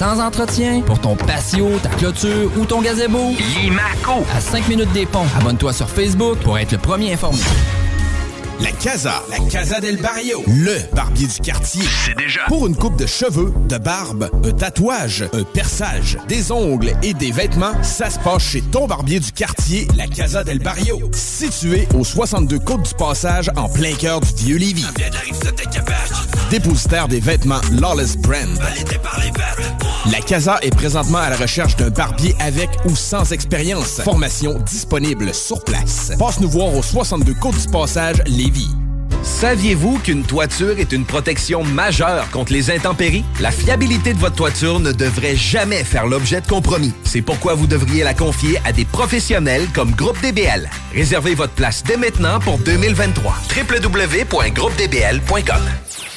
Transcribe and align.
Sans 0.00 0.20
entretien, 0.20 0.80
pour 0.80 0.98
ton 0.98 1.14
patio, 1.14 1.78
ta 1.80 1.88
clôture 1.88 2.50
ou 2.58 2.64
ton 2.64 2.82
gazebo, 2.82 3.30
Limaco. 3.62 4.24
à 4.34 4.40
5 4.40 4.66
minutes 4.68 4.92
des 4.92 5.06
ponts. 5.06 5.24
Abonne-toi 5.38 5.72
sur 5.72 5.88
Facebook 5.88 6.38
pour 6.38 6.58
être 6.58 6.72
le 6.72 6.78
premier 6.78 7.12
informé. 7.12 7.38
La 8.60 8.70
Casa, 8.72 9.22
la 9.30 9.38
Casa 9.50 9.80
del 9.80 9.96
Barrio, 9.96 10.42
le 10.46 10.76
barbier 10.94 11.26
du 11.26 11.40
quartier. 11.40 11.82
C'est 12.04 12.16
déjà. 12.16 12.40
Pour 12.46 12.66
une 12.66 12.76
coupe 12.76 12.96
de 12.96 13.06
cheveux, 13.06 13.52
de 13.68 13.78
barbe, 13.78 14.30
un 14.44 14.52
tatouage, 14.52 15.24
un 15.32 15.42
perçage, 15.42 16.18
des 16.28 16.52
ongles 16.52 16.92
et 17.02 17.14
des 17.14 17.32
vêtements, 17.32 17.82
ça 17.82 18.10
se 18.10 18.18
passe 18.18 18.42
chez 18.42 18.62
ton 18.62 18.86
barbier 18.86 19.20
du 19.20 19.32
quartier, 19.32 19.88
la 19.96 20.06
Casa 20.06 20.44
del 20.44 20.60
Barrio. 20.60 21.00
Situé 21.12 21.88
au 21.94 22.04
62 22.04 22.58
Côte 22.60 22.82
du 22.82 22.94
Passage, 22.94 23.50
en 23.56 23.68
plein 23.68 23.94
cœur 23.94 24.20
du 24.20 24.32
vieux 24.44 24.56
Lévis. 24.56 24.86
Dépositaire 26.50 27.08
des 27.08 27.20
vêtements 27.20 27.60
Lawless 27.72 28.16
Brand. 28.16 28.58
La 30.12 30.20
Casa 30.20 30.58
est 30.60 30.74
présentement 30.74 31.18
à 31.18 31.30
la 31.30 31.36
recherche 31.36 31.76
d'un 31.76 31.88
barbier 31.88 32.36
avec 32.38 32.68
ou 32.84 32.94
sans 32.94 33.32
expérience. 33.32 34.00
Formation 34.02 34.58
disponible 34.60 35.32
sur 35.32 35.64
place. 35.64 36.12
Passe 36.18 36.40
nous 36.40 36.50
voir 36.50 36.74
au 36.74 36.82
62 36.82 37.32
Côte 37.34 37.58
du 37.58 37.68
Passage, 37.68 38.18
Saviez-vous 39.22 39.98
qu'une 39.98 40.22
toiture 40.22 40.78
est 40.78 40.92
une 40.92 41.06
protection 41.06 41.64
majeure 41.64 42.30
contre 42.30 42.52
les 42.52 42.70
intempéries? 42.70 43.24
La 43.40 43.50
fiabilité 43.50 44.12
de 44.12 44.18
votre 44.18 44.36
toiture 44.36 44.80
ne 44.80 44.92
devrait 44.92 45.36
jamais 45.36 45.82
faire 45.82 46.06
l'objet 46.06 46.42
de 46.42 46.46
compromis. 46.46 46.92
C'est 47.04 47.22
pourquoi 47.22 47.54
vous 47.54 47.66
devriez 47.66 48.04
la 48.04 48.12
confier 48.12 48.58
à 48.64 48.72
des 48.72 48.84
professionnels 48.84 49.66
comme 49.74 49.92
Groupe 49.92 50.20
DBL. 50.20 50.68
Réservez 50.94 51.34
votre 51.34 51.54
place 51.54 51.82
dès 51.84 51.96
maintenant 51.96 52.38
pour 52.38 52.58
2023. 52.58 53.34
www.groupedbl.com 53.56 56.13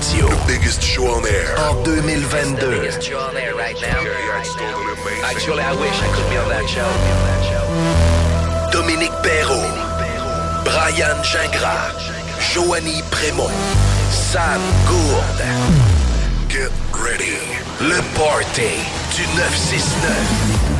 show. 0.00 0.26
The 0.26 0.44
biggest 0.46 0.80
show 0.82 1.04
on 1.04 1.26
air. 1.26 1.54
En 1.58 1.84
2022. 1.84 2.88
Actually, 5.24 5.62
I 5.62 5.72
wish 5.74 6.00
I 6.00 6.08
could 6.14 6.28
be 6.30 6.36
on 6.38 6.48
that 6.48 6.66
show. 6.66 6.88
Dominique 8.72 9.12
Perrault. 9.22 9.68
Brian 10.64 11.18
Gingras. 11.22 11.92
Joanny 12.40 13.02
Prémont. 13.10 13.52
Sam 14.10 14.60
Gourde. 14.88 15.52
Get 16.48 16.72
ready. 16.96 17.36
Le 17.80 18.00
party 18.16 18.72
du 19.14 19.26
969. 19.36 20.72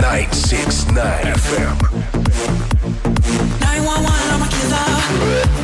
969 0.00 1.24
FM. 1.24 1.78
911, 3.60 4.10
I'm 4.30 4.42
a 4.42 4.48
killer. 4.48 5.63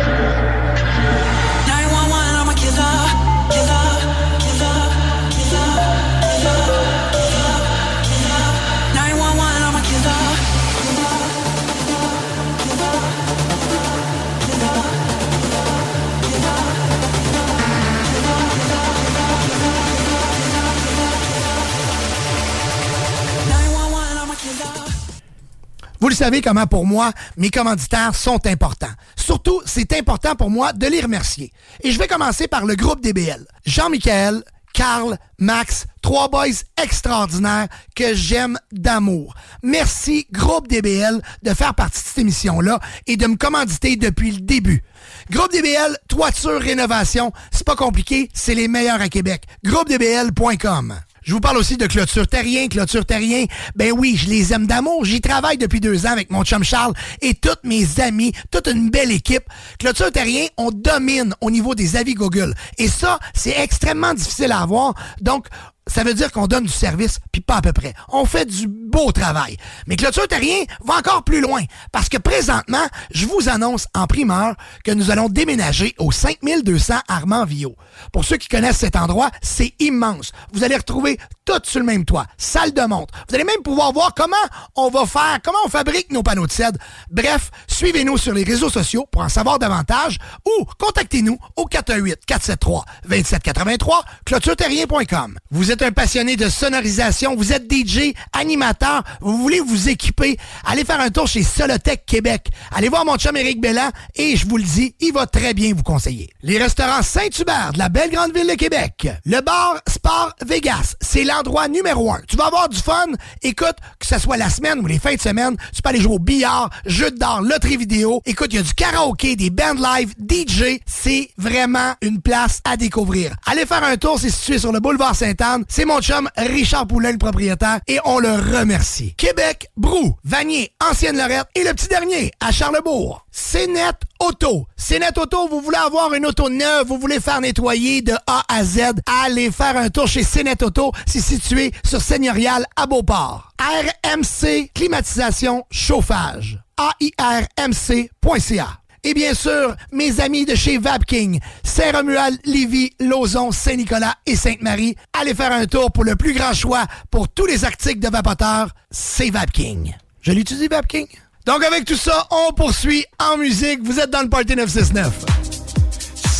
Vous 26.01 26.09
le 26.09 26.15
savez 26.15 26.41
comment 26.41 26.65
pour 26.65 26.87
moi, 26.87 27.11
mes 27.37 27.51
commanditaires 27.51 28.15
sont 28.15 28.47
importants. 28.47 28.91
Surtout, 29.15 29.61
c'est 29.65 29.93
important 29.93 30.35
pour 30.35 30.49
moi 30.49 30.73
de 30.73 30.87
les 30.87 30.99
remercier. 30.99 31.53
Et 31.83 31.91
je 31.91 31.99
vais 31.99 32.07
commencer 32.07 32.47
par 32.47 32.65
le 32.65 32.73
groupe 32.75 33.01
DBL. 33.01 33.45
Jean-Michel, 33.67 34.43
Carl, 34.73 35.19
Max, 35.37 35.85
trois 36.01 36.27
boys 36.27 36.63
extraordinaires 36.81 37.67
que 37.95 38.15
j'aime 38.15 38.57
d'amour. 38.71 39.35
Merci, 39.61 40.25
groupe 40.31 40.67
DBL, 40.67 41.21
de 41.43 41.53
faire 41.53 41.75
partie 41.75 42.01
de 42.01 42.07
cette 42.07 42.17
émission-là 42.17 42.79
et 43.05 43.15
de 43.15 43.27
me 43.27 43.35
commanditer 43.35 43.95
depuis 43.95 44.31
le 44.31 44.41
début. 44.41 44.83
Groupe 45.29 45.51
DBL, 45.51 45.97
toiture, 46.07 46.59
rénovation, 46.59 47.31
c'est 47.51 47.65
pas 47.65 47.75
compliqué, 47.75 48.27
c'est 48.33 48.55
les 48.55 48.67
meilleurs 48.67 49.01
à 49.01 49.09
Québec. 49.09 49.43
GroupeDBL.com. 49.63 50.95
Je 51.23 51.33
vous 51.33 51.39
parle 51.39 51.57
aussi 51.57 51.77
de 51.77 51.85
Clôture 51.85 52.27
Terrien. 52.27 52.67
Clôture 52.67 53.05
Terrien, 53.05 53.45
ben 53.75 53.91
oui, 53.95 54.15
je 54.17 54.27
les 54.27 54.53
aime 54.53 54.65
d'amour. 54.65 55.05
J'y 55.05 55.21
travaille 55.21 55.57
depuis 55.57 55.79
deux 55.79 56.07
ans 56.07 56.11
avec 56.11 56.31
mon 56.31 56.43
chum 56.43 56.63
Charles 56.63 56.93
et 57.21 57.35
tous 57.35 57.49
mes 57.63 57.99
amis, 57.99 58.31
toute 58.49 58.67
une 58.67 58.89
belle 58.89 59.11
équipe. 59.11 59.43
Clôture 59.77 60.11
Terrien, 60.11 60.47
on 60.57 60.71
domine 60.71 61.35
au 61.39 61.51
niveau 61.51 61.75
des 61.75 61.95
avis 61.95 62.15
Google. 62.15 62.55
Et 62.79 62.87
ça, 62.87 63.19
c'est 63.35 63.55
extrêmement 63.59 64.15
difficile 64.15 64.51
à 64.51 64.61
avoir. 64.61 64.95
Donc, 65.21 65.45
ça 65.91 66.03
veut 66.03 66.13
dire 66.13 66.31
qu'on 66.31 66.47
donne 66.47 66.63
du 66.63 66.71
service, 66.71 67.19
puis 67.31 67.41
pas 67.41 67.57
à 67.57 67.61
peu 67.61 67.73
près. 67.73 67.93
On 68.09 68.25
fait 68.25 68.45
du 68.45 68.67
beau 68.67 69.11
travail. 69.11 69.57
Mais 69.87 69.97
Clôture 69.97 70.27
Terrien 70.27 70.63
va 70.85 70.95
encore 70.95 71.23
plus 71.23 71.41
loin, 71.41 71.61
parce 71.91 72.07
que 72.07 72.17
présentement, 72.17 72.85
je 73.13 73.25
vous 73.25 73.49
annonce 73.49 73.87
en 73.93 74.07
primeur 74.07 74.55
que 74.85 74.91
nous 74.91 75.11
allons 75.11 75.27
déménager 75.27 75.93
au 75.99 76.11
5200 76.11 76.93
Armand-Villot. 77.07 77.75
Pour 78.13 78.23
ceux 78.23 78.37
qui 78.37 78.47
connaissent 78.47 78.77
cet 78.77 78.95
endroit, 78.95 79.31
c'est 79.41 79.73
immense. 79.79 80.31
Vous 80.53 80.63
allez 80.63 80.77
retrouver 80.77 81.19
tout 81.43 81.59
sur 81.63 81.79
le 81.79 81.85
même 81.85 82.05
toit, 82.05 82.27
salle 82.37 82.71
de 82.71 82.83
montre. 82.83 83.13
Vous 83.27 83.35
allez 83.35 83.43
même 83.43 83.61
pouvoir 83.63 83.91
voir 83.91 84.13
comment 84.15 84.35
on 84.75 84.89
va 84.89 85.05
faire, 85.05 85.39
comment 85.43 85.57
on 85.65 85.69
fabrique 85.69 86.11
nos 86.11 86.23
panneaux 86.23 86.47
de 86.47 86.51
cèdre. 86.51 86.79
Bref, 87.09 87.51
suivez-nous 87.67 88.17
sur 88.17 88.33
les 88.33 88.43
réseaux 88.43 88.69
sociaux 88.69 89.07
pour 89.11 89.23
en 89.23 89.29
savoir 89.29 89.59
davantage 89.59 90.19
ou 90.45 90.65
contactez-nous 90.79 91.37
au 91.57 91.65
418-473-2783, 91.65 94.03
clôtureterrien.com. 94.25 95.37
Vous 95.49 95.71
êtes 95.71 95.80
un 95.83 95.91
passionné 95.91 96.35
de 96.35 96.47
sonorisation, 96.47 97.35
vous 97.35 97.53
êtes 97.53 97.71
DJ, 97.71 98.13
animateur, 98.33 99.03
vous 99.19 99.37
voulez 99.37 99.59
vous 99.59 99.89
équiper, 99.89 100.37
allez 100.65 100.83
faire 100.83 100.99
un 100.99 101.09
tour 101.09 101.27
chez 101.27 101.43
Solotech 101.43 102.05
Québec. 102.05 102.49
Allez 102.71 102.89
voir 102.89 103.05
mon 103.05 103.17
chum 103.17 103.35
Éric 103.35 103.59
Bellan 103.59 103.89
et 104.15 104.35
je 104.35 104.47
vous 104.47 104.57
le 104.57 104.63
dis, 104.63 104.95
il 104.99 105.13
va 105.13 105.25
très 105.25 105.53
bien 105.53 105.73
vous 105.73 105.83
conseiller. 105.83 106.29
Les 106.43 106.57
restaurants 106.57 107.01
Saint-Hubert 107.01 107.71
de 107.73 107.79
la 107.79 107.89
belle 107.89 108.11
grande 108.11 108.33
ville 108.33 108.47
de 108.47 108.53
Québec. 108.53 109.07
Le 109.25 109.41
bar 109.41 109.81
Sport 109.87 110.33
Vegas, 110.45 110.95
c'est 111.01 111.23
l'endroit 111.23 111.67
numéro 111.67 112.11
un. 112.11 112.21
Tu 112.27 112.35
vas 112.37 112.47
avoir 112.47 112.69
du 112.69 112.77
fun. 112.77 113.07
Écoute, 113.41 113.75
que 113.99 114.05
ce 114.05 114.19
soit 114.19 114.37
la 114.37 114.49
semaine 114.49 114.79
ou 114.79 114.87
les 114.87 114.99
fins 114.99 115.15
de 115.15 115.21
semaine, 115.21 115.55
tu 115.73 115.81
peux 115.81 115.89
aller 115.89 116.01
jouer 116.01 116.15
au 116.15 116.19
billard, 116.19 116.69
jeux 116.85 117.11
d'art, 117.11 117.41
loterie 117.41 117.77
vidéo. 117.77 118.21
Écoute, 118.25 118.49
il 118.51 118.57
y 118.57 118.59
a 118.59 118.63
du 118.63 118.73
karaoké, 118.73 119.35
des 119.35 119.49
bands 119.49 119.73
live, 119.73 120.13
DJ. 120.19 120.79
C'est 120.85 121.29
vraiment 121.37 121.93
une 122.01 122.21
place 122.21 122.61
à 122.65 122.77
découvrir. 122.77 123.35
Allez 123.45 123.65
faire 123.65 123.83
un 123.83 123.97
tour, 123.97 124.19
c'est 124.19 124.29
situé 124.29 124.59
sur 124.59 124.71
le 124.71 124.79
boulevard 124.79 125.15
Sainte-Anne. 125.15 125.60
C'est 125.67 125.85
mon 125.85 126.01
chum 126.01 126.29
Richard 126.37 126.87
Poulain, 126.87 127.11
le 127.11 127.17
propriétaire, 127.17 127.79
et 127.87 127.99
on 128.05 128.19
le 128.19 128.31
remercie. 128.31 129.13
Québec, 129.15 129.69
Brou, 129.77 130.15
Vanier, 130.23 130.71
Ancienne-Lorette 130.81 131.47
et 131.55 131.63
le 131.63 131.73
petit 131.73 131.87
dernier 131.87 132.31
à 132.39 132.51
Charlebourg. 132.51 133.25
CNET 133.31 133.91
Auto. 134.19 134.67
CNET 134.77 135.17
Auto, 135.17 135.47
vous 135.47 135.61
voulez 135.61 135.77
avoir 135.77 136.13
une 136.13 136.25
auto 136.25 136.49
neuve, 136.49 136.87
vous 136.87 136.97
voulez 136.97 137.19
faire 137.19 137.41
nettoyer 137.41 138.01
de 138.01 138.13
A 138.27 138.43
à 138.47 138.63
Z, 138.63 138.93
allez 139.23 139.51
faire 139.51 139.77
un 139.77 139.89
tour 139.89 140.07
chez 140.07 140.23
CNET 140.23 140.63
Auto. 140.63 140.91
C'est 141.05 141.21
situé 141.21 141.71
sur 141.83 142.01
Seigneurial 142.01 142.65
à 142.75 142.85
Beauport. 142.85 143.51
RMC, 143.59 144.71
climatisation, 144.73 145.65
chauffage. 145.71 146.59
AIRMC.ca. 146.99 148.80
Et 149.03 149.15
bien 149.15 149.33
sûr, 149.33 149.75
mes 149.91 150.19
amis 150.19 150.45
de 150.45 150.53
chez 150.53 150.77
Vapking, 150.77 151.39
Saint-Romuald, 151.63 152.39
Lévis, 152.45 152.91
Lauson, 152.99 153.51
Saint-Nicolas 153.51 154.15
et 154.27 154.35
Sainte-Marie, 154.35 154.95
allez 155.19 155.33
faire 155.33 155.51
un 155.51 155.65
tour 155.65 155.91
pour 155.91 156.03
le 156.03 156.15
plus 156.15 156.33
grand 156.33 156.53
choix 156.53 156.85
pour 157.09 157.27
tous 157.27 157.47
les 157.47 157.65
articles 157.65 157.99
de 157.99 158.09
vapoteurs, 158.09 158.69
c'est 158.91 159.31
Vapking. 159.31 159.95
Je 160.21 160.31
l'utilise 160.31 160.69
Vapking? 160.69 161.07
Donc 161.47 161.63
avec 161.63 161.85
tout 161.85 161.95
ça, 161.95 162.27
on 162.29 162.53
poursuit 162.53 163.03
en 163.17 163.37
musique. 163.37 163.79
Vous 163.83 163.99
êtes 163.99 164.11
dans 164.11 164.21
le 164.21 164.29
Party 164.29 164.55
969. 164.55 165.40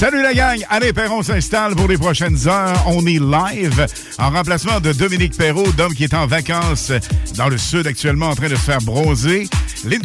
Salut 0.01 0.23
la 0.23 0.33
gang! 0.33 0.65
Alain 0.67 0.93
Perron 0.93 1.21
s'installe 1.21 1.75
pour 1.75 1.87
les 1.87 1.95
prochaines 1.95 2.47
heures. 2.47 2.85
On 2.87 3.05
est 3.05 3.19
live 3.19 3.85
en 4.17 4.31
remplacement 4.31 4.79
de 4.79 4.93
Dominique 4.93 5.37
Perrault, 5.37 5.71
d'homme 5.73 5.93
qui 5.93 6.05
est 6.05 6.15
en 6.15 6.25
vacances 6.25 6.91
dans 7.37 7.49
le 7.49 7.59
sud 7.59 7.85
actuellement 7.85 8.29
en 8.29 8.35
train 8.35 8.49
de 8.49 8.55
se 8.55 8.61
faire 8.61 8.81
bronzer. 8.81 9.47
Lynn 9.85 10.01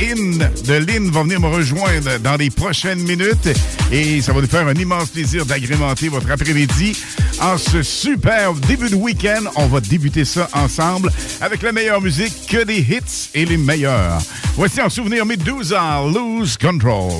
In 0.00 0.38
de 0.64 0.72
Lynn 0.72 1.10
va 1.10 1.24
venir 1.24 1.42
me 1.42 1.48
rejoindre 1.48 2.18
dans 2.20 2.36
les 2.36 2.48
prochaines 2.48 3.00
minutes 3.00 3.50
et 3.92 4.22
ça 4.22 4.32
va 4.32 4.40
nous 4.40 4.46
faire 4.46 4.66
un 4.66 4.72
immense 4.72 5.10
plaisir 5.10 5.44
d'agrémenter 5.44 6.08
votre 6.08 6.30
après-midi 6.30 6.96
en 7.42 7.58
ce 7.58 7.82
super 7.82 8.54
début 8.54 8.88
de 8.88 8.96
week-end. 8.96 9.42
On 9.56 9.66
va 9.66 9.82
débuter 9.82 10.24
ça 10.24 10.48
ensemble 10.54 11.12
avec 11.42 11.60
la 11.60 11.72
meilleure 11.72 12.00
musique 12.00 12.46
que 12.48 12.64
des 12.64 12.78
hits 12.78 13.28
et 13.34 13.44
les 13.44 13.58
meilleurs. 13.58 14.22
Voici 14.56 14.80
en 14.80 14.88
souvenir 14.88 15.26
Medusa, 15.26 16.00
Lose 16.10 16.56
Control. 16.56 17.12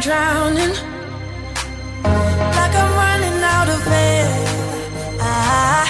Drowning? 0.00 0.74
Like 2.58 2.74
I'm 2.82 2.92
running 3.02 3.42
out 3.42 3.68
of 3.68 3.86
air. 3.88 4.28
Ah, 5.20 5.86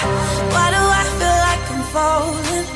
why 0.53 0.67
do 0.75 0.81
I 1.01 1.03
feel 1.17 1.37
like 1.47 1.63
I'm 1.73 1.83
falling? 1.93 2.67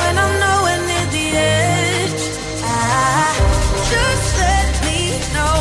When 0.00 0.14
I'm 0.24 0.34
nowhere 0.44 0.80
near 0.88 1.06
the 1.14 1.26
edge. 1.38 2.22
Ah, 2.64 3.32
just 3.92 4.28
let 4.42 4.70
me 4.86 4.98
know. 5.34 5.60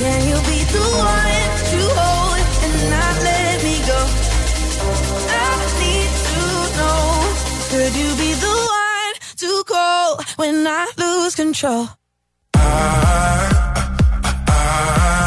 Can 0.00 0.18
you 0.30 0.38
be 0.50 0.58
the 0.74 0.86
one 0.98 1.48
to 1.70 1.80
hold 1.98 2.42
and 2.64 2.74
not 2.90 3.16
let 3.22 3.56
me 3.62 3.76
go? 3.86 4.00
I 5.30 5.50
need 5.82 6.10
to 6.28 6.42
know. 6.78 7.02
Could 7.70 7.94
you 8.02 8.10
be 8.22 8.30
the 8.34 8.56
one 8.82 9.14
to 9.42 9.50
call 9.64 10.20
when 10.36 10.66
I 10.66 10.90
lose 10.98 11.36
control? 11.36 11.97
I, 12.58 13.48
I, 13.48 14.48
I, 14.48 15.14
I 15.14 15.17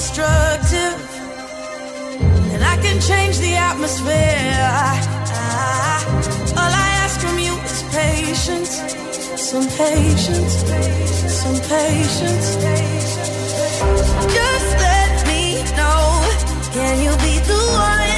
destructive, 0.00 0.98
and 2.52 2.64
I 2.64 2.76
can 2.84 2.98
change 3.02 3.38
the 3.38 3.54
atmosphere. 3.54 4.56
All 6.60 6.72
I 6.84 6.88
ask 7.04 7.20
from 7.20 7.38
you 7.38 7.54
is 7.68 7.82
patience, 7.92 8.72
some 9.48 9.68
patience, 9.84 10.54
some 11.40 11.58
patience. 11.76 12.48
Just 14.38 14.70
let 14.88 15.14
me 15.30 15.42
know. 15.78 16.00
Can 16.72 16.94
you 17.04 17.12
be 17.26 17.34
the 17.50 17.60
one 17.90 18.09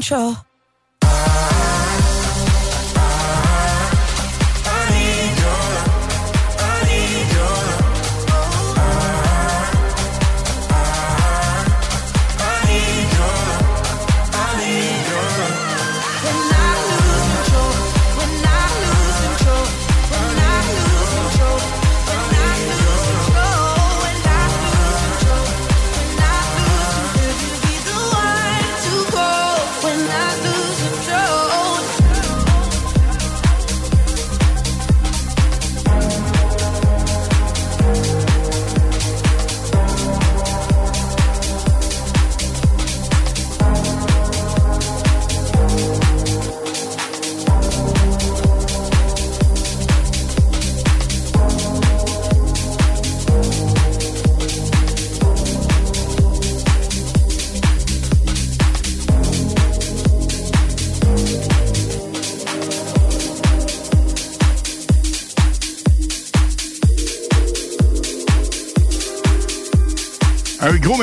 control? 0.00 0.45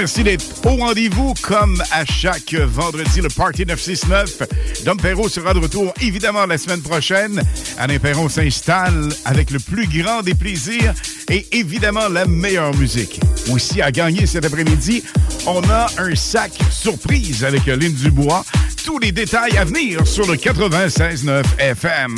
Merci 0.03 0.23
d'être 0.23 0.65
au 0.65 0.75
rendez-vous 0.75 1.33
comme 1.41 1.81
à 1.93 2.03
chaque 2.03 2.53
vendredi, 2.53 3.21
le 3.21 3.29
Party 3.29 3.65
969. 3.65 4.83
Dom 4.83 4.97
Perrault 4.97 5.29
sera 5.29 5.53
de 5.53 5.59
retour 5.59 5.93
évidemment 6.01 6.45
la 6.45 6.57
semaine 6.57 6.81
prochaine. 6.81 7.41
Alain 7.77 7.99
Perron 7.99 8.27
s'installe 8.27 9.07
avec 9.23 9.49
le 9.49 9.59
plus 9.59 9.87
grand 9.87 10.21
des 10.21 10.35
plaisirs 10.35 10.93
et 11.29 11.47
évidemment 11.53 12.09
la 12.09 12.25
meilleure 12.25 12.75
musique. 12.75 13.21
Aussi 13.49 13.81
à 13.81 13.93
gagner 13.93 14.25
cet 14.25 14.43
après-midi, 14.43 15.05
on 15.47 15.61
a 15.69 15.87
un 15.97 16.15
sac 16.15 16.51
surprise 16.69 17.45
avec 17.45 17.65
Lynn 17.65 17.93
Dubois. 17.93 18.43
Tous 18.83 18.99
les 18.99 19.13
détails 19.13 19.57
à 19.57 19.63
venir 19.63 20.05
sur 20.05 20.27
le 20.27 20.35
96.9 20.35 21.43
FM. 21.59 22.13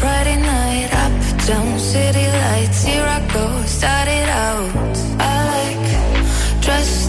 Friday 0.00 0.36
night, 0.36 0.88
up 0.92 1.46
down, 1.46 1.78
city 1.78 2.26
lights, 2.26 2.84
here 2.84 3.02
I 3.02 3.20
go, 3.32 3.60
out. 4.30 4.89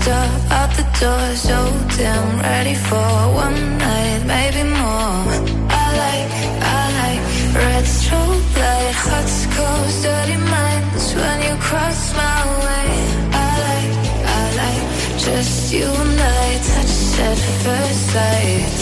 Out 0.07 0.71
the 0.75 0.83
door, 0.99 1.35
so 1.35 1.57
damn 1.95 2.39
ready 2.39 2.73
for 2.73 3.11
one 3.35 3.77
night, 3.77 4.23
maybe 4.25 4.63
more. 4.63 5.29
I 5.69 5.85
like, 6.01 6.31
I 6.59 6.81
like 7.01 7.21
red 7.55 7.85
strobe 7.85 8.57
light, 8.57 8.95
hot 8.95 9.27
scores, 9.29 10.01
dirty 10.01 10.37
minds 10.37 11.13
when 11.13 11.41
you 11.43 11.55
cross 11.61 12.15
my 12.15 12.39
way. 12.65 12.89
I 13.31 13.49
like, 13.67 13.93
I 14.25 14.41
like 14.61 15.19
just 15.19 15.71
you 15.71 15.85
and 15.85 16.19
I, 16.19 16.57
touch 16.65 17.19
at 17.19 17.37
first 17.63 18.09
sight. 18.11 18.80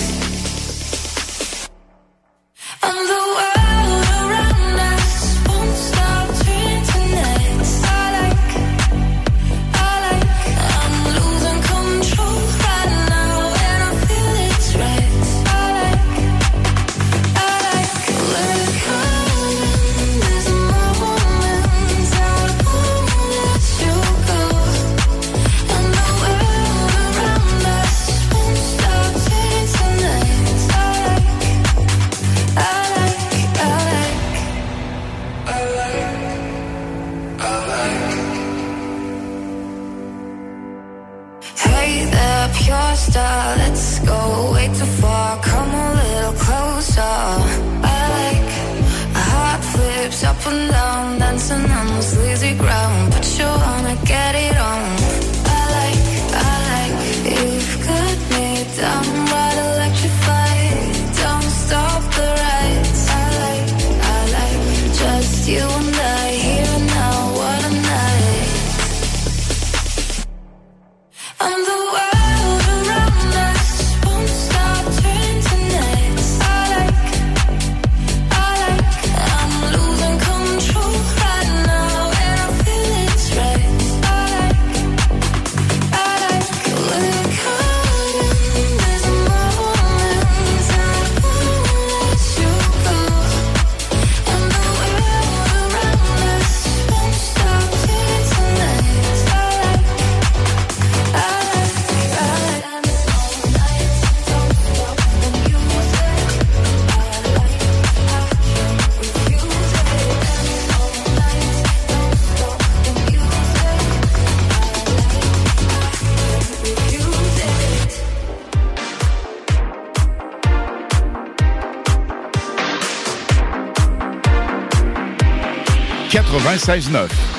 1069. 126.70 127.39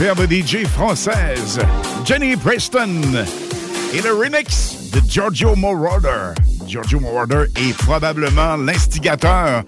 Superbe 0.00 0.32
DJ 0.32 0.64
française, 0.66 1.60
Jenny 2.06 2.34
Preston, 2.34 3.02
et 3.92 4.00
le 4.00 4.14
remix 4.14 4.90
de 4.92 5.02
Giorgio 5.06 5.54
Moroder. 5.54 6.32
Giorgio 6.66 7.00
Moroder 7.00 7.44
est 7.56 7.76
probablement 7.76 8.56
l'instigateur 8.56 9.62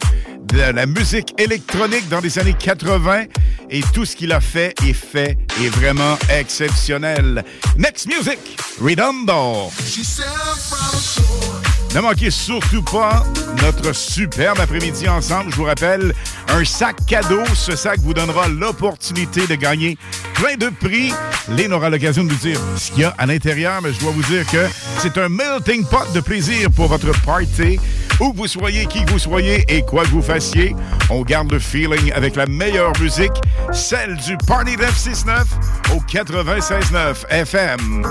de 0.44 0.72
la 0.74 0.86
musique 0.86 1.34
électronique 1.38 2.08
dans 2.08 2.20
les 2.20 2.38
années 2.38 2.56
80 2.58 3.24
et 3.68 3.82
tout 3.92 4.06
ce 4.06 4.16
qu'il 4.16 4.32
a 4.32 4.40
fait 4.40 4.74
est 4.88 4.94
fait 4.94 5.36
est 5.62 5.68
vraiment 5.68 6.16
exceptionnel. 6.30 7.44
Next 7.76 8.06
Music, 8.06 8.38
Redondo. 8.80 9.70
Ne 11.94 12.00
manquez 12.00 12.30
surtout 12.30 12.82
pas 12.82 13.22
notre 13.62 13.92
superbe 13.94 14.58
après-midi 14.60 15.06
ensemble. 15.10 15.50
Je 15.50 15.56
vous 15.56 15.64
rappelle, 15.64 16.14
un 16.48 16.64
sac 16.64 16.96
cadeau. 17.06 17.42
Ce 17.54 17.76
sac 17.76 18.00
vous 18.00 18.14
donnera 18.14 18.48
l'opportunité 18.48 19.46
de 19.46 19.56
gagner 19.56 19.98
plein 20.42 20.56
de 20.56 20.70
prix. 20.70 21.12
Lynn 21.48 21.72
aura 21.72 21.88
l'occasion 21.88 22.24
de 22.24 22.30
nous 22.30 22.36
dire 22.36 22.58
ce 22.76 22.90
qu'il 22.90 23.02
y 23.02 23.04
a 23.04 23.14
à 23.16 23.26
l'intérieur, 23.26 23.80
mais 23.80 23.92
je 23.92 24.00
dois 24.00 24.10
vous 24.10 24.22
dire 24.24 24.44
que 24.50 24.66
c'est 24.98 25.16
un 25.16 25.28
melting 25.28 25.84
pot 25.84 26.12
de 26.14 26.20
plaisir 26.20 26.68
pour 26.70 26.88
votre 26.88 27.12
party. 27.22 27.78
Où 28.20 28.32
vous 28.34 28.48
soyez, 28.48 28.86
qui 28.86 29.04
vous 29.06 29.20
soyez 29.20 29.64
et 29.68 29.82
quoi 29.82 30.02
que 30.02 30.08
vous 30.08 30.22
fassiez, 30.22 30.74
on 31.10 31.22
garde 31.22 31.52
le 31.52 31.60
feeling 31.60 32.12
avec 32.12 32.34
la 32.34 32.46
meilleure 32.46 32.92
musique, 33.00 33.32
celle 33.72 34.16
du 34.16 34.36
Party 34.46 34.76
969 34.76 35.46
au 35.92 36.00
96.9 36.00 37.28
FM. 37.30 38.04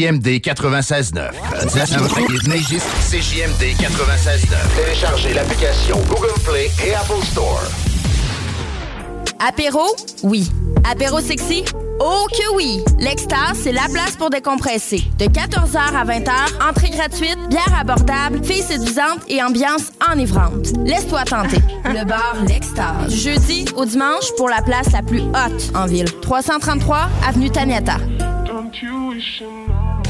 CJMD 0.00 0.40
96.9. 0.40 1.30
CJMD 3.10 3.76
96.9. 3.76 4.82
Téléchargez 4.82 5.34
l'application 5.34 5.98
Google 6.08 6.32
Play 6.42 6.70
et 6.86 6.94
Apple 6.94 7.22
Store. 7.22 7.60
Apéro? 9.46 9.94
Oui. 10.22 10.50
Apéro 10.90 11.20
sexy? 11.20 11.64
Oh 11.98 12.26
que 12.30 12.56
oui! 12.56 12.82
L'Extase, 12.98 13.58
c'est 13.62 13.72
la 13.72 13.86
place 13.92 14.16
pour 14.16 14.30
décompresser. 14.30 15.02
De 15.18 15.26
14h 15.26 15.76
à 15.76 16.04
20h, 16.06 16.30
entrée 16.66 16.88
gratuite, 16.88 17.38
bière 17.50 17.78
abordable, 17.78 18.42
filles 18.42 18.62
séduisantes 18.62 19.20
et 19.28 19.42
ambiance 19.42 19.92
enivrante. 20.10 20.72
Laisse-toi 20.82 21.24
tenter. 21.24 21.58
Le 21.84 22.06
bar 22.06 22.36
L'Extase. 22.48 23.08
Du 23.08 23.16
Jeudi 23.16 23.66
au 23.76 23.84
dimanche 23.84 24.34
pour 24.38 24.48
la 24.48 24.62
place 24.62 24.92
la 24.92 25.02
plus 25.02 25.20
haute 25.20 25.72
en 25.74 25.84
ville. 25.84 26.10
333 26.22 27.10
Avenue 27.28 27.50
Taniata. 27.50 27.98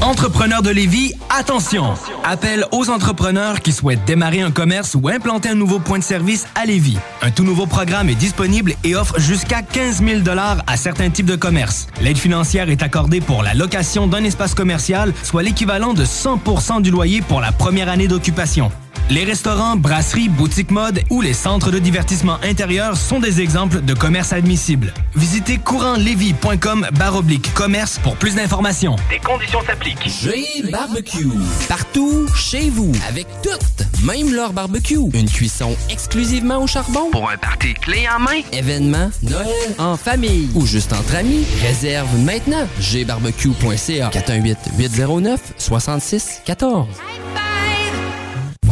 Entrepreneurs 0.01 0.63
de 0.63 0.71
Lévis, 0.71 1.13
attention! 1.29 1.93
Appel 2.23 2.65
aux 2.71 2.89
entrepreneurs 2.89 3.61
qui 3.61 3.71
souhaitent 3.71 4.03
démarrer 4.05 4.41
un 4.41 4.49
commerce 4.49 4.95
ou 4.95 5.07
implanter 5.09 5.49
un 5.49 5.55
nouveau 5.55 5.77
point 5.77 5.99
de 5.99 6.03
service 6.03 6.47
à 6.55 6.65
Lévis. 6.65 6.97
Un 7.21 7.29
tout 7.29 7.43
nouveau 7.43 7.67
programme 7.67 8.09
est 8.09 8.15
disponible 8.15 8.73
et 8.83 8.95
offre 8.95 9.19
jusqu'à 9.19 9.61
15 9.61 10.03
000 10.03 10.21
à 10.65 10.75
certains 10.75 11.11
types 11.11 11.27
de 11.27 11.35
commerces. 11.35 11.85
L'aide 12.01 12.17
financière 12.17 12.71
est 12.71 12.81
accordée 12.81 13.21
pour 13.21 13.43
la 13.43 13.53
location 13.53 14.07
d'un 14.07 14.23
espace 14.23 14.55
commercial, 14.55 15.13
soit 15.21 15.43
l'équivalent 15.43 15.93
de 15.93 16.03
100% 16.03 16.81
du 16.81 16.89
loyer 16.89 17.21
pour 17.21 17.39
la 17.39 17.51
première 17.51 17.87
année 17.87 18.07
d'occupation. 18.07 18.71
Les 19.11 19.23
restaurants, 19.23 19.75
brasseries, 19.75 20.29
boutiques 20.29 20.71
mode 20.71 21.01
ou 21.11 21.21
les 21.21 21.33
centres 21.33 21.69
de 21.69 21.77
divertissement 21.77 22.37
intérieur 22.43 22.97
sont 22.97 23.19
des 23.19 23.39
exemples 23.39 23.81
de 23.81 23.93
commerces 23.93 24.33
admissibles. 24.33 24.93
Visitez 25.15 25.57
courantlevy.com 25.57 26.87
baroblique 26.93 27.53
commerce 27.53 27.99
pour 27.99 28.15
plus 28.15 28.35
d'informations. 28.35 28.95
Des 29.09 29.19
conditions 29.19 29.59
s'appliquent. 29.65 30.07
G 30.07 30.63
Barbecue. 30.71 31.29
Partout, 31.67 32.27
chez 32.35 32.69
vous, 32.69 32.91
avec 33.09 33.27
toutes, 33.43 33.85
même 34.03 34.33
leur 34.33 34.53
barbecue. 34.53 34.97
Une 35.13 35.29
cuisson 35.29 35.75
exclusivement 35.89 36.57
au 36.63 36.67
charbon. 36.67 37.09
Pour 37.11 37.29
un 37.29 37.37
party 37.37 37.73
clé 37.73 38.05
en 38.15 38.19
main. 38.19 38.41
Événement, 38.53 39.09
Noël, 39.23 39.47
en 39.77 39.97
famille 39.97 40.49
ou 40.55 40.65
juste 40.65 40.93
entre 40.93 41.15
amis. 41.15 41.45
Réserve 41.61 42.09
maintenant. 42.19 42.67
gbarbecue.ca 42.79 44.09
418 44.09 44.57
809 44.77 45.39
66 45.57 46.41
14. 46.45 46.87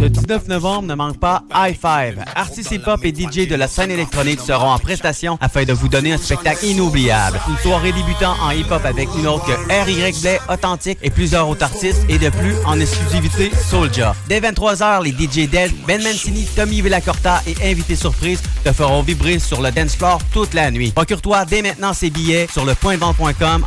Le 0.02 0.10
19 0.10 0.48
novembre, 0.48 0.88
ne 0.88 0.96
manque 0.96 1.20
pas 1.20 1.44
High 1.54 1.76
Five. 1.76 2.24
Artistes 2.34 2.72
hip-hop 2.72 3.04
et 3.04 3.14
DJ 3.14 3.50
de 3.50 3.56
la 3.56 3.68
scène 3.68 3.92
électronique 3.92 4.40
seront 4.40 4.72
en 4.72 4.80
prestation 4.80 5.38
afin 5.42 5.66
de 5.66 5.74
vous 5.74 5.90
donner 5.90 6.14
un 6.14 6.18
spectacle 6.18 6.66
inoubliable. 6.66 7.38
Une 7.50 7.58
soirée 7.58 7.92
débutant 7.92 8.34
en 8.42 8.52
hip-hop 8.52 8.86
avec 8.86 9.10
une 9.18 9.28
autre 9.28 9.46
que 9.46 9.52
R.Y. 9.52 10.22
Blay, 10.22 10.40
Authentique 10.48 11.00
et 11.02 11.10
plusieurs 11.10 11.50
autres 11.50 11.64
artistes 11.64 12.06
et 12.08 12.18
de 12.18 12.30
plus 12.30 12.56
en 12.66 12.80
exclusivité 12.80 13.52
Soulja. 13.70 14.16
Dès 14.30 14.40
23h, 14.40 15.04
les 15.04 15.12
DJ 15.12 15.50
Del, 15.50 15.72
Ben 15.86 16.02
Mancini, 16.02 16.46
Tommy 16.56 16.82
Villacorta 16.82 17.42
et 17.46 17.70
invités 17.70 17.98
surprises 17.98 18.42
te 18.64 18.72
feront 18.72 19.02
vibrer 19.02 19.40
sur 19.40 19.62
le 19.62 19.70
dance 19.70 19.98
floor 19.98 20.20
toute 20.32 20.54
la 20.54 20.72
nuit. 20.72 20.92
Procure-toi 20.92 21.44
dès 21.44 21.62
maintenant 21.62 21.92
ces 21.92 22.10
billets 22.10 22.48
sur 22.50 22.64
le 22.64 22.74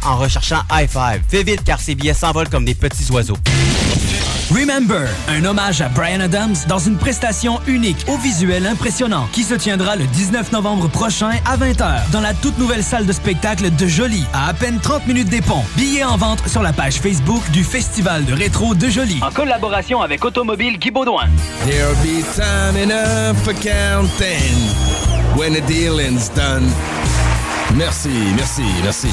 en 0.05 0.17
recherchant 0.17 0.63
High 0.73 0.89
Five. 0.89 1.23
Fais 1.29 1.43
vite 1.43 1.63
car 1.63 1.79
ces 1.79 1.95
billets 1.95 2.15
s'envolent 2.15 2.49
comme 2.49 2.65
des 2.65 2.75
petits 2.75 3.11
oiseaux. 3.13 3.37
Remember, 4.55 5.09
un 5.29 5.47
hommage 5.47 5.81
à 5.81 5.89
Brian 5.89 6.21
Adams 6.21 6.55
dans 6.69 6.79
une 6.79 6.99
prestation 6.99 7.59
unique 7.67 8.05
au 8.07 8.19
visuel 8.19 8.67
impressionnant 8.67 9.27
qui 9.33 9.45
se 9.45 9.55
tiendra 9.55 9.97
le 9.97 10.05
19 10.05 10.53
novembre 10.53 10.89
prochain 10.89 11.31
à 11.47 11.57
20h 11.57 12.11
dans 12.11 12.21
la 12.21 12.35
toute 12.35 12.59
nouvelle 12.59 12.83
salle 12.83 13.07
de 13.07 13.13
spectacle 13.13 13.75
de 13.75 13.87
Jolie 13.87 14.27
à 14.35 14.49
à 14.49 14.55
peine 14.55 14.79
30 14.79 15.07
minutes 15.07 15.31
des 15.31 15.41
ponts. 15.41 15.65
Billets 15.75 16.05
en 16.05 16.19
vente 16.19 16.47
sur 16.47 16.61
la 16.61 16.75
page 16.75 17.01
Facebook 17.01 17.43
du 17.51 17.65
Festival 17.65 18.27
de 18.27 18.35
rétro 18.35 18.75
de 18.75 18.91
Jolie. 18.91 19.21
En 19.23 19.31
collaboration 19.31 20.03
avec 20.03 20.23
Automobile 20.23 20.79
Guy 20.79 20.91
Baudouin. 20.91 21.29
There'll 21.65 21.97
be 22.03 22.23
time 22.35 22.77
enough 22.77 23.43
for 23.43 23.55
counting 23.55 24.59
when 25.35 25.55
the 25.55 25.67
dealing's 25.67 26.29
done. 26.35 26.69
Merci, 27.77 28.11
merci, 28.37 28.63
merci. 28.83 29.09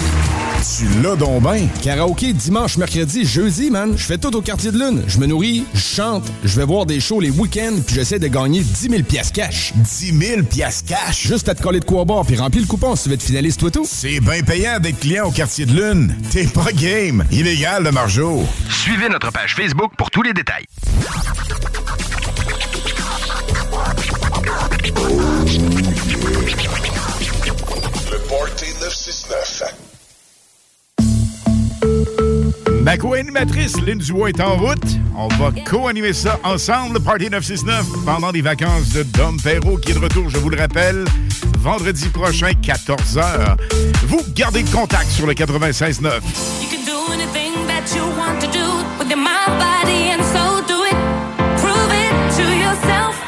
Tu 0.77 1.01
l'as 1.01 1.15
donc 1.15 1.41
ben. 1.41 1.67
Karaoké 1.81 2.33
dimanche, 2.33 2.77
mercredi, 2.77 3.25
jeudi, 3.25 3.69
man. 3.69 3.93
Je 3.95 4.03
fais 4.03 4.17
tout 4.17 4.35
au 4.35 4.41
quartier 4.41 4.71
de 4.71 4.77
lune. 4.77 5.03
Je 5.07 5.17
me 5.19 5.27
nourris, 5.27 5.63
je 5.73 5.79
chante, 5.79 6.25
je 6.43 6.55
vais 6.59 6.65
voir 6.65 6.85
des 6.85 6.99
shows 6.99 7.21
les 7.21 7.29
week-ends, 7.29 7.79
puis 7.85 7.95
j'essaie 7.95 8.19
de 8.19 8.27
gagner 8.27 8.61
10 8.61 8.89
000 8.89 9.03
piastres 9.03 9.33
cash. 9.33 9.73
10 9.75 10.13
000 10.17 10.43
piastres 10.43 10.89
cash? 10.89 11.27
Juste 11.27 11.47
à 11.47 11.55
te 11.55 11.61
coller 11.61 11.79
de 11.79 11.85
quoi 11.85 12.03
bord, 12.03 12.25
puis 12.25 12.35
remplis 12.35 12.61
le 12.61 12.67
coupon 12.67 12.95
si 12.95 13.03
tu 13.03 13.09
veux 13.09 13.15
être 13.15 13.23
finaliste, 13.23 13.59
toi 13.61 13.71
tout. 13.71 13.85
C'est 13.87 14.19
bien 14.19 14.41
payant 14.41 14.79
d'être 14.79 14.99
client 14.99 15.27
au 15.27 15.31
quartier 15.31 15.65
de 15.65 15.73
lune. 15.73 16.15
T'es 16.31 16.45
pas 16.45 16.71
game. 16.73 17.23
Illégal, 17.31 17.83
le 17.83 17.91
margeau. 17.91 18.43
Suivez 18.69 19.09
notre 19.09 19.31
page 19.31 19.55
Facebook 19.55 19.93
pour 19.97 20.11
tous 20.11 20.21
les 20.21 20.33
détails. 20.33 20.65
Party 28.29 28.67
969. 28.79 29.73
Ma 32.83 32.95
co-animatrice 32.95 33.81
Lynn 33.81 33.97
Dubois 33.97 34.29
est 34.29 34.39
en 34.39 34.55
route. 34.55 34.77
On 35.17 35.27
va 35.29 35.51
co-animer 35.65 36.13
ça 36.13 36.39
ensemble, 36.43 36.93
le 36.93 36.99
Party 36.99 37.31
969, 37.31 38.05
pendant 38.05 38.29
les 38.29 38.41
vacances 38.41 38.89
de 38.89 39.01
Dom 39.01 39.41
Perrault, 39.41 39.77
qui 39.77 39.91
est 39.91 39.95
de 39.95 39.99
retour, 39.99 40.29
je 40.29 40.37
vous 40.37 40.49
le 40.49 40.57
rappelle, 40.57 41.05
vendredi 41.57 42.07
prochain, 42.09 42.51
14h. 42.51 43.57
Vous 44.05 44.21
gardez 44.35 44.61
le 44.61 44.69
contact 44.69 45.09
sur 45.09 45.25
le 45.25 45.33
96.9. 45.33 46.21
yourself 52.69 53.18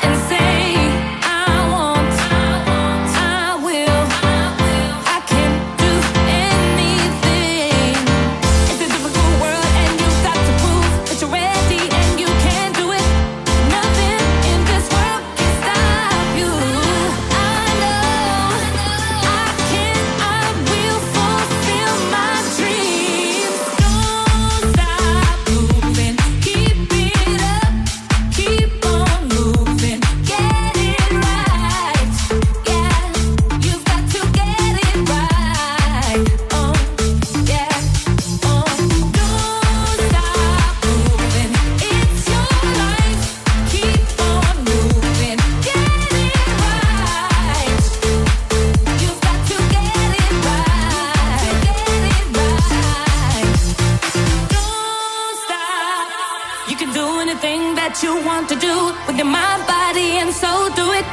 do 58.71 58.79
with 59.07 59.19
my 59.39 59.53
body 59.73 60.09
and 60.21 60.31
soul. 60.41 60.63
Do 60.81 60.87
it, 60.99 61.07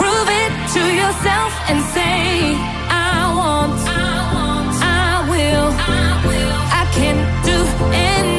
prove 0.00 0.28
it 0.42 0.52
to 0.74 0.82
yourself 1.00 1.52
and 1.68 1.78
say, 1.96 2.18
I 3.12 3.18
want, 3.40 3.78
I 5.04 5.14
will, 5.32 5.68
I 6.80 6.84
can 6.96 7.16
do 7.48 7.58
anything. 7.92 8.29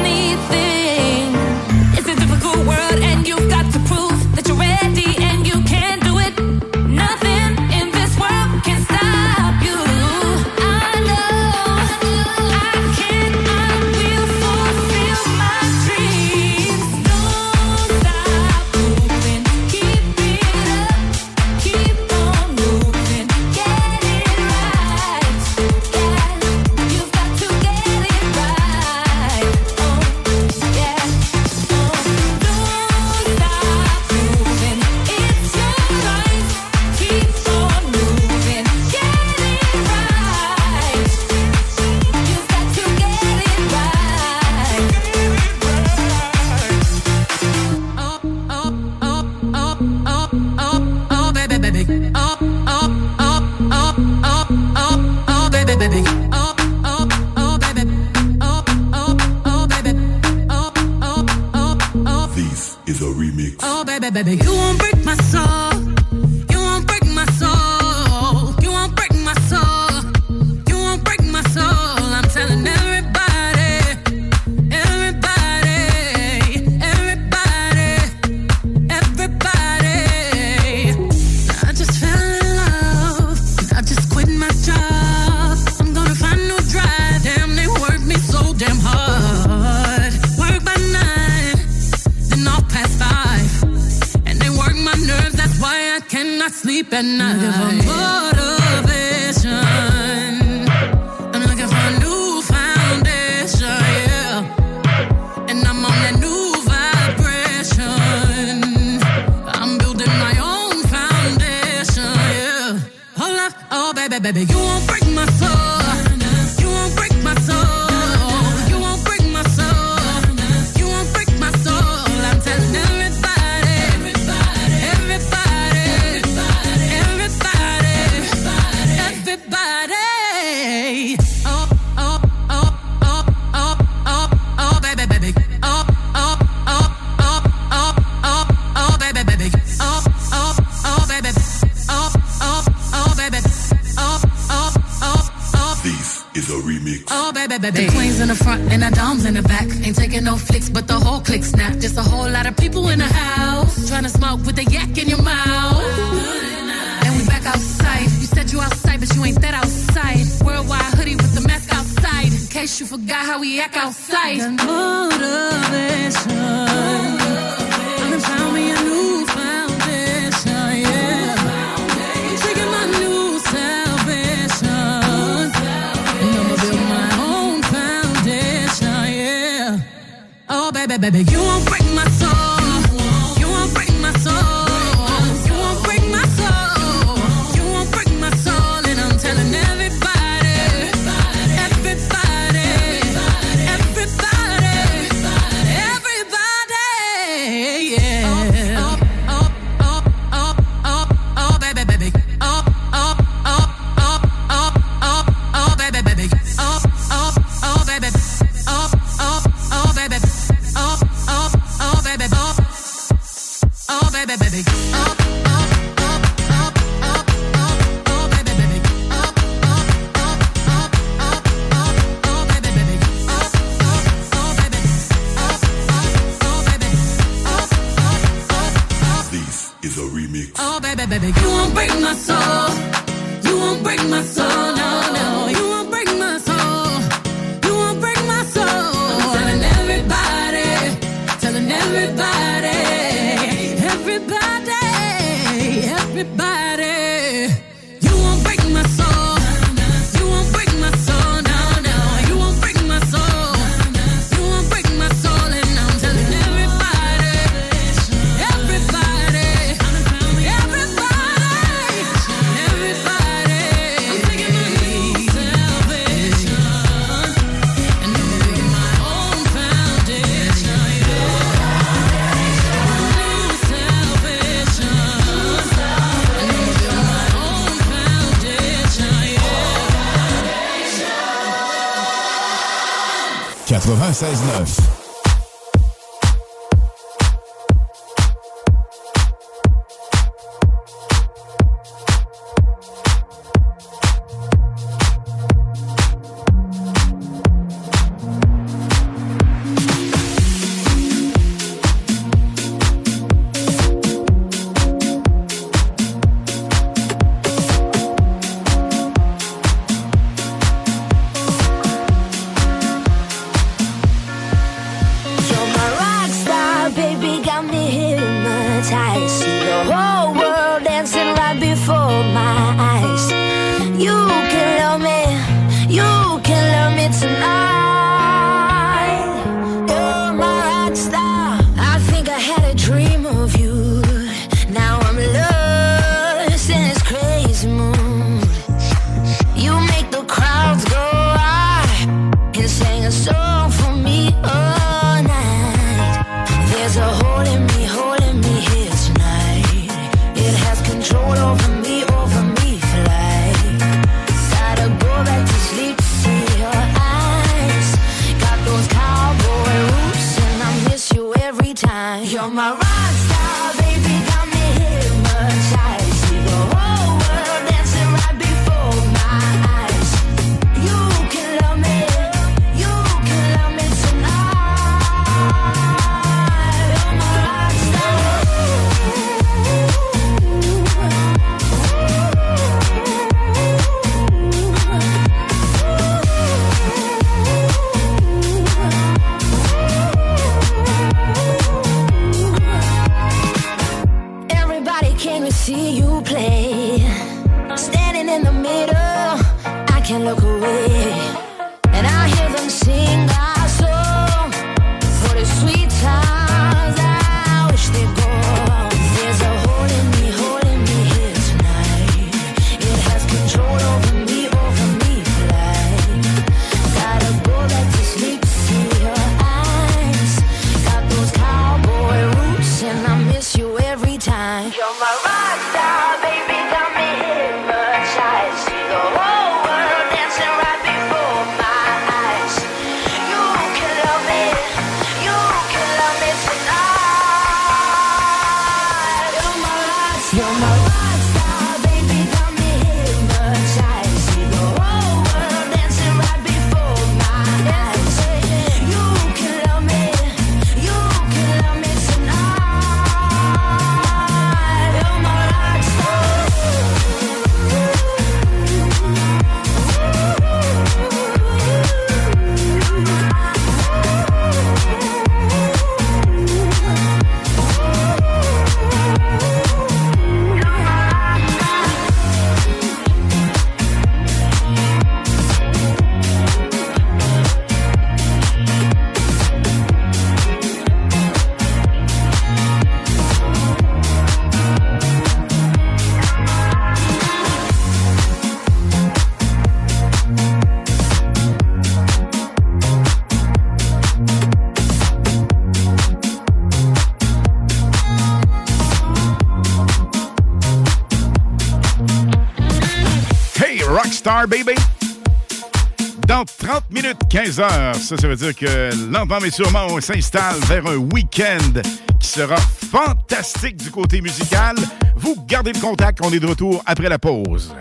Ça, 507.52 507.92
ça 507.92 508.26
veut 508.26 508.36
dire 508.36 508.54
que 508.54 508.90
lentement 509.12 509.38
mais 509.42 509.50
sûrement, 509.50 509.86
on 509.90 510.00
s'installe 510.00 510.56
vers 510.68 510.86
un 510.86 510.96
week-end 510.96 511.82
qui 512.18 512.26
sera 512.28 512.56
fantastique 512.56 513.76
du 513.76 513.90
côté 513.90 514.22
musical. 514.22 514.74
Vous 515.16 515.36
gardez 515.46 515.72
le 515.74 515.78
contact, 515.78 516.20
on 516.24 516.32
est 516.32 516.40
de 516.40 516.46
retour 516.46 516.82
après 516.86 517.10
la 517.10 517.18
pause. 517.18 517.74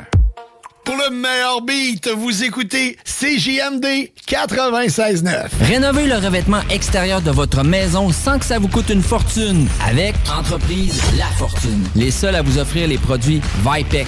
Pour 0.84 0.98
le 0.98 1.10
meilleur 1.16 1.62
beat, 1.62 2.10
vous 2.10 2.44
écoutez 2.44 2.98
CJMD 3.06 4.12
96.9. 4.28 5.48
Rénovez 5.62 6.06
le 6.06 6.16
revêtement 6.16 6.62
extérieur 6.70 7.22
de 7.22 7.32
votre 7.32 7.64
maison 7.64 8.12
sans 8.12 8.40
que 8.40 8.46
ça 8.46 8.60
vous 8.60 8.68
coûte 8.68 8.90
une 8.90 9.02
fortune 9.04 9.70
avec 9.88 10.16
Entreprise 10.38 11.02
La 11.18 11.28
Fortune. 11.38 11.88
Les 11.96 12.12
seuls 12.12 12.36
à 12.36 12.42
vous 12.42 12.58
offrir 12.58 12.90
les 12.90 12.98
produits 12.98 13.42
Vipec. 13.64 14.08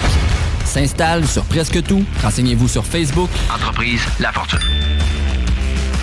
S'installe 0.66 1.26
sur 1.26 1.44
presque 1.44 1.82
tout. 1.84 2.04
Renseignez-vous 2.22 2.68
sur 2.68 2.84
Facebook. 2.84 3.30
Entreprise 3.50 4.02
La 4.20 4.30
Fortune. 4.30 4.60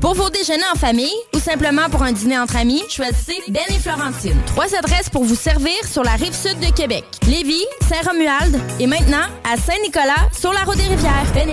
Pour 0.00 0.14
vos 0.14 0.30
déjeuners 0.30 0.64
en 0.74 0.76
famille 0.76 1.14
ou 1.32 1.38
simplement 1.38 1.88
pour 1.88 2.02
un 2.02 2.10
dîner 2.10 2.38
entre 2.38 2.56
amis, 2.56 2.82
choisissez 2.88 3.40
Ben 3.48 3.62
et 3.68 3.78
Florentine. 3.78 4.36
Trois 4.46 4.74
adresses 4.74 5.08
pour 5.08 5.22
vous 5.24 5.36
servir 5.36 5.76
sur 5.84 6.02
la 6.02 6.12
rive 6.12 6.34
sud 6.34 6.58
de 6.58 6.74
Québec. 6.74 7.04
Lévis, 7.28 7.64
Saint-Romuald 7.88 8.60
et 8.80 8.88
maintenant 8.88 9.26
à 9.44 9.56
Saint-Nicolas 9.56 10.28
sur 10.32 10.52
la 10.52 10.60
route 10.64 10.76
des 10.76 10.82
rivières. 10.82 11.26
Ben 11.34 11.48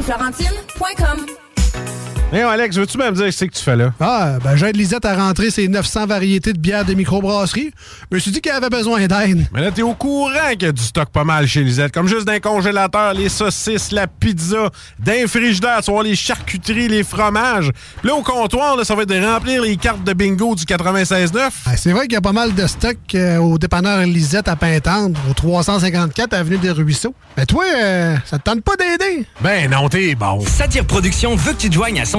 Benetflorentine.com 2.32 2.34
Hey, 2.34 2.42
Alex, 2.44 2.78
veux-tu 2.78 2.98
me 3.00 3.12
dire 3.12 3.34
ce 3.34 3.46
que 3.46 3.52
tu 3.52 3.64
fais 3.64 3.76
là? 3.76 3.92
Ah, 4.00 4.38
ben 4.44 4.56
j'aide 4.56 4.78
Lisette 4.78 5.04
à 5.06 5.16
rentrer 5.16 5.50
ses 5.50 5.68
900 5.68 6.06
variétés 6.06 6.54
de 6.54 6.60
bières 6.60 6.86
de 6.86 6.94
microbrasserie. 6.94 7.72
Je 8.12 8.16
me 8.16 8.20
suis 8.20 8.32
dit 8.32 8.40
qu'elle 8.40 8.54
avait 8.56 8.70
besoin 8.70 9.08
d'aide. 9.08 9.48
Mais 9.52 9.62
là, 9.62 9.72
t'es 9.72 9.82
au 9.82 9.96
courant 9.96 10.52
qu'il 10.52 10.64
y 10.64 10.66
a 10.68 10.72
du 10.72 10.82
stock 10.82 11.10
pas 11.10 11.24
mal 11.24 11.48
chez 11.48 11.64
Lisette. 11.64 11.92
Comme 11.92 12.08
juste 12.08 12.26
d'un 12.26 12.40
congélateur, 12.40 13.14
les 13.14 13.30
saucisses, 13.30 13.92
la 13.92 14.06
pizza, 14.06 14.70
d'un 15.00 15.26
frigidaire, 15.28 15.82
tu 15.84 15.92
vois, 15.92 16.04
les 16.04 16.16
charcuteries, 16.16 16.88
les 16.88 17.04
fromages. 17.04 17.72
Puis 18.00 18.10
là, 18.10 18.16
au 18.16 18.22
comptoir, 18.22 18.76
là, 18.78 18.84
ça 18.84 18.94
va 18.94 19.04
être 19.04 19.10
de 19.10 19.20
remplir 19.26 19.64
les 19.64 19.76
cartes 19.78 20.04
de 20.04 20.14
bingo 20.14 20.54
du 20.54 20.66
96.9. 20.66 21.50
Ah, 21.66 21.78
c'est 21.78 21.92
vrai 21.92 22.04
qu'il 22.04 22.14
y 22.14 22.18
a 22.18 22.22
pas 22.22 22.32
mal 22.32 22.54
de 22.54 22.68
stock 22.68 22.98
euh, 23.16 23.38
au 23.38 23.58
dépanneur 23.58 24.00
Lisette 24.06 24.48
à 24.48 24.56
Pintendre, 24.56 25.20
au 25.30 25.34
354 25.34 26.34
Avenue 26.34 26.58
des 26.60 26.72
Ruisseaux. 26.72 27.16
Mais 27.38 27.46
toi, 27.48 27.64
euh, 27.76 28.16
ça 28.26 28.38
te 28.38 28.44
tente 28.44 28.62
pas 28.62 28.76
d'aider? 28.76 29.26
Ben 29.42 29.70
non, 29.72 29.90
t'es 29.90 30.14
bon. 30.14 30.42
Satire 30.42 30.86
Productions 30.86 31.36
veut 31.36 31.54
que 31.54 31.58
tu 31.58 31.70
te 31.70 31.74
joignes 31.74 32.00
à 32.00 32.06
son 32.06 32.19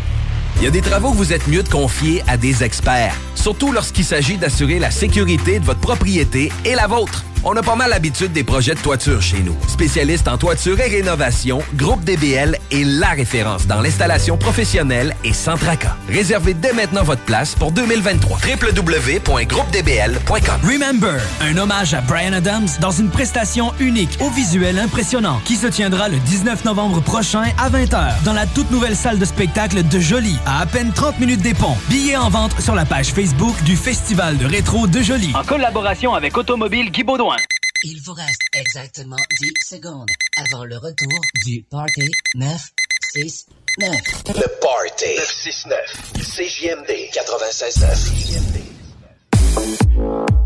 Il 0.57 0.63
y 0.63 0.67
a 0.67 0.71
des 0.71 0.81
travaux 0.81 1.11
que 1.11 1.17
vous 1.17 1.33
êtes 1.33 1.47
mieux 1.47 1.63
de 1.63 1.69
confier 1.69 2.23
à 2.27 2.37
des 2.37 2.63
experts, 2.63 3.15
surtout 3.41 3.71
lorsqu'il 3.71 4.05
s'agit 4.05 4.37
d'assurer 4.37 4.77
la 4.77 4.91
sécurité 4.91 5.59
de 5.59 5.65
votre 5.65 5.79
propriété 5.79 6.51
et 6.63 6.75
la 6.75 6.85
vôtre. 6.85 7.25
On 7.43 7.55
a 7.55 7.63
pas 7.63 7.75
mal 7.75 7.89
l'habitude 7.89 8.31
des 8.33 8.43
projets 8.43 8.75
de 8.75 8.79
toiture 8.79 9.19
chez 9.19 9.39
nous. 9.39 9.55
Spécialiste 9.67 10.27
en 10.27 10.37
toiture 10.37 10.79
et 10.79 10.87
rénovation, 10.87 11.57
Groupe 11.73 12.03
DBL 12.03 12.55
est 12.69 12.83
la 12.83 13.09
référence 13.09 13.65
dans 13.65 13.81
l'installation 13.81 14.37
professionnelle 14.37 15.15
et 15.23 15.33
sans 15.33 15.57
tracas. 15.57 15.95
Réservez 16.07 16.53
dès 16.53 16.71
maintenant 16.71 17.01
votre 17.01 17.23
place 17.23 17.55
pour 17.55 17.71
2023. 17.71 18.37
www.groupedbl.com 18.61 20.59
Remember, 20.63 21.19
un 21.41 21.57
hommage 21.57 21.95
à 21.95 22.01
Brian 22.01 22.33
Adams 22.33 22.67
dans 22.79 22.91
une 22.91 23.09
prestation 23.09 23.73
unique 23.79 24.19
au 24.19 24.29
visuel 24.29 24.77
impressionnant 24.77 25.41
qui 25.43 25.55
se 25.55 25.65
tiendra 25.65 26.09
le 26.09 26.19
19 26.19 26.63
novembre 26.65 27.01
prochain 27.01 27.45
à 27.57 27.71
20h 27.71 28.21
dans 28.23 28.33
la 28.33 28.45
toute 28.45 28.69
nouvelle 28.69 28.95
salle 28.95 29.17
de 29.17 29.25
spectacle 29.25 29.81
de 29.81 29.99
Jolie 29.99 30.37
à 30.45 30.61
à 30.61 30.67
peine 30.67 30.91
30 30.93 31.19
minutes 31.19 31.41
des 31.41 31.55
ponts. 31.55 31.75
Billets 31.89 32.17
en 32.17 32.29
vente 32.29 32.61
sur 32.61 32.75
la 32.75 32.85
page 32.85 33.07
Facebook 33.07 33.30
du 33.65 33.75
Festival 33.77 34.37
de 34.37 34.45
rétro 34.45 34.87
de 34.87 35.01
Jolie. 35.01 35.31
En 35.35 35.43
collaboration 35.43 36.13
avec 36.13 36.37
Automobile 36.37 36.91
Guy 36.91 37.03
Baudouin. 37.03 37.37
Il 37.83 38.01
vous 38.01 38.13
reste 38.13 38.41
exactement 38.53 39.15
10 39.39 39.51
secondes 39.63 40.09
avant 40.37 40.65
le 40.65 40.75
retour 40.75 41.19
du 41.45 41.63
Party 41.69 42.09
969. 42.35 43.89
Le 44.27 44.47
Party 44.61 45.15
969. 45.17 46.11
CJMD 46.19 46.91
96.9. 47.13 48.71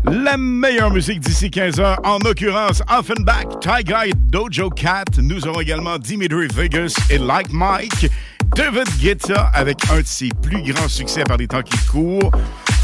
La 0.04 0.36
meilleure 0.36 0.90
musique 0.90 1.20
d'ici 1.20 1.50
15 1.50 1.80
heures, 1.80 2.00
en 2.04 2.18
l'occurrence 2.18 2.82
Offenbach, 2.88 3.58
Ty 3.60 3.82
Guy, 3.84 4.12
Dojo 4.16 4.70
Cat. 4.70 5.04
Nous 5.18 5.46
aurons 5.48 5.60
également 5.60 5.98
Dimitri 5.98 6.46
Vegas 6.54 6.94
et 7.10 7.18
Like 7.18 7.50
Mike. 7.50 8.10
David 8.54 8.88
Guetta 9.00 9.50
avec 9.54 9.78
un 9.90 10.00
de 10.00 10.06
ses 10.06 10.28
plus 10.42 10.62
grands 10.62 10.88
succès 10.88 11.24
par 11.24 11.36
les 11.36 11.48
temps 11.48 11.62
qui 11.62 11.78
courent. 11.86 12.30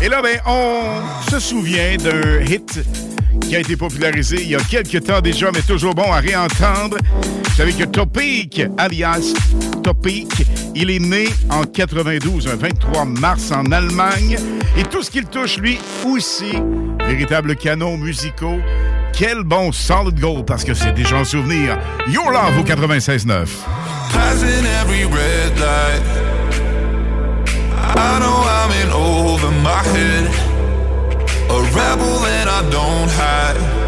Et 0.03 0.09
là, 0.09 0.21
ben, 0.23 0.39
on 0.47 1.31
se 1.31 1.39
souvient 1.39 1.97
d'un 1.97 2.43
hit 2.45 2.81
qui 3.41 3.57
a 3.57 3.61
été 3.61 3.77
popularisé 3.77 4.43
il 4.43 4.49
y 4.49 4.57
a 4.57 4.61
quelques 4.61 5.05
temps 5.05 5.21
déjà, 5.21 5.51
mais 5.53 5.63
toujours 5.63 5.95
bon 5.95 6.11
à 6.13 6.19
réentendre. 6.19 6.97
Vous 7.45 7.57
savez 7.57 7.73
que 7.73 7.85
Topik, 7.85 8.63
alias 8.79 9.33
Topik, 9.83 10.45
il 10.75 10.91
est 10.91 10.99
né 10.99 11.29
en 11.51 11.65
92, 11.65 12.49
un 12.49 12.57
23 12.57 13.05
mars 13.05 13.53
en 13.53 13.71
Allemagne. 13.73 14.39
Et 14.77 14.85
tout 14.85 15.03
ce 15.03 15.11
qu'il 15.11 15.27
touche, 15.27 15.59
lui 15.59 15.79
aussi, 16.07 16.53
véritable 17.07 17.57
canon 17.57 17.97
musicaux. 17.97 18.59
Quel 19.13 19.45
bon 19.45 19.73
solid 19.73 20.19
gold, 20.19 20.47
parce 20.47 20.65
que 20.65 20.75
c'est 20.75 20.93
déjà 20.93 21.17
un 21.19 21.25
souvenir. 21.25 21.79
Your 22.09 22.31
Love 22.31 22.59
au 22.59 22.65
96.9. 22.65 23.47
Passing 24.13 24.67
every 24.81 25.05
red 25.05 25.59
light. 25.59 26.03
I 27.95 28.19
know 28.19 28.43
I'm 28.43 28.73
in 28.83 28.91
over 28.91 29.51
my 29.63 29.83
head. 29.95 30.27
A 31.51 31.61
rebel 31.75 32.25
and 32.25 32.49
I 32.49 32.63
don't 32.71 33.11
hide. 33.11 33.83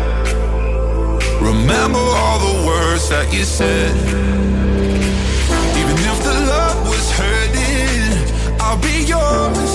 Remember 1.41 1.99
all 1.99 2.39
the 2.39 2.67
words 2.67 3.09
that 3.09 3.33
you 3.33 3.45
said. 3.45 3.95
Even 5.81 5.97
if 5.99 6.23
the 6.23 6.35
love 6.47 6.89
was 6.89 7.11
hurting, 7.13 8.61
I'll 8.61 8.79
be 8.79 9.05
yours. 9.05 9.71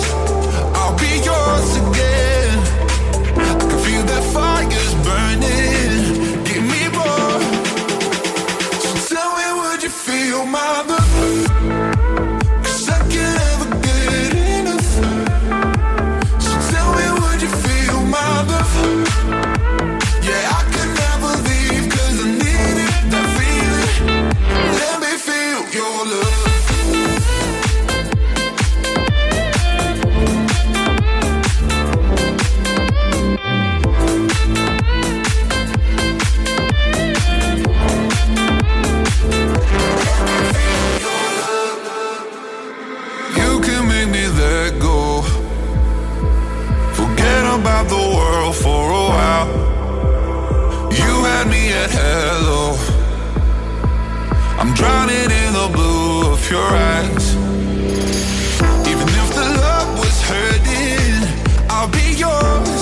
I'll 0.75 0.97
be 0.97 1.21
yours 1.23 1.77
again. 1.77 1.98
I 4.69 4.75
can 4.75 4.81
feel 4.81 4.99
that 4.99 5.09
fire's 5.09 5.39
burning. 5.49 5.88
About 47.79 47.91
the 47.91 48.15
world 48.17 48.55
for 48.57 48.91
a 48.91 49.05
while. 49.13 49.47
You 50.91 51.23
had 51.23 51.47
me 51.47 51.71
at 51.71 51.89
hello. 51.89 52.75
I'm 54.59 54.73
drowning 54.73 55.31
in 55.43 55.53
the 55.53 55.69
blue 55.71 56.33
of 56.33 56.51
your 56.51 56.69
eyes. 56.91 57.35
Even 58.85 59.07
if 59.07 59.29
the 59.33 59.47
love 59.63 59.97
was 59.97 60.21
hurting, 60.23 61.69
I'll 61.69 61.87
be 61.87 62.15
yours. 62.17 62.78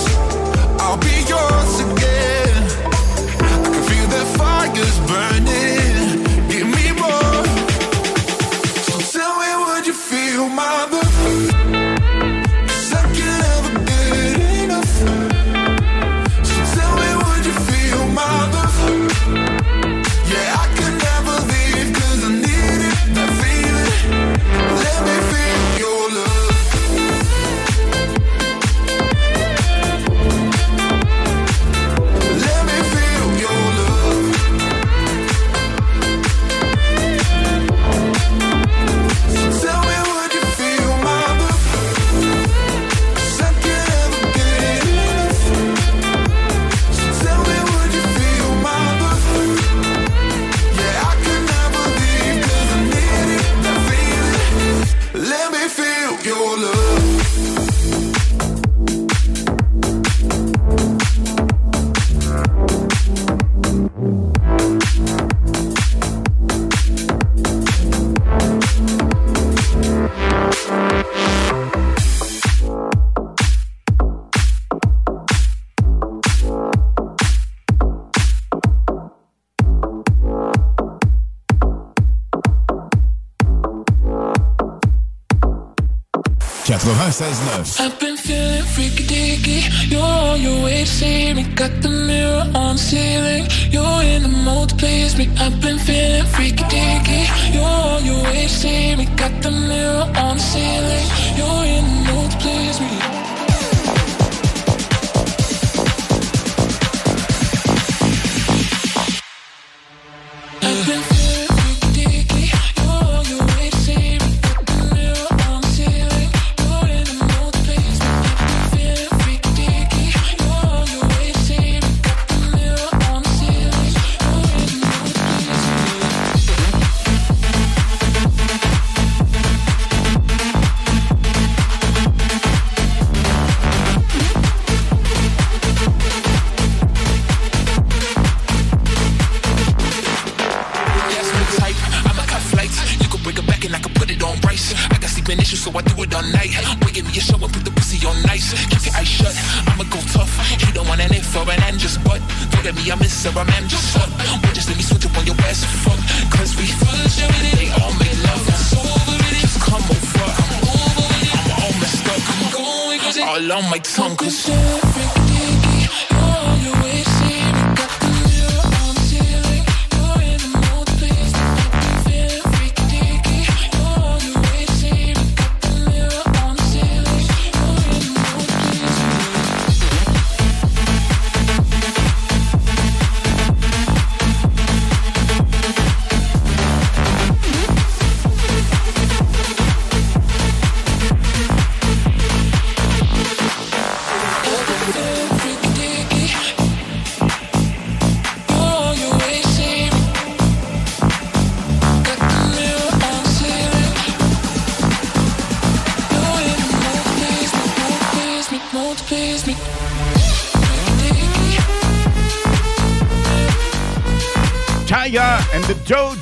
96.9. 86.82 87.80
I've 87.82 88.00
been 88.00 88.18
feeling 88.18 88.64
freaky 88.64 89.04
deaky. 89.04 89.90
You're 89.92 90.02
on 90.02 90.42
your 90.42 90.64
way 90.64 90.82
to 90.82 90.86
see 90.86 91.34
me. 91.34 91.44
Got 91.56 91.82
the 91.82 91.90
mirror 91.90 92.46
on 92.54 92.76
the 92.76 92.82
ceiling. 92.82 93.48
You're 93.72 94.04
in 94.04 94.22
the 94.24 94.30
mood 94.30 94.70
to 94.70 94.76
please 94.76 95.18
me. 95.18 95.28
I've 95.40 95.60
been 95.60 95.80
feeling 95.80 96.26
freaky 96.26 96.64
deaky. 96.66 97.54
You're 97.54 97.64
on 97.64 98.06
your 98.06 98.24
way 98.24 98.44
to 98.44 98.50
see 98.50 98.96
me. 98.96 99.06
Got 99.16 99.42
the 99.42 99.52
mirror 99.52 100.06
on 100.22 100.38
the 100.38 100.44
ceiling. 100.52 101.08
You're 101.38 101.66
in 101.66 101.84
the 101.84 102.12
mood 102.12 102.32
to 102.32 102.38
please 102.38 102.80
me. 102.80 103.16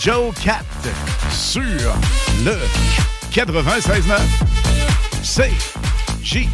Dojo 0.05 0.31
Cat 0.43 0.61
sur 1.31 1.61
le 2.43 2.57
96.9 3.33 4.19
CJMD 5.23 6.47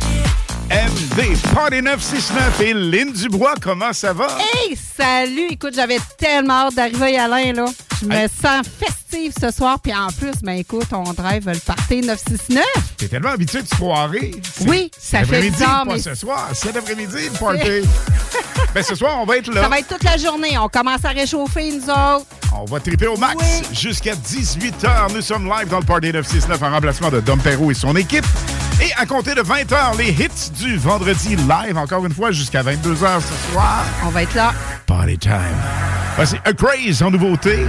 Party 1.53 1.81
969 1.81 2.61
et 2.61 2.73
Lynn 2.73 3.11
Dubois, 3.11 3.55
comment 3.61 3.91
ça 3.91 4.13
va? 4.13 4.27
Hey, 4.39 4.77
salut! 4.97 5.47
Écoute, 5.51 5.73
j'avais 5.75 5.99
tellement 6.17 6.67
hâte 6.67 6.75
d'arriver 6.75 7.17
à 7.17 7.25
Alain, 7.25 7.51
là. 7.53 7.65
Je 8.01 8.05
me 8.07 8.15
Hey. 8.15 8.27
sens 8.29 8.65
festive 8.67 9.33
ce 9.39 9.51
soir, 9.51 9.79
puis 9.81 9.93
en 9.93 10.07
plus, 10.07 10.31
ben 10.41 10.53
écoute, 10.53 10.87
on 10.93 11.11
drive 11.13 11.47
le 11.49 11.59
party 11.59 12.01
969. 12.01 12.63
T'es 12.97 13.09
tellement 13.09 13.29
habitué 13.31 13.61
de 13.63 13.67
soirée. 13.67 14.31
Oui, 14.61 14.89
ça 14.97 15.23
fait 15.25 15.41
bizarre, 15.41 15.85
pas 15.85 15.93
mais- 15.95 16.01
ce 16.01 16.15
soir. 16.15 16.47
Cet 16.53 16.77
après-midi, 16.77 17.17
le 17.33 17.37
party. 17.37 17.81
ben, 18.73 18.81
ce 18.83 18.95
soir, 18.95 19.17
on 19.19 19.25
va 19.25 19.37
être 19.37 19.53
là. 19.53 19.63
Ça 19.63 19.69
va 19.69 19.79
être 19.79 19.89
toute 19.89 20.03
la 20.03 20.17
journée. 20.17 20.57
On 20.57 20.69
commence 20.69 21.03
à 21.03 21.09
réchauffer, 21.09 21.69
nous 21.71 21.89
autres. 21.89 22.25
On 22.53 22.65
va 22.65 22.79
triper 22.79 23.07
au 23.07 23.17
max 23.17 23.43
jusqu'à 23.73 24.13
18h. 24.13 25.13
Nous 25.13 25.21
sommes 25.21 25.45
live 25.47 25.69
dans 25.69 25.79
le 25.79 25.85
Party 25.85 26.11
969 26.11 26.61
en 26.63 26.71
remplacement 26.71 27.09
de 27.09 27.19
Dom 27.21 27.39
Perrault 27.39 27.71
et 27.71 27.73
son 27.73 27.95
équipe. 27.95 28.25
Et 28.81 28.91
à 28.97 29.05
compter 29.05 29.33
de 29.35 29.41
20h, 29.41 29.97
les 29.97 30.09
hits 30.09 30.51
du 30.59 30.75
vendredi 30.77 31.35
live, 31.35 31.77
encore 31.77 32.05
une 32.05 32.13
fois, 32.13 32.31
jusqu'à 32.31 32.63
22h 32.63 33.21
ce 33.21 33.51
soir. 33.51 33.85
On 34.05 34.09
va 34.09 34.23
être 34.23 34.33
là. 34.35 34.53
Party 34.85 35.17
time. 35.17 35.31
Voici 36.15 36.35
A 36.43 36.53
Craze 36.53 37.01
en 37.01 37.11
nouveauté. 37.11 37.59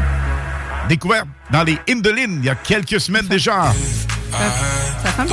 Découverte 0.89 1.27
dans 1.53 1.63
les 1.63 1.79
Indolines 1.89 2.39
il 2.41 2.47
y 2.47 2.51
a 2.51 2.55
quelques 2.57 3.01
semaines 3.01 3.27
déjà. 3.27 3.73
ça 5.03 5.11
fait. 5.11 5.29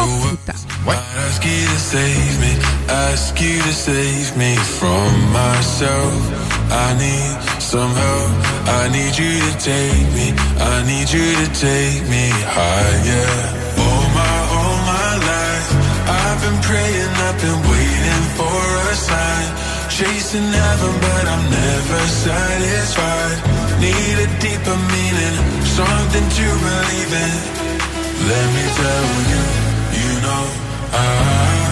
Some 7.70 7.94
help. 7.94 8.32
I 8.66 8.90
need 8.90 9.16
you 9.16 9.30
to 9.46 9.54
take 9.60 10.08
me. 10.18 10.34
I 10.58 10.82
need 10.90 11.06
you 11.14 11.36
to 11.38 11.48
take 11.54 12.02
me 12.10 12.34
higher. 12.50 13.30
All 13.78 14.06
my, 14.18 14.38
all 14.58 14.78
my 14.90 15.12
life, 15.22 15.70
I've 16.10 16.42
been 16.42 16.60
praying, 16.66 17.14
I've 17.30 17.38
been 17.38 17.62
waiting 17.70 18.26
for 18.42 18.62
a 18.90 18.96
sign. 18.96 19.48
Chasing 19.88 20.50
heaven, 20.50 20.94
but 21.00 21.26
I'm 21.30 21.46
never 21.46 22.02
satisfied. 22.26 23.38
Need 23.80 24.18
a 24.18 24.28
deeper 24.42 24.78
meaning, 24.90 25.36
something 25.62 26.28
to 26.38 26.46
believe 26.66 27.14
in. 27.14 27.69
Let 28.28 28.48
me 28.56 28.66
tell 28.80 29.06
you, 29.32 29.44
you 30.00 30.22
know, 30.22 30.44
I, 30.92 31.66
I 31.66 31.69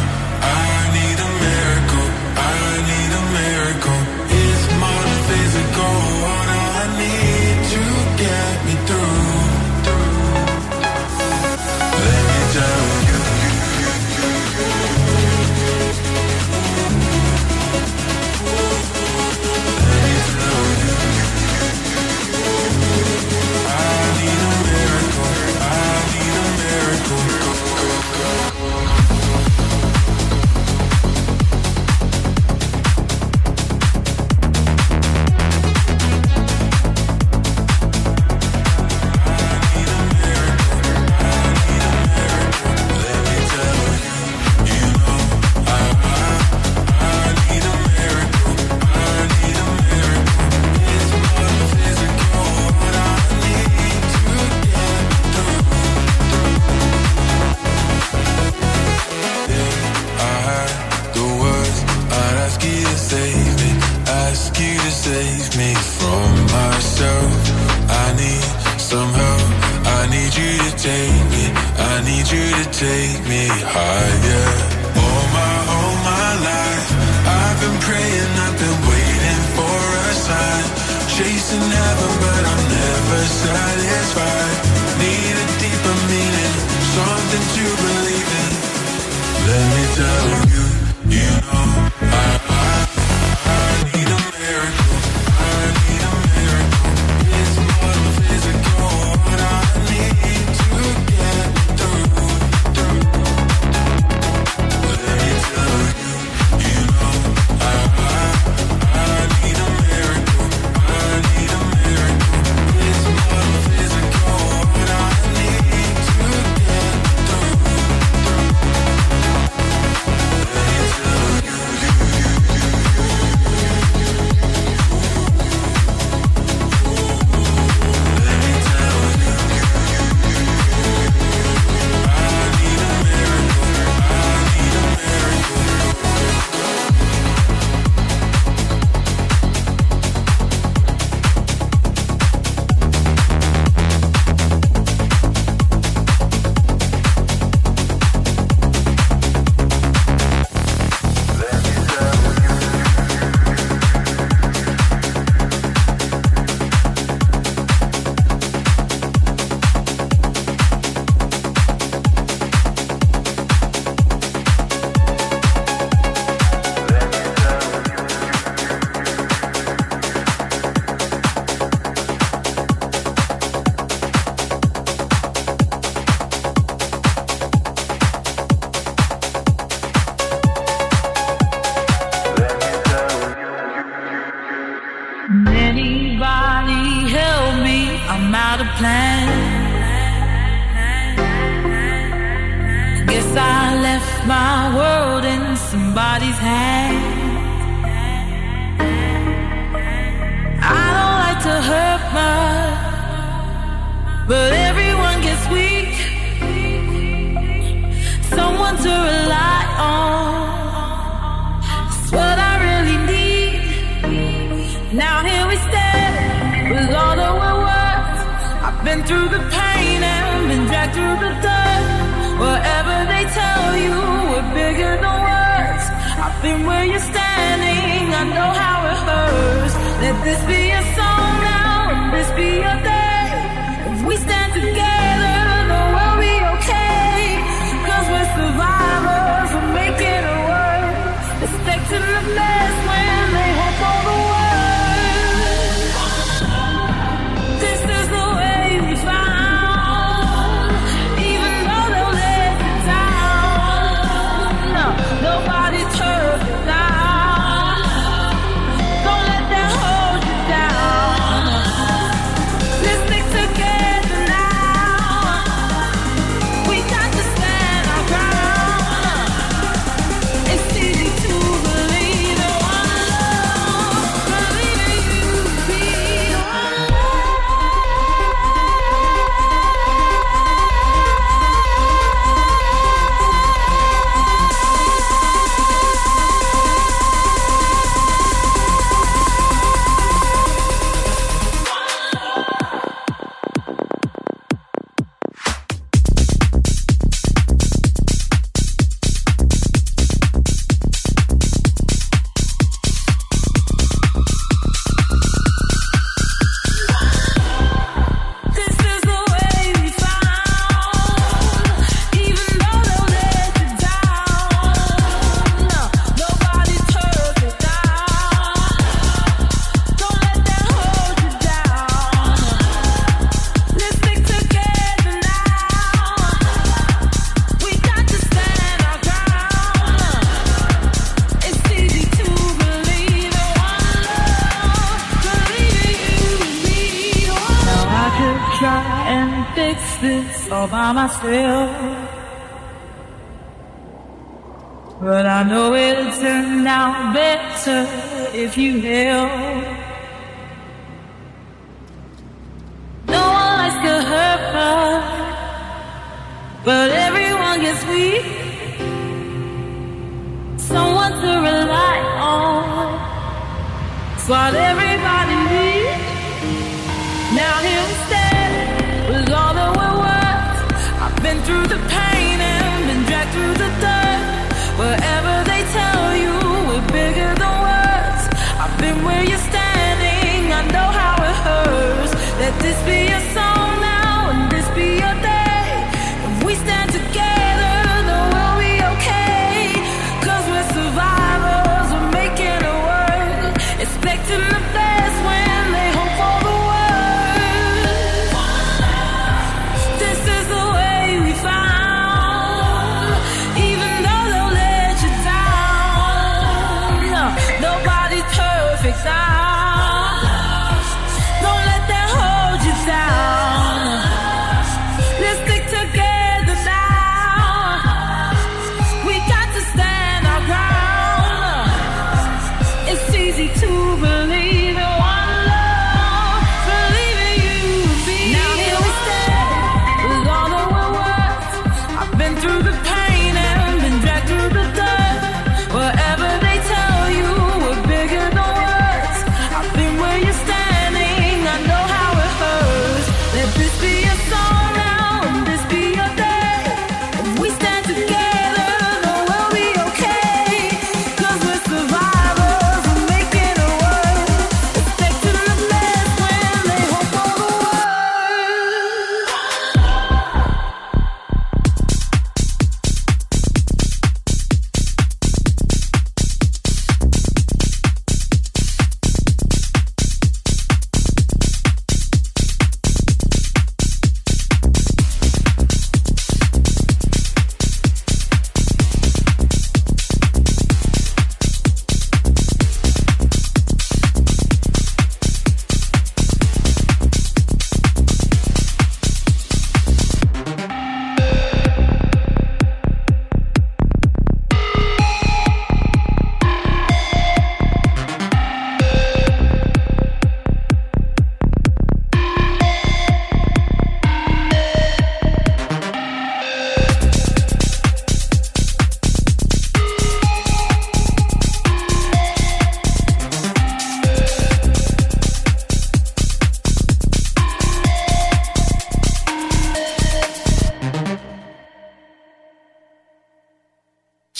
this 230.27 230.43
be 230.43 230.66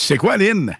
sais 0.08 0.16
quoi, 0.18 0.36
Lynn? 0.36 0.76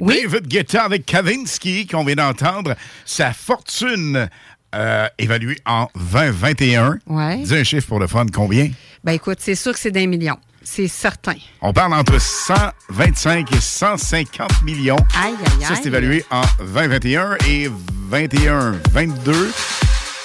David 0.00 0.46
Guetta 0.46 0.84
avec 0.84 1.06
Kavinsky, 1.06 1.86
qu'on 1.86 2.04
vient 2.04 2.16
d'entendre. 2.16 2.74
Sa 3.04 3.32
fortune 3.32 4.28
euh, 4.74 5.08
évaluée 5.18 5.58
en 5.64 5.88
2021. 6.12 6.98
Ouais. 7.06 7.38
Dis 7.38 7.54
un 7.54 7.64
chiffre 7.64 7.86
pour 7.88 7.98
le 7.98 8.06
fun. 8.06 8.26
Combien? 8.32 8.70
Ben 9.04 9.12
écoute, 9.12 9.38
c'est 9.40 9.54
sûr 9.54 9.72
que 9.72 9.78
c'est 9.78 9.90
d'un 9.90 10.06
million. 10.06 10.36
C'est 10.62 10.88
certain. 10.88 11.34
On 11.62 11.72
parle 11.72 11.94
entre 11.94 12.20
125 12.20 13.52
et 13.52 13.60
150 13.60 14.62
millions. 14.64 14.96
Aïe, 15.16 15.32
aïe, 15.32 15.62
Ça, 15.64 15.68
aïe. 15.74 15.76
c'est 15.80 15.86
évalué 15.86 16.24
en 16.30 16.42
2021 16.58 17.36
et 17.48 17.70
21-22. 18.10 19.32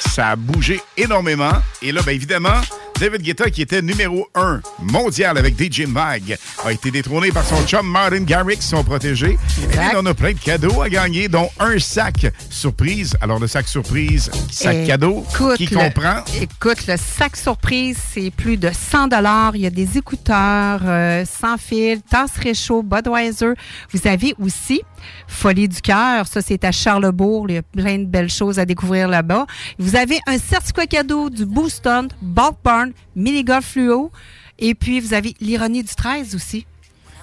Ça 0.10 0.30
a 0.30 0.36
bougé 0.36 0.82
énormément. 0.98 1.54
Et 1.82 1.92
là, 1.92 2.02
bien 2.02 2.14
évidemment, 2.14 2.60
David 3.02 3.24
Guetta, 3.24 3.49
qui 3.49 3.64
était 3.64 3.82
numéro 3.82 4.28
1 4.36 4.62
mondial 4.80 5.36
avec 5.39 5.60
DJ 5.60 5.88
Mag, 5.88 6.38
a 6.64 6.72
été 6.72 6.91
détrôné 6.91 7.32
par 7.32 7.43
son 7.43 7.60
chum 7.66 7.88
Martin 7.88 8.22
Garrix, 8.22 8.58
son 8.62 8.84
protégé. 8.84 9.39
Et 9.74 9.95
on 9.95 10.06
a 10.06 10.14
plein 10.14 10.34
de 10.34 10.38
cadeaux 10.38 10.84
à 10.84 10.88
gagner, 10.88 11.28
dont 11.28 11.49
un 11.60 11.80
sac 11.80 12.28
surprise. 12.52 13.18
Alors, 13.20 13.39
le 13.39 13.47
sac 13.47 13.68
surprise, 13.68 14.30
sac 14.52 14.76
Eh, 14.84 14.86
cadeau, 14.86 15.26
qui 15.58 15.66
le- 15.66 15.78
comprend? 15.78 16.24
Écoute, 16.39 16.86
le 16.88 16.95
sac 16.95 17.36
surprise, 17.38 17.97
c'est 18.14 18.30
plus 18.30 18.58
de 18.58 18.70
100 18.72 19.10
Il 19.56 19.62
y 19.62 19.66
a 19.66 19.72
des 19.72 19.97
écouteurs 19.97 20.82
euh, 20.86 21.26
sans 21.26 21.58
fil, 21.58 22.04
tasse 22.04 22.38
réchaud, 22.38 22.84
Budweiser. 22.84 23.54
Vous 23.91 24.08
avez 24.08 24.36
aussi 24.39 24.84
Folie 25.28 25.68
du 25.68 25.82
cœur. 25.82 26.28
Ça, 26.28 26.41
c'est 26.41 26.64
à 26.64 26.72
Charlebourg. 26.72 27.47
Il 27.49 27.56
y 27.56 27.58
a 27.58 27.64
plein 27.64 27.97
de 27.97 28.06
belles 28.06 28.30
choses 28.30 28.60
à 28.60 28.66
découvrir 28.66 29.08
là-bas. 29.08 29.47
Vous 29.80 29.95
avez 29.95 30.20
un 30.28 30.38
certificat 30.38 30.86
cadeau 30.86 31.32
du 31.32 31.45
Booston, 31.45 32.08
Bulk 32.22 32.58
Barn, 32.64 32.91
Mini 33.16 33.44
Golf 33.44 33.66
Fluo. 33.66 34.12
Et 34.60 34.76
puis, 34.76 35.00
vous 35.00 35.14
avez 35.14 35.36
l'ironie 35.39 35.84
du 35.84 35.94
13 35.94 36.36
aussi. 36.36 36.66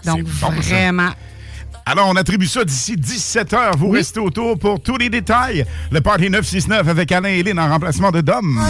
Donc, 0.05 0.23
bon, 0.23 0.31
ça. 0.41 0.49
vraiment. 0.51 1.11
Alors, 1.87 2.09
on 2.09 2.17
attribue 2.17 2.47
ça 2.47 2.65
d'ici 2.65 2.97
17 2.97 3.53
heures. 3.55 3.77
Vous 3.77 3.91
restez 3.91 4.21
autour 4.21 4.59
pour 4.59 4.81
tous 4.81 4.97
les 4.97 5.09
détails. 5.09 5.65
Le 5.91 6.01
Party 6.01 6.29
969 6.29 6.87
avec 6.87 7.11
Alain 7.13 7.31
et 7.31 7.43
Lynn 7.43 7.59
en 7.59 7.69
remplacement 7.69 8.11
de 8.11 8.21
Dom. 8.21 8.61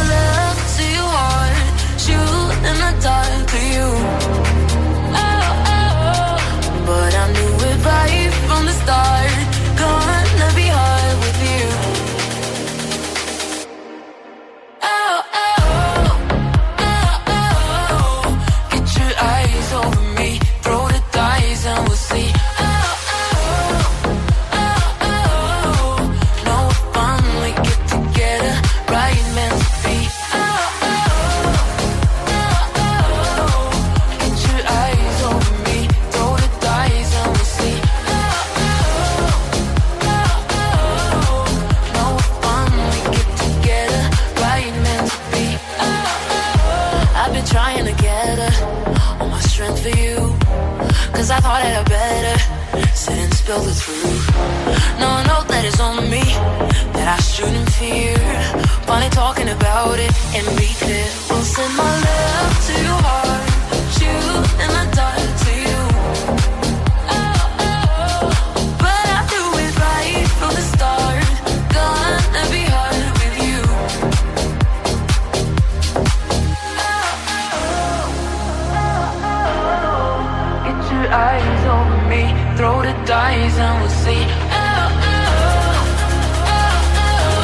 Cause 51.19 51.31
I 51.33 51.41
thought 51.41 51.63
I 51.63 51.83
better 51.83 52.39
sit 52.95 53.19
and 53.19 53.35
spill 53.35 53.59
the 53.59 53.75
truth. 53.75 54.27
No, 55.01 55.09
I 55.19 55.23
know 55.27 55.43
that 55.51 55.65
it's 55.65 55.81
on 55.81 56.09
me, 56.15 56.23
that 56.95 57.09
I 57.17 57.21
shouldn't 57.35 57.71
fear. 57.79 58.15
Finally 58.87 59.11
talking 59.11 59.49
about 59.49 59.99
it 59.99 60.13
and 60.37 60.47
be 60.57 60.71
clear. 60.83 61.09
We'll 61.29 61.43
send 61.43 61.75
my 61.77 61.93
love 62.07 62.55
to 62.67 62.75
your 62.87 63.01
heart, 63.09 63.43
shoot 63.97 64.47
in 64.63 64.71
the 64.77 64.85
dark 64.95 65.38
eyes 81.13 81.65
over 81.67 82.01
me, 82.09 82.23
throw 82.57 82.83
the 82.83 82.93
dice 83.07 83.57
and 83.59 83.81
we'll 83.81 83.97
see. 84.05 84.23
Oh, 84.25 84.89
oh, 85.13 85.29
oh, 86.55 87.03
oh. 87.05 87.39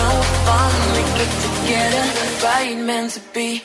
No 0.00 0.10
fun 0.46 0.72
we 0.94 1.02
get 1.18 1.30
together, 1.46 2.04
right 2.44 2.76
meant 2.78 3.10
to 3.12 3.20
be. 3.32 3.62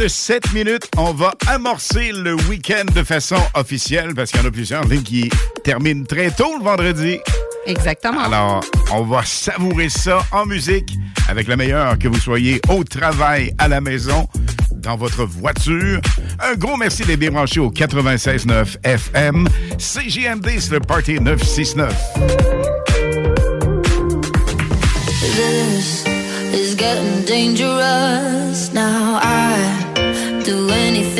De 0.00 0.08
7 0.08 0.54
minutes, 0.54 0.88
on 0.96 1.12
va 1.12 1.34
amorcer 1.46 2.12
le 2.12 2.34
week-end 2.48 2.84
de 2.94 3.02
façon 3.02 3.36
officielle 3.52 4.14
parce 4.14 4.30
qu'il 4.30 4.40
y 4.40 4.44
en 4.44 4.48
a 4.48 4.50
plusieurs 4.50 4.84
Lynn, 4.86 5.02
qui 5.02 5.28
terminent 5.62 6.04
très 6.04 6.30
tôt 6.30 6.56
le 6.58 6.64
vendredi. 6.64 7.18
Exactement. 7.66 8.20
Alors, 8.20 8.64
on 8.92 9.02
va 9.02 9.22
savourer 9.26 9.90
ça 9.90 10.24
en 10.32 10.46
musique 10.46 10.96
avec 11.28 11.48
le 11.48 11.56
meilleur, 11.56 11.98
que 11.98 12.08
vous 12.08 12.18
soyez 12.18 12.62
au 12.70 12.82
travail, 12.82 13.52
à 13.58 13.68
la 13.68 13.82
maison, 13.82 14.26
dans 14.72 14.96
votre 14.96 15.24
voiture. 15.24 16.00
Un 16.40 16.54
gros 16.54 16.78
merci 16.78 17.04
d'être 17.04 17.18
débranché 17.18 17.60
au 17.60 17.70
96.9 17.70 18.78
FM. 18.82 19.48
CJMD, 19.76 20.48
c'est 20.60 20.70
le 20.70 20.80
Party 20.80 21.20
969. 21.20 21.94
This 25.36 26.04
is 26.54 26.74
getting 26.74 27.24
dangerous 27.26 28.72
now. 28.72 29.20
I 29.22 29.79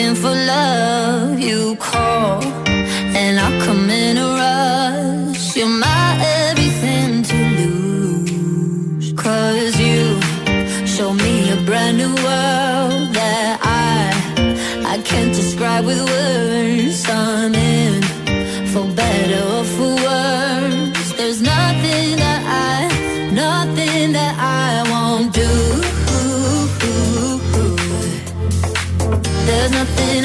anything 0.00 0.14
for 0.22 0.34
love. 0.34 1.38
You 1.38 1.76
call 1.76 2.42
and 3.22 3.38
I 3.38 3.48
come 3.64 3.90
in 3.90 4.16
a 4.16 4.28
rush. 4.40 5.56
You're 5.56 5.68
my 5.68 6.18
everything 6.48 7.22
to 7.22 7.36
lose. 7.58 9.12
Cause 9.12 9.78
you 9.78 10.20
show 10.86 11.12
me 11.12 11.50
a 11.52 11.56
brand 11.66 11.98
new 11.98 12.14
world 12.26 13.14
that 13.14 13.58
I 13.62 14.94
I 14.94 15.02
can't 15.02 15.34
describe 15.34 15.84
with 15.84 16.02
words. 16.08 17.08
I'm 17.08 17.59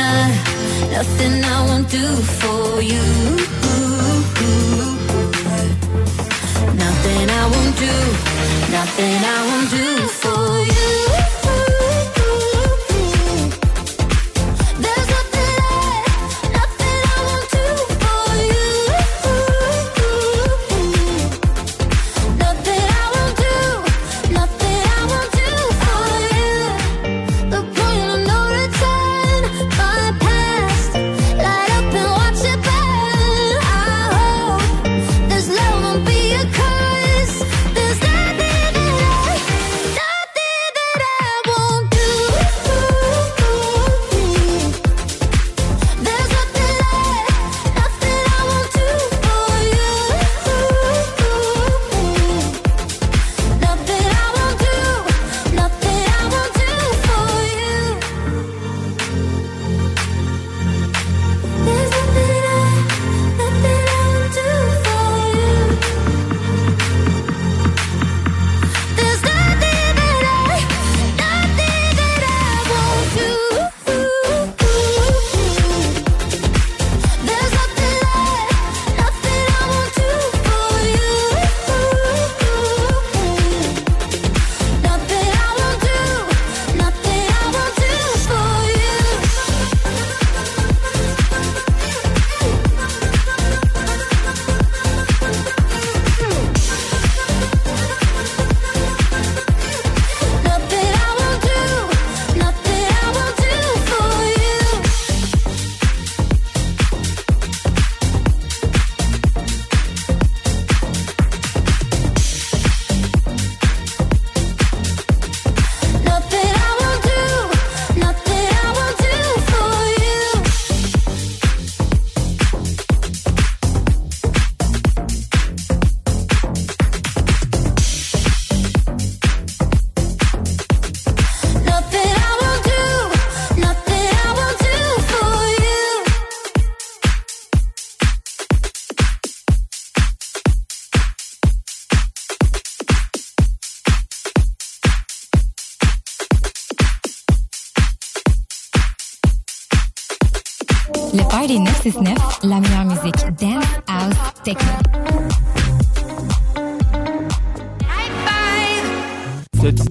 nothing 0.06 0.32
I, 0.32 0.92
nothing 0.92 1.44
I 1.44 1.66
won't 1.68 1.90
do 1.90 2.06
for 2.40 2.82
you. 2.82 3.06
Nothing 6.84 7.30
I 7.30 7.44
won't 7.54 7.76
do, 7.78 7.96
nothing 8.78 9.20
I 9.24 9.40
won't 9.48 9.70
do 9.72 10.08
for 10.08 10.66
Party 10.66 10.75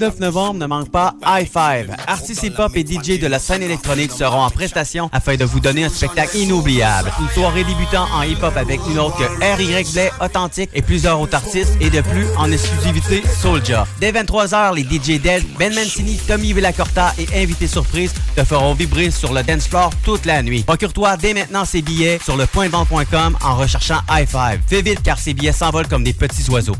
19 0.05 0.21
novembre, 0.21 0.61
ne 0.61 0.67
manque 0.67 0.91
pas 0.91 1.15
High 1.25 1.49
Five. 1.51 1.97
Artistes 2.07 2.43
hip-hop 2.43 2.77
et 2.77 2.85
DJ 2.85 3.19
de 3.19 3.27
la 3.27 3.39
scène 3.39 3.63
électronique 3.63 4.13
seront 4.13 4.43
en 4.43 4.51
prestation 4.51 5.09
afin 5.13 5.37
de 5.37 5.47
vous 5.47 5.61
donner 5.61 5.85
un 5.85 5.89
spectacle 5.89 6.37
inoubliable. 6.37 7.11
Une 7.23 7.29
soirée 7.31 7.65
débutant 7.65 8.07
en 8.15 8.21
hip-hop 8.21 8.55
avec 8.55 8.81
une 8.91 8.99
autre 8.99 9.17
que 9.17 9.25
R.Y. 9.25 9.93
Blay, 9.95 10.13
Authentique 10.21 10.69
et 10.75 10.83
plusieurs 10.83 11.19
autres 11.19 11.37
artistes 11.37 11.73
et 11.81 11.89
de 11.89 12.03
plus 12.03 12.27
en 12.37 12.53
exclusivité 12.53 13.23
Soulja. 13.41 13.87
Dès 13.99 14.13
23h, 14.13 14.75
les 14.75 14.83
DJ 14.83 15.23
Dead, 15.23 15.43
Ben 15.59 15.75
Mancini, 15.75 16.19
Tommy 16.19 16.53
Villacorta 16.53 17.15
et 17.17 17.43
invités 17.43 17.67
surprise 17.67 18.13
te 18.37 18.45
feront 18.45 18.75
vibrer 18.75 19.11
sur 19.11 19.33
le 19.33 19.43
dance 19.43 19.69
floor 19.69 19.91
toute 20.05 20.27
la 20.27 20.43
nuit. 20.43 20.65
Procure-toi 20.65 21.17
dès 21.17 21.33
maintenant 21.33 21.65
ces 21.65 21.81
billets 21.81 22.21
sur 22.23 22.37
le 22.37 22.45
pointvente.com 22.45 23.39
en 23.43 23.57
recherchant 23.57 24.01
High 24.11 24.29
Five. 24.29 24.61
Fais 24.67 24.83
vite 24.83 25.03
car 25.03 25.19
ces 25.19 25.33
billets 25.33 25.53
s'envolent 25.53 25.89
comme 25.89 26.05
des 26.05 26.13
petits 26.13 26.51
oiseaux. 26.51 26.77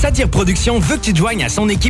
Satire 0.00 0.30
Productions 0.30 0.78
veut 0.78 0.96
que 0.96 1.02
tu 1.02 1.12
te 1.12 1.18
joignes 1.18 1.44
à 1.44 1.50
son 1.50 1.68
équipe 1.68 1.89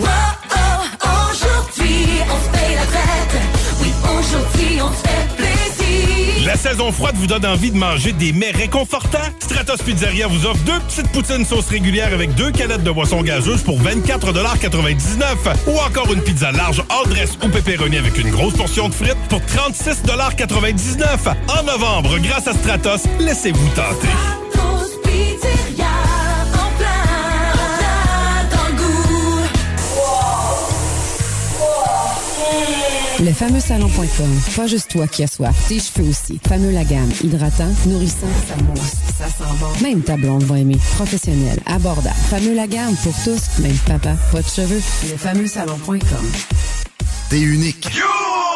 Oh, 0.00 0.04
oh, 0.04 0.78
la 6.48 6.56
saison 6.56 6.90
froide 6.92 7.14
vous 7.16 7.26
donne 7.26 7.44
envie 7.44 7.70
de 7.70 7.76
manger 7.76 8.12
des 8.12 8.32
mets 8.32 8.52
réconfortants? 8.52 9.18
Stratos 9.38 9.82
Pizzeria 9.82 10.26
vous 10.28 10.46
offre 10.46 10.62
deux 10.64 10.80
petites 10.80 11.12
poutines 11.12 11.44
sauce 11.44 11.68
régulière 11.68 12.10
avec 12.14 12.34
deux 12.36 12.50
canettes 12.50 12.84
de 12.84 12.90
boisson 12.90 13.20
gazeuse 13.20 13.60
pour 13.60 13.78
24,99 13.82 15.66
ou 15.66 15.78
encore 15.78 16.10
une 16.10 16.22
pizza 16.22 16.50
large 16.50 16.82
hors 16.88 17.06
dress 17.06 17.36
ou 17.44 17.48
pepperoni 17.48 17.98
avec 17.98 18.16
une 18.16 18.30
grosse 18.30 18.54
portion 18.54 18.88
de 18.88 18.94
frites 18.94 19.18
pour 19.28 19.40
36,99 19.40 21.04
En 21.58 21.62
novembre, 21.64 22.18
grâce 22.18 22.48
à 22.48 22.54
Stratos, 22.54 23.02
laissez-vous 23.20 23.68
tenter. 23.74 24.08
Le 33.20 33.32
fameux 33.32 33.58
salon.com. 33.58 34.40
Pas 34.54 34.68
juste 34.68 34.90
toi 34.92 35.08
qui 35.08 35.24
as 35.24 35.26
soif, 35.26 35.66
tes 35.66 35.80
cheveux 35.80 36.08
aussi. 36.08 36.38
Fameux 36.46 36.70
la 36.70 36.84
gamme. 36.84 37.10
Hydratant, 37.22 37.68
nourrissant, 37.86 38.28
ça 38.46 38.62
mousse, 38.62 38.94
ça 39.18 39.26
sent 39.26 39.58
bon. 39.58 39.82
Même 39.82 40.02
ta 40.02 40.16
blonde 40.16 40.44
va 40.44 40.60
aimer. 40.60 40.78
Professionnel, 40.94 41.58
abordable. 41.66 42.14
Fameux 42.30 42.54
la 42.54 42.68
gamme 42.68 42.94
pour 43.02 43.14
tous, 43.24 43.60
même 43.60 43.76
papa, 43.86 44.14
pas 44.30 44.40
de 44.40 44.48
cheveux. 44.48 44.82
Le 45.10 45.16
fameux 45.16 45.48
salon.com. 45.48 45.98
T'es 47.30 47.40
unique. 47.40 47.86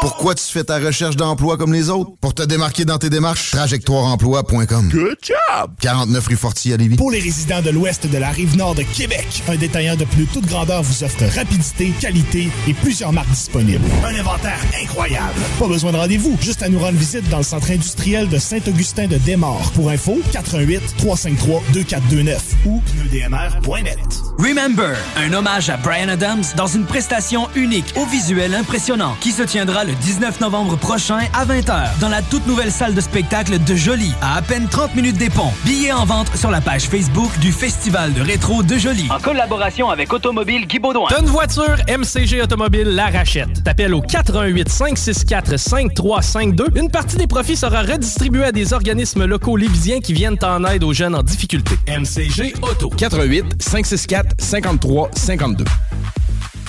Pourquoi 0.00 0.34
tu 0.34 0.42
fais 0.44 0.64
ta 0.64 0.78
recherche 0.78 1.14
d'emploi 1.14 1.56
comme 1.56 1.72
les 1.72 1.88
autres? 1.88 2.10
Pour 2.20 2.34
te 2.34 2.42
démarquer 2.42 2.84
dans 2.84 2.98
tes 2.98 3.08
démarches, 3.08 3.52
trajectoireemploi.com. 3.52 4.88
Good 4.88 5.18
job! 5.22 5.70
49 5.80 6.26
rue 6.26 6.36
Fortier 6.36 6.74
à 6.74 6.76
Lévis. 6.76 6.96
Pour 6.96 7.12
les 7.12 7.20
résidents 7.20 7.62
de 7.62 7.70
l'ouest 7.70 8.08
de 8.08 8.18
la 8.18 8.30
rive 8.30 8.56
nord 8.56 8.74
de 8.74 8.82
Québec, 8.82 9.44
un 9.46 9.54
détaillant 9.54 9.94
de 9.94 10.04
plus 10.04 10.26
toute 10.26 10.46
grandeur 10.46 10.82
vous 10.82 11.04
offre 11.04 11.24
rapidité, 11.36 11.92
qualité 12.00 12.48
et 12.66 12.74
plusieurs 12.74 13.12
marques 13.12 13.30
disponibles. 13.30 13.84
Un 14.04 14.18
inventaire 14.18 14.58
incroyable. 14.82 15.38
Pas 15.60 15.68
besoin 15.68 15.92
de 15.92 15.98
rendez-vous, 15.98 16.36
juste 16.40 16.64
à 16.64 16.68
nous 16.68 16.80
rendre 16.80 16.98
visite 16.98 17.28
dans 17.28 17.38
le 17.38 17.44
centre 17.44 17.70
industriel 17.70 18.28
de 18.28 18.38
Saint-Augustin 18.38 19.06
de 19.06 19.18
Desmaures. 19.18 19.70
Pour 19.76 19.88
info, 19.88 20.18
88 20.32 20.96
353 20.98 21.62
2429 21.74 22.42
ou 22.66 22.80
pneudmr.net. 22.80 23.98
Remember, 24.38 24.96
un 25.16 25.32
hommage 25.32 25.70
à 25.70 25.76
Brian 25.76 26.08
Adams 26.08 26.42
dans 26.56 26.66
une 26.66 26.86
prestation 26.86 27.48
unique 27.54 27.92
au 27.96 28.04
visuel 28.06 28.52
impressionnant 28.62 29.16
qui 29.20 29.32
se 29.32 29.42
tiendra 29.42 29.82
le 29.82 29.92
19 29.92 30.38
novembre 30.38 30.76
prochain 30.76 31.18
à 31.34 31.44
20h 31.44 31.98
dans 32.00 32.08
la 32.08 32.22
toute 32.22 32.46
nouvelle 32.46 32.70
salle 32.70 32.94
de 32.94 33.00
spectacle 33.00 33.58
de 33.58 33.74
Jolie 33.74 34.14
à 34.20 34.36
à 34.36 34.42
peine 34.42 34.68
30 34.68 34.94
minutes 34.94 35.16
des 35.16 35.30
ponts. 35.30 35.52
Billets 35.64 35.90
en 35.90 36.04
vente 36.04 36.28
sur 36.36 36.48
la 36.48 36.60
page 36.60 36.84
Facebook 36.84 37.36
du 37.40 37.50
Festival 37.50 38.12
de 38.12 38.20
rétro 38.20 38.62
de 38.62 38.76
Jolie. 38.78 39.08
En 39.10 39.18
collaboration 39.18 39.90
avec 39.90 40.12
Automobile 40.12 40.68
Guy 40.68 40.78
Baudouin. 40.78 41.06
T'as 41.08 41.20
une 41.20 41.26
voiture, 41.26 41.76
MCG 41.88 42.40
Automobile 42.40 42.94
la 42.94 43.06
rachète. 43.06 43.64
T'appelles 43.64 43.94
au 43.94 44.00
88 44.00 44.68
564 44.68 45.58
5352. 45.58 46.66
Une 46.76 46.90
partie 46.90 47.16
des 47.16 47.26
profits 47.26 47.56
sera 47.56 47.82
redistribuée 47.82 48.44
à 48.44 48.52
des 48.52 48.72
organismes 48.72 49.24
locaux 49.24 49.56
lévisiens 49.56 49.98
qui 49.98 50.12
viennent 50.12 50.38
en 50.42 50.64
aide 50.66 50.84
aux 50.84 50.92
jeunes 50.92 51.16
en 51.16 51.22
difficulté. 51.24 51.74
MCG 51.88 52.54
Auto. 52.62 52.90
88 52.90 53.60
564 53.60 54.36
53 54.38 55.10
52. 55.16 55.64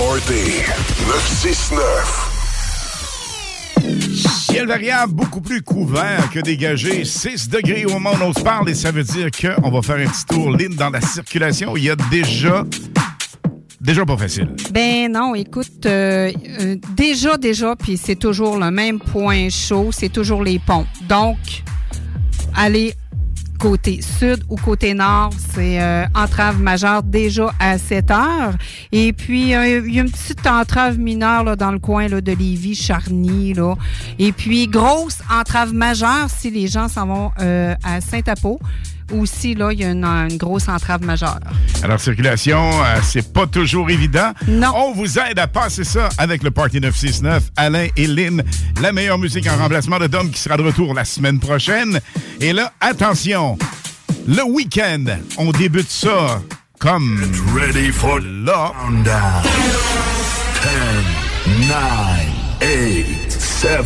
Party 0.00 0.64
969. 1.08 2.30
Ciel 4.46 4.66
variable 4.66 5.12
beaucoup 5.12 5.42
plus 5.42 5.60
couvert 5.60 6.30
que 6.30 6.40
dégagé. 6.40 7.04
6 7.04 7.50
degrés 7.50 7.84
au 7.84 7.90
moment 7.90 8.12
où 8.12 8.22
on 8.22 8.32
se 8.32 8.40
parle 8.40 8.70
et 8.70 8.74
ça 8.74 8.92
veut 8.92 9.02
dire 9.02 9.28
qu'on 9.30 9.70
va 9.70 9.82
faire 9.82 9.96
un 9.96 10.10
petit 10.10 10.24
tour 10.24 10.56
ligne 10.56 10.74
dans 10.74 10.88
la 10.88 11.02
circulation. 11.02 11.76
Il 11.76 11.84
y 11.84 11.90
a 11.90 11.96
déjà... 12.10 12.64
Déjà 13.78 14.06
pas 14.06 14.16
facile. 14.16 14.48
Ben 14.72 15.12
non, 15.12 15.34
écoute, 15.34 15.84
euh, 15.84 16.32
euh, 16.60 16.76
déjà, 16.96 17.36
déjà, 17.36 17.76
puis 17.76 17.98
c'est 17.98 18.16
toujours 18.16 18.56
le 18.58 18.70
même 18.70 19.00
point 19.00 19.50
chaud, 19.50 19.90
c'est 19.92 20.10
toujours 20.10 20.42
les 20.42 20.58
ponts. 20.58 20.86
Donc, 21.08 21.36
aller 22.56 22.94
côté 23.60 24.00
sud 24.00 24.42
ou 24.48 24.56
côté 24.56 24.94
nord, 24.94 25.30
c'est 25.54 25.80
euh, 25.82 26.06
entrave 26.14 26.58
majeure 26.60 27.02
déjà 27.02 27.52
à 27.60 27.76
7 27.76 28.10
heures. 28.10 28.54
Et 28.90 29.12
puis, 29.12 29.54
euh, 29.54 29.82
il 29.86 29.94
y 29.94 29.98
a 29.98 30.02
une 30.02 30.10
petite 30.10 30.46
entrave 30.46 30.98
mineure 30.98 31.44
là, 31.44 31.56
dans 31.56 31.70
le 31.70 31.78
coin 31.78 32.08
là, 32.08 32.22
de 32.22 32.32
Lévis, 32.32 32.74
Charny. 32.74 33.54
Et 34.18 34.32
puis, 34.32 34.66
grosse 34.66 35.18
entrave 35.30 35.74
majeure 35.74 36.28
si 36.28 36.50
les 36.50 36.68
gens 36.68 36.88
s'en 36.88 37.06
vont 37.06 37.30
euh, 37.40 37.74
à 37.84 38.00
Saint-Apo. 38.00 38.58
Aussi, 39.12 39.54
là, 39.54 39.72
il 39.72 39.80
y 39.80 39.84
a 39.84 39.90
une, 39.90 40.04
une 40.04 40.36
grosse 40.36 40.68
entrave 40.68 41.02
majeure. 41.02 41.38
Alors, 41.82 42.00
circulation, 42.00 42.70
euh, 42.82 42.96
c'est 43.02 43.32
pas 43.32 43.46
toujours 43.46 43.90
évident. 43.90 44.32
Non. 44.46 44.72
On 44.74 44.92
vous 44.92 45.18
aide 45.18 45.38
à 45.38 45.46
passer 45.46 45.84
ça 45.84 46.08
avec 46.18 46.42
le 46.42 46.50
Party 46.50 46.80
969. 46.80 47.50
Alain 47.56 47.88
et 47.96 48.06
Lynn, 48.06 48.42
la 48.80 48.92
meilleure 48.92 49.18
musique 49.18 49.46
en 49.48 49.56
remplacement 49.56 49.98
de 49.98 50.06
Dom 50.06 50.30
qui 50.30 50.40
sera 50.40 50.56
de 50.56 50.62
retour 50.62 50.94
la 50.94 51.04
semaine 51.04 51.38
prochaine. 51.38 52.00
Et 52.40 52.52
là, 52.52 52.72
attention, 52.80 53.58
le 54.26 54.42
week-end, 54.44 55.04
on 55.38 55.50
débute 55.50 55.90
ça 55.90 56.40
comme... 56.78 57.20
ready 57.54 57.90
for 57.90 58.20
là. 58.20 58.72
countdown. 58.80 59.42
10, 60.62 61.68
9, 61.68 61.76
8, 62.62 63.30
7, 63.30 63.80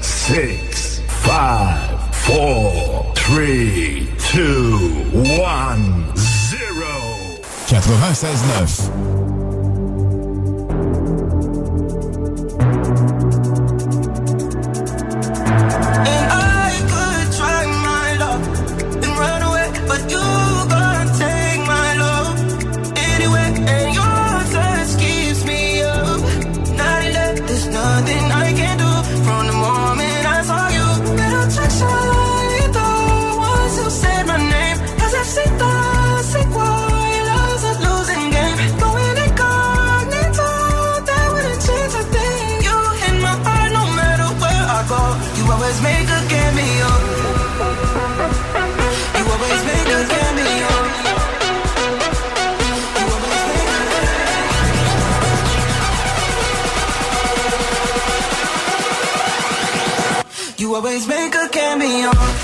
6, 0.00 1.02
5, 1.24 1.32
4, 2.24 3.14
3, 3.14 4.21
2, 4.32 4.40
1, 5.12 6.16
0. 6.16 6.86
96.9. 7.66 8.88
And 16.08 16.31
always 60.74 61.06
make 61.06 61.34
a 61.34 61.48
cameo. 61.48 62.41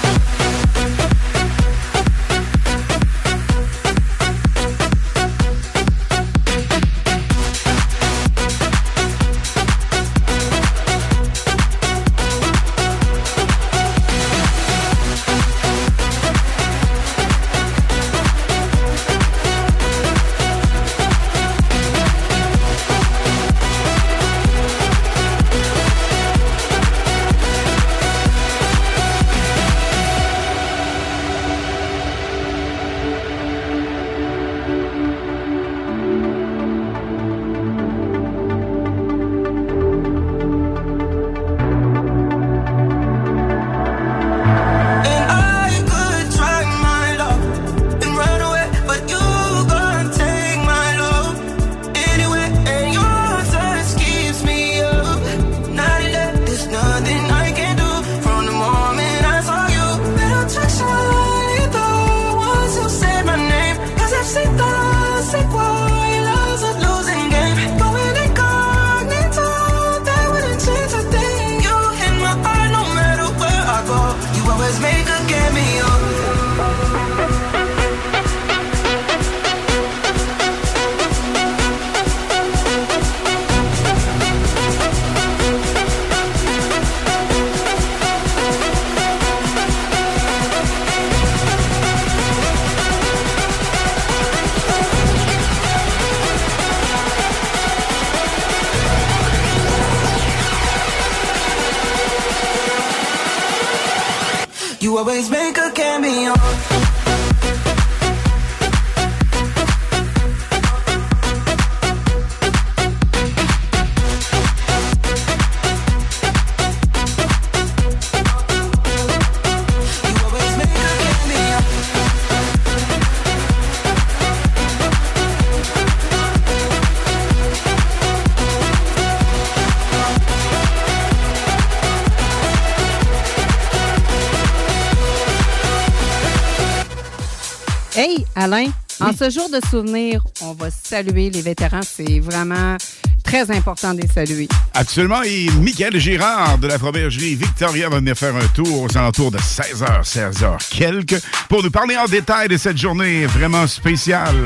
ce 139.19 139.31
jour 139.31 139.49
de 139.51 139.59
souvenir, 139.69 140.23
on 140.43 140.53
va 140.53 140.69
saluer 140.71 141.29
les 141.31 141.43
vétérans. 141.43 141.81
C'est 141.83 142.21
vraiment 142.21 142.77
très 143.25 143.51
important 143.51 143.93
de 143.93 144.03
les 144.03 144.09
saluer. 144.09 144.49
Absolument. 144.75 145.23
Et 145.25 145.49
Michael 145.61 145.99
Girard 145.99 146.59
de 146.59 146.69
la 146.69 146.79
fromagerie 146.79 147.35
Victoria 147.35 147.89
va 147.89 147.97
venir 147.97 148.17
faire 148.17 148.37
un 148.37 148.47
tour 148.55 148.83
aux 148.83 148.97
alentours 148.97 149.33
de 149.33 149.39
16h, 149.39 150.05
16h 150.05 150.69
quelques, 150.71 151.21
pour 151.49 151.65
nous 151.65 151.71
parler 151.71 151.97
en 151.97 152.07
détail 152.07 152.49
de 152.49 152.57
cette 152.57 152.79
journée 152.79 153.27
vraiment 153.27 153.67
spéciale. 153.67 154.37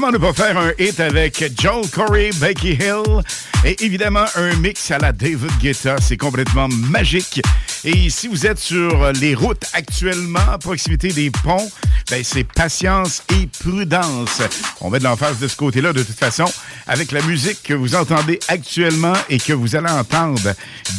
Comment 0.00 0.12
ne 0.12 0.18
pas 0.18 0.32
faire 0.32 0.56
un 0.56 0.72
hit 0.78 0.98
avec 0.98 1.44
Joel 1.60 1.86
Corey, 1.90 2.30
Becky 2.36 2.70
Hill 2.70 3.22
et 3.66 3.84
évidemment 3.84 4.24
un 4.34 4.56
mix 4.56 4.90
à 4.90 4.96
la 4.96 5.12
David 5.12 5.50
Guetta? 5.60 5.96
C'est 6.00 6.16
complètement 6.16 6.68
magique. 6.68 7.42
Et 7.84 8.08
si 8.08 8.26
vous 8.26 8.46
êtes 8.46 8.58
sur 8.58 9.12
les 9.12 9.34
routes 9.34 9.66
actuellement, 9.74 10.40
à 10.50 10.56
proximité 10.56 11.08
des 11.12 11.30
ponts, 11.30 11.70
ben 12.10 12.24
c'est 12.24 12.44
patience 12.44 13.22
et 13.38 13.46
prudence. 13.46 14.40
On 14.80 14.88
met 14.88 15.00
de 15.00 15.04
l'emphase 15.04 15.38
de 15.38 15.46
ce 15.46 15.56
côté-là 15.56 15.92
de 15.92 16.02
toute 16.02 16.18
façon 16.18 16.50
avec 16.86 17.12
la 17.12 17.20
musique 17.20 17.62
que 17.62 17.74
vous 17.74 17.94
entendez 17.94 18.40
actuellement 18.48 19.12
et 19.28 19.38
que 19.38 19.52
vous 19.52 19.76
allez 19.76 19.90
entendre 19.90 20.54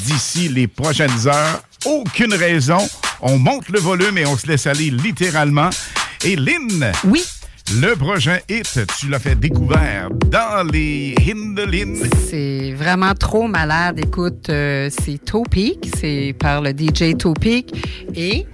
d'ici 0.05 0.47
les 0.47 0.67
prochaines 0.67 1.27
heures. 1.27 1.63
Aucune 1.85 2.35
raison. 2.35 2.87
On 3.21 3.39
monte 3.39 3.69
le 3.69 3.79
volume 3.79 4.19
et 4.19 4.27
on 4.27 4.37
se 4.37 4.45
laisse 4.45 4.67
aller 4.67 4.91
littéralement. 4.91 5.71
Et 6.23 6.35
Lynn. 6.35 6.91
Oui. 7.05 7.23
Le 7.79 7.95
prochain 7.95 8.37
hit, 8.49 8.79
tu 8.99 9.07
l'as 9.07 9.19
fait 9.19 9.39
découvert 9.39 10.09
dans 10.27 10.69
les 10.69 11.15
Hindelines. 11.25 12.03
C'est 12.29 12.73
vraiment 12.73 13.13
trop 13.13 13.47
malade. 13.47 13.97
Écoute, 13.99 14.49
euh, 14.49 14.89
c'est 14.89 15.23
Topic, 15.23 15.89
c'est 15.97 16.35
par 16.37 16.61
le 16.61 16.71
DJ 16.71 17.15
Topic 17.17 17.73
et. 18.13 18.45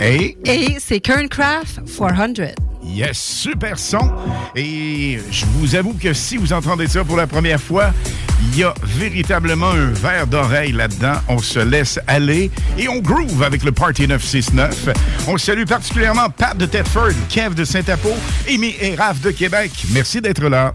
Et? 0.00 0.38
Et 0.46 0.76
c'est 0.78 1.00
Kerncraft 1.00 1.82
400. 1.84 2.65
Yes, 2.86 3.18
super 3.18 3.78
son. 3.78 4.10
Et 4.54 5.18
je 5.30 5.44
vous 5.46 5.74
avoue 5.74 5.94
que 5.94 6.12
si 6.12 6.36
vous 6.36 6.52
entendez 6.52 6.86
ça 6.86 7.04
pour 7.04 7.16
la 7.16 7.26
première 7.26 7.60
fois, 7.60 7.92
il 8.40 8.58
y 8.58 8.62
a 8.62 8.74
véritablement 8.82 9.70
un 9.70 9.90
verre 9.90 10.26
d'oreille 10.26 10.72
là-dedans. 10.72 11.14
On 11.28 11.38
se 11.38 11.58
laisse 11.58 11.98
aller 12.06 12.50
et 12.78 12.88
on 12.88 13.00
groove 13.00 13.42
avec 13.42 13.64
le 13.64 13.72
Party 13.72 14.06
969. 14.06 14.88
On 15.26 15.36
salue 15.36 15.64
particulièrement 15.64 16.30
Pat 16.30 16.56
de 16.56 16.66
Thetford, 16.66 17.12
Kev 17.28 17.54
de 17.54 17.64
Saint-Apo, 17.64 18.14
Amy 18.48 18.74
et 18.80 18.94
Raph 18.94 19.20
de 19.20 19.30
Québec. 19.30 19.72
Merci 19.92 20.20
d'être 20.20 20.48
là. 20.48 20.74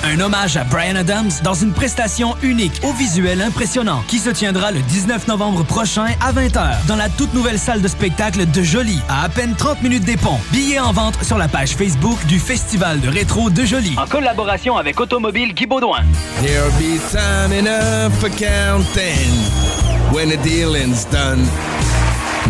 Un 0.06 0.20
hommage 0.22 0.56
à 0.56 0.64
Brian 0.64 0.96
Adams 0.96 1.30
dans 1.44 1.54
une 1.54 1.74
prestation 1.74 2.38
unique 2.42 2.80
au 2.84 2.94
visuel 2.94 3.42
impressionnant 3.42 4.02
qui 4.08 4.18
se 4.18 4.30
tiendra 4.30 4.72
le 4.72 4.80
19 4.80 5.28
novembre 5.28 5.66
prochain 5.66 6.06
à 6.22 6.32
20h 6.32 6.86
dans 6.88 6.96
la 6.96 7.10
toute 7.10 7.34
nouvelle 7.34 7.60
salle 7.60 7.82
de 7.82 7.88
spectacle 7.90 8.50
de 8.50 8.64
Jolie 8.64 9.02
à 9.10 9.26
à 9.26 9.30
peine 9.30 9.54
30 9.58 9.84
minutes 9.84 10.06
des 10.06 10.16
ponts. 10.16 10.40
Billets 10.54 10.80
en 10.80 10.94
vente 10.94 11.22
sur 11.22 11.38
la 11.38 11.50
page 11.50 11.76
Facebook 11.76 12.26
du 12.28 12.40
Festival 12.40 13.02
de 13.02 13.10
rétro 13.10 13.50
de 13.50 13.66
Jolie. 13.66 13.96
En 13.98 14.08
collaboration 14.08 14.78
avec 14.78 14.98
Automobile 15.02 15.54
Guy 15.54 15.66
Baudouin. 15.66 16.06
There'll 16.42 16.72
be 16.80 16.98
time 17.12 17.52
enough 17.52 18.14
for 18.22 18.30
counting 18.30 19.34
when 20.14 20.30
the 20.30 20.42
dealing's 20.42 21.04
done. 21.12 21.46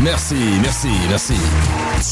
Merci, 0.04 0.36
merci, 0.64 0.88
merci. 1.10 1.36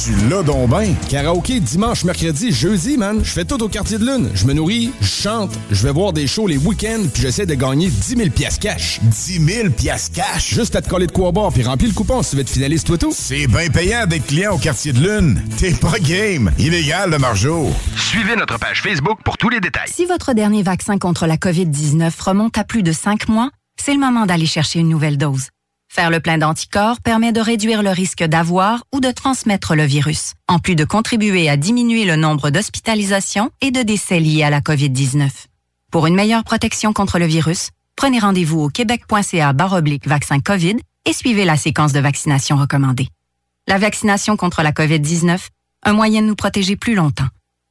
Tu 0.03 0.29
l'as 0.29 0.43
donc 0.43 0.69
ben. 0.69 0.93
Karaoké 1.09 1.59
dimanche, 1.59 2.03
mercredi, 2.03 2.51
jeudi, 2.51 2.97
man. 2.97 3.21
Je 3.23 3.31
fais 3.31 3.45
tout 3.45 3.61
au 3.63 3.67
quartier 3.67 3.97
de 3.97 4.05
lune. 4.05 4.29
Je 4.35 4.45
me 4.45 4.53
nourris, 4.53 4.91
je 5.01 5.07
chante, 5.07 5.57
je 5.71 5.87
vais 5.87 5.91
voir 5.91 6.13
des 6.13 6.27
shows 6.27 6.45
les 6.45 6.57
week-ends, 6.57 7.05
puis 7.11 7.23
j'essaie 7.23 7.47
de 7.47 7.55
gagner 7.55 7.89
10 7.89 8.15
000 8.17 8.29
piastres 8.29 8.59
cash. 8.59 8.99
10 9.01 9.43
000 9.43 9.69
piastres 9.71 10.15
cash? 10.15 10.53
Juste 10.53 10.75
à 10.75 10.83
te 10.83 10.89
coller 10.89 11.07
de 11.07 11.11
quoi 11.11 11.31
boire, 11.31 11.51
puis 11.51 11.63
remplir 11.63 11.89
le 11.89 11.95
coupon 11.95 12.21
si 12.21 12.29
tu 12.29 12.35
veux 12.35 12.41
être 12.43 12.49
finaliste, 12.49 12.85
toi 12.85 12.99
tout. 12.99 13.11
C'est 13.11 13.47
bien 13.47 13.69
payant 13.69 14.05
d'être 14.05 14.27
client 14.27 14.53
au 14.53 14.59
quartier 14.59 14.93
de 14.93 14.99
lune. 14.99 15.41
T'es 15.57 15.71
pas 15.71 15.97
game. 15.97 16.51
Illégal, 16.59 17.09
le 17.09 17.17
margeau. 17.17 17.69
Suivez 17.97 18.35
notre 18.35 18.59
page 18.59 18.83
Facebook 18.83 19.17
pour 19.25 19.37
tous 19.37 19.49
les 19.49 19.59
détails. 19.59 19.89
Si 19.91 20.05
votre 20.05 20.33
dernier 20.33 20.61
vaccin 20.61 20.99
contre 20.99 21.25
la 21.25 21.37
COVID-19 21.37 22.11
remonte 22.21 22.55
à 22.55 22.63
plus 22.63 22.83
de 22.83 22.91
cinq 22.91 23.27
mois, 23.27 23.49
c'est 23.81 23.93
le 23.93 23.99
moment 23.99 24.27
d'aller 24.27 24.45
chercher 24.45 24.77
une 24.79 24.89
nouvelle 24.89 25.17
dose. 25.17 25.47
Faire 25.91 26.11
le 26.11 26.19
plein 26.19 26.37
d'anticorps 26.37 27.01
permet 27.01 27.31
de 27.31 27.41
réduire 27.41 27.81
le 27.81 27.89
risque 27.89 28.23
d'avoir 28.23 28.83
ou 28.93 28.99
de 28.99 29.09
transmettre 29.09 29.75
le 29.75 29.85
virus, 29.85 30.35
en 30.47 30.59
plus 30.59 30.75
de 30.75 30.85
contribuer 30.85 31.49
à 31.49 31.57
diminuer 31.57 32.05
le 32.05 32.15
nombre 32.15 32.51
d'hospitalisations 32.51 33.49
et 33.59 33.71
de 33.71 33.81
décès 33.81 34.19
liés 34.19 34.43
à 34.43 34.51
la 34.51 34.61
COVID-19. 34.61 35.29
Pour 35.91 36.05
une 36.05 36.13
meilleure 36.13 36.43
protection 36.43 36.93
contre 36.93 37.17
le 37.17 37.25
virus, 37.25 37.71
prenez 37.95 38.19
rendez-vous 38.19 38.61
au 38.61 38.69
québec.ca 38.69 39.51
baroblique 39.53 40.07
vaccin 40.07 40.39
COVID 40.39 40.77
et 41.05 41.13
suivez 41.13 41.43
la 41.43 41.57
séquence 41.57 41.91
de 41.91 41.99
vaccination 41.99 42.55
recommandée. 42.55 43.09
La 43.67 43.79
vaccination 43.79 44.37
contre 44.37 44.61
la 44.61 44.71
COVID-19, 44.71 45.39
un 45.83 45.93
moyen 45.93 46.21
de 46.21 46.27
nous 46.27 46.35
protéger 46.35 46.75
plus 46.75 46.93
longtemps. 46.93 47.27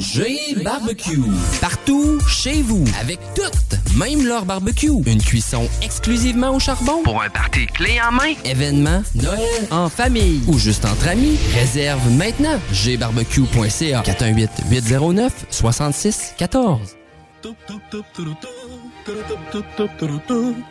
G 0.00 0.54
Barbecue. 0.64 1.20
Partout, 1.60 2.18
chez 2.26 2.62
vous, 2.62 2.84
avec 2.98 3.18
toutes, 3.34 3.96
même 3.96 4.26
leur 4.26 4.46
barbecue. 4.46 4.90
Une 5.04 5.22
cuisson 5.22 5.68
exclusivement 5.82 6.54
au 6.56 6.58
charbon. 6.58 7.02
Pour 7.04 7.22
un 7.22 7.28
party 7.28 7.66
clé 7.66 7.98
en 8.06 8.12
main. 8.12 8.32
Événement, 8.46 9.02
Noël, 9.14 9.68
en 9.70 9.90
famille 9.90 10.40
ou 10.46 10.58
juste 10.58 10.86
entre 10.86 11.06
amis. 11.08 11.36
Réserve 11.54 12.00
maintenant. 12.12 12.58
gbarbecue.ca 12.72 14.00
418 14.02 14.50
809 14.70 15.32
66 15.50 16.34
14. 16.38 16.96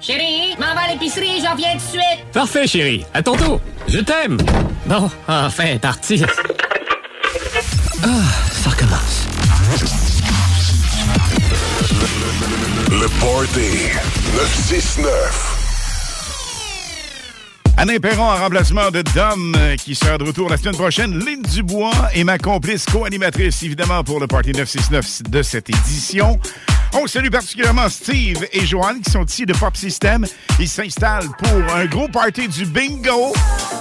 Chérie, 0.02 0.56
m'en 0.60 0.74
va 0.74 0.82
à 0.88 0.92
l'épicerie, 0.94 1.42
j'en 1.44 1.56
viens 1.56 1.74
tout 1.74 1.78
de 1.78 1.82
suite. 1.92 2.26
Parfait, 2.34 2.66
chérie. 2.68 3.06
À 3.14 3.22
ton 3.22 3.36
tour. 3.36 3.62
Je 3.88 4.00
t'aime. 4.00 4.38
Bon, 4.88 5.10
enfin, 5.28 5.78
parti. 5.78 6.24
Ah, 8.04 8.08
Le 12.92 13.08
Party 13.20 13.88
969. 14.36 15.60
Alain 17.78 18.00
Perron 18.00 18.24
en 18.24 18.36
remplacement 18.36 18.90
de 18.90 19.04
Dom 19.14 19.56
euh, 19.58 19.76
qui 19.76 19.94
sera 19.94 20.18
de 20.18 20.24
retour 20.24 20.50
la 20.50 20.58
semaine 20.58 20.76
prochaine. 20.76 21.20
Lynn 21.20 21.44
Dubois 21.44 21.92
est 22.16 22.24
ma 22.24 22.40
complice 22.40 22.86
co-animatrice 22.86 23.62
évidemment 23.62 24.04
pour 24.04 24.20
le 24.20 24.26
Party 24.26 24.54
969 24.54 25.24
de 25.30 25.44
cette 25.44 25.70
édition. 25.70 26.40
On 26.94 27.08
salue 27.08 27.30
particulièrement 27.30 27.88
Steve 27.90 28.46
et 28.52 28.66
Joanne 28.66 29.02
qui 29.02 29.12
sont 29.12 29.24
ici 29.24 29.46
de 29.46 29.54
Pop 29.54 29.76
System. 29.78 30.26
Ils 30.60 30.68
s'installent 30.68 31.30
pour 31.38 31.76
un 31.76 31.86
gros 31.86 32.08
party 32.08 32.48
du 32.48 32.66
bingo. 32.66 33.34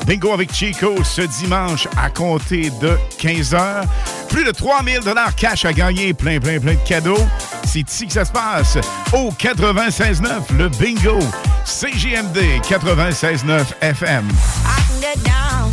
Bingo 0.07 0.33
avec 0.33 0.53
Chico 0.53 1.03
ce 1.03 1.23
dimanche 1.23 1.89
à 1.97 2.11
compter 2.11 2.71
de 2.81 2.97
15h. 3.19 3.85
Plus 4.29 4.45
de 4.45 4.51
3000 4.51 5.01
dollars 5.01 5.35
cash 5.35 5.65
à 5.65 5.73
gagner, 5.73 6.13
plein, 6.13 6.39
plein, 6.39 6.61
plein 6.61 6.75
de 6.75 6.89
cadeaux. 6.89 7.27
C'est 7.65 7.91
ici 7.91 8.07
que 8.07 8.13
ça 8.13 8.25
se 8.25 8.33
passe. 8.33 8.77
Au 9.13 9.31
96.9, 9.31 10.57
le 10.57 10.69
bingo. 10.69 11.19
CGMD 11.65 12.61
96.9 12.63 13.65
FM. 13.81 14.25
I 14.65 14.81
can 14.89 15.01
get 15.01 15.23
down, 15.25 15.71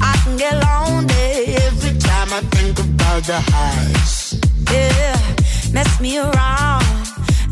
I 0.00 0.16
can 0.24 0.36
get 0.36 0.54
lonely 0.54 1.56
every 1.56 1.96
time 1.98 2.28
I 2.32 2.40
think 2.56 2.78
about 2.78 3.24
the. 3.24 3.40
Yeah, 4.72 5.16
mess 5.74 6.00
me 6.00 6.18
around, 6.18 6.84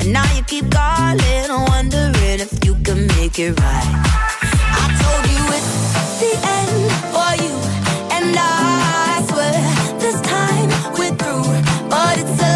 and 0.01 0.12
now 0.12 0.24
you 0.36 0.44
keep 0.44 0.70
calling, 0.70 1.49
wondering 1.70 2.39
if 2.39 2.65
you 2.65 2.77
can 2.85 3.09
make 3.19 3.36
it 3.40 3.59
right. 3.59 3.93
I 4.81 4.85
told 5.03 5.24
you 5.35 5.43
it's 5.59 5.73
the 6.23 6.32
end 6.59 6.78
for 7.15 7.32
you, 7.44 7.55
and 8.16 8.36
I 8.39 9.24
swear 9.28 9.59
this 9.99 10.20
time 10.20 10.69
we're 10.97 11.16
through, 11.16 11.51
but 11.90 12.16
it's 12.16 12.43
a 12.43 12.52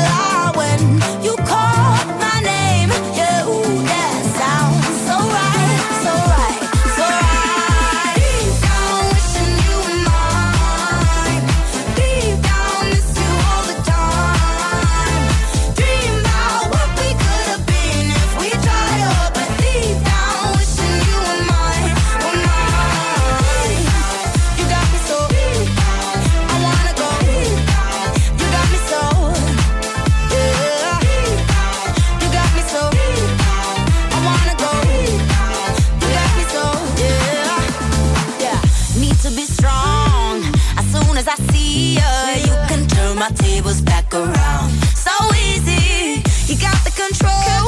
my 43.28 43.34
tables 43.36 43.80
back 43.80 44.12
around. 44.14 44.70
So 44.94 45.10
easy, 45.48 46.22
you 46.46 46.56
got 46.60 46.78
the 46.84 46.92
control. 46.94 47.62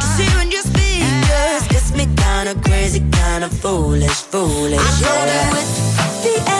Just 0.00 0.20
hearing 0.20 0.50
your 0.50 0.62
speakers 0.62 1.62
gets 1.68 1.92
me 1.92 2.06
kinda 2.16 2.54
crazy, 2.66 3.00
kinda 3.12 3.48
foolish, 3.48 4.20
foolish. 4.32 4.80
I 4.80 5.00
know 5.04 5.20
that 5.30 5.52
it's 5.62 6.44
the 6.44 6.59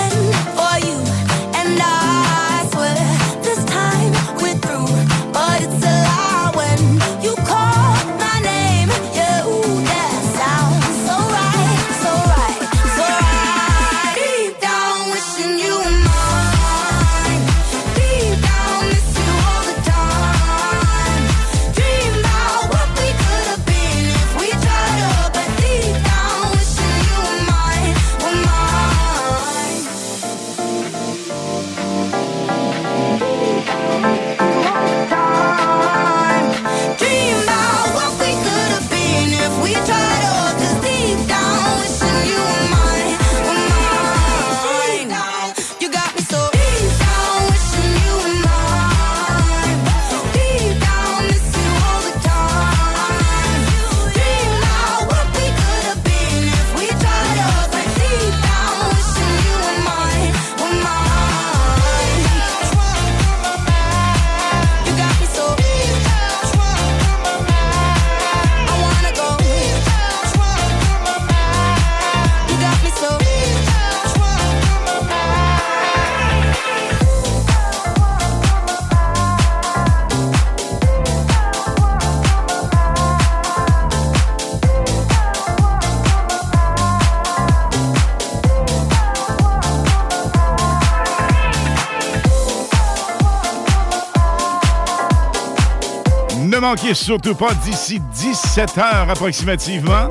manquez 96.60 96.94
surtout 96.94 97.34
pas 97.34 97.54
d'ici 97.64 98.00
17 98.14 98.78
heures 98.78 99.10
approximativement. 99.10 100.08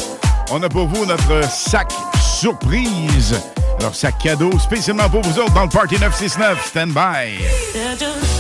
On 0.52 0.62
a 0.64 0.70
pour 0.70 0.88
vous 0.88 1.06
notre 1.06 1.44
sac 1.50 1.92
surprise. 2.40 3.40
Alors, 3.80 3.96
sac 3.96 4.18
cadeau 4.18 4.58
spécialement 4.60 5.10
pour 5.10 5.22
vous 5.22 5.40
autres 5.40 5.54
dans 5.54 5.64
le 5.64 5.70
Party 5.70 5.96
969. 6.00 6.66
Stand 6.66 6.94
by. 6.94 8.39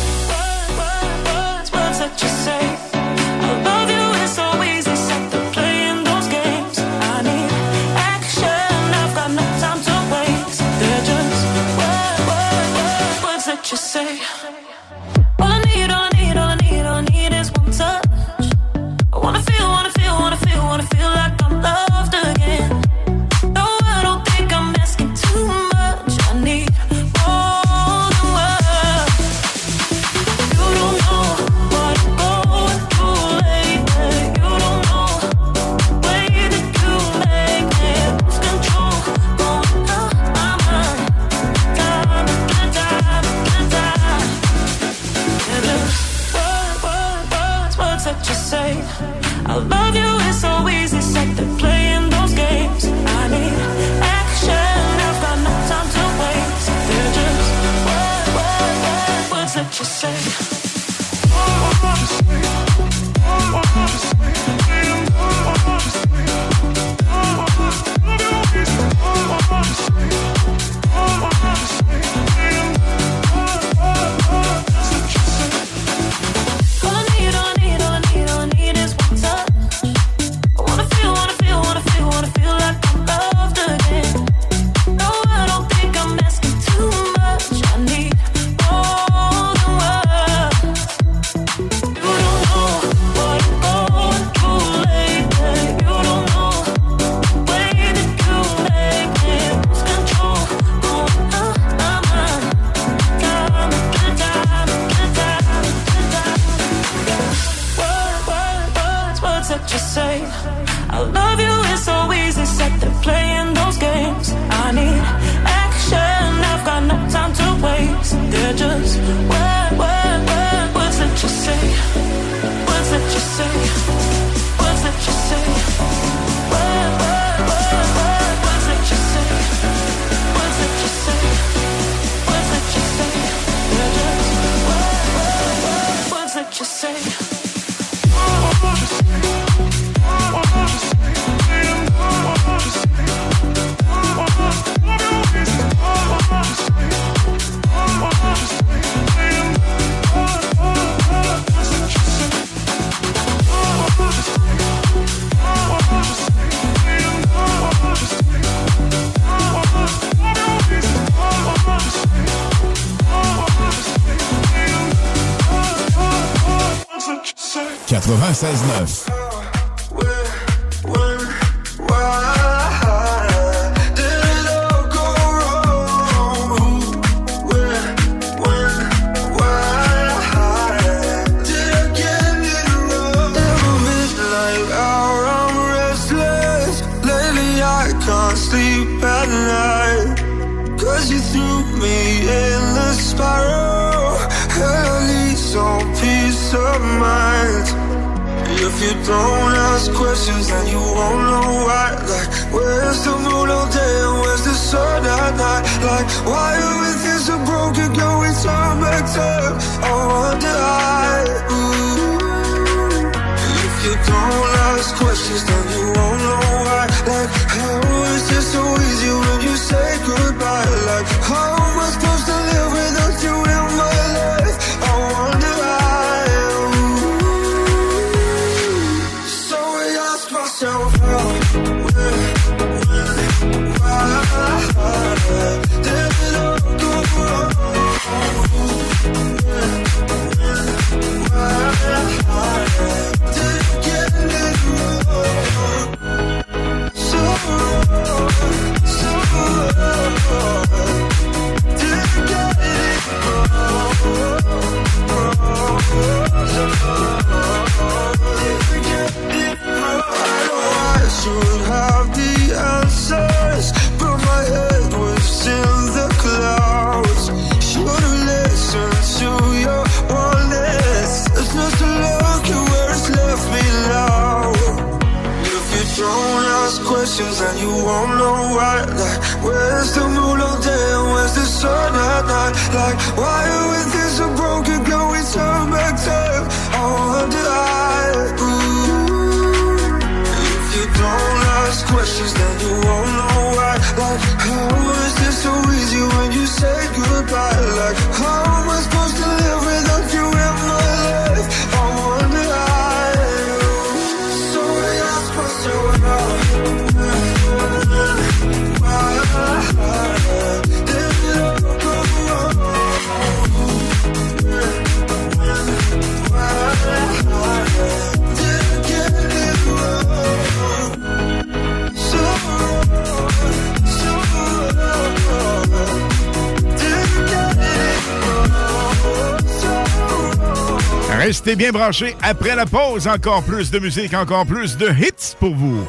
Bien 331.60 331.72
branchés. 331.72 332.16
Après 332.24 332.56
la 332.56 332.66
pause, 332.66 333.08
encore 333.08 333.44
plus 333.44 333.70
de 333.70 333.80
musique, 333.80 334.14
encore 334.14 334.46
plus 334.46 334.78
de 334.78 334.88
hits 334.88 335.36
pour 335.40 335.54
vous. 335.54 335.86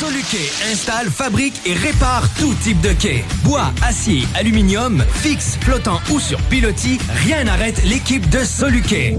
Soluquet 0.00 0.50
installe, 0.72 1.10
fabrique 1.10 1.60
et 1.66 1.74
répare 1.74 2.26
tout 2.38 2.54
type 2.62 2.80
de 2.80 2.94
quai. 2.94 3.22
Bois, 3.44 3.70
acier, 3.86 4.26
aluminium, 4.34 5.04
fixe, 5.12 5.58
flottant 5.60 6.00
ou 6.10 6.18
sur 6.18 6.40
pilotis, 6.44 6.98
rien 7.26 7.44
n'arrête 7.44 7.84
l'équipe 7.84 8.26
de 8.30 8.38
Soluquet. 8.38 9.18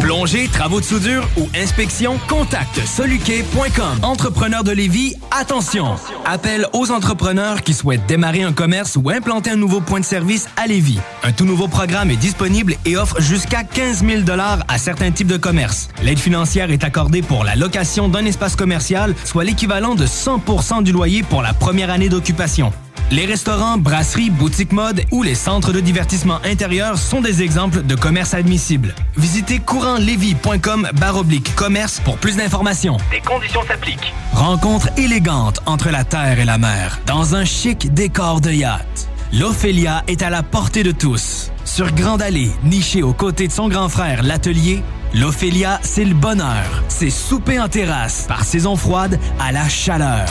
Plongée, 0.00 0.48
travaux 0.48 0.80
de 0.80 0.84
soudure 0.84 1.28
ou 1.36 1.48
inspection, 1.54 2.18
contacte 2.28 2.84
soluquet.com. 2.84 4.00
Entrepreneur 4.02 4.64
de 4.64 4.72
Lévis, 4.72 5.14
attention! 5.30 5.94
Appel 6.24 6.66
aux 6.72 6.90
entrepreneurs 6.90 7.62
qui 7.62 7.74
souhaitent 7.74 8.06
démarrer 8.08 8.42
un 8.42 8.52
commerce 8.52 8.96
ou 8.96 9.08
implanter 9.08 9.50
un 9.50 9.56
nouveau 9.56 9.80
point 9.80 10.00
de 10.00 10.04
service 10.04 10.48
à 10.56 10.66
Lévis. 10.66 10.98
Un 11.22 11.32
tout 11.32 11.44
nouveau 11.44 11.68
programme 11.68 12.10
est 12.10 12.16
disponible 12.16 12.76
et 12.86 12.96
offre 12.96 13.20
jusqu'à 13.20 13.62
15 13.62 14.04
000 14.04 14.22
à 14.68 14.78
certains 14.78 15.10
types 15.10 15.26
de 15.26 15.36
commerces. 15.36 15.88
L'aide 16.02 16.18
financière 16.18 16.70
est 16.70 16.82
accordée 16.82 17.20
pour 17.20 17.44
la 17.44 17.56
location 17.56 18.08
d'un 18.08 18.24
espace 18.24 18.56
commercial, 18.56 19.14
soit 19.24 19.44
l'équivalent 19.44 19.94
de 19.94 20.06
100% 20.06 20.82
du 20.82 20.92
loyer 20.92 21.22
pour 21.22 21.42
la 21.42 21.52
première 21.52 21.90
année 21.90 22.08
d'occupation. 22.08 22.72
Les 23.10 23.26
restaurants, 23.26 23.76
brasseries, 23.76 24.30
boutiques 24.30 24.72
mode 24.72 25.02
ou 25.10 25.24
les 25.24 25.34
centres 25.34 25.72
de 25.72 25.80
divertissement 25.80 26.38
intérieur 26.44 26.96
sont 26.96 27.20
des 27.20 27.42
exemples 27.42 27.82
de 27.82 27.94
commerces 27.96 28.34
admissibles. 28.34 28.94
Visitez 29.16 29.58
courantlevy.com 29.58 30.88
baroblique 30.94 31.54
commerce 31.56 32.00
pour 32.04 32.18
plus 32.18 32.36
d'informations. 32.36 32.98
Des 33.10 33.20
conditions 33.20 33.62
s'appliquent. 33.66 34.14
Rencontre 34.32 34.88
élégante 34.96 35.60
entre 35.66 35.90
la 35.90 36.04
terre 36.04 36.38
et 36.38 36.44
la 36.44 36.56
mer, 36.56 37.00
dans 37.06 37.34
un 37.34 37.44
chic 37.44 37.92
décor 37.92 38.40
de 38.40 38.52
yacht. 38.52 38.86
L'Ophélia 39.32 40.02
est 40.08 40.22
à 40.22 40.30
la 40.30 40.42
portée 40.42 40.82
de 40.82 40.90
tous. 40.90 41.52
Sur 41.64 41.92
Grande 41.92 42.20
Allée, 42.20 42.50
nichée 42.64 43.04
aux 43.04 43.12
côtés 43.12 43.46
de 43.46 43.52
son 43.52 43.68
grand 43.68 43.88
frère, 43.88 44.24
l'Atelier, 44.24 44.82
l'Ophélia, 45.14 45.78
c'est 45.84 46.04
le 46.04 46.14
bonheur. 46.14 46.82
C'est 46.88 47.10
souper 47.10 47.60
en 47.60 47.68
terrasse, 47.68 48.24
par 48.26 48.42
saison 48.44 48.74
froide 48.74 49.20
à 49.38 49.52
la 49.52 49.68
chaleur. 49.68 50.26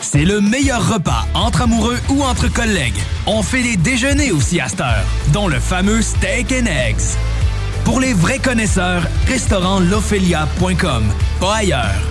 C'est 0.00 0.24
le 0.24 0.40
meilleur 0.40 0.90
repas 0.90 1.26
entre 1.34 1.62
amoureux 1.62 1.98
ou 2.08 2.22
entre 2.22 2.48
collègues. 2.48 2.98
On 3.26 3.42
fait 3.42 3.62
des 3.62 3.76
déjeuners 3.76 4.32
aussi 4.32 4.58
à 4.58 4.68
cette 4.68 4.80
heure, 4.80 5.04
dont 5.34 5.46
le 5.46 5.60
fameux 5.60 6.00
steak 6.00 6.52
and 6.52 6.66
eggs. 6.66 7.16
Pour 7.84 8.00
les 8.00 8.14
vrais 8.14 8.38
connaisseurs, 8.38 9.02
restaurantLophelia.com, 9.28 11.04
pas 11.40 11.56
ailleurs. 11.56 12.05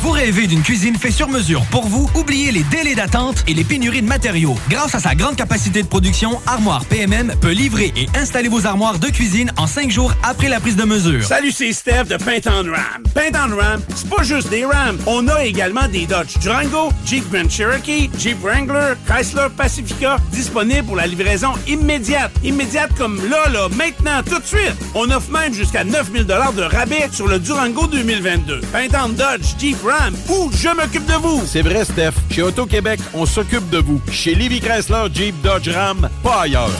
Vous 0.00 0.10
rêvez 0.10 0.46
d'une 0.46 0.62
cuisine 0.62 0.96
faite 0.96 1.12
sur 1.12 1.28
mesure 1.28 1.64
pour 1.72 1.86
vous? 1.86 2.08
Oubliez 2.14 2.52
les 2.52 2.62
délais 2.62 2.94
d'attente 2.94 3.42
et 3.48 3.54
les 3.54 3.64
pénuries 3.64 4.00
de 4.00 4.06
matériaux. 4.06 4.54
Grâce 4.68 4.94
à 4.94 5.00
sa 5.00 5.16
grande 5.16 5.34
capacité 5.34 5.82
de 5.82 5.88
production, 5.88 6.40
Armoire 6.46 6.84
PMM 6.84 7.34
peut 7.40 7.50
livrer 7.50 7.92
et 7.96 8.06
installer 8.16 8.48
vos 8.48 8.64
armoires 8.64 9.00
de 9.00 9.08
cuisine 9.08 9.50
en 9.56 9.66
cinq 9.66 9.90
jours 9.90 10.12
après 10.22 10.48
la 10.48 10.60
prise 10.60 10.76
de 10.76 10.84
mesure. 10.84 11.24
Salut, 11.24 11.50
c'est 11.50 11.72
Steph 11.72 12.04
de 12.04 12.16
Paint 12.16 12.48
on 12.48 12.70
Ram. 12.70 13.02
Paint 13.18 13.32
on 13.34 13.56
Ram, 13.56 13.80
c'est 13.96 14.08
pas 14.08 14.22
juste 14.22 14.48
des 14.48 14.64
Rams. 14.64 14.96
On 15.04 15.26
a 15.26 15.44
également 15.44 15.88
des 15.88 16.06
Dodge 16.06 16.38
Durango, 16.38 16.92
Jeep 17.04 17.28
Grand 17.32 17.50
Cherokee, 17.50 18.08
Jeep 18.16 18.40
Wrangler, 18.40 18.94
Chrysler 19.08 19.48
Pacifica, 19.56 20.18
disponibles 20.30 20.86
pour 20.86 20.94
la 20.94 21.08
livraison 21.08 21.48
immédiate. 21.66 22.30
Immédiate 22.44 22.92
comme 22.96 23.16
là, 23.28 23.48
là, 23.48 23.66
maintenant, 23.74 24.22
tout 24.24 24.38
de 24.38 24.46
suite. 24.46 24.76
On 24.94 25.10
offre 25.10 25.32
même 25.32 25.52
jusqu'à 25.52 25.82
9000 25.82 26.26
de 26.26 26.32
rabais 26.62 27.08
sur 27.10 27.26
le 27.26 27.40
Durango 27.40 27.88
2022. 27.88 28.60
Paint 28.72 28.86
on 29.04 29.08
Dodge, 29.08 29.56
Jeep 29.58 29.78
Ram, 29.82 30.14
ou 30.28 30.52
je 30.52 30.68
m'occupe 30.68 31.06
de 31.06 31.14
vous. 31.14 31.42
C'est 31.44 31.62
vrai, 31.62 31.84
Steph. 31.84 32.12
Chez 32.30 32.42
Auto-Québec, 32.42 33.00
on 33.14 33.26
s'occupe 33.26 33.68
de 33.68 33.78
vous. 33.78 34.00
Chez 34.12 34.36
Livy 34.36 34.60
Chrysler, 34.60 35.08
Jeep, 35.12 35.34
Dodge, 35.42 35.68
Ram, 35.70 36.08
pas 36.22 36.42
ailleurs. 36.42 36.70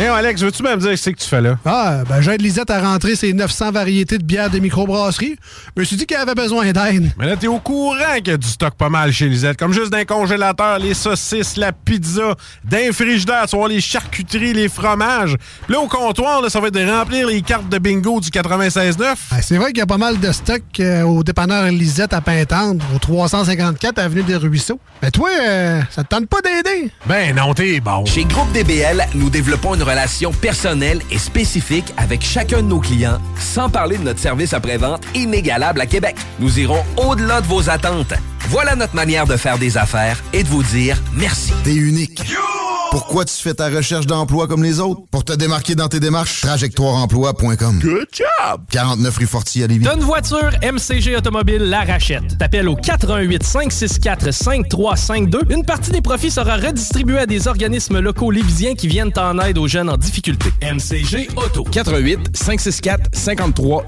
Hey, 0.00 0.06
Alex, 0.06 0.40
veux-tu 0.40 0.62
me 0.62 0.74
dire 0.78 0.98
ce 0.98 1.10
que 1.10 1.16
tu 1.16 1.28
fais 1.28 1.42
là? 1.42 1.58
Ah, 1.62 2.04
ben 2.08 2.22
j'aide 2.22 2.40
Lisette 2.40 2.70
à 2.70 2.80
rentrer 2.80 3.16
ses 3.16 3.34
900 3.34 3.70
variétés 3.70 4.16
de 4.16 4.24
bières 4.24 4.48
de 4.48 4.58
microbrasserie. 4.58 5.36
Je 5.76 5.80
me 5.82 5.84
suis 5.84 5.96
dit 5.96 6.06
qu'elle 6.06 6.22
avait 6.22 6.34
besoin 6.34 6.72
d'aide. 6.72 7.12
Mais 7.18 7.26
là, 7.26 7.36
t'es 7.36 7.48
au 7.48 7.58
courant 7.58 8.16
qu'il 8.16 8.28
y 8.28 8.30
a 8.30 8.38
du 8.38 8.48
stock 8.48 8.72
pas 8.76 8.88
mal 8.88 9.12
chez 9.12 9.28
Lisette. 9.28 9.58
Comme 9.58 9.74
juste 9.74 9.90
d'un 9.90 10.06
congélateur, 10.06 10.78
les 10.78 10.94
saucisses, 10.94 11.58
la 11.58 11.72
pizza, 11.72 12.34
d'un 12.64 12.92
frigidaire, 12.92 13.44
tu 13.46 13.56
vois, 13.56 13.68
les 13.68 13.82
charcuteries, 13.82 14.54
les 14.54 14.70
fromages. 14.70 15.36
Puis 15.66 15.74
là, 15.74 15.80
au 15.80 15.86
comptoir, 15.86 16.40
là, 16.40 16.48
ça 16.48 16.60
va 16.60 16.68
être 16.68 16.74
de 16.74 16.90
remplir 16.90 17.26
les 17.26 17.42
cartes 17.42 17.68
de 17.68 17.76
bingo 17.76 18.20
du 18.20 18.30
96.9. 18.30 19.04
Ah, 19.32 19.42
c'est 19.42 19.58
vrai 19.58 19.66
qu'il 19.66 19.80
y 19.80 19.82
a 19.82 19.86
pas 19.86 19.98
mal 19.98 20.18
de 20.18 20.32
stock 20.32 20.62
euh, 20.80 21.02
au 21.02 21.22
dépanneur 21.22 21.64
Lisette 21.64 22.14
à 22.14 22.22
Pintendre, 22.22 22.82
au 22.94 22.98
354 22.98 23.98
Avenue 23.98 24.22
des 24.22 24.36
Ruisseaux. 24.36 24.80
Mais 25.02 25.10
toi, 25.10 25.28
euh, 25.42 25.82
ça 25.90 26.04
te 26.04 26.08
tente 26.08 26.26
pas 26.26 26.40
d'aider? 26.40 26.90
Ben 27.06 27.36
non, 27.36 27.52
t'es 27.52 27.80
bon. 27.80 28.06
Chez 28.06 28.24
Groupe 28.24 28.50
DBL, 28.52 29.04
nous 29.14 29.28
développons 29.28 29.74
une 29.74 29.89
relation 29.90 30.32
personnelle 30.32 31.00
et 31.10 31.18
spécifique 31.18 31.92
avec 31.96 32.22
chacun 32.22 32.58
de 32.58 32.68
nos 32.68 32.78
clients, 32.78 33.18
sans 33.38 33.68
parler 33.68 33.98
de 33.98 34.04
notre 34.04 34.20
service 34.20 34.54
après-vente 34.54 35.02
inégalable 35.14 35.80
à 35.80 35.86
Québec. 35.86 36.16
Nous 36.38 36.60
irons 36.60 36.82
au-delà 36.96 37.40
de 37.40 37.46
vos 37.46 37.68
attentes. 37.68 38.14
Voilà 38.48 38.74
notre 38.74 38.94
manière 38.94 39.26
de 39.26 39.36
faire 39.36 39.58
des 39.58 39.76
affaires 39.76 40.22
et 40.32 40.42
de 40.42 40.48
vous 40.48 40.62
dire 40.62 41.00
merci. 41.14 41.52
T'es 41.64 41.74
unique. 41.74 42.22
Pourquoi 42.90 43.24
tu 43.24 43.34
fais 43.34 43.54
ta 43.54 43.68
recherche 43.68 44.06
d'emploi 44.06 44.48
comme 44.48 44.64
les 44.64 44.80
autres? 44.80 45.02
Pour 45.12 45.24
te 45.24 45.32
démarquer 45.32 45.76
dans 45.76 45.86
tes 45.86 46.00
démarches, 46.00 46.40
trajectoireemploi.com. 46.40 47.78
Good 47.80 48.08
job! 48.12 48.62
49 48.72 49.16
rue 49.16 49.26
Forti 49.26 49.62
à 49.62 49.68
Lévis. 49.68 49.86
Une 49.86 50.00
voiture, 50.00 50.50
MCG 50.60 51.16
Automobile 51.16 51.62
la 51.62 51.82
rachète. 51.84 52.36
T'appelles 52.38 52.68
au 52.68 52.74
88 52.74 53.44
564 53.44 54.32
5352. 54.32 55.40
Une 55.50 55.64
partie 55.64 55.92
des 55.92 56.02
profits 56.02 56.32
sera 56.32 56.56
redistribuée 56.56 57.18
à 57.20 57.26
des 57.26 57.46
organismes 57.46 58.00
locaux 58.00 58.32
lévisiens 58.32 58.74
qui 58.74 58.88
viennent 58.88 59.12
en 59.16 59.38
aide 59.38 59.58
aux 59.58 59.68
jeunes 59.68 59.88
en 59.88 59.96
difficulté. 59.96 60.50
MCG 60.60 61.28
Auto. 61.36 61.62
88 61.62 62.36
564 62.36 63.10
53 63.12 63.84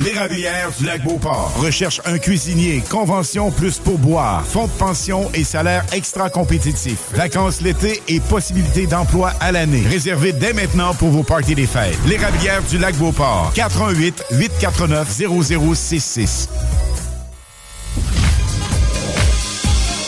52. 0.00 0.04
L'érablière 0.04 0.70
du 0.78 0.86
lac 0.86 1.02
Beauport 1.04 1.52
recherche 1.56 2.00
un 2.04 2.18
cuisinier, 2.18 2.82
convention 2.88 3.50
plus 3.50 3.78
pourboire, 3.78 4.44
fonds 4.46 4.66
de 4.66 4.72
pension 4.72 5.30
et 5.34 5.44
salaire 5.44 5.84
extra 5.92 6.30
compétitif. 6.30 6.98
Vacances 7.12 7.60
l'été 7.60 8.02
et 8.08 8.20
possibilité 8.20 8.86
d'emploi 8.86 9.32
à 9.40 9.52
l'année. 9.52 9.82
Réservé 9.88 10.32
dès 10.32 10.52
maintenant 10.52 10.94
pour 10.94 11.10
vos 11.10 11.22
parties 11.22 11.54
des 11.54 11.66
fêtes. 11.66 11.98
L'érablière 12.06 12.62
du 12.62 12.78
lac 12.78 12.96
Beauport. 12.96 13.52
418 13.54 14.24
849 14.32 15.08
0066. 15.08 16.48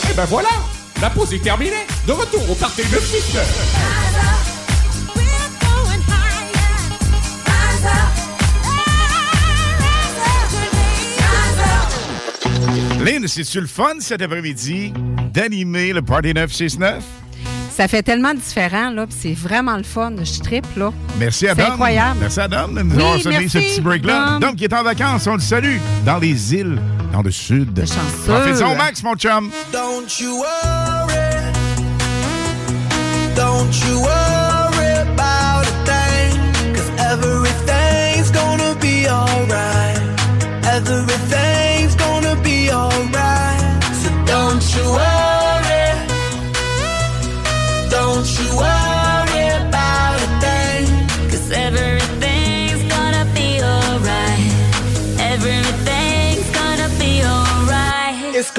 Et 0.09 0.13
ben 0.15 0.25
voilà, 0.25 0.49
la 1.01 1.09
pause 1.09 1.33
est 1.33 1.43
terminée. 1.43 1.71
De 2.07 2.11
retour 2.11 2.49
au 2.49 2.55
party 2.55 2.81
de 2.83 4.32
Lynn, 13.03 13.27
c'est-tu 13.27 13.59
le 13.59 13.67
fun 13.67 13.95
cet 13.99 14.21
après-midi 14.21 14.93
d'animer 15.33 15.91
le 15.93 16.01
Party 16.01 16.33
969? 16.33 17.03
Ça 17.75 17.87
fait 17.87 18.03
tellement 18.03 18.33
différent, 18.33 18.91
là, 18.91 19.07
puis 19.07 19.15
c'est 19.19 19.33
vraiment 19.33 19.75
le 19.77 19.83
fun. 19.83 20.13
Je 20.23 20.39
triple, 20.41 20.67
là. 20.79 20.93
Merci 21.17 21.47
à 21.47 21.55
C'est 21.55 21.63
Dom. 21.63 21.71
incroyable. 21.71 22.17
Merci 22.21 22.39
à 22.39 22.47
Dom 22.47 22.75
de 22.75 22.81
nous 22.83 22.95
Oui, 22.95 23.01
avoir 23.01 23.25
merci, 23.25 23.49
ce 23.49 23.57
petit 23.57 23.81
break-là. 23.81 24.29
Dom. 24.33 24.39
Dom 24.39 24.55
qui 24.55 24.63
est 24.65 24.73
en 24.73 24.83
vacances, 24.83 25.25
on 25.27 25.33
le 25.33 25.39
salue. 25.41 25.77
Dans 26.05 26.19
les 26.19 26.53
îles, 26.53 26.79
dans 27.11 27.23
le 27.23 27.31
sud. 27.31 27.73
Profite 28.27 28.55
son 28.57 28.75
max, 28.75 29.01
mon 29.03 29.15
chum. 29.15 29.49
Don't 29.71 30.07
you 30.19 30.37
worry. 30.37 31.13
Don't 33.35 33.73
you 33.87 33.99
worry 34.01 34.22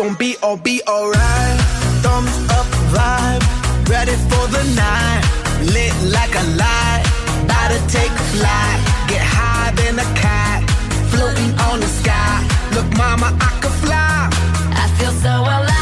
It's 0.06 0.16
be 0.18 0.36
all 0.43 0.59
be 0.59 0.82
alright. 0.86 1.60
Thumbs 2.02 2.36
up 2.51 2.66
vibe, 2.93 3.43
ready 3.89 4.12
for 4.28 4.47
the 4.48 4.62
night. 4.76 5.22
Lit 5.72 5.94
like 6.12 6.35
a 6.35 6.44
light, 6.60 7.05
about 7.44 7.70
to 7.70 7.81
take 7.89 8.12
flight. 8.36 8.78
Get 9.09 9.22
high 9.22 9.72
than 9.76 9.98
a 9.98 10.09
cat, 10.14 10.68
floating 11.09 11.59
on 11.70 11.81
the 11.81 11.86
sky. 11.86 12.47
Look, 12.74 12.89
mama, 12.98 13.35
I 13.40 13.59
could 13.62 13.72
fly. 13.85 14.28
I 14.76 14.89
feel 14.98 15.12
so 15.12 15.40
alive. 15.40 15.73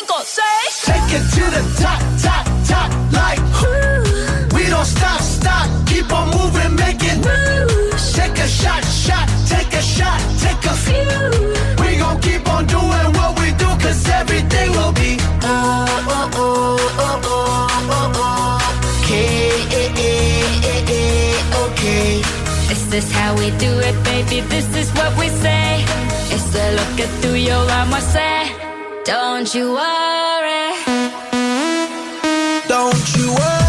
Cinco, 0.00 0.22
seis. 0.24 0.72
Take 0.84 1.12
it 1.18 1.24
to 1.36 1.44
the 1.56 1.62
top, 1.82 2.00
top, 2.24 2.44
top, 2.66 2.90
like 3.12 3.40
whoo. 3.60 4.56
We 4.56 4.66
don't 4.68 4.84
stop, 4.84 5.20
stop, 5.20 5.66
keep 5.86 6.10
on 6.12 6.28
moving, 6.36 6.74
make 6.76 7.02
it 7.02 7.18
moves. 7.18 8.12
Take 8.12 8.38
a 8.38 8.48
shot, 8.48 8.84
shot, 8.84 9.28
take 9.48 9.72
a 9.72 9.82
shot, 9.82 10.20
take 10.38 10.64
a 10.64 10.74
few. 10.86 11.82
We 11.82 11.98
gon' 11.98 12.20
keep 12.20 12.48
on 12.48 12.66
doing 12.66 13.08
what 13.18 13.38
we 13.40 13.52
do, 13.52 13.68
cause 13.82 14.08
everything 14.08 14.70
will 14.72 14.92
be 14.92 15.16
oh, 15.42 15.86
oh, 16.08 16.30
oh, 16.34 16.78
oh, 16.98 17.20
oh, 17.24 17.88
oh, 17.90 18.12
oh. 18.14 19.02
Okay, 19.04 19.50
eh, 19.80 20.04
eh, 20.08 20.70
eh, 20.72 20.94
eh, 20.98 21.64
okay. 21.64 22.22
This 22.68 22.92
is 22.92 23.12
how 23.12 23.34
we 23.36 23.50
do 23.58 23.72
it, 23.88 23.96
baby. 24.04 24.40
This 24.48 24.68
is 24.76 24.88
what 24.92 25.12
we 25.18 25.28
say. 25.28 25.84
It's 26.34 26.54
a 26.54 26.66
look 26.78 27.00
at 27.04 27.10
through 27.20 27.40
your 27.50 27.64
arm, 27.78 27.92
I 27.94 28.00
say. 28.00 28.59
Don't 29.10 29.52
you 29.56 29.72
worry. 29.72 30.72
Don't 32.68 33.16
you 33.16 33.34
worry 33.34 33.59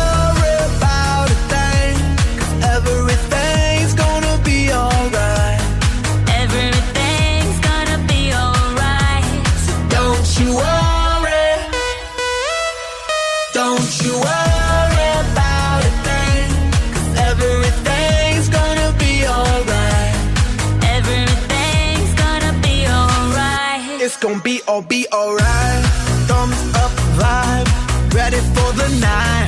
for 29.02 29.08
night. 29.08 29.48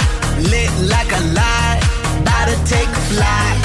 Lit 0.49 0.71
like 0.89 1.11
a 1.11 1.21
light, 1.33 1.79
about 2.21 2.47
to 2.49 2.57
take 2.65 2.87
a 2.87 3.01
flight. 3.11 3.62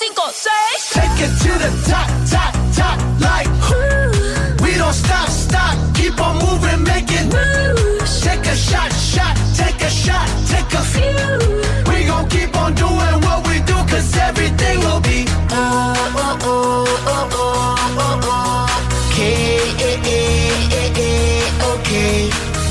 Cinco, 0.00 0.26
seis. 0.32 0.80
Take 0.96 1.18
it 1.26 1.32
to 1.44 1.52
the 1.64 1.70
top, 1.90 2.08
top, 2.34 2.52
top, 2.78 2.98
like 3.28 3.50
whoo. 3.66 4.64
We 4.64 4.72
don't 4.82 4.96
stop, 5.04 5.28
stop, 5.28 5.74
keep 5.98 6.16
on 6.26 6.34
moving, 6.44 6.82
make 6.92 7.08
it 7.20 7.26
moves. 7.36 8.12
Take 8.26 8.44
a 8.54 8.56
shot, 8.68 8.90
shot, 9.12 9.34
take 9.60 9.80
a 9.90 9.90
shot, 10.04 10.26
take 10.52 10.72
a 10.80 10.84
few. 10.94 11.20
We 11.90 11.96
gon' 12.10 12.26
keep 12.34 12.52
on 12.62 12.70
doing 12.84 13.16
what 13.26 13.38
we 13.48 13.56
do, 13.70 13.76
cause 13.92 14.10
everything 14.28 14.76
will 14.86 15.02
be 15.12 15.20
oh, 15.28 16.16
oh, 16.24 16.48
oh, 16.52 17.02
oh, 17.14 17.38
oh, 17.44 18.02
oh, 18.04 18.30
oh. 18.34 19.02
Okay, 19.10 19.58
eh, 19.88 20.12
eh, 20.16 20.78
eh, 20.80 21.04
eh, 21.08 21.72
okay. 21.74 22.16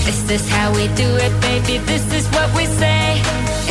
This 0.08 0.20
is 0.36 0.50
how 0.50 0.68
we 0.78 0.86
do 1.04 1.10
it, 1.26 1.34
baby. 1.48 1.78
This 1.92 2.06
is 2.20 2.26
what 2.36 2.50
we 2.58 2.66
say. 2.82 3.22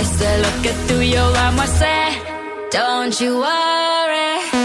It's 0.01 0.16
a 0.30 0.32
look 0.44 0.60
at 0.70 0.76
through 0.86 1.06
your 1.16 1.30
arm, 1.44 1.59
I 1.59 1.66
say. 1.66 2.18
Don't 2.78 3.20
you 3.20 3.40
worry. 3.40 4.57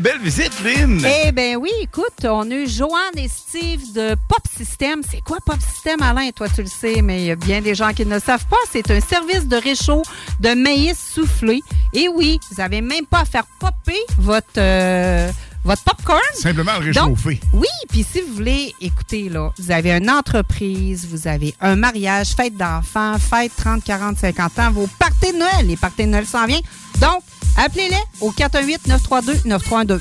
Belle 0.00 0.20
visite, 0.22 0.52
Lynn. 0.62 1.04
Eh 1.24 1.32
bien 1.32 1.56
oui, 1.56 1.70
écoute, 1.82 2.24
on 2.24 2.48
a 2.50 2.54
eu 2.54 2.68
Joanne 2.68 3.16
et 3.16 3.26
Steve 3.28 3.92
de 3.94 4.14
Pop 4.28 4.42
System. 4.56 5.00
C'est 5.08 5.20
quoi 5.22 5.38
Pop 5.44 5.56
System, 5.60 6.00
Alain? 6.02 6.30
Toi, 6.30 6.46
tu 6.54 6.62
le 6.62 6.68
sais, 6.68 7.02
mais 7.02 7.22
il 7.22 7.26
y 7.26 7.30
a 7.32 7.36
bien 7.36 7.60
des 7.60 7.74
gens 7.74 7.92
qui 7.92 8.06
ne 8.06 8.14
le 8.14 8.20
savent 8.20 8.46
pas. 8.46 8.56
C'est 8.70 8.88
un 8.92 9.00
service 9.00 9.46
de 9.48 9.56
réchaud 9.56 10.02
de 10.38 10.54
maïs 10.54 10.96
soufflé. 11.14 11.62
Et 11.94 12.08
oui, 12.08 12.38
vous 12.50 12.56
n'avez 12.62 12.80
même 12.80 13.06
pas 13.06 13.20
à 13.20 13.24
faire 13.24 13.44
popper 13.58 13.98
votre, 14.18 14.46
euh, 14.58 15.30
votre 15.64 15.82
popcorn. 15.82 16.20
Simplement 16.34 16.78
le 16.78 16.92
Donc, 16.92 17.16
réchauffer. 17.18 17.40
oui, 17.54 17.66
puis 17.88 18.06
si 18.08 18.20
vous 18.20 18.34
voulez, 18.34 18.72
écoutez, 18.80 19.28
là, 19.28 19.50
vous 19.58 19.70
avez 19.72 19.90
une 19.92 20.08
entreprise, 20.10 21.08
vous 21.10 21.26
avez 21.26 21.54
un 21.60 21.74
mariage, 21.74 22.28
fête 22.36 22.56
d'enfants, 22.56 23.16
fête 23.18 23.50
30, 23.56 23.82
40, 23.82 24.16
50 24.18 24.58
ans, 24.60 24.70
vos 24.70 24.86
parties 24.98 25.32
de 25.32 25.38
Noël. 25.38 25.66
Les 25.66 25.76
parties 25.76 26.04
de 26.04 26.10
Noël 26.10 26.26
s'en 26.26 26.46
viennent. 26.46 26.62
Donc, 27.00 27.22
appelez-les 27.56 27.96
au 28.20 28.32
418-932-9312. 28.32 30.00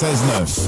969. 0.00 0.67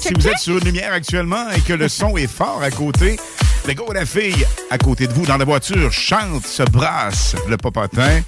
si 0.00 0.14
vous 0.14 0.28
êtes 0.28 0.38
sur 0.38 0.56
une 0.56 0.64
lumière 0.64 0.92
actuellement 0.92 1.50
et 1.50 1.60
que 1.60 1.72
le 1.72 1.88
son 1.88 2.16
est 2.16 2.26
fort 2.26 2.62
à 2.62 2.70
côté, 2.70 3.18
le 3.66 3.72
gars 3.74 3.82
ou 3.86 3.92
la 3.92 4.06
fille 4.06 4.46
à 4.70 4.78
côté 4.78 5.06
de 5.06 5.12
vous 5.12 5.26
dans 5.26 5.36
la 5.36 5.44
voiture 5.44 5.92
chante, 5.92 6.46
se 6.46 6.62
brasse 6.62 7.36
le 7.48 7.56
popotin. 7.56 8.22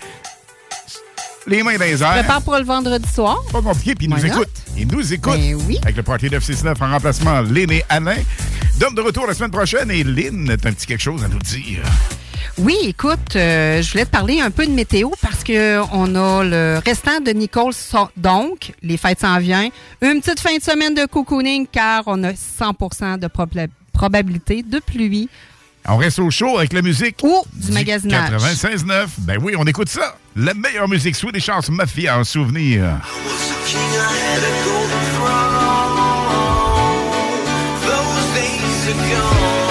Les 1.47 1.63
mains 1.63 1.77
dans 1.77 1.85
les 1.85 2.03
airs. 2.03 2.13
Prépare 2.13 2.43
pour 2.43 2.57
le 2.57 2.65
vendredi 2.65 3.09
soir. 3.09 3.43
Pas 3.51 3.63
compliqué, 3.63 3.95
puis 3.95 4.07
ils 4.07 4.11
nous 4.11 4.25
écoutent. 4.25 4.63
Ils 4.77 4.87
nous 4.87 5.13
écoutent. 5.13 5.33
Ben 5.33 5.57
oui. 5.67 5.79
Avec 5.83 5.97
le 5.97 6.03
Party 6.03 6.27
969 6.31 6.81
en 6.83 6.91
remplacement, 6.93 7.41
Lynn 7.41 7.73
et 7.73 7.85
Alain. 7.89 8.19
Dom 8.79 8.95
de 8.95 9.01
retour 9.01 9.27
la 9.27 9.35
semaine 9.35 9.51
prochaine 9.51 9.91
et 9.91 10.05
Lynn, 10.05 10.57
t'as 10.61 10.69
un 10.69 10.73
petit 10.73 10.87
quelque 10.87 11.03
chose 11.03 11.25
à 11.25 11.29
nous 11.29 11.39
dire. 11.39 11.83
Oui, 12.59 12.77
écoute, 12.85 13.35
euh, 13.35 13.81
je 13.81 13.91
voulais 13.91 14.05
te 14.05 14.11
parler 14.11 14.41
un 14.41 14.51
peu 14.51 14.67
de 14.67 14.73
météo 14.73 15.09
parce 15.23 15.43
que 15.43 15.81
on 15.93 16.15
a 16.15 16.45
le 16.45 16.81
restant 16.85 17.21
de 17.21 17.31
Nicole, 17.31 17.73
donc 18.17 18.73
les 18.83 18.99
fêtes 18.99 19.21
s'en 19.21 19.39
viennent. 19.39 19.71
Une 20.03 20.21
petite 20.21 20.41
fin 20.41 20.57
de 20.57 20.63
semaine 20.63 20.95
de 20.95 21.07
cocooning 21.07 21.67
car 21.71 22.03
on 22.07 22.23
a 22.25 22.35
100 22.35 23.19
de 23.19 23.29
probabilité 23.93 24.63
de 24.63 24.81
pluie. 24.81 25.29
On 25.87 25.97
reste 25.97 26.19
au 26.19 26.31
chaud 26.31 26.59
avec 26.59 26.73
la 26.73 26.83
musique. 26.83 27.19
Ou 27.23 27.43
du, 27.53 27.67
du 27.67 27.73
magasinage. 27.73 28.31
96.9. 28.33 29.07
Ben 29.19 29.39
oui, 29.43 29.55
on 29.57 29.65
écoute 29.65 29.89
ça. 29.89 30.17
La 30.37 30.55
meilleure 30.55 30.89
musique 30.89 31.17
sous 31.17 31.31
les 31.31 31.41
chances 31.41 31.71
mafia 31.71 32.19
en 32.19 32.25
souvenir. 32.25 33.01
I 38.95 39.62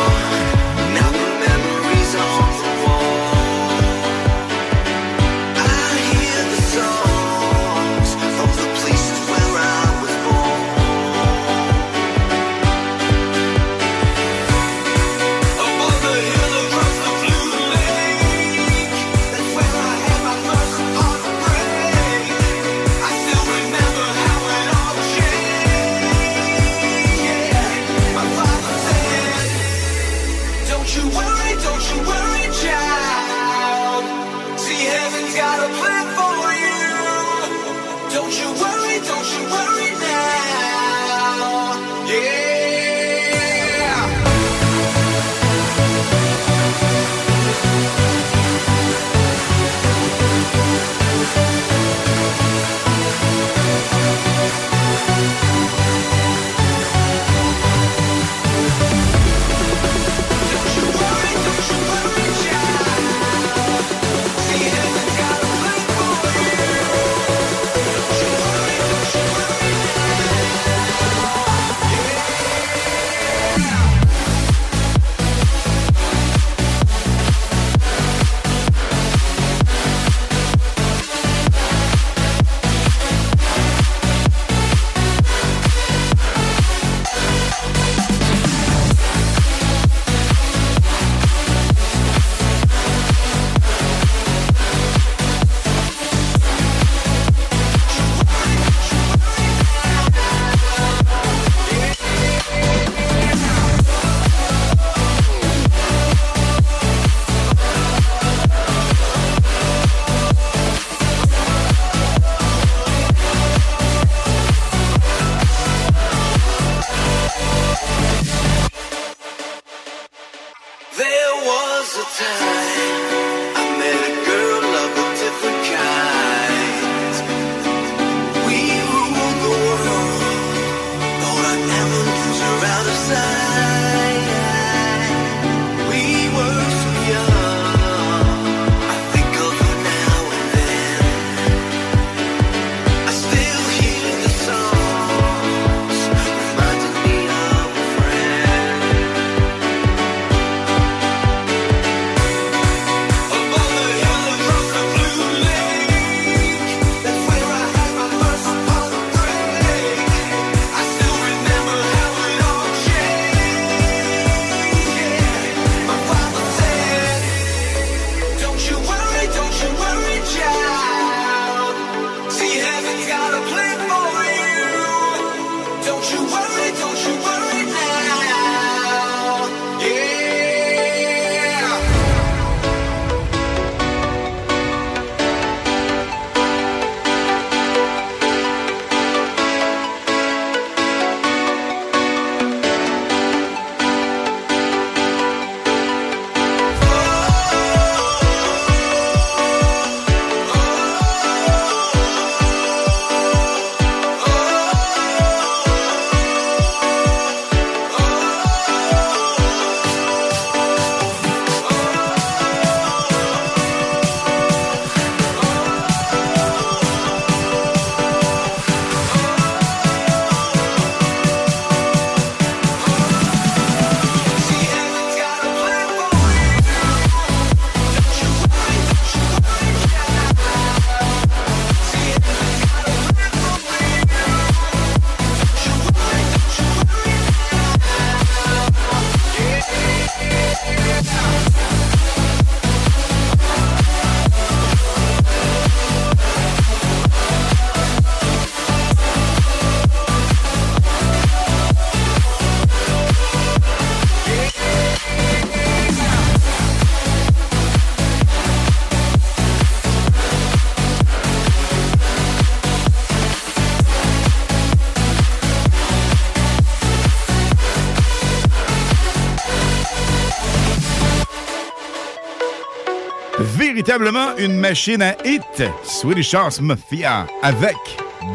Véritablement 273.91 274.37
une 274.37 274.57
machine 274.57 275.01
à 275.01 275.17
hit. 275.25 275.41
Swedish 275.83 276.33
House 276.33 276.61
Mafia 276.61 277.27
avec 277.43 277.75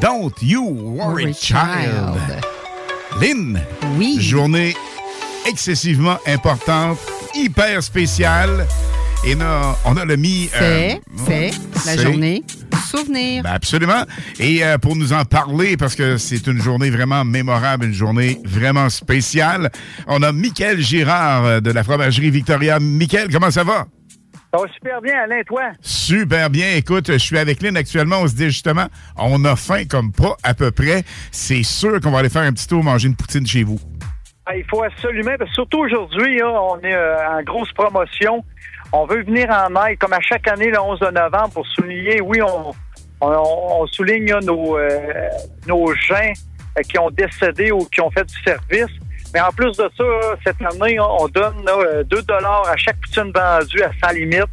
Don't 0.02 0.34
You 0.42 0.62
Worry 0.98 1.32
Child. 1.32 2.20
Lynn. 3.18 3.58
Oui. 3.96 4.18
Journée 4.20 4.76
excessivement 5.48 6.18
importante, 6.26 6.98
hyper 7.34 7.82
spéciale. 7.82 8.66
Et 9.24 9.34
là, 9.34 9.78
on 9.86 9.96
a 9.96 10.04
le 10.04 10.16
mi. 10.16 10.50
euh, 10.60 10.92
C'est, 11.26 11.52
c'est 11.74 11.96
la 11.96 12.02
journée 12.02 12.44
souvenir. 12.90 13.42
Ben 13.42 13.52
absolument. 13.52 14.04
Et 14.38 14.62
euh, 14.62 14.76
pour 14.76 14.94
nous 14.94 15.14
en 15.14 15.24
parler, 15.24 15.78
parce 15.78 15.94
que 15.94 16.18
c'est 16.18 16.46
une 16.46 16.60
journée 16.60 16.90
vraiment 16.90 17.24
mémorable, 17.24 17.86
une 17.86 17.94
journée 17.94 18.38
vraiment 18.44 18.90
spéciale, 18.90 19.70
on 20.06 20.22
a 20.22 20.32
Michael 20.32 20.82
Girard 20.82 21.46
euh, 21.46 21.60
de 21.60 21.70
la 21.70 21.82
fromagerie 21.82 22.30
Victoria. 22.30 22.78
Michael, 22.78 23.28
comment 23.32 23.50
ça 23.50 23.64
va? 23.64 23.86
Super 24.96 25.12
bien, 25.12 25.24
Alain, 25.24 25.42
toi? 25.42 25.62
Super 25.82 26.48
bien. 26.48 26.74
Écoute, 26.74 27.12
je 27.12 27.18
suis 27.18 27.36
avec 27.36 27.60
Lynn 27.60 27.76
actuellement. 27.76 28.20
On 28.22 28.28
se 28.28 28.34
dit 28.34 28.46
justement, 28.46 28.86
on 29.18 29.44
a 29.44 29.54
faim 29.54 29.82
comme 29.84 30.10
pas 30.10 30.36
à 30.42 30.54
peu 30.54 30.70
près. 30.70 31.02
C'est 31.30 31.62
sûr 31.64 32.00
qu'on 32.00 32.10
va 32.10 32.20
aller 32.20 32.30
faire 32.30 32.42
un 32.42 32.52
petit 32.52 32.66
tour 32.66 32.82
manger 32.82 33.08
une 33.08 33.16
poutine 33.16 33.46
chez 33.46 33.62
vous. 33.62 33.78
Ah, 34.46 34.56
Il 34.56 34.64
faut 34.70 34.82
absolument, 34.82 35.34
parce 35.38 35.50
que 35.50 35.54
surtout 35.54 35.80
aujourd'hui, 35.80 36.40
on 36.42 36.78
est 36.80 36.94
euh, 36.94 37.28
en 37.28 37.42
grosse 37.42 37.70
promotion. 37.72 38.42
On 38.92 39.04
veut 39.04 39.22
venir 39.22 39.50
en 39.50 39.84
aide, 39.84 39.98
comme 39.98 40.14
à 40.14 40.20
chaque 40.20 40.48
année, 40.48 40.70
le 40.70 40.80
11 40.80 41.00
de 41.00 41.10
novembre, 41.10 41.50
pour 41.52 41.66
souligner, 41.66 42.22
oui, 42.22 42.40
on, 42.40 42.72
on, 43.20 43.82
on 43.82 43.86
souligne 43.88 44.34
nos, 44.44 44.78
euh, 44.78 44.88
nos 45.66 45.92
gens 45.94 46.32
euh, 46.78 46.82
qui 46.88 46.98
ont 46.98 47.10
décédé 47.10 47.70
ou 47.70 47.84
qui 47.86 48.00
ont 48.00 48.10
fait 48.10 48.24
du 48.24 48.42
service. 48.42 48.96
Mais 49.34 49.40
en 49.40 49.50
plus 49.50 49.76
de 49.76 49.90
ça, 49.94 50.04
cette 50.42 50.62
année, 50.62 50.98
on 51.00 51.28
donne 51.28 51.64
là, 51.66 51.76
euh, 51.80 52.04
2 52.04 52.18
à 52.30 52.76
chaque 52.76 52.98
poutine 53.00 53.30
vendue 53.34 53.82
à 53.82 53.90
sans 54.02 54.14
limite. 54.14 54.46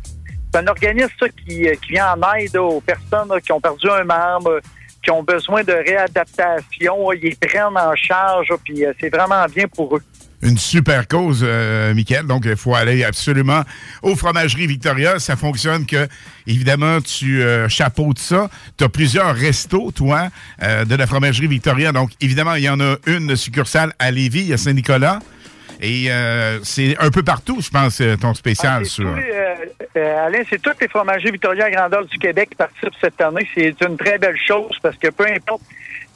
C'est 0.53 0.59
un 0.59 0.67
organisme 0.67 1.09
euh, 1.23 1.27
qui 1.47 1.65
vient 1.89 2.13
en 2.13 2.33
aide 2.35 2.55
aux 2.57 2.79
personnes 2.81 3.41
qui 3.41 3.51
ont 3.51 3.59
perdu 3.59 3.89
un 3.89 4.03
membre, 4.03 4.51
euh, 4.51 4.59
qui 5.03 5.09
ont 5.09 5.23
besoin 5.23 5.63
de 5.63 5.73
réadaptation. 5.73 7.11
Ils 7.13 7.35
prennent 7.37 7.75
en 7.75 7.95
charge, 7.95 8.53
puis 8.63 8.85
euh, 8.85 8.93
c'est 8.99 9.09
vraiment 9.09 9.45
bien 9.53 9.67
pour 9.67 9.97
eux. 9.97 10.01
Une 10.43 10.57
super 10.57 11.07
cause, 11.07 11.43
euh, 11.43 11.93
Michael. 11.95 12.27
Donc, 12.27 12.43
il 12.45 12.55
faut 12.55 12.75
aller 12.75 13.03
absolument 13.03 13.61
aux 14.03 14.15
fromageries 14.15 14.67
Victoria. 14.67 15.17
Ça 15.17 15.35
fonctionne 15.35 15.87
que, 15.87 16.07
évidemment, 16.45 17.01
tu 17.01 17.41
euh, 17.41 17.67
chapeautes 17.67 18.19
ça. 18.19 18.49
Tu 18.77 18.83
as 18.83 18.89
plusieurs 18.89 19.33
restos, 19.33 19.91
toi, 19.91 20.29
de 20.59 20.95
la 20.95 21.07
fromagerie 21.07 21.47
Victoria. 21.47 21.93
Donc, 21.93 22.11
évidemment, 22.21 22.55
il 22.55 22.63
y 22.63 22.69
en 22.69 22.79
a 22.79 22.97
une 23.07 23.35
succursale 23.35 23.93
à 23.97 24.11
Lévis, 24.11 24.53
à 24.53 24.57
Saint-Nicolas. 24.57 25.19
Et 25.85 26.09
euh, 26.09 26.59
c'est 26.63 26.95
un 26.97 27.09
peu 27.09 27.23
partout, 27.23 27.59
je 27.59 27.69
pense, 27.69 27.99
euh, 27.99 28.15
ton 28.15 28.33
spécial 28.33 28.85
sur... 28.85 29.03
Tous 29.03 29.15
les, 29.15 29.31
euh, 29.33 29.55
euh, 29.97 30.25
Alain, 30.27 30.41
c'est 30.49 30.61
toutes 30.61 30.79
les 30.79 30.87
fromagers 30.87 31.29
Victoria 31.29 31.69
grandeur 31.69 32.05
du 32.05 32.17
Québec 32.17 32.51
qui 32.51 32.55
participent 32.55 32.95
cette 33.01 33.19
année. 33.19 33.45
C'est 33.53 33.75
une 33.81 33.97
très 33.97 34.17
belle 34.17 34.37
chose 34.37 34.77
parce 34.81 34.95
que 34.95 35.09
peu 35.09 35.25
importe 35.27 35.61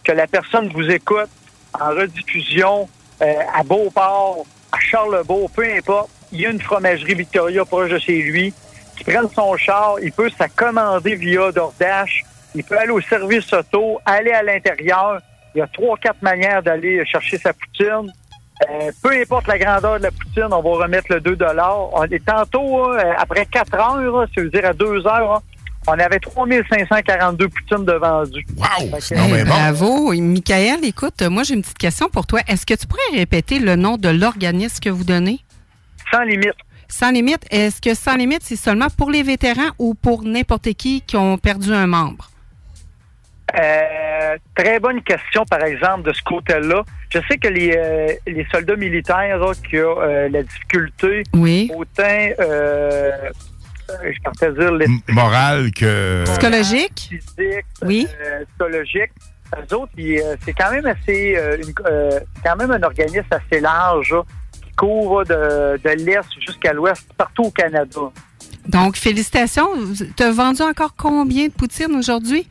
que 0.05 0.13
la 0.13 0.25
personne 0.25 0.69
vous 0.69 0.89
écoute 0.89 1.29
en 1.77 1.89
rediffusion 1.89 2.87
à 3.19 3.61
Beauport, 3.63 4.45
à 4.71 4.79
Charlebourg, 4.79 5.51
peu 5.51 5.65
importe, 5.65 6.11
il 6.31 6.39
y 6.39 6.45
a 6.45 6.49
une 6.49 6.61
fromagerie 6.61 7.15
Victoria 7.15 7.65
proche 7.65 7.89
de 7.89 7.99
chez 7.99 8.21
lui 8.21 8.53
qui 8.95 9.03
prenne 9.03 9.27
son 9.35 9.57
char, 9.57 9.95
il 10.01 10.13
peut 10.13 10.29
s'accommander 10.29 11.15
via 11.15 11.51
DoorDash, 11.51 12.23
il 12.55 12.63
peut 12.63 12.77
aller 12.77 12.91
au 12.91 13.01
service 13.01 13.51
auto, 13.51 13.99
aller 14.05 14.31
à 14.31 14.43
l'intérieur. 14.43 15.19
Il 15.53 15.59
y 15.59 15.61
a 15.61 15.67
trois, 15.67 15.97
quatre 15.97 16.21
manières 16.21 16.63
d'aller 16.63 17.05
chercher 17.05 17.37
sa 17.37 17.51
poutine. 17.51 18.13
Euh, 18.69 18.91
peu 19.03 19.11
importe 19.11 19.47
la 19.47 19.59
grandeur 19.59 19.99
de 19.99 20.03
la 20.03 20.11
poutine, 20.11 20.47
on 20.51 20.61
va 20.61 20.83
remettre 20.83 21.13
le 21.13 21.21
2 21.21 21.37
On 21.93 22.03
est 22.03 22.25
tantôt, 22.25 22.85
hein, 22.91 23.13
après 23.17 23.45
4 23.45 23.73
heures, 23.75 23.97
là, 23.97 24.25
ça 24.33 24.41
veut 24.41 24.49
dire 24.49 24.65
à 24.65 24.73
2 24.73 25.05
heures, 25.05 25.33
hein, 25.35 25.41
on 25.87 25.93
avait 25.93 26.19
3542 26.19 27.49
poutines 27.49 27.85
de 27.85 27.93
vendues. 27.93 28.45
Wow! 28.57 29.45
Bravo. 29.45 30.13
Et 30.13 30.19
Michael, 30.19 30.83
écoute, 30.83 31.21
moi 31.21 31.43
j'ai 31.43 31.53
une 31.53 31.61
petite 31.61 31.77
question 31.77 32.09
pour 32.09 32.27
toi. 32.27 32.41
Est-ce 32.47 32.65
que 32.65 32.73
tu 32.73 32.87
pourrais 32.87 33.17
répéter 33.17 33.59
le 33.59 33.75
nom 33.75 33.95
de 33.95 34.09
l'organisme 34.09 34.79
que 34.83 34.89
vous 34.89 35.05
donnez? 35.05 35.39
Sans 36.11 36.23
limite. 36.23 36.55
Sans 36.89 37.11
limite. 37.11 37.45
Est-ce 37.51 37.81
que 37.81 37.93
sans 37.93 38.15
limite, 38.15 38.41
c'est 38.43 38.57
seulement 38.57 38.87
pour 38.89 39.11
les 39.11 39.23
vétérans 39.23 39.69
ou 39.79 39.93
pour 39.93 40.23
n'importe 40.23 40.73
qui 40.73 41.01
qui 41.01 41.15
ont 41.15 41.37
perdu 41.37 41.73
un 41.73 41.87
membre? 41.87 42.31
Euh, 43.57 44.06
très 44.55 44.79
bonne 44.79 45.01
question, 45.01 45.43
par 45.45 45.63
exemple, 45.63 46.03
de 46.03 46.13
ce 46.13 46.21
côté-là. 46.23 46.83
Je 47.09 47.19
sais 47.29 47.37
que 47.37 47.47
les, 47.47 47.73
euh, 47.75 48.07
les 48.27 48.45
soldats 48.51 48.75
militaires 48.75 49.37
là, 49.37 49.51
qui 49.69 49.77
ont 49.79 50.01
euh, 50.01 50.29
la 50.29 50.43
difficulté, 50.43 51.23
Oui. 51.33 51.71
autant, 51.75 52.03
euh, 52.03 52.31
euh, 52.39 54.11
je 54.11 54.21
partais 54.21 54.51
dire, 54.51 54.71
les 54.73 54.87
Morale 55.09 55.71
que... 55.71 56.23
Psychologique? 56.25 57.09
physique, 57.09 57.65
Oui. 57.83 58.07
euh, 58.25 58.43
psychologique. 58.49 59.11
Eux 59.55 59.75
autres, 59.75 59.93
euh, 59.97 60.35
c'est 60.43 60.51
quand 60.53 60.71
même 60.71 60.85
assez, 60.85 61.37
euh, 61.37 61.55
une- 61.57 61.73
euh, 61.85 62.19
quand 62.43 62.57
même 62.57 62.71
un 62.71 62.83
organisme 62.83 63.25
assez 63.31 63.61
large 63.61 64.11
là, 64.11 64.23
qui 64.51 64.71
couvre 64.75 65.23
de, 65.23 65.77
de 65.81 65.89
l'est 66.05 66.19
jusqu'à 66.45 66.73
l'ouest, 66.73 67.07
partout 67.17 67.43
au 67.43 67.51
Canada. 67.51 68.01
Donc, 68.67 68.97
félicitations. 68.97 69.69
Tu 70.17 70.21
as 70.23 70.31
vendu 70.31 70.61
encore 70.61 70.93
combien 70.97 71.47
de 71.47 71.53
poutines 71.53 71.95
aujourd'hui? 71.95 72.45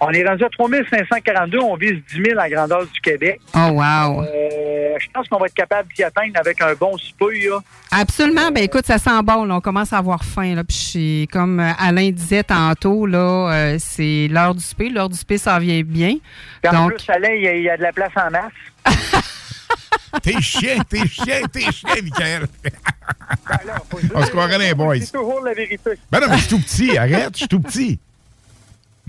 On 0.00 0.10
est 0.12 0.26
rendu 0.26 0.44
à 0.44 0.48
3542, 0.48 1.58
on 1.58 1.74
vise 1.76 1.96
10 2.14 2.22
000 2.28 2.38
à 2.40 2.48
grandeur 2.48 2.86
du 2.86 3.00
Québec. 3.00 3.40
Oh, 3.54 3.70
wow. 3.72 4.22
Euh, 4.22 4.94
je 5.00 5.06
pense 5.12 5.26
qu'on 5.28 5.38
va 5.38 5.46
être 5.46 5.54
capable 5.54 5.92
d'y 5.92 6.04
atteindre 6.04 6.38
avec 6.38 6.60
un 6.62 6.74
bon. 6.74 6.96
Là. 7.20 7.58
Absolument. 7.90 8.50
Ben 8.52 8.62
écoute, 8.64 8.86
ça 8.86 8.98
sent 8.98 9.22
bon. 9.24 9.44
là. 9.44 9.56
On 9.56 9.60
commence 9.60 9.92
à 9.92 9.98
avoir 9.98 10.24
faim. 10.24 10.54
Là. 10.54 10.62
Puis 10.64 11.28
comme 11.32 11.58
euh, 11.60 11.72
Alain 11.78 12.10
disait 12.10 12.44
tantôt, 12.44 13.06
là, 13.06 13.52
euh, 13.52 13.76
c'est 13.78 14.28
l'heure 14.30 14.54
du 14.54 14.62
souper. 14.62 14.88
L'heure 14.88 15.08
du 15.08 15.16
souper, 15.16 15.38
ça 15.38 15.58
vient 15.58 15.82
bien. 15.82 16.16
Puis 16.62 16.76
en 16.76 16.84
Donc, 16.84 16.94
plus, 16.94 17.10
Alain, 17.10 17.34
il 17.34 17.42
y, 17.42 17.48
a, 17.48 17.56
il 17.56 17.62
y 17.62 17.70
a 17.70 17.76
de 17.76 17.82
la 17.82 17.92
place 17.92 18.12
en 18.16 18.30
masse. 18.30 18.52
T'es 20.22 20.40
chien, 20.40 20.78
t'es 20.88 21.06
chien, 21.06 21.42
t'es 21.52 21.60
chien, 21.60 21.94
Michael. 22.02 22.46
On 24.14 24.24
se 24.24 24.30
croirait 24.30 24.58
les 24.58 24.74
boys. 24.74 24.96
C'est 25.00 25.12
toujours 25.12 25.42
la 25.44 25.52
vérité. 25.52 25.90
Ben 26.10 26.20
non, 26.20 26.28
mais 26.30 26.38
je 26.38 26.42
suis 26.44 26.48
tout 26.56 26.60
petit, 26.62 26.96
arrête, 26.96 27.30
je 27.34 27.38
suis 27.38 27.48
tout 27.48 27.60
petit. 27.60 27.98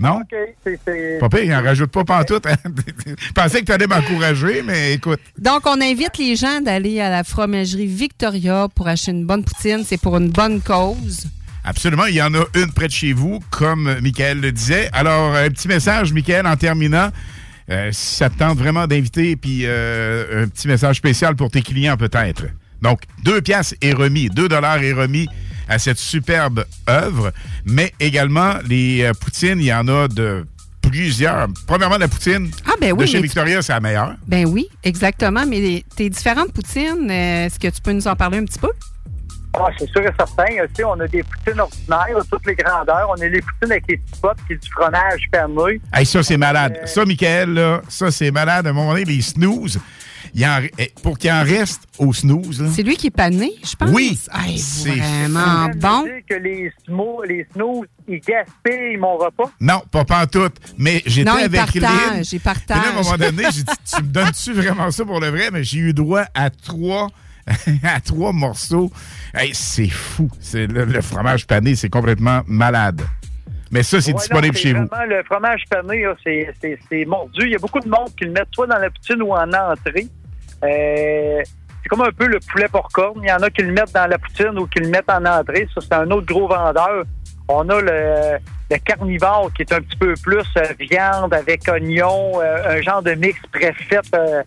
Non? 0.00 0.22
OK, 0.22 0.34
c'est... 0.64 0.80
pire, 0.84 1.44
il 1.44 1.54
en 1.54 1.62
rajoute 1.62 1.90
pas 1.90 2.04
pantoute. 2.04 2.46
Hein? 2.46 2.56
Je 3.06 3.32
pensais 3.32 3.60
que 3.60 3.66
tu 3.66 3.72
allais 3.72 3.86
m'encourager, 3.86 4.62
mais 4.62 4.94
écoute. 4.94 5.20
Donc, 5.38 5.66
on 5.66 5.78
invite 5.80 6.16
les 6.18 6.36
gens 6.36 6.62
d'aller 6.62 7.00
à 7.00 7.10
la 7.10 7.22
fromagerie 7.22 7.86
Victoria 7.86 8.68
pour 8.74 8.88
acheter 8.88 9.10
une 9.10 9.26
bonne 9.26 9.44
poutine. 9.44 9.84
C'est 9.84 10.00
pour 10.00 10.16
une 10.16 10.30
bonne 10.30 10.62
cause. 10.62 11.26
Absolument, 11.64 12.06
il 12.06 12.14
y 12.14 12.22
en 12.22 12.32
a 12.34 12.44
une 12.54 12.72
près 12.72 12.86
de 12.86 12.92
chez 12.92 13.12
vous, 13.12 13.40
comme 13.50 13.94
Michael 14.00 14.40
le 14.40 14.52
disait. 14.52 14.88
Alors, 14.94 15.34
un 15.34 15.50
petit 15.50 15.68
message, 15.68 16.14
Michael, 16.14 16.46
en 16.46 16.56
terminant. 16.56 17.10
Euh, 17.70 17.90
si 17.92 18.16
ça 18.16 18.30
te 18.30 18.38
tente 18.38 18.58
vraiment 18.58 18.86
d'inviter, 18.86 19.36
puis 19.36 19.60
euh, 19.64 20.44
un 20.44 20.48
petit 20.48 20.66
message 20.66 20.96
spécial 20.96 21.36
pour 21.36 21.50
tes 21.50 21.62
clients 21.62 21.96
peut-être. 21.96 22.46
Donc, 22.82 23.02
deux 23.22 23.42
piastres 23.42 23.74
est 23.82 23.92
remis, 23.92 24.28
deux 24.28 24.48
dollars 24.48 24.82
est 24.82 24.94
remis 24.94 25.28
à 25.70 25.78
cette 25.78 25.98
superbe 25.98 26.64
œuvre, 26.88 27.32
mais 27.64 27.92
également 28.00 28.54
les 28.68 29.02
euh, 29.04 29.12
poutines, 29.14 29.58
il 29.60 29.64
y 29.66 29.72
en 29.72 29.88
a 29.88 30.08
de 30.08 30.44
plusieurs. 30.82 31.46
Premièrement, 31.66 31.96
la 31.96 32.08
poutine 32.08 32.50
Ah, 32.66 32.72
ben 32.80 32.92
oui, 32.92 33.04
de 33.04 33.06
chez 33.06 33.22
Victoria, 33.22 33.62
c'est 33.62 33.72
la 33.72 33.80
meilleure. 33.80 34.14
Ben 34.26 34.46
oui, 34.46 34.68
exactement. 34.82 35.44
Mais 35.46 35.60
les- 35.60 35.84
tes 35.96 36.10
différentes 36.10 36.52
poutines, 36.52 37.08
euh, 37.10 37.46
est-ce 37.46 37.58
que 37.58 37.68
tu 37.68 37.80
peux 37.80 37.92
nous 37.92 38.08
en 38.08 38.16
parler 38.16 38.38
un 38.38 38.44
petit 38.44 38.58
peu? 38.58 38.70
Ah, 39.54 39.66
c'est 39.78 39.88
sûr 39.90 40.00
et 40.02 40.10
certain. 40.16 40.44
Euh, 40.60 40.66
Tu 40.68 40.76
sais, 40.76 40.84
on 40.84 40.98
a 41.00 41.06
des 41.08 41.22
poutines 41.24 41.60
ordinaires, 41.60 42.18
de 42.20 42.24
toutes 42.30 42.46
les 42.46 42.54
grandeurs. 42.54 43.08
On 43.16 43.20
a 43.20 43.26
les 43.26 43.40
poutines 43.40 43.72
avec 43.72 43.84
les 43.88 43.96
petits 43.98 44.20
potes, 44.20 44.38
qui 44.46 44.52
est 44.54 44.62
du 44.62 44.70
fromage 44.70 45.28
fermé. 45.32 45.80
Hey, 45.92 46.06
ça, 46.06 46.22
c'est 46.22 46.36
malade. 46.36 46.78
Euh, 46.82 46.86
Ça, 46.86 47.04
Michael, 47.04 47.54
là, 47.54 47.82
ça, 47.88 48.10
c'est 48.10 48.30
malade. 48.30 48.66
À 48.66 48.70
un 48.70 48.72
moment 48.72 48.92
donné, 48.92 49.04
les 49.04 49.22
snooze, 49.22 49.78
il 50.34 50.44
en- 50.46 50.60
eh, 50.78 50.92
pour 51.02 51.18
qu'il 51.18 51.30
en 51.32 51.42
reste 51.42 51.82
aux 51.98 52.12
snooze, 52.12 52.64
C'est 52.74 52.82
lui 52.82 52.96
qui 52.96 53.08
est 53.08 53.10
pané, 53.10 53.52
je 53.64 53.74
pense? 53.76 53.90
Oui, 53.90 54.18
Hey, 54.34 54.58
c'est 54.58 54.90
vraiment 54.90 55.68
bon. 55.76 56.02
dire 56.04 56.20
que 56.28 56.34
les, 56.36 56.72
smo- 56.88 57.26
les 57.26 57.46
snooze, 57.52 57.86
ils 58.08 58.20
gaspillent 58.20 58.96
mon 58.98 59.16
repas. 59.16 59.50
Non, 59.60 59.82
pas 59.90 60.04
pantoute. 60.04 60.56
Mais 60.78 61.02
j'étais 61.06 61.30
Non, 61.30 61.36
avec 61.36 61.74
Lynn. 61.74 62.22
il 62.32 62.40
partage. 62.40 62.78
Puis 62.78 62.86
là, 62.90 62.96
à 62.96 62.98
un 62.98 63.02
moment 63.02 63.16
donné, 63.16 63.44
j'ai 63.52 63.62
dit, 63.62 63.72
tu 63.96 64.02
me 64.02 64.08
donnes-tu 64.08 64.52
vraiment 64.52 64.90
ça 64.90 65.04
pour 65.04 65.20
le 65.20 65.28
vrai? 65.28 65.50
Mais 65.52 65.64
j'ai 65.64 65.78
eu 65.78 65.92
droit 65.92 66.24
à 66.34 66.50
trois, 66.50 67.08
à 67.84 68.00
trois 68.00 68.32
morceaux. 68.32 68.90
Hey, 69.34 69.50
c'est 69.54 69.88
fou. 69.88 70.28
C'est 70.40 70.66
le, 70.66 70.84
le 70.84 71.00
fromage 71.00 71.46
pané, 71.46 71.74
c'est 71.76 71.88
complètement 71.90 72.42
malade. 72.46 73.02
Mais 73.72 73.84
ça, 73.84 74.00
c'est 74.00 74.12
Ouais, 74.12 74.18
disponible 74.18 74.54
non, 74.56 74.60
chez 74.60 74.72
vous. 74.72 74.88
Le 75.08 75.22
fromage 75.22 75.62
pané, 75.70 76.04
c'est- 76.24 76.52
c'est 76.60 76.76
c'est 76.88 77.04
mordu. 77.04 77.42
Il 77.44 77.52
y 77.52 77.54
a 77.54 77.58
beaucoup 77.58 77.78
de 77.78 77.88
monde 77.88 78.08
qui 78.18 78.24
le 78.24 78.32
mettent 78.32 78.48
soit 78.52 78.66
dans 78.66 78.78
la 78.78 78.90
poutine 78.90 79.22
ou 79.22 79.32
en 79.32 79.48
entrée. 79.52 80.08
Euh, 80.64 81.42
c'est 81.82 81.88
comme 81.88 82.02
un 82.02 82.12
peu 82.12 82.26
le 82.26 82.38
poulet 82.40 82.66
corne. 82.92 83.20
Il 83.22 83.28
y 83.28 83.32
en 83.32 83.38
a 83.42 83.50
qui 83.50 83.62
le 83.62 83.72
mettent 83.72 83.92
dans 83.94 84.06
la 84.06 84.18
poutine 84.18 84.58
ou 84.58 84.66
qui 84.66 84.80
le 84.80 84.88
mettent 84.88 85.10
en 85.10 85.24
entrée. 85.24 85.66
Ça, 85.74 85.80
c'est 85.80 85.94
un 85.94 86.10
autre 86.10 86.26
gros 86.26 86.46
vendeur. 86.48 87.04
On 87.48 87.68
a 87.68 87.80
le, 87.80 88.38
le 88.70 88.76
carnivore 88.78 89.50
qui 89.54 89.62
est 89.62 89.72
un 89.72 89.80
petit 89.80 89.96
peu 89.96 90.14
plus 90.22 90.44
euh, 90.56 90.62
viande 90.78 91.32
avec 91.34 91.66
oignon, 91.68 92.40
euh, 92.40 92.78
un 92.78 92.82
genre 92.82 93.02
de 93.02 93.12
mix 93.12 93.38
préfet. 93.50 93.98
Euh, 94.14 94.42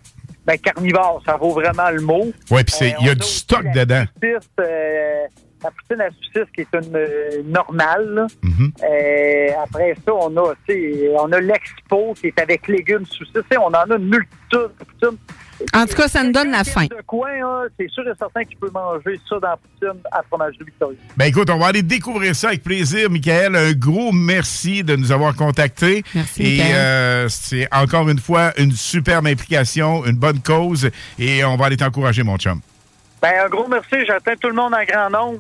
ben, 0.46 0.58
carnivore, 0.58 1.22
ça 1.26 1.38
vaut 1.38 1.52
vraiment 1.54 1.90
le 1.90 2.02
mot. 2.02 2.32
Ouais, 2.52 2.64
puis 2.64 2.74
c'est- 2.78 2.96
il 3.00 3.08
y 3.08 3.10
a 3.10 3.16
du 3.16 3.24
stock 3.26 3.64
la 3.64 3.86
dedans. 3.86 4.04
saucisse, 4.22 4.50
euh, 4.60 5.24
la 5.64 5.72
poutine 5.72 6.02
à 6.02 6.10
saucisse 6.12 6.52
qui 6.54 6.62
est 6.62 6.74
une 6.74 7.50
normale. 7.52 8.28
Mm-hmm. 8.44 8.72
Euh, 8.84 9.64
après 9.64 9.96
ça, 10.06 10.14
on 10.14 10.36
a, 10.38 10.54
on 11.20 11.32
a 11.32 11.40
l'expo 11.40 12.14
qui 12.20 12.28
est 12.28 12.40
avec 12.40 12.68
légumes 12.68 13.06
saucisses. 13.06 13.42
On 13.58 13.68
en 13.68 13.74
a 13.74 13.96
une 13.98 14.10
multitude 14.10 14.70
de 14.80 14.86
poutines. 14.86 15.18
En 15.74 15.86
tout 15.86 15.96
cas, 15.96 16.08
ça 16.08 16.24
nous 16.24 16.32
donne 16.32 16.52
la 16.52 16.64
faim. 16.64 16.86
De 16.86 17.02
coin, 17.06 17.30
hein, 17.44 17.68
c'est 17.80 17.90
sûr 17.90 18.04
et 18.08 18.12
certain 18.18 18.44
qu'il 18.44 18.58
peut 18.58 18.70
manger 18.72 19.20
ça 19.28 19.40
dans 19.40 19.50
la 19.50 19.58
poutine 19.58 20.02
à 20.12 20.22
fromage 20.24 20.58
de 20.58 20.66
Victoria. 20.66 20.98
Ben 21.18 21.26
écoute, 21.26 21.50
on 21.50 21.58
va 21.58 21.68
aller 21.68 21.82
découvrir 21.82 22.36
ça 22.36 22.50
avec 22.50 22.64
plaisir, 22.64 23.10
Michael. 23.10 23.56
Un 23.56 23.74
gros 23.74 24.12
merci 24.12 24.84
de 24.84 24.96
nous 24.96 25.12
avoir 25.12 25.36
contactés. 25.36 26.04
Merci, 26.14 26.44
Et 26.44 26.62
euh, 26.74 27.28
c'est 27.30 27.68
encore 27.74 28.10
une 28.10 28.20
fois 28.20 28.52
une 28.58 28.72
superbe 28.72 29.28
implication, 29.28 30.06
une 30.06 30.18
bonne 30.18 30.40
cause. 30.40 30.90
Et 31.18 31.44
on 31.44 31.56
va 31.56 31.68
aller 31.68 31.78
t'encourager, 31.78 32.24
mon 32.24 32.38
chum. 32.38 32.60
Ben, 33.22 33.34
un 33.46 33.50
gros 33.50 33.68
merci. 33.68 34.06
J'attends 34.06 34.36
tout 34.40 34.50
le 34.50 34.56
monde 34.56 34.74
en 34.74 34.84
grand 34.84 35.10
nombre. 35.10 35.40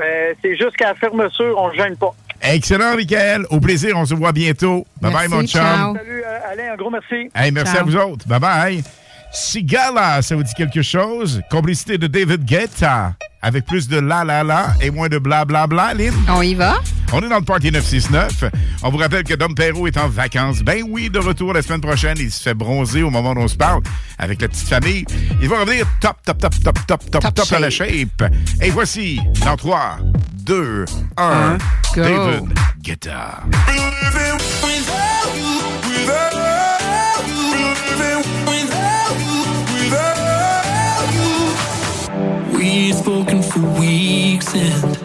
Euh, 0.00 0.34
c'est 0.42 0.56
juste 0.56 0.76
qu'à 0.76 0.88
la 0.88 0.94
fermeture, 0.94 1.56
on 1.58 1.68
ne 1.70 1.74
gêne 1.74 1.96
pas. 1.96 2.14
Excellent, 2.40 2.94
Michael. 2.94 3.46
Au 3.50 3.60
plaisir, 3.60 3.96
on 3.96 4.04
se 4.06 4.14
voit 4.14 4.32
bientôt. 4.32 4.86
Bye 5.00 5.12
bye, 5.12 5.28
mon 5.28 5.46
chum. 5.46 5.60
Salut, 5.96 6.22
euh, 6.24 6.50
Alain, 6.52 6.72
un 6.72 6.76
gros 6.76 6.90
merci. 6.90 7.30
Hey, 7.34 7.50
merci 7.50 7.76
à 7.76 7.82
vous 7.82 7.96
autres. 7.96 8.26
Bye 8.28 8.40
bye. 8.40 8.82
Sigala, 9.32 10.22
ça 10.22 10.36
vous 10.36 10.42
dit 10.42 10.54
quelque 10.54 10.82
chose? 10.82 11.42
Complicité 11.50 11.98
de 11.98 12.06
David 12.06 12.44
Guetta. 12.44 13.14
Avec 13.40 13.66
plus 13.66 13.86
de 13.86 14.00
la 14.00 14.24
la 14.24 14.42
la 14.42 14.74
et 14.80 14.90
moins 14.90 15.08
de 15.08 15.18
bla 15.18 15.44
bla 15.44 15.68
bla, 15.68 15.94
Lynn. 15.94 16.12
On 16.28 16.42
y 16.42 16.54
va? 16.54 16.80
On 17.12 17.20
est 17.22 17.28
dans 17.28 17.38
le 17.38 17.44
Party 17.44 17.70
969. 17.70 18.44
On 18.82 18.90
vous 18.90 18.96
rappelle 18.96 19.22
que 19.22 19.34
Dom 19.34 19.54
Perrault 19.54 19.86
est 19.86 19.96
en 19.96 20.08
vacances. 20.08 20.60
Ben 20.60 20.82
oui, 20.88 21.08
de 21.08 21.20
retour 21.20 21.52
la 21.52 21.62
semaine 21.62 21.80
prochaine. 21.80 22.16
Il 22.18 22.32
se 22.32 22.42
fait 22.42 22.54
bronzer 22.54 23.04
au 23.04 23.10
moment 23.10 23.32
où 23.32 23.38
on 23.38 23.48
se 23.48 23.56
parle 23.56 23.82
avec 24.18 24.42
la 24.42 24.48
petite 24.48 24.68
famille. 24.68 25.04
Il 25.40 25.48
va 25.48 25.60
revenir 25.60 25.86
top, 26.00 26.16
top, 26.24 26.38
top, 26.38 26.54
top, 26.64 26.78
top, 26.86 27.10
top, 27.10 27.34
top, 27.34 27.52
à 27.52 27.60
la 27.60 27.70
shape. 27.70 28.24
Et 28.60 28.70
voici, 28.70 29.20
dans 29.44 29.56
3, 29.56 29.98
2, 30.44 30.84
1, 31.16 31.58
go. 31.94 32.02
David 32.02 32.58
Guetta. 32.82 33.42
We've 42.80 42.94
spoken 42.94 43.42
for 43.42 43.58
weeks 43.80 44.54
and 44.54 44.96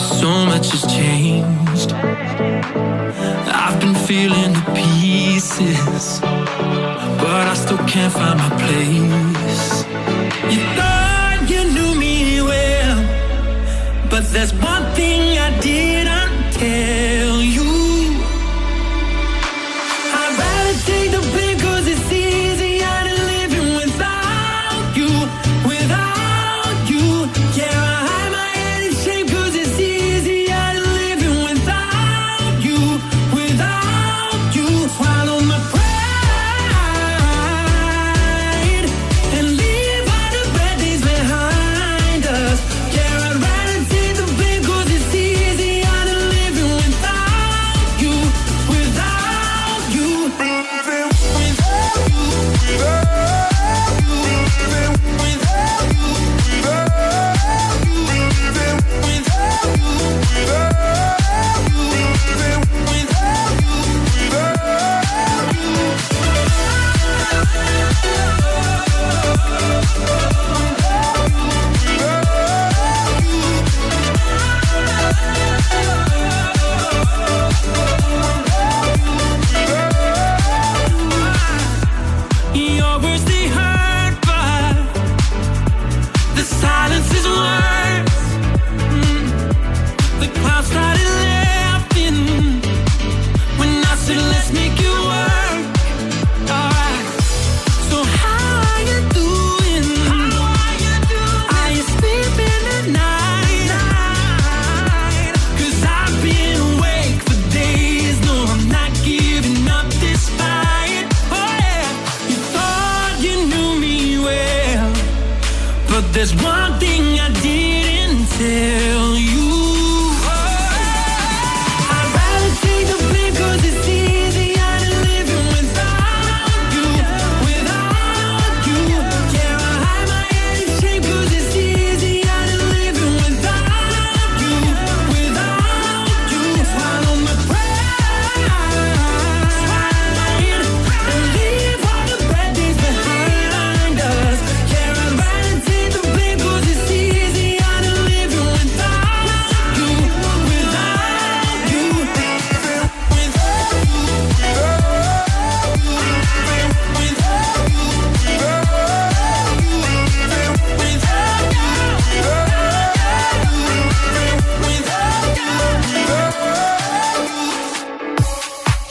so 0.00 0.30
much 0.46 0.70
has 0.70 0.82
changed. 0.86 1.92
I've 3.62 3.80
been 3.80 3.96
feeling 4.06 4.52
the 4.52 4.64
pieces, 4.76 6.20
but 7.20 7.44
I 7.52 7.54
still 7.54 7.82
can't 7.88 8.12
find 8.12 8.38
my 8.38 8.48
place. 8.62 9.84
You 10.54 10.62
thought 10.76 11.46
you 11.48 11.62
knew 11.74 11.98
me 11.98 12.40
well, 12.42 12.98
but 14.08 14.22
there's 14.32 14.54
one 14.54 14.84
thing 14.94 15.36
I 15.36 15.50
didn't 15.58 16.03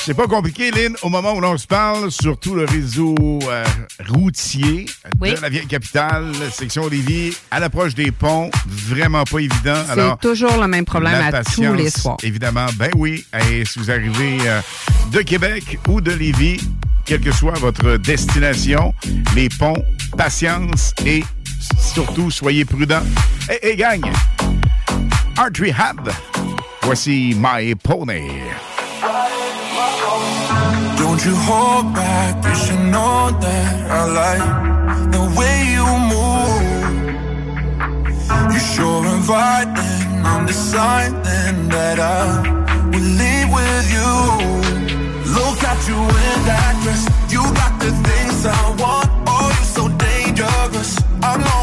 C'est 0.06 0.14
pas 0.14 0.28
compliqué, 0.28 0.70
Lynn, 0.72 0.96
au 1.02 1.08
moment 1.08 1.34
où 1.34 1.40
l'on 1.40 1.58
se 1.58 1.66
parle, 1.66 2.12
sur 2.12 2.38
tout 2.38 2.56
le 2.56 2.66
réseau 2.66 3.16
euh, 3.48 3.64
routier 4.10 4.86
Oui. 5.22 5.34
de 5.34 5.40
la 5.40 5.48
vieille 5.48 5.66
capitale, 5.66 6.34
section 6.52 6.90
Lévis, 6.90 7.38
à 7.52 7.62
l'approche 7.62 7.96
des 7.96 8.12
ponts, 8.12 8.52
vraiment 8.68 9.24
pas 9.24 9.40
évident. 9.40 9.82
C'est 9.96 10.20
toujours 10.20 10.58
le 10.62 10.68
même 10.68 10.84
problème 10.84 11.16
à 11.16 11.32
patience, 11.32 11.66
tous 11.68 11.74
les 11.74 11.90
soirs. 11.90 12.18
Évidemment, 12.22 12.66
ben 12.76 12.92
oui. 12.98 13.26
Et 13.50 13.64
si 13.64 13.80
vous 13.80 13.90
arrivez 13.90 14.40
euh, 14.46 14.60
de 15.14 15.22
Québec 15.22 15.80
ou 15.88 16.02
de 16.02 16.12
Lévis, 16.12 16.60
quelle 17.06 17.22
que 17.22 17.32
soit 17.32 17.58
votre 17.60 17.96
destination, 17.96 18.94
les 19.36 19.48
ponts, 19.48 19.82
patience 20.18 20.94
et 21.06 21.24
surtout 21.80 22.30
soyez 22.30 22.66
prudents. 22.66 23.04
Et, 23.50 23.70
et 23.70 23.76
gang, 23.78 24.02
Art 25.38 25.50
Rehab, 25.58 26.12
voici 26.82 27.38
My 27.40 27.74
Pony. 27.76 28.28
Don't 31.14 31.26
you 31.26 31.36
hold 31.36 31.94
back, 31.94 32.44
you 32.44 32.56
should 32.56 32.86
know 32.92 33.30
that 33.40 33.92
I 33.92 34.02
like 34.22 35.12
the 35.12 35.24
way 35.38 35.58
you 35.76 35.86
move. 36.12 36.64
You're 38.52 38.68
sure 38.74 39.06
inviting, 39.06 40.26
I'm 40.26 40.48
deciding 40.48 41.70
that 41.70 42.00
I 42.00 42.42
will 42.90 43.10
leave 43.22 43.50
with 43.54 43.86
you. 43.94 44.14
Look 45.38 45.60
at 45.64 45.88
you 45.88 46.00
in 46.02 46.38
that 46.50 46.74
dress, 46.82 47.06
you 47.30 47.44
got 47.62 47.74
the 47.80 47.92
things 48.08 48.48
I 48.48 48.62
want. 48.82 49.10
Oh, 49.28 49.54
you're 49.54 49.72
so 49.78 49.84
dangerous. 49.90 50.98
I'm 51.22 51.42
longing 51.42 51.63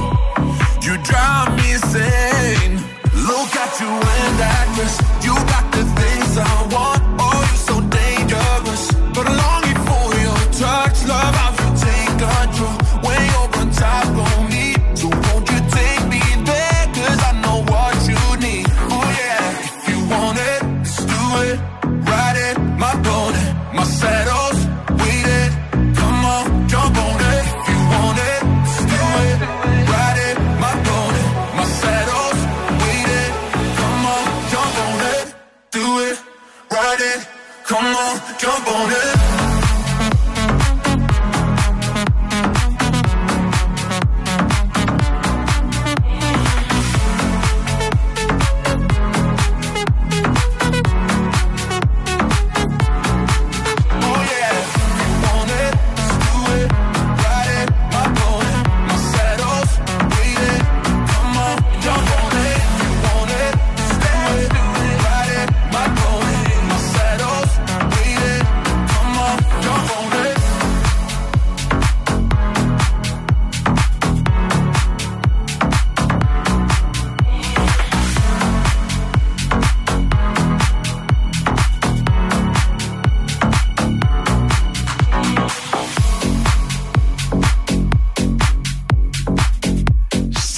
drive 1.03 1.55
me 1.57 1.73
insane. 1.73 2.75
Look 3.13 3.55
at 3.55 3.79
you 3.79 3.87
in 3.87 4.37
that 4.37 4.67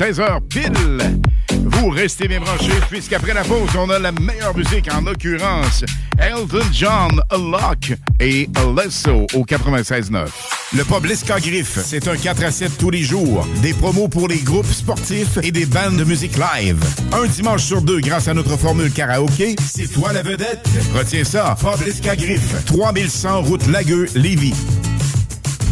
16h 0.03 0.41
pile. 0.49 1.21
Vous 1.63 1.87
restez 1.87 2.27
bien 2.27 2.41
branchés 2.41 2.77
puisqu'après 2.89 3.33
la 3.33 3.45
pause, 3.45 3.69
on 3.77 3.89
a 3.89 3.99
la 3.99 4.11
meilleure 4.11 4.53
musique, 4.53 4.93
en 4.93 4.99
l'occurrence 4.99 5.85
Elton 6.19 6.65
John, 6.73 7.21
A 7.29 7.37
Lock 7.37 7.93
et 8.19 8.49
Alesso 8.55 9.25
au 9.33 9.45
96.9. 9.45 10.27
Le 10.75 10.83
pub 10.83 11.05
Griffe, 11.41 11.79
c'est 11.85 12.05
un 12.09 12.17
4 12.17 12.43
à 12.43 12.51
7 12.51 12.77
tous 12.77 12.89
les 12.89 13.01
jours. 13.01 13.47
Des 13.61 13.73
promos 13.73 14.09
pour 14.09 14.27
les 14.27 14.39
groupes 14.39 14.69
sportifs 14.73 15.37
et 15.41 15.51
des 15.53 15.65
bandes 15.65 15.95
de 15.95 16.03
musique 16.03 16.35
live. 16.35 16.83
Un 17.13 17.25
dimanche 17.27 17.63
sur 17.63 17.81
deux 17.81 18.01
grâce 18.01 18.27
à 18.27 18.33
notre 18.33 18.57
formule 18.57 18.91
karaoké. 18.91 19.55
C'est 19.65 19.87
toi 19.87 20.11
la 20.11 20.21
vedette. 20.21 20.67
Retiens 20.93 21.23
ça, 21.23 21.55
pub 21.57 22.17
Griffe, 22.17 22.65
3100 22.65 23.41
route 23.43 23.67
Lagueux, 23.67 24.07
Lévis. 24.15 24.53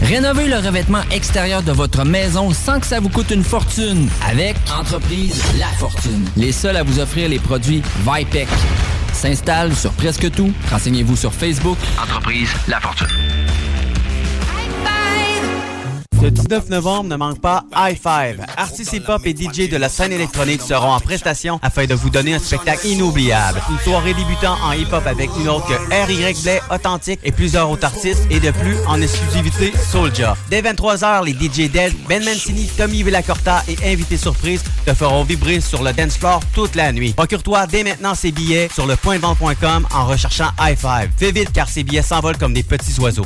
Rénovez 0.02 0.48
le 0.48 0.58
revêtement 0.58 1.02
extérieur 1.12 1.62
de 1.62 1.72
votre 1.72 2.04
maison 2.04 2.52
sans 2.52 2.80
que 2.80 2.88
ça 2.88 3.00
vous 3.00 3.10
coûte 3.10 3.30
une 3.32 3.44
fortune 3.44 4.10
avec 4.28 4.56
Entreprise 4.76 5.42
La 5.60 5.68
Fortune. 5.68 6.26
Les 6.36 6.52
seuls 6.52 6.76
à 6.76 6.84
vous 6.84 7.00
offrir 7.00 7.30
les 7.30 7.40
produits 7.40 7.84
Vipec. 8.06 8.48
S'installe 9.14 9.76
sur 9.76 9.92
presque 9.92 10.32
tout. 10.32 10.52
Renseignez-vous 10.72 11.16
sur 11.16 11.34
Facebook. 11.34 11.78
Entreprise 12.02 12.50
La 12.68 12.80
Fortune. 12.80 13.08
Le 16.22 16.30
19 16.30 16.70
novembre, 16.70 17.10
ne 17.10 17.16
manque 17.16 17.42
pas 17.42 17.64
High 17.76 17.98
Five. 17.98 18.46
Artistes 18.56 18.94
hip-hop 18.94 19.26
et 19.26 19.36
DJ 19.36 19.70
de 19.70 19.78
la 19.78 19.90
scène 19.90 20.12
électronique 20.12 20.62
seront 20.62 20.92
en 20.92 21.00
prestation 21.00 21.60
afin 21.64 21.86
de 21.86 21.96
vous 21.96 22.12
donner 22.12 22.36
un 22.36 22.40
spectacle 22.40 22.86
inoubliable. 22.86 23.60
Une 23.72 23.80
soirée 23.80 24.14
débutant 24.14 24.56
en 24.64 24.74
hip-hop 24.74 25.08
avec 25.08 25.32
une 25.40 25.50
autre 25.50 25.66
que 25.66 25.74
R.Y. 25.74 26.44
Blais, 26.44 26.62
Authentique 26.70 27.20
et 27.24 27.32
plusieurs 27.32 27.72
autres 27.72 27.86
artistes 27.86 28.22
et 28.30 28.40
de 28.40 28.52
plus 28.52 28.78
en 28.88 29.02
exclusivité 29.02 29.74
Soulja. 29.92 30.38
Dès 30.52 30.62
23h, 30.62 31.26
les 31.26 31.34
DJ 31.34 31.72
Del, 31.72 31.92
Ben 32.08 32.24
Mancini, 32.24 32.68
Tommy 32.68 33.02
Villacorta 33.02 33.64
et 33.68 33.92
invités 33.92 34.18
surprises 34.18 34.62
te 34.86 34.94
feront 34.94 35.24
vibrer 35.24 35.60
sur 35.60 35.82
le 35.82 35.92
dance 35.92 36.18
floor 36.18 36.42
toute 36.54 36.76
la 36.76 36.92
nuit. 36.92 37.14
Procure-toi 37.14 37.66
dès 37.66 37.84
maintenant 37.84 38.14
ces 38.14 38.32
billets 38.32 38.70
sur 38.72 38.86
le 38.86 38.96
pointvente.com 38.96 39.88
en 39.92 40.06
recherchant 40.06 40.52
High 40.60 40.78
Five. 40.78 41.10
Fais 41.18 41.32
vite 41.32 41.52
car 41.52 41.68
ces 41.68 41.84
billets 41.84 42.04
s'envolent 42.04 42.38
comme 42.38 42.54
des 42.54 42.64
petits 42.64 43.00
oiseaux. 43.00 43.26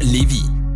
Lévis. 0.00 0.55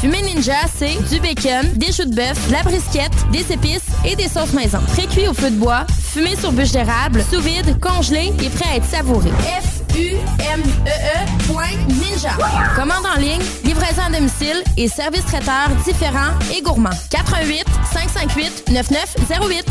Fumée 0.00 0.22
Ninja, 0.22 0.52
c'est 0.76 0.96
du 1.08 1.20
bacon, 1.20 1.72
des 1.76 1.92
choux 1.92 2.04
de 2.04 2.14
bœuf, 2.14 2.48
de 2.48 2.52
la 2.52 2.62
brisquette, 2.62 3.12
des 3.32 3.50
épices 3.52 3.86
et 4.04 4.16
des 4.16 4.28
sauces 4.28 4.52
maison. 4.52 4.78
Pré-cuit 4.92 5.28
au 5.28 5.34
feu 5.34 5.50
de 5.50 5.56
bois, 5.56 5.86
fumé 6.12 6.36
sur 6.36 6.52
bûche 6.52 6.72
d'érable, 6.72 7.24
sous 7.30 7.40
vide, 7.40 7.78
congelé 7.80 8.32
et 8.42 8.48
prêt 8.50 8.68
à 8.72 8.76
être 8.76 8.84
savouré. 8.84 9.30
F-U-M-E-E 9.30 11.46
point 11.46 11.70
Ninja. 11.88 12.32
Commande 12.76 13.06
en 13.16 13.20
ligne, 13.20 13.40
livraison 13.64 14.02
à 14.06 14.10
domicile 14.10 14.62
et 14.76 14.88
service 14.88 15.24
traiteur 15.24 15.68
différents 15.84 16.32
et 16.54 16.60
gourmands. 16.60 16.90
88 17.10 17.64
558 17.92 18.64
9908. 18.70 19.64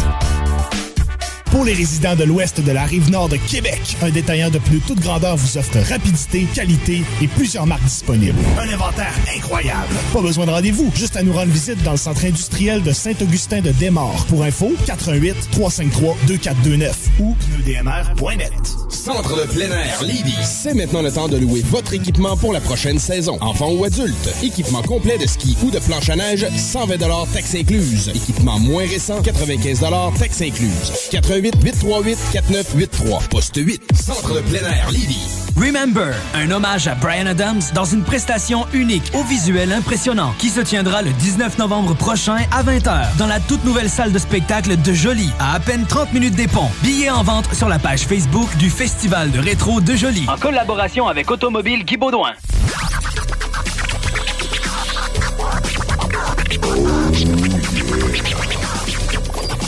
Pour 1.54 1.66
les 1.66 1.74
résidents 1.74 2.16
de 2.16 2.24
l'ouest 2.24 2.62
de 2.62 2.72
la 2.72 2.84
rive 2.84 3.12
nord 3.12 3.30
de 3.30 3.38
Québec, 3.38 3.80
un 4.02 4.10
détaillant 4.10 4.50
de 4.50 4.58
plus 4.58 4.80
toute 4.80 5.00
grandeur 5.00 5.38
vous 5.38 5.60
offre 5.60 5.78
rapidité, 5.88 6.48
qualité 6.52 7.04
et 7.22 7.28
plusieurs 7.28 7.68
marques 7.68 7.84
disponibles. 7.84 8.40
Un 8.60 8.74
inventaire 8.74 9.14
incroyable. 9.38 9.94
Pas 10.12 10.22
besoin 10.22 10.48
de 10.48 10.52
rendez-vous, 10.52 10.92
juste 10.96 11.16
à 11.16 11.22
nous 11.22 11.32
rendre 11.32 11.52
visite 11.52 11.82
dans 11.84 11.92
le 11.92 11.98
centre 11.98 12.26
industriel 12.26 12.82
de 12.82 12.92
Saint-Augustin 12.92 13.62
de 13.62 13.70
Desmaures. 13.72 14.26
Pour 14.30 14.42
info, 14.42 14.72
88 14.88 15.52
353 15.52 16.18
2429 16.26 16.98
ou 17.20 17.36
pneudmr.net. 17.36 18.52
Centre 18.90 19.36
de 19.36 19.52
plein 19.52 19.70
air 19.70 20.02
Lévis. 20.02 20.34
C'est 20.44 20.74
maintenant 20.74 21.04
le 21.04 21.12
temps 21.12 21.28
de 21.28 21.38
louer 21.38 21.62
votre 21.70 21.94
équipement 21.94 22.36
pour 22.36 22.52
la 22.52 22.62
prochaine 22.62 22.98
saison. 22.98 23.38
Enfant 23.42 23.72
ou 23.72 23.84
adulte. 23.84 24.34
Équipement 24.42 24.82
complet 24.82 25.20
de 25.20 25.28
ski 25.28 25.56
ou 25.64 25.70
de 25.70 25.78
planche 25.78 26.10
à 26.10 26.16
neige, 26.16 26.48
120 26.58 26.98
taxes 27.32 27.56
incluses. 27.56 28.10
Équipement 28.10 28.58
moins 28.58 28.88
récent, 28.88 29.22
95 29.22 29.82
taxes 30.18 30.42
incluses. 30.42 30.92
88 31.12 31.43
838 31.52 32.18
4983. 32.32 33.22
Poste 33.30 33.58
8. 33.58 33.82
Centre 33.96 34.36
de 34.36 34.42
plein 34.42 34.68
air 34.70 34.90
Lévis. 34.92 35.44
Remember, 35.56 36.14
un 36.34 36.50
hommage 36.52 36.88
à 36.88 36.96
Brian 36.96 37.28
Adams 37.28 37.62
dans 37.76 37.86
une 37.86 38.04
prestation 38.04 38.66
unique 38.74 39.12
au 39.14 39.24
visuel 39.24 39.72
impressionnant 39.72 40.34
qui 40.40 40.50
se 40.50 40.62
tiendra 40.62 41.02
le 41.02 41.12
19 41.12 41.58
novembre 41.60 41.94
prochain 41.94 42.38
à 42.52 42.64
20h 42.64 43.18
dans 43.18 43.28
la 43.28 43.40
toute 43.40 43.64
nouvelle 43.64 43.90
salle 43.90 44.12
de 44.12 44.20
spectacle 44.20 44.82
de 44.82 44.94
Jolie 44.94 45.32
à 45.40 45.54
à 45.54 45.60
peine 45.60 45.86
30 45.86 46.14
minutes 46.14 46.36
des 46.36 46.48
ponts. 46.48 46.70
Billets 46.82 47.12
en 47.12 47.22
vente 47.22 47.54
sur 47.54 47.70
la 47.70 47.78
page 47.78 48.08
Facebook 48.08 48.50
du 48.58 48.72
Festival 48.72 49.30
de 49.30 49.40
rétro 49.40 49.82
de 49.82 49.96
Jolie. 49.96 50.26
En 50.28 50.38
collaboration 50.38 51.08
avec 51.08 51.30
Automobile 51.30 51.86
Guy 51.86 51.98
Baudouin. 51.98 52.34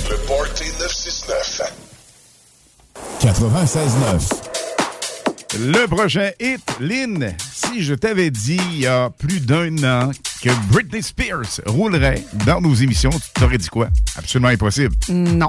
Le 0.09 0.17
Party 0.27 0.74
969. 1.27 1.73
96.9. 3.19 4.45
Le 5.57 5.87
prochain 5.87 6.29
hit, 6.39 6.61
Lynn, 6.79 7.33
si 7.53 7.81
je 7.83 7.93
t'avais 7.95 8.29
dit 8.29 8.59
il 8.73 8.79
y 8.81 8.87
a 8.87 9.09
plus 9.09 9.39
d'un 9.39 9.75
an 9.83 10.11
que 10.41 10.49
Britney 10.71 11.01
Spears 11.01 11.61
roulerait 11.65 12.23
dans 12.45 12.61
nos 12.61 12.75
émissions, 12.75 13.09
tu 13.09 13.29
t'aurais 13.33 13.57
dit 13.57 13.69
quoi? 13.69 13.89
Absolument 14.17 14.49
impossible. 14.49 14.95
Non. 15.09 15.47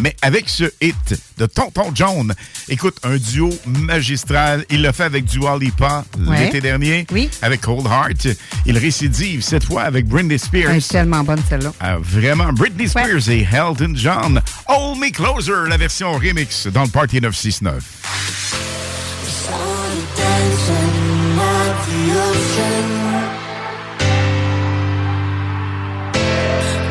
Mais 0.00 0.14
avec 0.22 0.48
ce 0.48 0.64
hit 0.80 1.20
de 1.38 1.46
Tonton 1.46 1.90
John, 1.94 2.34
écoute, 2.68 2.96
un 3.02 3.16
duo 3.16 3.50
magistral. 3.66 4.64
Il 4.70 4.82
l'a 4.82 4.92
fait 4.92 5.04
avec 5.04 5.24
Dua 5.24 5.58
Lipa 5.58 6.04
Ouais. 6.18 6.44
l'été 6.44 6.60
dernier. 6.60 7.06
Oui. 7.12 7.28
Avec 7.42 7.62
Cold 7.62 7.86
Heart. 7.86 8.28
Il 8.66 8.78
récidive 8.78 9.42
cette 9.42 9.64
fois 9.64 9.82
avec 9.82 10.06
Britney 10.06 10.38
Spears. 10.38 10.70
Elle 10.70 10.76
est 10.78 10.88
tellement 10.88 11.24
bonne 11.24 11.40
celle-là. 11.48 11.72
Ah, 11.80 11.96
vraiment, 12.00 12.52
Britney 12.52 12.88
Spears 12.88 13.28
et 13.28 13.46
Elton 13.52 13.92
John. 13.94 14.40
Hold 14.68 14.98
Me 15.00 15.10
Closer, 15.10 15.68
la 15.68 15.76
version 15.76 16.12
remix 16.12 16.66
dans 16.68 16.82
le 16.84 16.88
Party 16.88 17.20
969. 17.20 17.84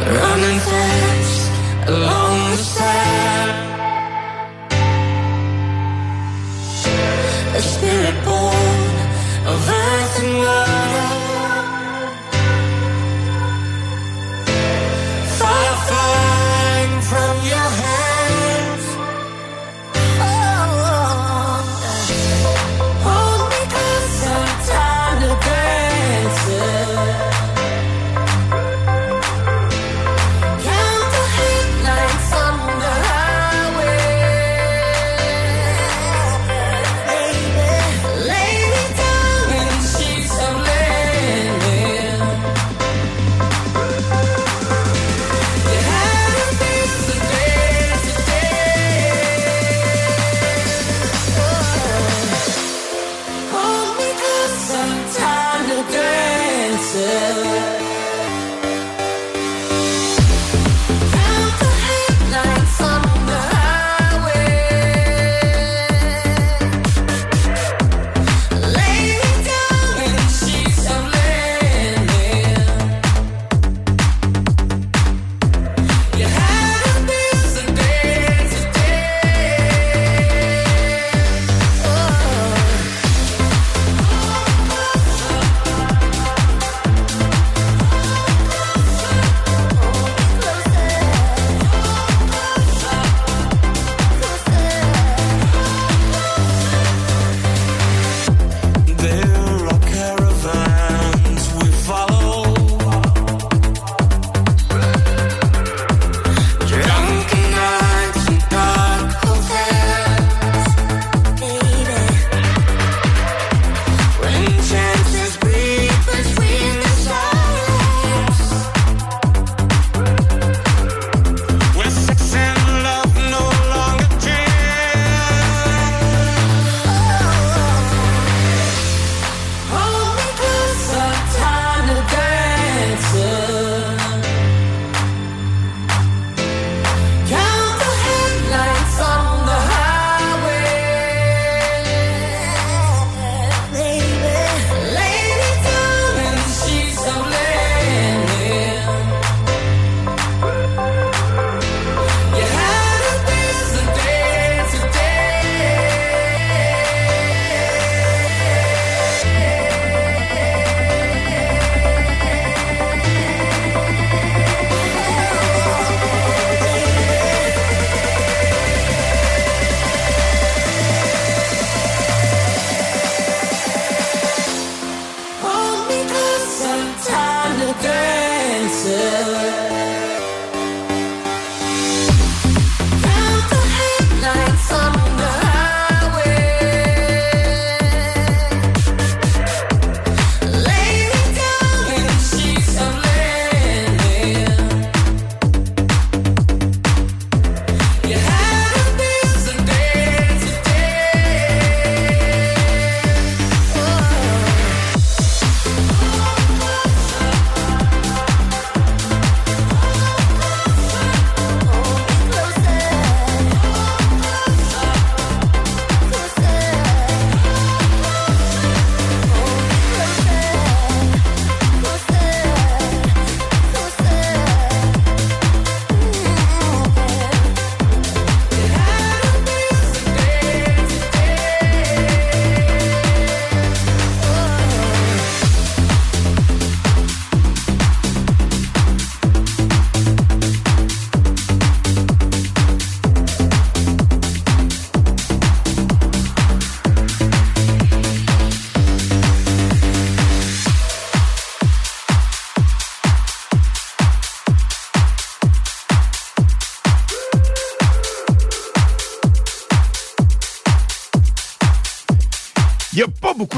Running 0.07 0.59
fast 0.59 1.51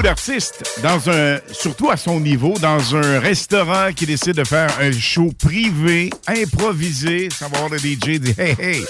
d'artistes, 0.10 0.64
dans 0.82 1.08
un, 1.12 1.38
surtout 1.52 1.92
à 1.92 1.96
son 1.98 2.20
niveau, 2.20 2.56
dans 2.60 2.96
un 2.96 3.20
restaurant 3.20 3.94
qui 3.96 4.08
décide 4.08 4.34
de 4.34 4.44
faire 4.44 4.72
un 4.82 4.92
show 4.92 5.32
privé, 5.38 6.10
improvisé, 6.26 7.30
sans 7.30 7.46
avoir 7.46 7.70
le 7.70 7.78
DJ 7.78 8.20
dit 8.20 8.34
Hey, 8.36 8.56
hey, 8.60 8.86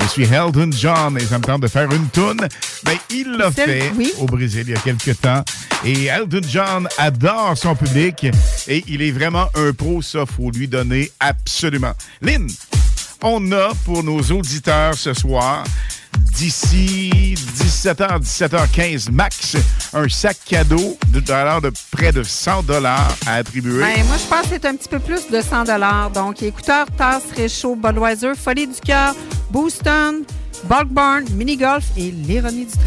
je 0.00 0.06
suis 0.06 0.24
Elton 0.24 0.70
John 0.72 1.18
et 1.18 1.24
ça 1.26 1.38
me 1.38 1.44
tente 1.44 1.60
de 1.60 1.68
faire 1.68 1.92
une 1.92 2.08
toune. 2.08 2.48
Ben, 2.82 2.96
il 3.10 3.32
l'a 3.32 3.50
fait 3.50 3.92
oui. 3.94 4.10
au 4.18 4.24
Brésil 4.24 4.64
il 4.66 4.72
y 4.72 4.74
a 4.74 4.80
quelques 4.80 5.20
temps. 5.20 5.44
Et 5.84 6.06
Elton 6.06 6.40
John 6.48 6.88
adore 6.96 7.58
son 7.58 7.74
public 7.74 8.26
et 8.66 8.82
il 8.88 9.02
est 9.02 9.12
vraiment 9.12 9.48
un 9.54 9.74
pro, 9.74 10.00
ça, 10.00 10.24
faut 10.24 10.50
lui 10.50 10.66
donner 10.66 11.10
absolument. 11.20 11.92
Lynn, 12.22 12.48
on 13.22 13.52
a 13.52 13.74
pour 13.84 14.02
nos 14.02 14.20
auditeurs 14.20 14.94
ce 14.94 15.12
soir, 15.12 15.64
d'ici 16.36 17.34
17h, 17.36 18.20
17h15 18.20 19.10
max, 19.10 19.56
un 19.92 20.08
sac 20.08 20.36
cadeau 20.44 20.98
de 21.08 21.20
valeur 21.20 21.60
de 21.60 21.70
près 21.90 22.12
de 22.12 22.22
100 22.22 22.62
dollars 22.64 23.14
à 23.26 23.34
attribuer. 23.34 23.80
Ben, 23.80 24.04
moi, 24.06 24.16
je 24.18 24.28
pense 24.28 24.42
que 24.42 24.48
c'est 24.50 24.64
un 24.66 24.74
petit 24.76 24.88
peu 24.88 24.98
plus 24.98 25.28
de 25.30 25.40
100 25.40 25.64
Donc, 26.12 26.42
écouteurs, 26.42 26.86
tasses, 26.96 27.22
réchaud, 27.36 27.76
Budweiser, 27.76 28.32
Folie 28.34 28.66
du 28.66 28.80
cœur, 28.80 29.14
Booston, 29.50 30.24
Bulkburn, 30.64 31.24
Mini 31.34 31.56
Golf 31.56 31.84
et 31.96 32.10
l'ironie 32.10 32.66
du 32.66 32.72
13. 32.72 32.80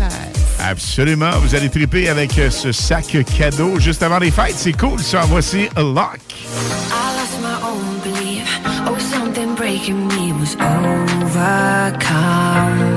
Absolument, 0.59 1.31
vous 1.41 1.55
allez 1.55 1.69
triper 1.69 2.09
avec 2.09 2.37
euh, 2.39 2.49
ce 2.49 2.71
sac 2.71 3.15
cadeau 3.37 3.79
juste 3.79 4.01
avant 4.03 4.19
les 4.19 4.31
fêtes. 4.31 4.55
C'est 4.57 4.73
cool, 4.73 4.99
ça. 4.99 5.21
Voici 5.27 5.69
A 5.75 5.81
Lock. 5.81 6.19
I 6.29 7.13
lost 7.15 7.39
my 7.41 7.55
own 7.63 7.99
belief. 8.03 8.59
Oh, 8.87 8.97
something 8.99 9.53
breaking 9.55 10.07
me 10.07 10.33
was 10.33 10.55
overcome. 11.25 12.96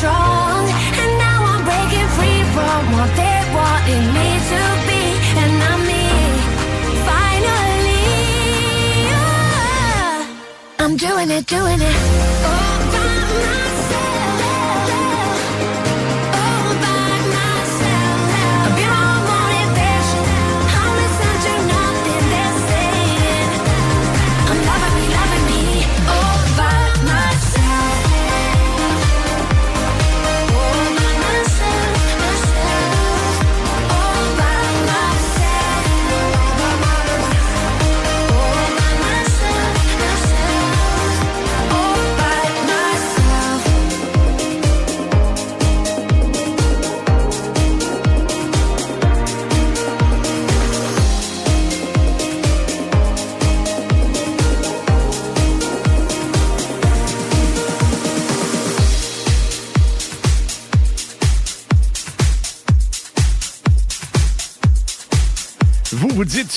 strong. 0.00 0.64
And 1.00 1.12
now 1.26 1.38
I'm 1.52 1.62
breaking 1.68 2.08
free 2.16 2.42
from 2.56 2.80
what 2.96 3.10
they 3.20 3.38
wanted 3.56 4.04
me 4.16 4.28
to 4.50 4.62
be. 4.88 5.02
And 5.42 5.52
I'm 5.70 5.80
me, 5.90 6.06
finally. 7.08 8.06
yeah. 9.08 10.82
I'm 10.82 10.94
doing 10.96 11.28
it, 11.36 11.44
doing 11.46 11.80
it. 11.90 11.96
All 12.48 12.69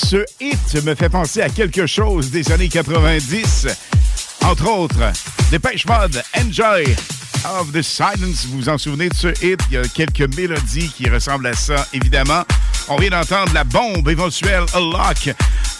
ce 0.04 0.24
hit 0.38 0.84
me 0.84 0.94
fait 0.94 1.08
penser 1.08 1.40
à 1.40 1.48
quelque 1.48 1.86
chose 1.86 2.30
des 2.30 2.52
années 2.52 2.68
90. 2.68 3.68
Entre 4.42 4.68
autres, 4.68 5.12
Dépêche 5.50 5.86
Mode, 5.86 6.22
Enjoy 6.36 6.84
of 7.58 7.72
the 7.72 7.80
Silence. 7.80 8.44
Vous 8.46 8.58
vous 8.58 8.68
en 8.68 8.76
souvenez 8.76 9.08
de 9.08 9.14
ce 9.14 9.28
hit? 9.42 9.58
Il 9.70 9.74
y 9.74 9.76
a 9.78 9.82
quelques 9.88 10.36
mélodies 10.36 10.90
qui 10.90 11.08
ressemblent 11.08 11.46
à 11.46 11.54
ça, 11.54 11.86
évidemment. 11.94 12.42
On 12.88 12.96
vient 12.96 13.10
d'entendre 13.10 13.52
la 13.54 13.64
bombe 13.64 14.06
éventuelle 14.08 14.64
A 14.74 14.80
Lock, 14.80 15.34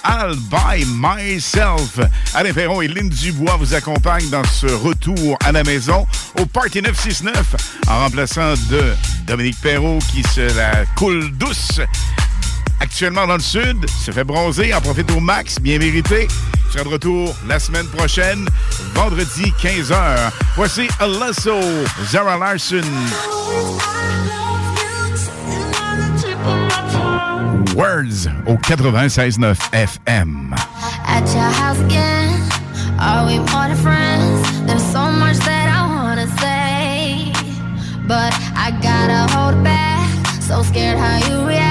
I'll 0.07 0.37
By 0.51 0.87
Myself. 0.87 2.01
Alain 2.33 2.55
Perron 2.55 2.81
et 2.81 2.89
Lynn 2.89 3.11
Dubois 3.11 3.57
vous 3.59 3.75
accompagnent 3.75 4.31
dans 4.31 4.45
ce 4.45 4.67
retour 4.67 5.37
à 5.45 5.53
la 5.53 5.63
maison 5.65 6.07
au 6.41 6.47
Party 6.47 6.81
969 6.81 7.83
en 7.89 7.99
remplaçant 7.99 8.55
de 8.71 8.95
Dominique 9.27 9.61
Perrault 9.61 9.99
qui 10.13 10.23
se 10.23 10.57
la 10.57 10.87
coule 10.97 11.31
douce 11.37 11.81
actuellement 12.85 13.27
dans 13.27 13.37
le 13.37 13.41
sud, 13.41 13.89
se 13.89 14.11
fait 14.11 14.25
bronzer, 14.25 14.75
en 14.75 14.81
profite 14.81 15.11
au 15.11 15.19
max, 15.21 15.59
bien 15.59 15.79
mérité. 15.79 16.29
Je 16.67 16.73
serai 16.73 16.85
de 16.85 16.91
retour 16.91 17.35
la 17.49 17.59
semaine 17.59 17.87
prochaine, 17.87 18.47
vendredi 18.95 19.53
15h. 19.63 20.31
Voici 20.55 20.87
Alasso, 21.01 21.59
Zara 22.11 22.37
Larson. 22.37 22.83
Words 27.75 28.29
au 28.47 28.55
96.9 28.57 29.57
FM. 29.73 30.55
At 31.09 31.27
your 31.33 31.43
house 31.43 31.81
again. 31.81 32.31
Are 33.01 33.27
we 33.27 33.39
more 33.39 33.69
than 33.69 33.77
friends? 33.77 34.67
There's 34.67 34.85
so 34.93 35.11
much 35.11 35.39
that 35.39 35.69
I 35.73 35.87
wanna 35.89 36.27
say, 36.39 37.33
but 38.07 38.33
I 38.55 38.71
gotta 38.83 39.33
hold 39.33 39.65
back. 39.65 40.07
So 40.43 40.63
scared 40.63 40.99
how 40.99 41.17
you 41.29 41.47
react. 41.47 41.64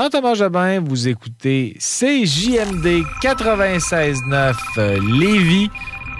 Jean-Thomas 0.00 0.32
Jobin, 0.32 0.80
vous 0.80 1.08
écoutez 1.08 1.76
CJMD 1.78 3.04
96.9 3.22 4.54
euh, 4.78 4.98
Lévis 4.98 5.68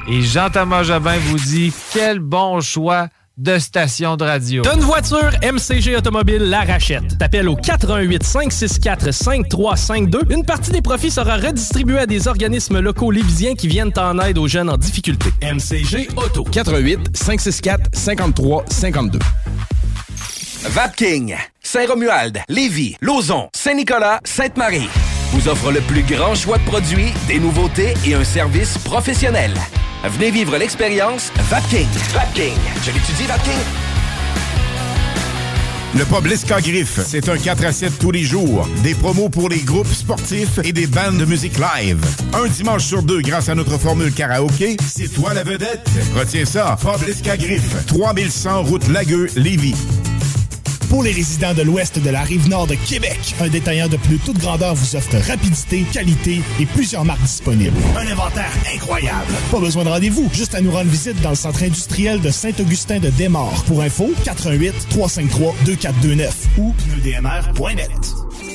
et 0.06 0.20
Jean-Thomas 0.20 0.82
Jobin 0.82 1.16
vous 1.16 1.38
dit 1.38 1.72
quel 1.90 2.18
bon 2.18 2.60
choix 2.60 3.08
de 3.38 3.58
station 3.58 4.18
de 4.18 4.24
radio. 4.24 4.62
Une 4.70 4.80
voiture, 4.80 5.30
MCG 5.42 5.96
Automobile 5.96 6.42
la 6.42 6.60
rachète. 6.60 7.16
T'appelles 7.16 7.48
au 7.48 7.56
418 7.56 8.22
564 8.22 9.14
5352. 9.14 10.20
Une 10.28 10.44
partie 10.44 10.72
des 10.72 10.82
profits 10.82 11.10
sera 11.10 11.36
redistribuée 11.36 12.00
à 12.00 12.06
des 12.06 12.28
organismes 12.28 12.80
locaux 12.80 13.10
lévisiens 13.10 13.54
qui 13.54 13.66
viennent 13.66 13.92
en 13.96 14.18
aide 14.18 14.36
aux 14.36 14.46
jeunes 14.46 14.68
en 14.68 14.76
difficulté. 14.76 15.30
MCG 15.40 16.08
Auto. 16.18 16.44
88 16.44 17.16
564 17.16 17.88
53 17.94 18.64
52. 18.68 19.18
Vapking, 20.68 21.34
Saint-Romuald, 21.72 22.40
Lévis, 22.48 22.96
Lauson, 23.00 23.48
Saint-Nicolas, 23.54 24.18
Sainte-Marie 24.24 24.88
vous 25.32 25.46
offre 25.46 25.70
le 25.70 25.80
plus 25.82 26.02
grand 26.02 26.34
choix 26.34 26.58
de 26.58 26.64
produits, 26.64 27.12
des 27.28 27.38
nouveautés 27.38 27.94
et 28.04 28.14
un 28.14 28.24
service 28.24 28.76
professionnel. 28.78 29.54
Venez 30.02 30.32
vivre 30.32 30.56
l'expérience 30.56 31.30
Vapking. 31.48 31.86
Vapking. 32.12 32.56
Je 32.82 32.90
l'étudie, 32.90 33.22
Vapking. 33.28 33.52
Le 35.94 36.04
pub 36.04 36.26
Griffe, 36.60 36.98
c'est 37.06 37.28
un 37.28 37.38
4 37.38 37.64
à 37.64 37.70
7 37.70 38.00
tous 38.00 38.10
les 38.10 38.24
jours. 38.24 38.68
Des 38.82 38.96
promos 38.96 39.28
pour 39.28 39.48
les 39.48 39.60
groupes 39.60 39.92
sportifs 39.92 40.58
et 40.64 40.72
des 40.72 40.88
bandes 40.88 41.18
de 41.18 41.24
musique 41.24 41.56
live. 41.56 42.04
Un 42.32 42.48
dimanche 42.48 42.82
sur 42.82 43.04
deux 43.04 43.20
grâce 43.20 43.48
à 43.48 43.54
notre 43.54 43.78
formule 43.78 44.12
karaoké. 44.12 44.76
C'est 44.84 45.14
toi 45.14 45.34
la 45.34 45.44
vedette. 45.44 45.88
Retiens 46.16 46.46
ça. 46.46 46.76
Pub 46.80 47.38
Griffe, 47.38 47.86
3100 47.86 48.64
route 48.64 48.88
Lagueux, 48.88 49.28
Lévis. 49.36 49.76
Pour 50.90 51.04
les 51.04 51.12
résidents 51.12 51.54
de 51.54 51.62
l'ouest 51.62 52.00
de 52.00 52.10
la 52.10 52.22
rive 52.22 52.48
nord 52.48 52.66
de 52.66 52.74
Québec, 52.74 53.36
un 53.40 53.46
détaillant 53.46 53.86
de 53.86 53.96
plus 53.96 54.18
toute 54.18 54.38
grandeur 54.38 54.74
vous 54.74 54.96
offre 54.96 55.16
rapidité, 55.18 55.84
qualité 55.92 56.42
et 56.58 56.66
plusieurs 56.66 57.04
marques 57.04 57.22
disponibles. 57.22 57.76
Un 57.96 58.10
inventaire 58.10 58.50
incroyable. 58.74 59.32
Pas 59.52 59.60
besoin 59.60 59.84
de 59.84 59.88
rendez-vous, 59.88 60.28
juste 60.34 60.56
à 60.56 60.60
nous 60.60 60.72
rendre 60.72 60.90
visite 60.90 61.20
dans 61.22 61.30
le 61.30 61.36
centre 61.36 61.62
industriel 61.62 62.20
de 62.20 62.30
Saint-Augustin 62.30 62.98
de 62.98 63.08
Desmaures. 63.10 63.62
Pour 63.68 63.82
info, 63.82 64.10
88 64.24 64.88
353 64.90 65.54
2429 65.64 66.34
ou 66.58 66.72
pneudmr.net. 66.72 67.90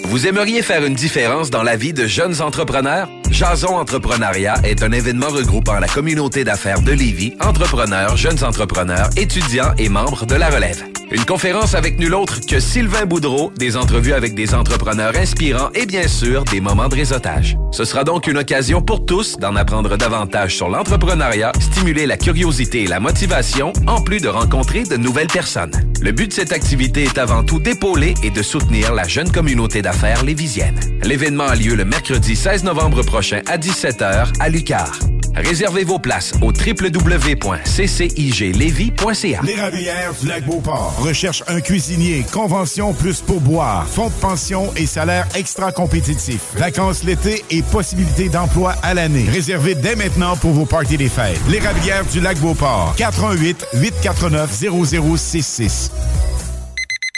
Vous 0.10 0.28
aimeriez 0.28 0.62
faire 0.62 0.84
une 0.84 0.94
différence 0.94 1.50
dans 1.50 1.64
la 1.64 1.78
vie 1.78 1.94
de 1.94 2.06
jeunes 2.06 2.42
entrepreneurs? 2.42 3.08
Jason 3.32 3.78
Entrepreneuriat 3.78 4.56
est 4.66 4.84
un 4.84 4.92
événement 4.92 5.30
regroupant 5.30 5.80
la 5.80 5.88
communauté 5.88 6.44
d'affaires 6.44 6.82
de 6.82 6.92
Lévis, 6.92 7.34
entrepreneurs, 7.40 8.18
jeunes 8.18 8.44
entrepreneurs, 8.44 9.10
étudiants 9.16 9.74
et 9.78 9.88
membres 9.88 10.26
de 10.26 10.36
la 10.36 10.50
relève. 10.50 10.84
Une 11.12 11.24
conférence 11.24 11.76
avec 11.76 12.00
nul 12.00 12.16
autre 12.16 12.40
que 12.48 12.60
Sylvain 12.60 13.06
Boudreau, 13.06 13.52
des 13.58 13.78
entrevues 13.78 14.14
avec 14.14 14.34
des 14.34 14.56
entrepreneurs 14.56 15.16
inspirants 15.16 15.70
et 15.76 15.86
bien 15.86 16.08
sûr 16.08 16.44
des 16.46 16.60
moments 16.60 16.90
de 16.90 16.96
réseautage. 16.96 17.58
Ce 17.72 17.86
sera 17.86 18.04
donc 18.04 18.26
une 18.28 18.38
occasion 18.38 18.82
pour 18.82 19.06
tous 19.06 19.38
d'en 19.38 19.56
apprendre 19.56 19.98
davantage 19.98 20.56
sur 20.56 20.68
l'entrepreneuriat, 20.68 21.52
stimuler 21.60 22.08
la 22.08 22.18
curiosité 22.18 22.84
et 22.84 22.88
la 22.88 23.00
motivation, 23.00 23.72
en 23.86 24.02
plus 24.02 24.20
de 24.20 24.30
rencontrer 24.30 24.84
de 24.84 24.98
nouvelles 24.98 25.28
personnes. 25.28 25.72
Le 26.02 26.12
but 26.12 26.30
de 26.30 26.34
cette 26.34 26.52
activité 26.52 27.04
est 27.04 27.20
avant 27.20 27.44
tout 27.44 27.60
d'épauler 27.60 28.16
et 28.24 28.32
de 28.32 28.42
soutenir 28.42 28.94
la 28.94 29.08
jeune 29.08 29.32
communauté 29.32 29.84
d'affaires 29.84 30.24
lévisienne. 30.24 30.80
L'événement 31.04 31.46
a 31.46 31.56
lieu 31.56 31.76
le 31.76 31.86
mercredi 31.86 32.36
16 32.36 32.64
novembre 32.64 33.04
prochain 33.04 33.42
à 33.48 33.58
17h 33.58 34.34
à 34.40 34.50
Lucar. 34.50 34.92
Réservez 35.36 35.84
vos 35.84 36.00
places 36.00 36.32
au 36.42 36.54
www.cciglevy.ca. 36.54 39.42
L'érablière 39.44 40.14
du 40.22 40.28
lac 40.28 40.46
Beauport 40.46 40.95
recherche 40.98 41.44
un 41.48 41.62
cuisinier, 41.62 42.26
convention 42.32 42.94
plus 42.94 43.22
pourboire, 43.22 43.88
fonds 43.88 44.10
de 44.10 44.14
pension 44.16 44.74
et 44.76 44.86
salaire 44.86 45.28
extra 45.36 45.72
compétitif. 45.72 46.42
Vacances 46.56 47.04
l'été 47.04 47.44
et 47.50 47.62
possibilité 47.62 48.30
d'emploi 48.30 48.76
à 48.84 48.94
l'année. 48.94 49.26
Réservez 49.30 49.76
dès 49.76 49.96
maintenant 49.96 50.36
pour 50.38 50.52
vos 50.52 50.66
parties 50.66 50.98
des 50.98 51.10
fêtes. 51.10 51.40
L'érablière 51.50 52.06
du 52.06 52.22
lac 52.22 52.38
Beauport. 52.40 52.94
418 52.98 53.68
849 53.74 54.52
0066. 54.52 55.92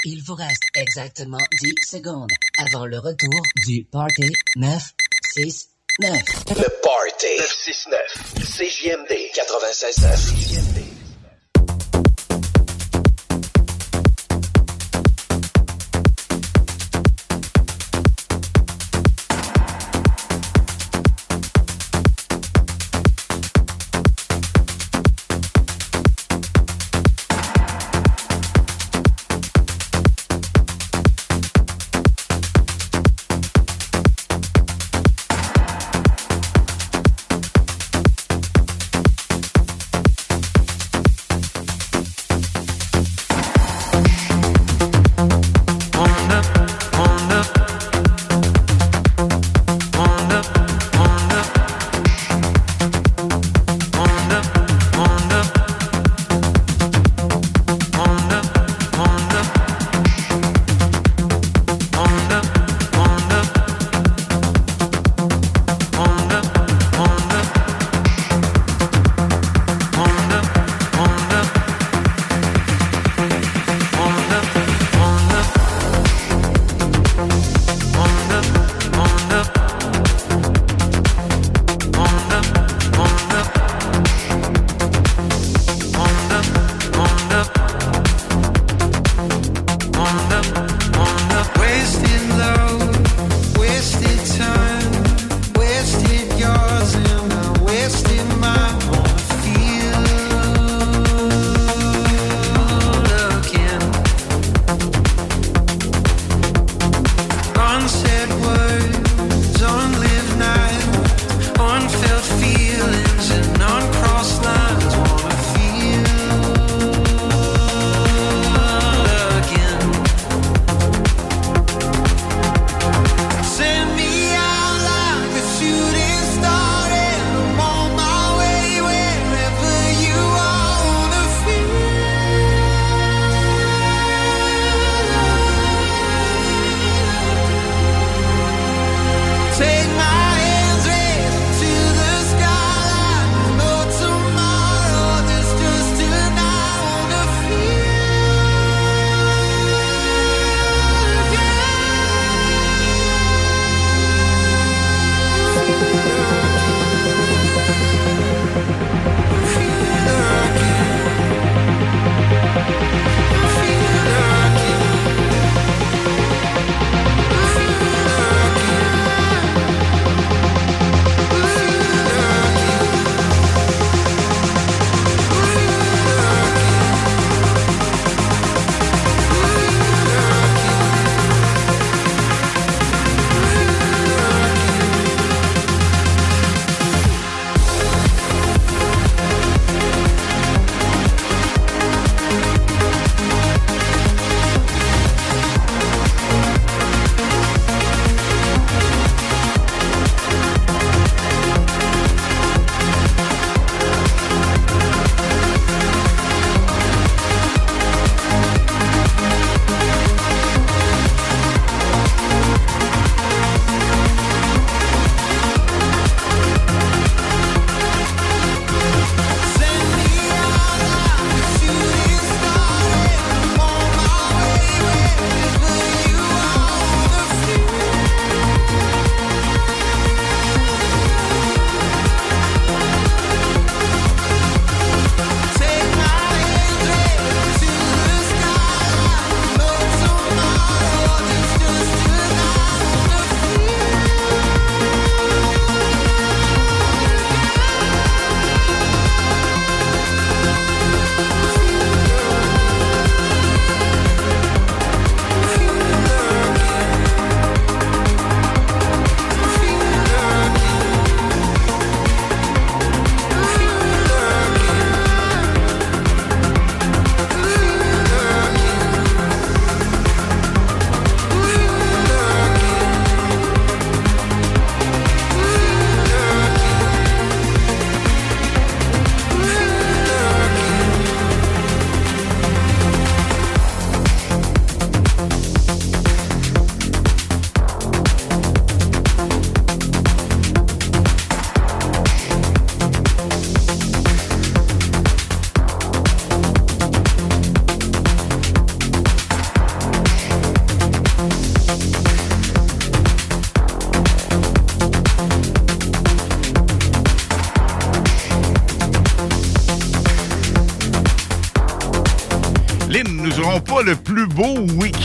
Il 0.06 0.24
vous 0.24 0.36
reste 0.36 0.64
exactement 0.76 1.38
10 1.62 1.74
secondes 1.86 2.32
avant 2.58 2.86
le 2.86 2.98
retour 3.00 3.42
du 3.66 3.84
Party 3.92 4.32
969. 4.56 6.12
Le 6.50 6.82
Party 6.82 7.28
969. 7.40 8.00
CJMD 8.40 9.12
96.9. 9.36 10.97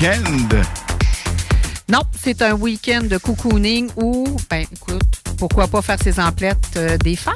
week-end? 0.03 0.63
Non, 1.89 2.01
c'est 2.21 2.43
un 2.43 2.55
week-end 2.55 3.03
de 3.05 3.19
cocooning 3.19 3.89
où, 3.97 4.37
ben 4.51 4.67
écoute, 4.73 5.03
pourquoi 5.39 5.69
pas 5.69 5.81
faire 5.81 5.99
ses 6.03 6.19
emplettes 6.19 6.59
euh, 6.77 6.97
des 6.99 7.15
fêtes? 7.15 7.35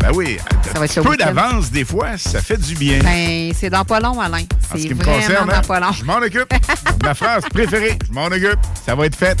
Ben 0.00 0.10
oui, 0.12 0.36
Ça 0.72 0.80
va 0.80 0.86
être 0.86 1.00
peu 1.00 1.16
d'avance, 1.16 1.70
des 1.70 1.84
fois, 1.84 2.18
ça 2.18 2.42
fait 2.42 2.56
du 2.56 2.74
bien. 2.74 2.98
Ben, 3.04 3.52
c'est 3.56 3.70
dans 3.70 3.84
pas 3.84 4.00
long, 4.00 4.20
Alain. 4.20 4.38
En 4.38 4.76
ce 4.76 4.82
C'est 4.82 4.88
qui 4.88 4.94
me 4.94 5.04
concerne, 5.04 5.46
dans 5.46 5.54
hein, 5.54 5.62
pas 5.62 5.78
long. 5.78 5.92
je 5.92 6.04
m'en 6.04 6.16
occupe. 6.16 6.52
Ma 7.04 7.14
phrase 7.14 7.44
préférée, 7.52 7.96
je 8.08 8.12
m'en 8.12 8.26
occupe. 8.26 8.58
Ça 8.84 8.96
va 8.96 9.06
être 9.06 9.16
fait. 9.16 9.38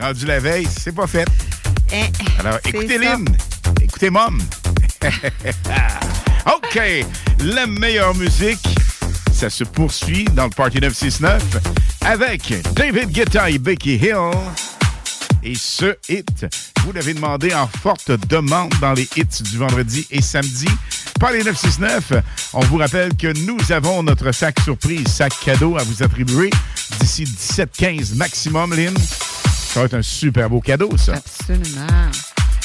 Rendu 0.00 0.26
la 0.26 0.40
veille, 0.40 0.66
c'est 0.80 0.94
pas 0.94 1.06
fait. 1.06 1.28
Alors, 2.40 2.58
c'est 2.64 2.70
écoutez. 2.70 2.98
Lynn, 2.98 3.24
écoutez 3.80 4.10
Mom. 4.10 4.42
OK, 6.46 6.80
la 7.40 7.66
meilleure 7.66 8.14
musique, 8.16 8.67
ça 9.38 9.50
se 9.50 9.62
poursuit 9.62 10.24
dans 10.34 10.44
le 10.46 10.50
Party 10.50 10.80
969 10.80 11.42
avec 12.00 12.52
David 12.74 13.12
Guetta 13.12 13.48
et 13.48 13.58
Becky 13.60 13.94
Hill. 13.94 14.32
Et 15.44 15.54
ce 15.54 15.96
hit, 16.08 16.44
vous 16.82 16.90
l'avez 16.90 17.14
demandé 17.14 17.54
en 17.54 17.68
forte 17.68 18.10
demande 18.28 18.74
dans 18.80 18.94
les 18.94 19.08
hits 19.16 19.42
du 19.42 19.58
vendredi 19.58 20.04
et 20.10 20.22
samedi. 20.22 20.66
Party 21.20 21.44
969, 21.44 22.14
on 22.54 22.60
vous 22.62 22.78
rappelle 22.78 23.16
que 23.16 23.32
nous 23.46 23.70
avons 23.70 24.02
notre 24.02 24.32
sac 24.32 24.58
surprise, 24.58 25.06
sac 25.06 25.32
cadeau 25.44 25.78
à 25.78 25.84
vous 25.84 26.02
attribuer 26.02 26.50
d'ici 26.98 27.22
17-15 27.22 28.16
maximum, 28.16 28.74
Lynn. 28.74 28.96
Ça 29.72 29.80
va 29.80 29.86
être 29.86 29.94
un 29.94 30.02
super 30.02 30.50
beau 30.50 30.60
cadeau, 30.60 30.90
ça. 30.96 31.14
Absolument. 31.14 32.10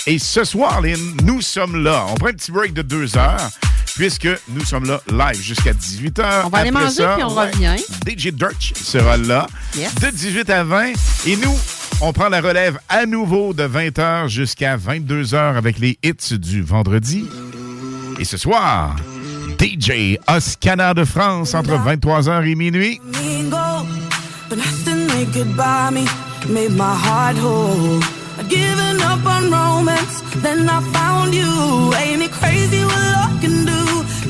Et 0.07 0.17
ce 0.17 0.43
soir, 0.43 0.81
Lynn, 0.81 1.17
nous 1.23 1.41
sommes 1.41 1.83
là. 1.83 2.07
On 2.09 2.15
prend 2.15 2.29
un 2.29 2.33
petit 2.33 2.51
break 2.51 2.73
de 2.73 2.81
deux 2.81 3.15
heures, 3.15 3.51
puisque 3.95 4.27
nous 4.49 4.63
sommes 4.65 4.85
là 4.85 4.99
live 5.11 5.41
jusqu'à 5.41 5.73
18 5.73 6.19
heures. 6.19 6.43
On 6.45 6.49
va 6.49 6.59
aller 6.59 6.69
Après 6.69 6.83
manger, 6.83 6.95
ça, 6.95 7.13
puis 7.15 7.23
on 7.23 7.35
ouais, 7.35 7.51
revient. 7.51 7.75
DJ 8.07 8.27
Dirch 8.33 8.73
sera 8.75 9.17
là 9.17 9.47
Yes. 9.75 9.93
de 9.95 10.09
18 10.09 10.49
à 10.49 10.63
20. 10.63 10.93
Et 11.27 11.35
nous, 11.38 11.55
on 12.01 12.11
prend 12.13 12.30
la 12.30 12.41
relève 12.41 12.80
à 12.89 13.05
nouveau 13.05 13.53
de 13.53 13.63
20 13.63 13.99
heures 13.99 14.27
jusqu'à 14.27 14.75
22 14.77 15.33
heures 15.35 15.57
avec 15.57 15.80
les 15.80 15.97
hits 16.03 16.38
du 16.38 16.61
vendredi. 16.61 17.25
Et 18.19 18.25
ce 18.25 18.38
soir, 18.38 18.95
DJ 19.59 20.17
Oscana 20.27 20.93
de 20.93 21.03
France 21.05 21.53
entre 21.53 21.72
23h 21.73 22.45
et 22.47 22.55
minuit. 22.55 22.99
Mingo, 23.05 23.85
but 24.49 24.57
nothing 24.57 25.07
they 25.07 25.25
could 25.27 25.55
buy 25.55 25.89
me 25.91 26.05
made 26.49 26.72
my 26.72 26.93
heart 26.95 27.38
whole. 27.38 27.99
I'd 28.39 28.49
given 28.49 28.99
up 29.01 29.25
on 29.25 29.51
romance, 29.51 30.22
then 30.41 30.67
I 30.67 30.81
found 30.91 31.33
you. 31.33 31.93
Ain't 31.95 32.23
it 32.23 32.31
crazy? 32.31 32.83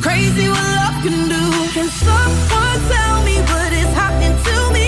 Crazy 0.03 0.49
what 0.49 0.67
love 0.80 1.01
can 1.01 1.30
do. 1.30 1.43
Can 1.73 1.88
someone 1.88 2.80
tell 2.91 3.23
me 3.23 3.35
what 3.51 3.72
is 3.72 3.91
happening 3.95 4.35
to 4.48 4.73
me? 4.73 4.83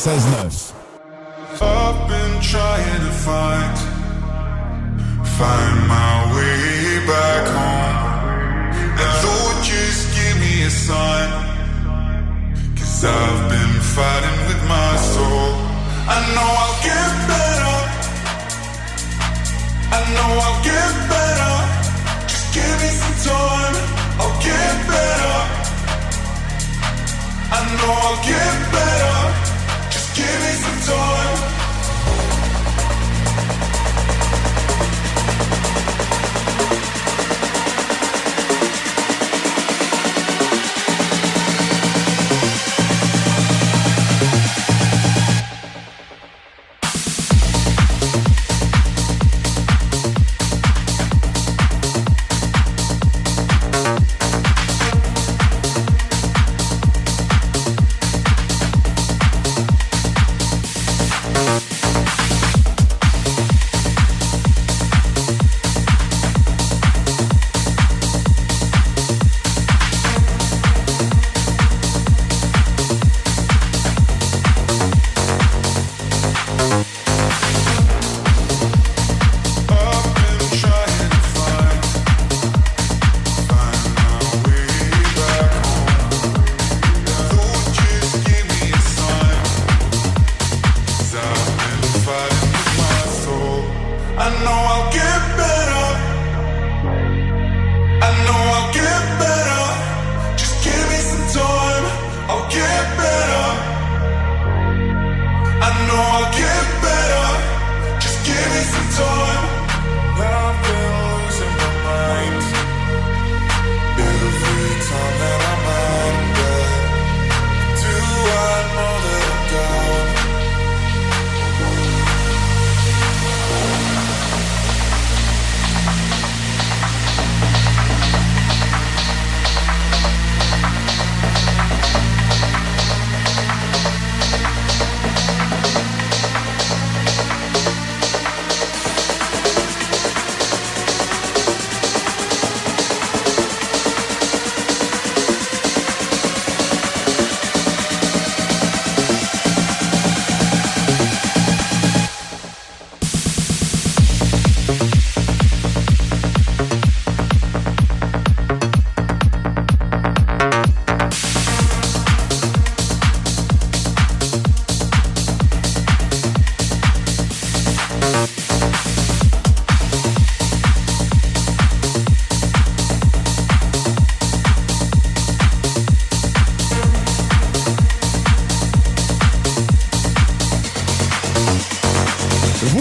says 0.00 0.24
no. 0.32 0.39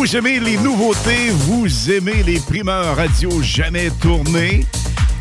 Vous 0.10 0.18
aimez 0.18 0.40
les 0.40 0.58
nouveautés, 0.58 1.30
vous 1.30 1.92
aimez 1.92 2.24
les 2.24 2.40
primeurs 2.40 2.96
radio 2.96 3.44
jamais 3.44 3.92
tournées. 4.02 4.66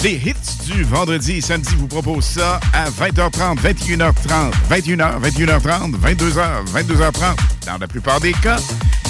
Les 0.02 0.14
hits 0.14 0.64
du 0.64 0.82
vendredi 0.82 1.32
et 1.32 1.40
samedi 1.42 1.74
vous 1.76 1.88
proposent 1.88 2.24
ça 2.24 2.58
à 2.72 2.88
20h30, 2.88 3.58
21h30, 3.58 4.50
21h, 4.70 5.20
21h30, 5.20 5.92
22h, 5.92 6.64
22h30. 6.72 7.36
Dans 7.66 7.76
la 7.78 7.86
plupart 7.86 8.18
des 8.20 8.32
cas, 8.32 8.56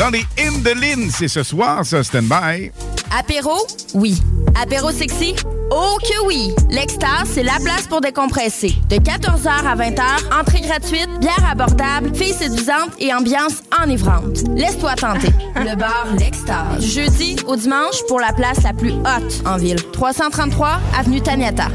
dans 0.00 0.10
les 0.10 0.26
Indolines, 0.40 1.12
c'est 1.12 1.28
ce 1.28 1.44
soir, 1.44 1.86
ça, 1.86 2.02
stand-by. 2.02 2.72
Apéro? 3.16 3.64
Oui. 3.94 4.20
Apéro 4.60 4.90
sexy? 4.90 5.36
Oh 5.70 5.96
que 6.02 6.26
oui! 6.26 6.50
L'Extase, 6.70 7.28
c'est 7.34 7.44
la 7.44 7.58
place 7.62 7.86
pour 7.86 8.00
décompresser. 8.00 8.74
De 8.88 8.96
14h 8.96 9.48
à 9.48 9.76
20h, 9.76 10.40
entrée 10.40 10.62
gratuite, 10.62 11.08
bière 11.20 11.48
abordable, 11.48 12.12
filles 12.16 12.34
séduisantes 12.34 12.90
et 12.98 13.14
ambiance 13.14 13.62
enivrante. 13.80 14.42
Laisse-toi 14.56 14.96
tenter. 14.96 15.28
Le 15.60 15.76
bar 15.76 16.06
L'Extase. 16.18 16.78
Du 16.78 16.86
jeudi 16.86 17.36
au 17.46 17.56
dimanche 17.56 18.04
pour 18.06 18.20
la 18.20 18.32
place 18.32 18.62
la 18.62 18.72
plus 18.72 18.92
haute 18.92 19.42
en 19.44 19.56
ville. 19.56 19.82
333 19.92 20.80
Avenue 20.98 21.20
Taniata. 21.20 21.68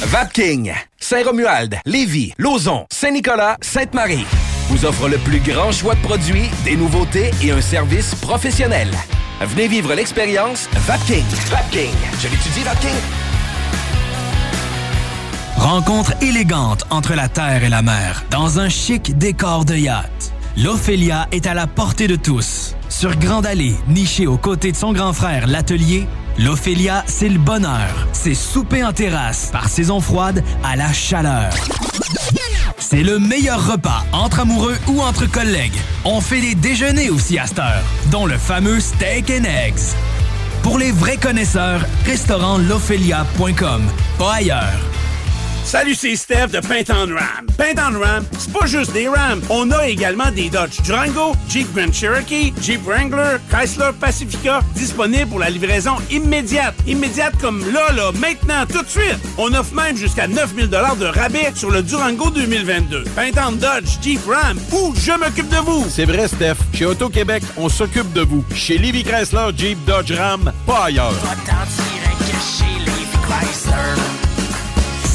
Vapking, 0.00 0.72
Saint-Romuald, 0.98 1.78
Lévis, 1.84 2.32
Lauson, 2.38 2.86
Saint-Nicolas, 2.90 3.56
Sainte-Marie 3.60 4.26
vous 4.68 4.84
offre 4.84 5.08
le 5.08 5.18
plus 5.18 5.38
grand 5.38 5.70
choix 5.70 5.94
de 5.94 6.00
produits, 6.00 6.50
des 6.64 6.76
nouveautés 6.76 7.30
et 7.42 7.52
un 7.52 7.60
service 7.60 8.14
professionnel. 8.16 8.88
Venez 9.40 9.68
vivre 9.68 9.94
l'expérience 9.94 10.68
Vapking. 10.72 11.24
Vapking. 11.50 11.94
Je 12.20 12.28
l'étudie, 12.28 12.62
Vapking. 12.64 12.90
Rencontre 15.56 16.14
élégante 16.20 16.84
entre 16.90 17.14
la 17.14 17.28
terre 17.28 17.62
et 17.64 17.68
la 17.68 17.82
mer, 17.82 18.24
dans 18.30 18.58
un 18.58 18.68
chic 18.68 19.16
décor 19.16 19.64
de 19.64 19.76
yacht. 19.76 20.15
L'Ophélia 20.58 21.28
est 21.32 21.46
à 21.46 21.52
la 21.52 21.66
portée 21.66 22.08
de 22.08 22.16
tous. 22.16 22.74
Sur 22.88 23.14
Grande 23.16 23.44
Allée, 23.44 23.74
nichée 23.88 24.26
aux 24.26 24.38
côtés 24.38 24.72
de 24.72 24.76
son 24.76 24.94
grand 24.94 25.12
frère, 25.12 25.46
l'Atelier, 25.46 26.06
l'Ophélia, 26.38 27.04
c'est 27.06 27.28
le 27.28 27.38
bonheur. 27.38 28.08
C'est 28.14 28.34
souper 28.34 28.82
en 28.82 28.94
terrasse, 28.94 29.50
par 29.52 29.68
saison 29.68 30.00
froide 30.00 30.42
à 30.64 30.74
la 30.74 30.90
chaleur. 30.94 31.50
C'est 32.78 33.02
le 33.02 33.18
meilleur 33.18 33.70
repas 33.70 34.06
entre 34.12 34.40
amoureux 34.40 34.78
ou 34.86 35.02
entre 35.02 35.30
collègues. 35.30 35.76
On 36.06 36.22
fait 36.22 36.40
des 36.40 36.54
déjeuners 36.54 37.10
aussi 37.10 37.38
à 37.38 37.46
cette 37.46 37.58
heure, 37.58 37.84
dont 38.10 38.24
le 38.24 38.38
fameux 38.38 38.80
steak 38.80 39.28
and 39.28 39.44
eggs. 39.44 39.94
Pour 40.62 40.78
les 40.78 40.90
vrais 40.90 41.18
connaisseurs, 41.18 41.84
restaurantlofelia.com, 42.06 43.82
pas 44.18 44.32
ailleurs. 44.32 44.80
Salut, 45.66 45.96
c'est 45.96 46.14
Steph 46.14 46.46
de 46.46 46.60
Paint 46.60 46.94
on 46.94 47.12
Ram. 47.12 47.46
Paint 47.58 47.74
on 47.76 47.98
Ram, 47.98 48.24
pas 48.58 48.66
juste 48.66 48.92
des 48.92 49.08
Rams. 49.08 49.40
On 49.50 49.70
a 49.70 49.88
également 49.88 50.30
des 50.30 50.48
Dodge 50.48 50.80
Durango, 50.82 51.34
Jeep 51.48 51.72
Grand 51.74 51.92
Cherokee, 51.92 52.52
Jeep 52.60 52.84
Wrangler, 52.84 53.36
Chrysler 53.50 53.90
Pacifica, 53.98 54.60
disponibles 54.74 55.28
pour 55.28 55.38
la 55.38 55.50
livraison 55.50 55.96
immédiate. 56.10 56.74
Immédiate 56.86 57.34
comme 57.40 57.60
là, 57.72 57.92
là, 57.92 58.12
maintenant, 58.12 58.64
tout 58.66 58.82
de 58.82 58.88
suite. 58.88 59.18
On 59.38 59.52
offre 59.54 59.74
même 59.74 59.96
jusqu'à 59.96 60.26
9000 60.26 60.68
de 60.68 60.76
rabais 61.06 61.52
sur 61.54 61.70
le 61.70 61.82
Durango 61.82 62.30
2022. 62.30 63.04
Paint 63.14 63.30
on 63.46 63.52
Dodge, 63.52 63.98
Jeep 64.02 64.20
Ram, 64.26 64.58
ou 64.72 64.94
je 64.96 65.12
m'occupe 65.12 65.48
de 65.48 65.56
vous. 65.56 65.86
C'est 65.88 66.04
vrai, 66.04 66.28
Steph. 66.28 66.56
Chez 66.72 66.86
Auto-Québec, 66.86 67.42
on 67.56 67.68
s'occupe 67.68 68.12
de 68.12 68.22
vous. 68.22 68.44
Chez 68.54 68.78
Livy 68.78 69.04
Chrysler, 69.04 69.50
Jeep, 69.56 69.84
Dodge, 69.84 70.12
Ram, 70.12 70.52
pas 70.66 70.84
ailleurs. 70.84 71.14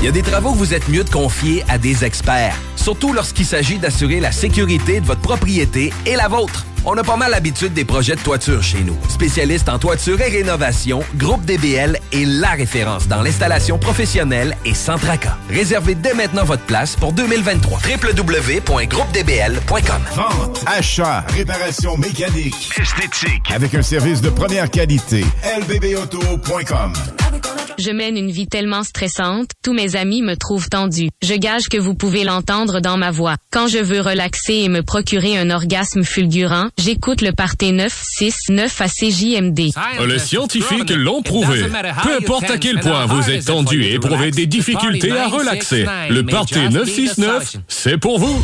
Il 0.00 0.06
y 0.06 0.08
a 0.08 0.12
des 0.12 0.22
travaux 0.22 0.52
que 0.52 0.56
vous 0.56 0.72
êtes 0.72 0.88
mieux 0.88 1.04
de 1.04 1.10
confier 1.10 1.62
à 1.68 1.76
des 1.76 2.06
experts, 2.06 2.56
surtout 2.74 3.12
lorsqu'il 3.12 3.44
s'agit 3.44 3.78
d'assurer 3.78 4.18
la 4.18 4.32
sécurité 4.32 5.02
de 5.02 5.06
votre 5.06 5.20
propriété 5.20 5.92
et 6.06 6.16
la 6.16 6.26
vôtre. 6.26 6.64
On 6.86 6.96
a 6.96 7.04
pas 7.04 7.16
mal 7.16 7.30
l'habitude 7.30 7.74
des 7.74 7.84
projets 7.84 8.16
de 8.16 8.20
toiture 8.20 8.62
chez 8.62 8.82
nous. 8.82 8.96
Spécialiste 9.08 9.68
en 9.68 9.78
toiture 9.78 10.18
et 10.20 10.30
rénovation, 10.30 11.00
Groupe 11.14 11.44
DBL 11.44 11.98
est 12.12 12.24
la 12.24 12.50
référence 12.50 13.06
dans 13.06 13.20
l'installation 13.20 13.78
professionnelle 13.78 14.56
et 14.64 14.72
sans 14.72 14.96
tracas. 14.96 15.36
Réservez 15.50 15.94
dès 15.94 16.14
maintenant 16.14 16.44
votre 16.44 16.64
place 16.64 16.96
pour 16.96 17.12
2023. 17.12 17.80
www.groupedbl.com 17.80 20.02
Vente, 20.14 20.64
achat, 20.66 21.20
réparation 21.28 21.98
mécanique, 21.98 22.70
esthétique, 22.80 23.50
avec 23.54 23.74
un 23.74 23.82
service 23.82 24.22
de 24.22 24.30
première 24.30 24.70
qualité. 24.70 25.22
lbbauto.com 25.60 26.92
Je 27.78 27.90
mène 27.90 28.16
une 28.16 28.30
vie 28.30 28.48
tellement 28.48 28.84
stressante, 28.84 29.50
tous 29.62 29.74
mes 29.74 29.96
amis 29.96 30.22
me 30.22 30.34
trouvent 30.34 30.70
tendue. 30.70 31.10
Je 31.22 31.34
gage 31.34 31.68
que 31.68 31.76
vous 31.76 31.94
pouvez 31.94 32.24
l'entendre 32.24 32.80
dans 32.80 32.96
ma 32.96 33.10
voix. 33.10 33.36
Quand 33.50 33.68
je 33.68 33.78
veux 33.78 34.00
relaxer 34.00 34.54
et 34.54 34.68
me 34.70 34.82
procurer 34.82 35.36
un 35.36 35.50
orgasme 35.50 36.04
fulgurant, 36.04 36.68
j'écoute 36.78 37.20
le 37.22 37.32
Parté 37.32 37.72
969 37.72 38.80
à 38.80 38.88
CJMD. 38.88 39.60
Les 40.06 40.18
scientifiques 40.18 40.90
l'ont 40.90 41.22
prouvé. 41.22 41.64
Peu 42.02 42.16
importe 42.16 42.50
à 42.50 42.58
quel 42.58 42.80
point 42.80 43.06
vous 43.06 43.30
êtes 43.30 43.46
tendu 43.46 43.82
et 43.84 43.94
éprouvez 43.94 44.30
des 44.30 44.46
difficultés 44.46 45.12
à 45.12 45.28
relaxer, 45.28 45.86
le 46.08 46.24
Party 46.24 46.58
969, 46.70 47.56
c'est 47.68 47.98
pour 47.98 48.18
vous. 48.18 48.40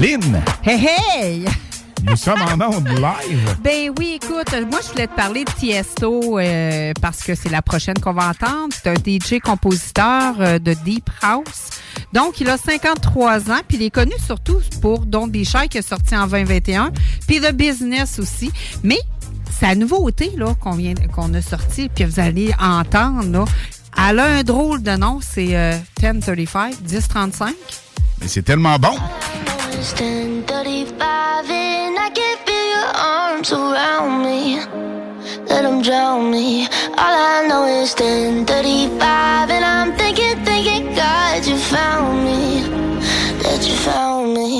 Lynn, 0.00 0.42
Hey, 0.64 0.86
hey! 0.86 1.44
nous 2.02 2.16
sommes 2.16 2.42
en 2.42 2.60
ondes 2.74 2.88
live. 2.88 3.56
Ben 3.62 3.90
oui, 3.98 4.18
écoute, 4.22 4.52
moi 4.70 4.80
je 4.84 4.92
voulais 4.92 5.06
te 5.06 5.14
parler 5.14 5.44
de 5.44 5.50
Tiesto 5.52 6.38
euh, 6.38 6.92
parce 7.00 7.22
que 7.22 7.34
c'est 7.34 7.48
la 7.48 7.62
prochaine 7.62 7.98
qu'on 7.98 8.12
va 8.12 8.28
entendre. 8.28 8.74
C'est 8.74 8.90
un 8.90 8.94
DJ 8.94 9.40
compositeur 9.40 10.34
euh, 10.40 10.58
de 10.58 10.74
Deep 10.84 11.08
House. 11.22 11.70
Donc, 12.14 12.40
il 12.40 12.48
a 12.48 12.56
53 12.56 13.50
ans, 13.50 13.60
puis 13.66 13.76
il 13.76 13.82
est 13.82 13.90
connu 13.90 14.14
surtout 14.24 14.60
pour 14.80 15.00
Don't 15.00 15.28
Be 15.28 15.44
Shy 15.44 15.68
qui 15.68 15.78
est 15.78 15.88
sorti 15.88 16.16
en 16.16 16.26
2021, 16.26 16.92
puis 17.26 17.40
The 17.40 17.52
Business 17.52 18.20
aussi. 18.20 18.52
Mais 18.84 19.00
sa 19.60 19.74
nouveauté 19.74 20.32
là 20.36 20.54
qu'on 20.54 20.76
vient 20.76 20.94
qu'on 21.12 21.34
a 21.34 21.42
sorti, 21.42 21.88
puis 21.88 22.04
vous 22.04 22.20
allez 22.20 22.54
entendre 22.60 23.24
là, 23.30 23.44
elle 24.08 24.20
a 24.20 24.24
un 24.26 24.42
drôle 24.44 24.82
de 24.82 24.92
nom, 24.96 25.18
c'est 25.20 25.56
euh, 25.56 25.76
1035, 26.02 26.80
1035. 26.88 27.54
Mais 28.20 28.28
c'est 28.28 28.42
tellement 28.42 28.78
bon. 28.78 28.94
It's 29.72 29.92
10:35 29.94 30.92
and 31.50 31.96
I 31.98 32.10
can 32.14 32.36
feel 32.46 32.66
your 32.74 32.90
arms 32.94 33.52
around 33.52 34.22
me. 34.22 34.60
Let 35.48 35.62
them 35.62 35.82
drown 35.82 36.30
me. 36.30 36.68
All 36.96 37.14
I 37.14 37.46
know 37.48 37.66
is 37.66 37.94
10:35 37.94 39.50
and 39.50 39.64
I'm 39.64 39.96
thinking, 39.96 40.23
found 41.74 42.24
me. 42.24 42.42
That 43.42 43.60
you 43.66 43.74
found 43.88 44.34
me. 44.38 44.50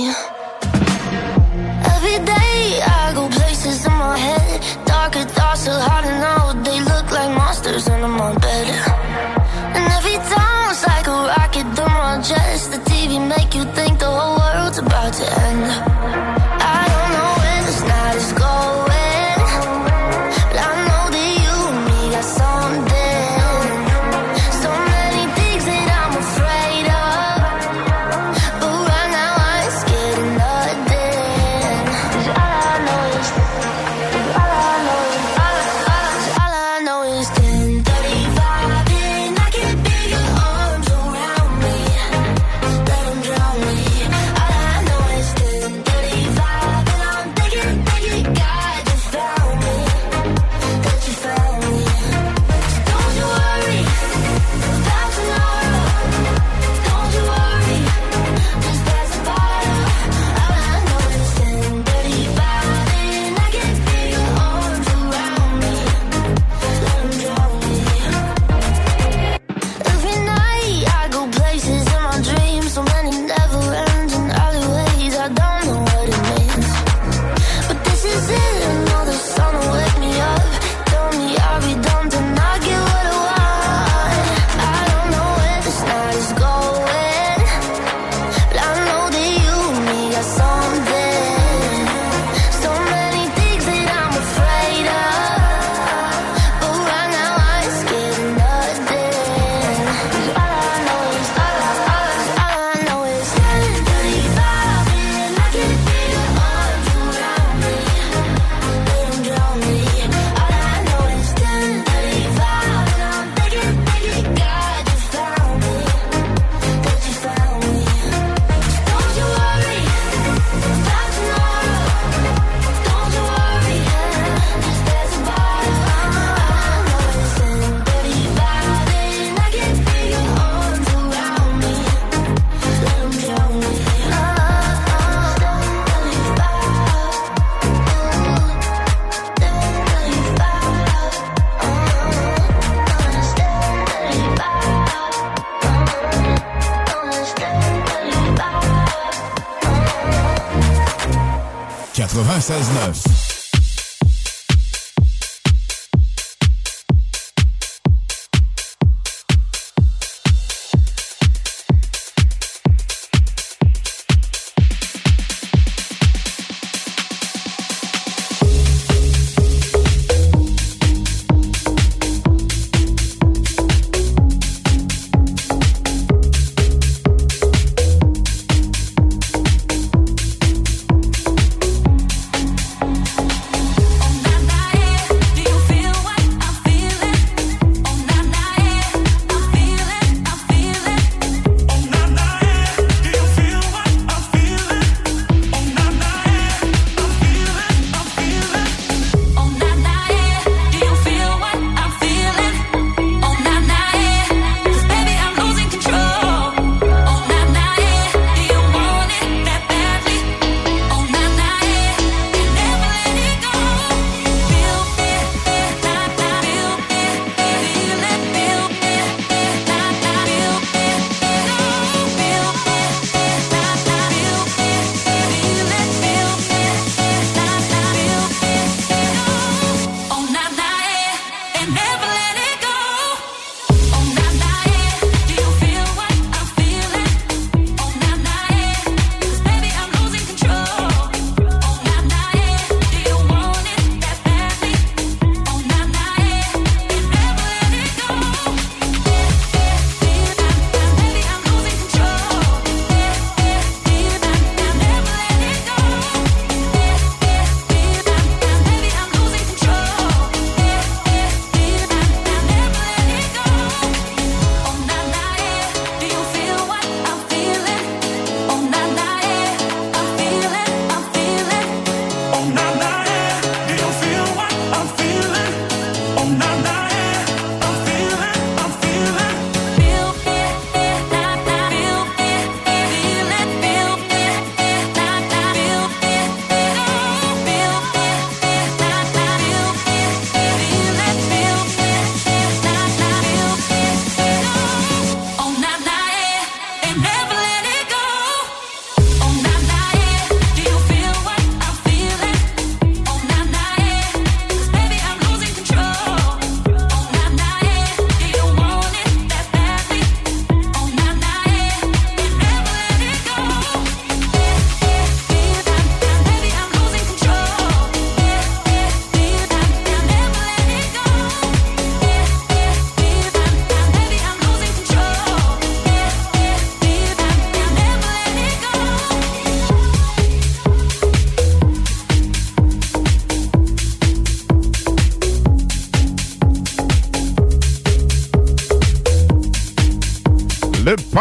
Every 1.95 2.19
day 2.35 2.57
I 3.01 3.13
go 3.15 3.29
places 3.39 3.87
in 3.87 3.95
my 4.07 4.17
head. 4.27 4.51
Darker 4.85 5.25
thoughts 5.37 5.69
are 5.69 5.81
hard 5.89 6.05
to 6.09 6.15
know. 6.25 6.41
They 6.67 6.79
look 6.93 7.07
like 7.17 7.31
monsters 7.39 7.89
under 7.89 8.09
my 8.09 8.35
bed. 8.45 8.94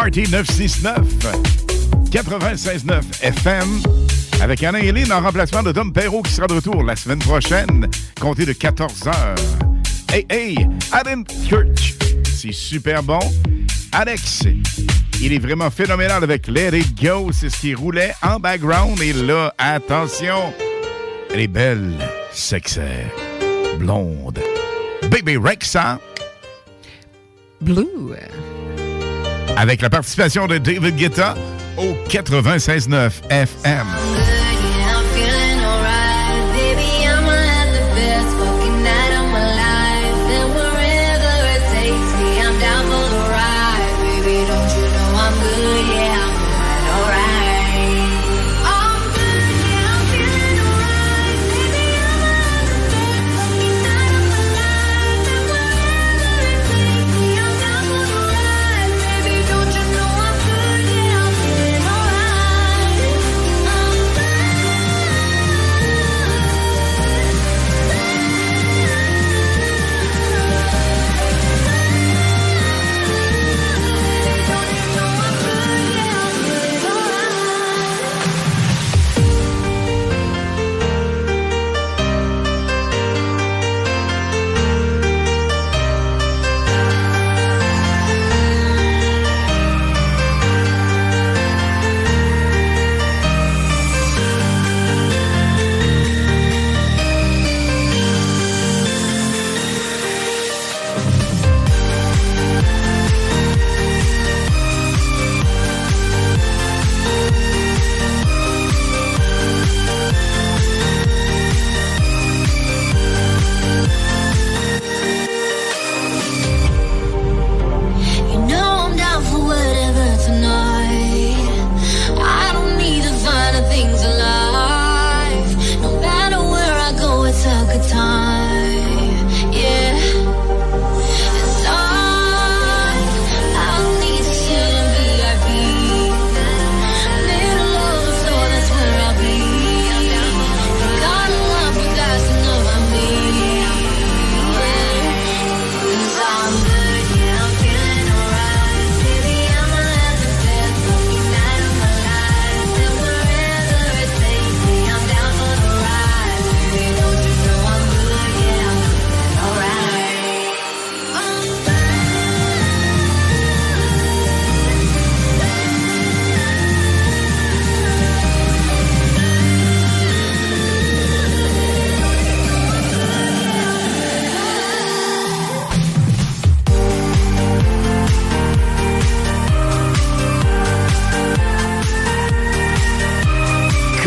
Party 0.04 0.24
969. 0.30 1.00
96.9 2.12 3.24
FM. 3.24 3.82
Avec 4.42 4.62
et 4.62 4.92
Lynn 4.92 5.14
en 5.14 5.22
remplacement 5.22 5.64
de 5.64 5.72
Dom 5.72 5.94
Perrault 5.94 6.24
qui 6.24 6.34
sera 6.34 6.46
de 6.46 6.56
retour 6.56 6.84
la 6.84 6.98
semaine 6.98 7.20
prochaine, 7.20 7.90
compté 8.20 8.46
de 8.46 8.52
14h. 8.52 9.14
Hey, 10.12 10.26
hey, 10.30 10.68
Adam 10.92 11.24
Church, 11.48 11.94
c'est 12.26 12.52
super 12.52 13.02
bon. 13.02 13.20
Alex, 13.94 14.44
il 15.22 15.32
est 15.32 15.40
vraiment 15.40 15.70
phénoménal 15.70 16.22
avec 16.22 16.48
Let 16.48 16.78
It 16.78 17.02
Go, 17.02 17.32
c'est 17.32 17.50
ce 17.50 17.62
qui 17.62 17.74
roulait 17.74 18.14
en 18.22 18.42
background. 18.42 19.00
Et 19.00 19.14
là, 19.14 19.54
attention, 19.58 20.54
elle 21.34 21.40
est 21.40 21.48
belle, 21.48 21.94
sexy, 22.34 22.82
blonde. 23.80 24.42
Baby 25.10 25.38
Rexa. 25.38 25.98
Blue. 27.62 28.18
Avec 29.58 29.82
la 29.82 29.90
participation 29.90 30.48
de 30.48 30.58
David 30.58 30.96
Guetta 30.96 31.36
au 31.78 31.96
96.9 32.10 33.12
FM. 33.30 34.23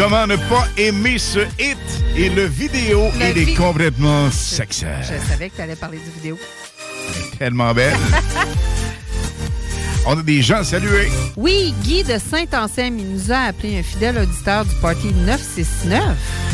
Comment 0.08 0.28
ne 0.28 0.36
pas 0.36 0.68
aimer 0.76 1.18
ce 1.18 1.40
hit? 1.58 1.76
Et 2.16 2.28
le 2.28 2.44
vidéo, 2.44 3.10
Le 3.18 3.30
il 3.30 3.48
est 3.48 3.54
complètement 3.54 4.30
sexy. 4.30 4.84
Je 5.02 5.28
savais 5.28 5.50
que 5.50 5.56
tu 5.56 5.62
allais 5.62 5.74
parler 5.74 5.98
du 5.98 6.10
vidéo. 6.12 6.38
Tellement 7.36 7.74
belle. 7.74 7.96
On 10.06 10.16
a 10.16 10.22
des 10.22 10.42
gens 10.42 10.58
à 10.58 10.64
saluer. 10.64 11.08
Oui, 11.36 11.74
Guy 11.82 12.04
de 12.04 12.18
Saint-Anselme, 12.18 13.00
il 13.00 13.10
nous 13.14 13.32
a 13.32 13.48
appelé 13.48 13.80
un 13.80 13.82
fidèle 13.82 14.18
auditeur 14.18 14.64
du 14.64 14.76
Party 14.76 15.12
969. 15.12 16.00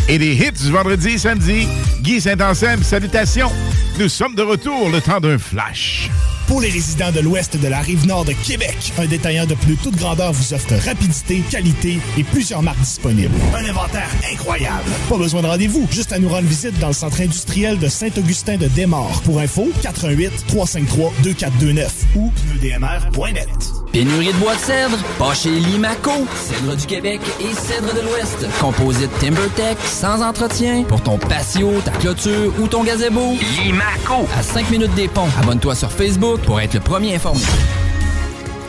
Et 0.09 0.17
des 0.17 0.33
hits 0.33 0.53
du 0.53 0.73
vendredi 0.73 1.09
et 1.11 1.19
samedi. 1.19 1.69
Guy 2.01 2.23
Saint-Anselme, 2.23 2.83
salutations. 2.83 3.53
Nous 3.99 4.09
sommes 4.09 4.35
de 4.35 4.43
retour, 4.43 4.89
le 4.89 5.03
temps 5.03 5.21
d'un 5.21 5.37
flash. 5.37 6.09
Pour 6.53 6.61
les 6.61 6.69
résidents 6.69 7.11
de 7.11 7.21
l'ouest 7.21 7.57
de 7.57 7.67
la 7.67 7.81
rive 7.81 8.07
nord 8.07 8.27
de 8.27 8.35
Québec, 8.35 8.93
un 8.99 9.07
détaillant 9.07 9.47
de 9.47 9.55
plus 9.55 9.75
toute 9.79 9.97
grandeur 9.97 10.35
vous 10.35 10.53
offre 10.53 10.75
rapidité, 10.87 11.43
qualité 11.51 11.99
et 12.19 12.25
plusieurs 12.25 12.63
marques 12.63 12.81
disponibles. 12.81 13.35
Un 13.57 13.65
inventaire 13.65 14.11
incroyable. 14.31 14.91
Pas 15.09 15.17
besoin 15.17 15.41
de 15.41 15.47
rendez-vous, 15.47 15.89
juste 15.91 16.13
à 16.13 16.19
nous 16.19 16.29
rendre 16.29 16.47
visite 16.47 16.79
dans 16.79 16.89
le 16.89 16.93
centre 16.93 17.23
industriel 17.23 17.79
de 17.79 17.89
Saint-Augustin 17.89 18.59
de 18.59 18.69
Desmaures. 18.69 19.23
Pour 19.23 19.39
info, 19.39 19.71
88 19.81 20.45
353 20.47 21.15
2429 21.23 22.05
ou 22.17 22.31
pneudmr.net. 22.61 23.82
Pénurie 23.93 24.33
de 24.33 24.39
bois 24.39 24.55
de 24.55 24.61
cèdre, 24.61 24.97
pas 25.19 25.35
chez 25.35 25.51
Limaco. 25.51 26.13
Cèdre 26.35 26.75
du 26.75 26.87
Québec 26.87 27.21
et 27.41 27.53
cèdre 27.53 27.95
de 27.95 28.01
l'Ouest. 28.01 28.47
Composite 28.59 29.11
TimberTech, 29.21 29.77
sans 29.85 30.23
entretien. 30.23 30.85
Pour 30.85 31.03
ton 31.03 31.19
patio, 31.19 31.71
ta 31.85 31.91
clôture 31.91 32.55
ou 32.59 32.67
ton 32.69 32.85
gazebo. 32.85 33.35
Limaco. 33.63 34.27
À 34.35 34.43
5 34.43 34.71
minutes 34.71 34.95
des 34.95 35.09
ponts. 35.09 35.29
Abonne-toi 35.39 35.75
sur 35.75 35.93
Facebook 35.93 36.41
pour 36.41 36.59
être 36.59 36.73
le 36.73 36.81
premier 36.81 37.15
informé. 37.15 37.43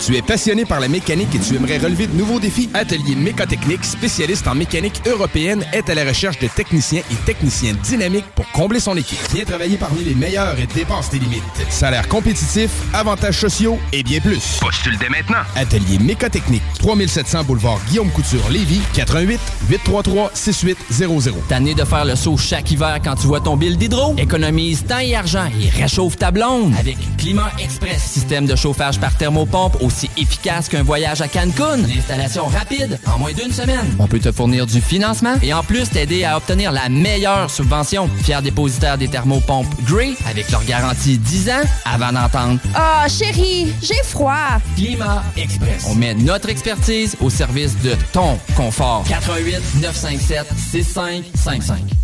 Tu 0.06 0.18
es 0.18 0.22
passionné 0.22 0.66
par 0.66 0.82
la 0.82 0.90
mécanique 0.90 1.34
et 1.34 1.40
tu 1.40 1.56
aimerais 1.56 1.78
relever 1.78 2.08
de 2.08 2.18
nouveaux 2.18 2.38
défis? 2.38 2.70
Atelier 2.74 3.16
Mécotechnique, 3.16 3.86
spécialiste 3.86 4.46
en 4.50 4.54
mécanique 4.54 5.02
européenne, 5.06 5.66
est 5.72 5.90
à 5.90 5.96
la 5.96 6.04
recherche 6.04 6.38
de 6.40 6.48
techniciens 6.48 7.02
et 7.10 7.16
techniciens 7.26 7.74
dynamiques 7.82 8.26
pour 8.36 8.46
combler 8.52 8.82
son 8.82 8.98
équipe. 8.98 9.18
Viens 9.34 9.46
travailler 9.46 9.78
parmi 9.78 10.04
les 10.04 10.14
meilleurs 10.14 10.60
et 10.60 10.68
dépasse 10.68 11.10
tes 11.10 11.20
limites. 11.20 11.44
Salaire 11.70 12.06
compétitif, 12.10 12.70
avantages 12.94 13.40
sociaux 13.40 13.80
et 13.94 14.04
bien 14.04 14.20
plus. 14.20 14.58
Postule 14.60 14.98
dès 14.98 15.08
maintenant. 15.08 15.44
Atelier 15.56 15.98
Mécotechnique, 16.00 16.64
3700 16.80 17.46
boulevard 17.46 17.80
Guillaume 17.88 18.10
Couture, 18.12 18.50
Lévis, 18.50 18.82
88 18.96 19.40
833 19.70 20.32
6800. 20.34 21.32
Tanné 21.48 21.76
de 21.76 21.86
faire 21.86 22.04
le 22.04 22.18
saut 22.18 22.36
chaque 22.36 22.70
hiver 22.72 23.00
quand 23.02 23.16
tu 23.16 23.28
vois 23.28 23.40
ton 23.40 23.56
bill 23.56 23.78
d'hydro? 23.78 24.16
Économise 24.18 24.84
temps 24.86 25.00
et 25.00 25.16
argent 25.16 25.50
et 25.62 25.70
réchauffe 25.70 26.18
ta 26.18 26.30
blonde 26.32 26.74
avec 26.78 26.98
Climat 27.18 27.54
Express. 27.58 28.04
Système 28.04 28.46
de 28.46 28.58
chauffage 28.58 29.00
par 29.00 29.16
thermopompe 29.16 29.78
aussi 29.94 30.10
efficace 30.18 30.70
qu'un 30.70 30.82
voyage 30.84 31.22
à 31.22 31.28
Cancun. 31.28 31.84
Installation 31.98 32.46
rapide 32.48 33.00
en 33.06 33.20
moins 33.20 33.32
d'une 33.32 33.52
semaine. 33.52 33.86
On 34.00 34.08
peut 34.08 34.20
te 34.20 34.32
fournir 34.32 34.66
du 34.66 34.82
financement 34.82 35.36
et 35.44 35.54
en 35.54 35.62
plus 35.64 35.88
t'aider 35.90 36.24
à 36.24 36.38
obtenir 36.38 36.72
la 36.72 36.90
meilleure 36.90 37.50
subvention. 37.50 38.10
Fier 38.24 38.42
dépositaire 38.42 38.98
des 38.98 39.08
thermopompes 39.08 39.68
Grey 39.86 40.14
avec 40.28 40.50
leur 40.50 40.64
garantie 40.66 41.18
10 41.20 41.50
ans 41.50 41.62
avant 41.86 42.12
d'entendre 42.12 42.60
Ah, 42.74 43.06
chérie, 43.08 43.72
j'ai 43.82 44.02
froid. 44.04 44.60
Climat 44.76 45.24
Express. 45.38 45.86
On 45.88 45.96
met 45.96 46.16
notre 46.16 46.50
expertise 46.50 47.16
au 47.22 47.30
service 47.30 47.78
de 47.84 47.96
ton 48.12 48.40
confort. 48.56 49.04
88 49.08 49.62
957 49.82 50.48
6555. 50.72 52.03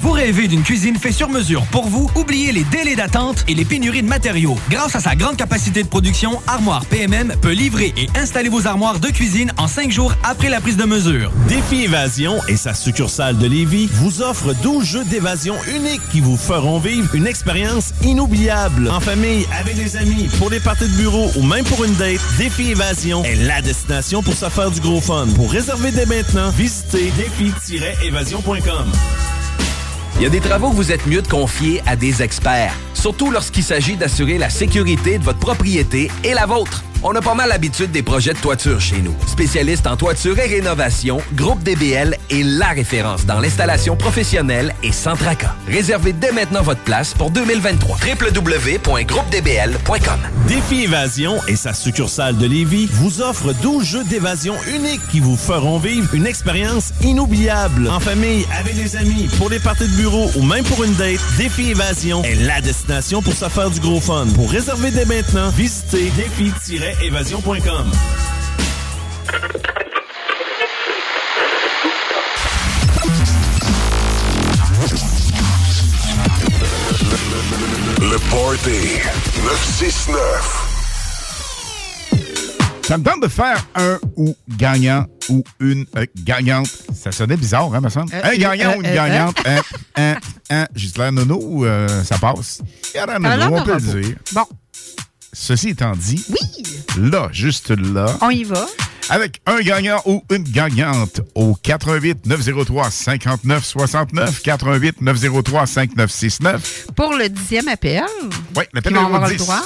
Vous 0.00 0.12
rêvez 0.12 0.48
d'une 0.48 0.62
cuisine 0.62 0.96
faite 0.96 1.12
sur 1.12 1.28
mesure 1.28 1.66
pour 1.66 1.86
vous? 1.86 2.10
Oubliez 2.16 2.52
les 2.52 2.64
délais 2.64 2.96
d'attente 2.96 3.44
et 3.48 3.54
les 3.54 3.66
pénuries 3.66 4.02
de 4.02 4.08
matériaux. 4.08 4.56
Grâce 4.70 4.96
à 4.96 5.00
sa 5.00 5.14
grande 5.14 5.36
capacité 5.36 5.82
de 5.82 5.88
production, 5.88 6.40
Armoire 6.46 6.86
PMM 6.86 7.34
peut 7.42 7.52
livrer 7.52 7.92
et 7.98 8.08
installer 8.16 8.48
vos 8.48 8.66
armoires 8.66 8.98
de 8.98 9.08
cuisine 9.08 9.52
en 9.58 9.68
cinq 9.68 9.90
jours 9.90 10.14
après 10.24 10.48
la 10.48 10.62
prise 10.62 10.78
de 10.78 10.84
mesure. 10.84 11.30
Défi 11.48 11.82
Évasion 11.84 12.38
et 12.48 12.56
sa 12.56 12.72
succursale 12.72 13.36
de 13.36 13.46
Lévis 13.46 13.90
vous 13.92 14.22
offrent 14.22 14.54
12 14.62 14.84
jeux 14.86 15.04
d'évasion 15.04 15.56
uniques 15.70 16.08
qui 16.10 16.22
vous 16.22 16.38
feront 16.38 16.78
vivre 16.78 17.14
une 17.14 17.26
expérience 17.26 17.92
inoubliable. 18.02 18.88
En 18.88 19.00
famille, 19.00 19.46
avec 19.60 19.76
des 19.76 19.98
amis, 19.98 20.30
pour 20.38 20.48
des 20.48 20.60
parties 20.60 20.88
de 20.88 20.96
bureau 20.96 21.30
ou 21.36 21.42
même 21.42 21.64
pour 21.66 21.84
une 21.84 21.94
date, 21.96 22.20
Défi 22.38 22.70
Évasion 22.70 23.22
est 23.24 23.36
la 23.36 23.60
destination 23.60 24.22
pour 24.22 24.32
se 24.32 24.48
faire 24.48 24.70
du 24.70 24.80
gros 24.80 25.02
fun. 25.02 25.26
Pour 25.36 25.50
réserver 25.50 25.90
dès 25.90 26.06
maintenant, 26.06 26.48
visitez 26.48 27.12
défi-évasion.com. 27.18 28.92
Il 30.20 30.24
y 30.24 30.26
a 30.26 30.28
des 30.28 30.40
travaux 30.40 30.68
que 30.68 30.76
vous 30.76 30.92
êtes 30.92 31.06
mieux 31.06 31.22
de 31.22 31.28
confier 31.28 31.80
à 31.86 31.96
des 31.96 32.22
experts, 32.22 32.74
surtout 32.92 33.30
lorsqu'il 33.30 33.62
s'agit 33.62 33.96
d'assurer 33.96 34.36
la 34.36 34.50
sécurité 34.50 35.18
de 35.18 35.24
votre 35.24 35.38
propriété 35.38 36.10
et 36.24 36.34
la 36.34 36.44
vôtre. 36.44 36.84
On 37.02 37.14
a 37.14 37.22
pas 37.22 37.34
mal 37.34 37.48
l'habitude 37.48 37.90
des 37.92 38.02
projets 38.02 38.34
de 38.34 38.38
toiture 38.38 38.78
chez 38.78 39.00
nous. 39.00 39.14
Spécialiste 39.26 39.86
en 39.86 39.96
toiture 39.96 40.38
et 40.38 40.46
rénovation, 40.46 41.16
Groupe 41.32 41.62
DBL 41.62 42.14
est 42.28 42.42
la 42.42 42.68
référence 42.68 43.24
dans 43.24 43.40
l'installation 43.40 43.96
professionnelle 43.96 44.74
et 44.82 44.92
sans 44.92 45.16
tracas. 45.16 45.54
Réservez 45.66 46.12
dès 46.12 46.30
maintenant 46.30 46.60
votre 46.60 46.82
place 46.82 47.14
pour 47.14 47.30
2023. 47.30 47.96
www.groupedbl.com 47.96 50.20
Défi 50.46 50.82
Évasion 50.82 51.38
et 51.48 51.56
sa 51.56 51.72
succursale 51.72 52.36
de 52.36 52.46
Lévis 52.46 52.86
vous 52.92 53.22
offrent 53.22 53.54
12 53.54 53.82
jeux 53.82 54.04
d'évasion 54.04 54.56
uniques 54.74 55.00
qui 55.10 55.20
vous 55.20 55.38
feront 55.38 55.78
vivre 55.78 56.14
une 56.14 56.26
expérience 56.26 56.92
inoubliable. 57.02 57.88
En 57.88 58.00
famille, 58.00 58.44
avec 58.58 58.76
des 58.76 58.96
amis, 58.96 59.30
pour 59.38 59.48
des 59.48 59.58
parties 59.58 59.88
de 59.88 59.96
bureau 59.96 60.30
ou 60.36 60.42
même 60.42 60.64
pour 60.64 60.84
une 60.84 60.92
date, 60.94 61.20
Défi 61.38 61.70
Évasion 61.70 62.22
est 62.24 62.34
la 62.34 62.60
destination 62.60 63.22
pour 63.22 63.32
se 63.32 63.48
faire 63.48 63.70
du 63.70 63.80
gros 63.80 64.00
fun. 64.00 64.26
Pour 64.34 64.50
réserver 64.50 64.90
dès 64.90 65.06
maintenant, 65.06 65.48
visitez 65.50 66.12
défi-évasion.com. 66.90 67.90
Le 78.00 78.18
Party 78.30 78.98
969. 79.44 80.66
Ça 82.82 82.98
me 82.98 83.04
tente 83.04 83.22
de 83.22 83.28
faire 83.28 83.64
un 83.76 83.98
ou 84.16 84.34
gagnant 84.48 85.06
ou 85.28 85.44
une 85.60 85.86
euh, 85.96 86.06
gagnante. 86.24 86.66
Ça 86.92 87.12
sonnait 87.12 87.36
bizarre, 87.36 87.72
hein, 87.72 87.80
semble? 87.88 88.12
Euh, 88.12 88.20
un 88.24 88.36
gagnant 88.36 88.72
euh, 88.72 88.76
ou 88.78 88.80
une 88.80 88.86
euh, 88.86 88.94
gagnante. 88.94 89.36
un, 89.46 89.60
un, 90.02 90.16
un. 90.50 90.66
Juste 90.74 90.98
l'air 90.98 91.12
nono 91.12 91.64
euh, 91.64 92.02
ça 92.02 92.18
passe? 92.18 92.62
L'air 92.94 93.06
Ça 93.06 93.14
a 93.14 93.50
on 93.50 93.62
peut 93.62 93.74
le 93.74 94.02
dire. 94.02 94.16
Bon. 94.32 94.42
Ceci 95.32 95.70
étant 95.70 95.92
dit, 95.96 96.24
oui. 96.28 96.64
là, 96.98 97.28
juste 97.32 97.70
là, 97.70 98.16
On 98.20 98.30
y 98.30 98.42
va. 98.44 98.66
avec 99.08 99.40
un 99.46 99.60
gagnant 99.60 100.02
ou 100.06 100.22
une 100.30 100.42
gagnante 100.42 101.20
au 101.34 101.54
88 101.54 102.26
903 102.26 102.90
59 102.90 103.64
69 103.64 104.42
88 104.42 105.00
903 105.00 105.66
5969. 105.66 106.86
Pour 106.96 107.14
le 107.14 107.28
dixième 107.28 107.68
appel, 107.68 108.02
Oui, 108.56 108.64
l'appel 108.72 108.92
numéro 108.92 109.14
avoir 109.14 109.28
10. 109.28 109.32
le 109.34 109.38
droit 109.38 109.62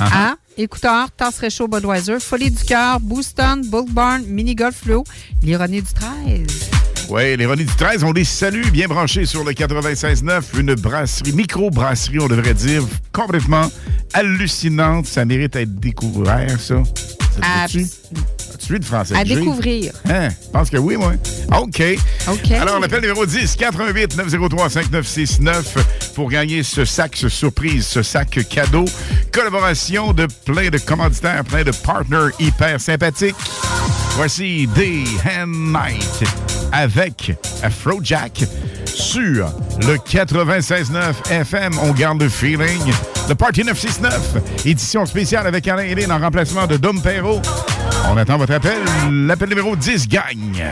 Ah 0.00 0.08
ah. 0.12 0.30
à 0.32 0.34
écouteurs, 0.60 1.10
tasse 1.16 1.38
réchaud 1.38 1.68
Budweiser, 1.68 2.18
Folie 2.18 2.50
du 2.50 2.64
cœur, 2.64 2.98
Booston, 3.00 3.62
Bull 3.64 3.88
Barn, 3.90 4.24
Mini 4.24 4.54
Golf 4.56 4.76
Flow, 4.82 5.04
l'ironie 5.42 5.82
du 5.82 5.92
13. 5.92 6.46
Oui, 7.10 7.36
les 7.36 7.46
Ronnies 7.46 7.64
du 7.64 7.74
13, 7.74 8.02
on 8.04 8.12
les 8.12 8.24
salue, 8.24 8.66
bien 8.70 8.88
branchés 8.88 9.26
sur 9.26 9.44
le 9.44 9.52
96.9, 9.52 10.58
une 10.58 10.74
brasserie, 10.74 11.32
micro-brasserie, 11.32 12.18
on 12.18 12.28
devrait 12.28 12.54
dire, 12.54 12.82
complètement 13.12 13.70
hallucinante. 14.14 15.06
Ça 15.06 15.24
mérite 15.24 15.52
d'être 15.52 15.74
découvert, 15.74 16.58
ça. 16.58 16.82
Ça 17.40 17.66
de 18.78 18.84
français? 18.84 19.14
À 19.16 19.24
découvrir. 19.24 19.92
Hein? 20.08 20.28
Je 20.30 20.50
pense 20.50 20.70
que 20.70 20.76
oui, 20.76 20.96
moi. 20.96 21.12
OK. 21.58 21.82
OK. 22.28 22.50
Alors, 22.52 22.80
l'appel 22.80 23.00
numéro 23.00 23.26
10, 23.26 23.56
88 23.56 24.16
903 24.16 24.70
5969 24.70 26.12
pour 26.14 26.30
gagner 26.30 26.62
ce 26.62 26.84
sac, 26.84 27.16
ce 27.16 27.28
surprise, 27.28 27.86
ce 27.86 28.02
sac 28.02 28.38
cadeau. 28.48 28.84
Collaboration 29.32 30.12
de 30.12 30.26
plein 30.44 30.70
de 30.70 30.78
commanditaires, 30.78 31.44
plein 31.44 31.64
de 31.64 31.72
partners 31.72 32.30
hyper 32.38 32.80
sympathiques. 32.80 33.36
Voici 34.16 34.68
Day 34.74 35.04
and 35.38 35.48
Night 35.48 36.24
avec 36.72 37.32
Afrojack 37.62 38.44
sur 38.86 39.52
le 39.80 39.96
96.9 39.96 41.30
FM. 41.30 41.72
On 41.82 41.92
garde 41.92 42.22
le 42.22 42.28
feeling. 42.28 42.92
Le 43.28 43.34
Party 43.34 43.64
969, 43.64 44.66
édition 44.66 45.06
spéciale 45.06 45.46
avec 45.46 45.66
Alain 45.66 45.84
Hélène 45.84 46.12
en 46.12 46.18
remplacement 46.18 46.66
de 46.66 46.76
Dom 46.76 47.00
Perrault. 47.00 47.40
On 48.10 48.16
attend 48.16 48.36
votre 48.36 48.52
appel. 48.52 48.78
L'appel 49.10 49.48
numéro 49.48 49.76
10 49.76 50.08
gagne. 50.08 50.64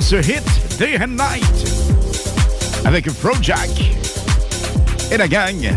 Ce 0.00 0.16
hit, 0.16 0.42
Day 0.78 0.98
and 1.00 1.08
Night, 1.08 1.44
avec 2.84 3.06
Jack 3.40 3.70
et 5.10 5.16
la 5.16 5.26
gang. 5.28 5.72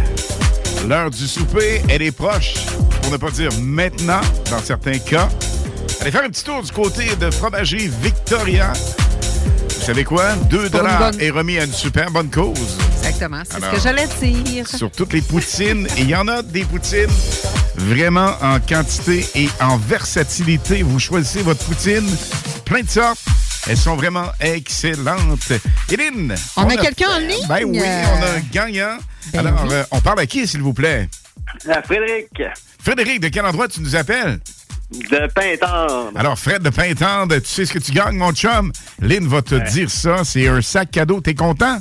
L'heure 0.87 1.09
du 1.11 1.27
souper, 1.27 1.81
elle 1.87 2.01
est 2.01 2.11
proche, 2.11 2.55
pour 3.01 3.11
ne 3.11 3.17
pas 3.17 3.29
dire 3.31 3.49
maintenant, 3.61 4.21
dans 4.49 4.59
certains 4.63 4.97
cas. 4.97 5.29
Allez 6.01 6.11
faire 6.11 6.23
un 6.23 6.29
petit 6.29 6.43
tour 6.43 6.61
du 6.63 6.71
côté 6.71 7.15
de 7.19 7.29
Fromagerie 7.31 7.89
Victoria. 8.01 8.73
Vous 8.73 9.85
savez 9.85 10.03
quoi? 10.03 10.33
2 10.49 10.57
Pour 10.57 10.65
une 10.65 10.69
dollars 10.71 11.11
bonne- 11.11 11.21
est 11.21 11.29
remis 11.29 11.57
à 11.59 11.63
une 11.65 11.73
super 11.73 12.09
bonne 12.11 12.29
cause. 12.29 12.77
Exactement, 12.97 13.43
c'est 13.49 13.61
ce 13.61 13.71
que 13.71 13.79
j'allais 13.81 14.07
dire. 14.43 14.67
Sur 14.67 14.91
toutes 14.91 15.13
les 15.13 15.21
poutines. 15.21 15.87
Et 15.97 16.01
il 16.01 16.09
y 16.09 16.15
en 16.15 16.27
a 16.27 16.41
des 16.41 16.63
poutines 16.65 17.07
vraiment 17.77 18.33
en 18.41 18.59
quantité 18.59 19.25
et 19.35 19.49
en 19.61 19.77
versatilité. 19.77 20.83
Vous 20.83 20.99
choisissez 20.99 21.41
votre 21.43 21.63
poutine, 21.63 22.07
plein 22.65 22.81
de 22.81 22.89
sortes. 22.89 23.19
Elles 23.69 23.77
sont 23.77 23.95
vraiment 23.95 24.25
excellentes. 24.39 25.51
Hélène! 25.91 26.33
On 26.57 26.67
a 26.67 26.75
quelqu'un 26.75 27.09
en 27.11 27.19
ligne? 27.19 27.45
Ben 27.47 27.63
oui, 27.65 27.79
on 27.79 28.23
a 28.23 28.31
un 28.37 28.39
gagnant. 28.51 28.97
Ben 29.31 29.45
Alors, 29.45 29.63
oui. 29.65 29.69
euh, 29.73 29.83
on 29.91 30.01
parle 30.01 30.19
à 30.21 30.25
qui, 30.25 30.47
s'il 30.47 30.61
vous 30.61 30.73
plaît? 30.73 31.07
À 31.69 31.81
Frédéric 31.83 32.27
Frédéric, 32.81 33.19
de 33.21 33.27
quel 33.29 33.45
endroit 33.45 33.67
tu 33.67 33.81
nous 33.81 33.95
appelles? 33.95 34.39
de 34.91 35.27
Pintendre. 35.35 36.09
Alors, 36.15 36.39
Fred 36.39 36.63
de 36.63 36.71
Pintendre, 36.71 37.35
tu 37.37 37.45
sais 37.45 37.63
ce 37.67 37.73
que 37.73 37.77
tu 37.77 37.91
gagnes, 37.91 38.17
mon 38.17 38.31
chum? 38.33 38.71
Lynn 38.99 39.27
va 39.27 39.43
te 39.43 39.53
Ouais. 39.53 39.69
dire 39.69 39.87
ça. 39.91 40.23
C'est 40.23 40.47
un 40.47 40.63
sac 40.63 40.89
cadeau. 40.89 41.21
T'es 41.21 41.35
content? 41.35 41.77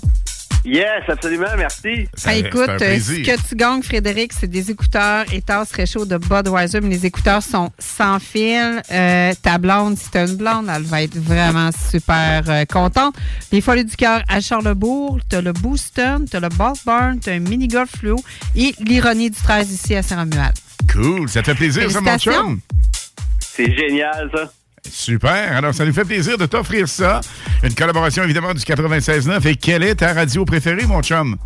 Yes, 0.68 1.08
absolument, 1.08 1.46
merci. 1.56 2.06
Ah, 2.26 2.34
écoute, 2.34 2.68
euh, 2.68 2.98
ce 3.00 3.22
que 3.22 3.48
tu 3.48 3.56
gagnes, 3.56 3.82
Frédéric, 3.82 4.34
c'est 4.34 4.48
des 4.48 4.70
écouteurs 4.70 5.24
et 5.32 5.40
tasses 5.40 5.72
réchaud 5.72 6.04
de 6.04 6.18
Budweiser, 6.18 6.82
mais 6.82 6.90
les 6.90 7.06
écouteurs 7.06 7.42
sont 7.42 7.70
sans 7.78 8.18
fil. 8.18 8.82
Euh, 8.90 9.32
ta 9.42 9.56
blonde, 9.56 9.96
si 9.96 10.10
t'as 10.10 10.26
une 10.26 10.36
blonde, 10.36 10.66
elle 10.68 10.82
va 10.82 11.02
être 11.02 11.16
vraiment 11.16 11.70
super 11.72 12.42
euh, 12.48 12.66
contente. 12.66 13.14
Les 13.50 13.62
Folies 13.62 13.86
du 13.86 13.96
cœur 13.96 14.22
à 14.28 14.42
Charlebourg, 14.42 15.18
t'as 15.26 15.40
le 15.40 15.54
Booston, 15.54 16.26
t'as 16.30 16.40
le 16.40 16.50
Ball 16.50 16.74
Barn, 16.84 17.18
t'as 17.18 17.32
un 17.32 17.38
mini 17.38 17.66
golf 17.66 17.90
fluo 17.96 18.16
et 18.54 18.74
l'ironie 18.80 19.30
du 19.30 19.40
13 19.40 19.72
ici 19.72 19.94
à 19.94 20.02
Saint-Romuald. 20.02 20.54
Cool, 20.92 21.30
ça 21.30 21.40
te 21.40 21.46
fait 21.46 21.54
plaisir, 21.54 21.90
ça, 21.90 22.02
mon 22.02 22.18
chum? 22.18 22.60
C'est 23.40 23.74
génial, 23.74 24.30
ça. 24.34 24.52
Super. 24.90 25.56
Alors, 25.56 25.74
ça 25.74 25.84
nous 25.84 25.92
fait 25.92 26.04
plaisir 26.04 26.38
de 26.38 26.46
t'offrir 26.46 26.88
ça. 26.88 27.20
Une 27.62 27.74
collaboration, 27.74 28.22
évidemment, 28.24 28.54
du 28.54 28.60
96.9. 28.60 29.46
Et 29.46 29.56
quelle 29.56 29.82
est 29.82 29.96
ta 29.96 30.12
radio 30.12 30.44
préférée, 30.44 30.86
mon 30.86 31.02
chum? 31.02 31.36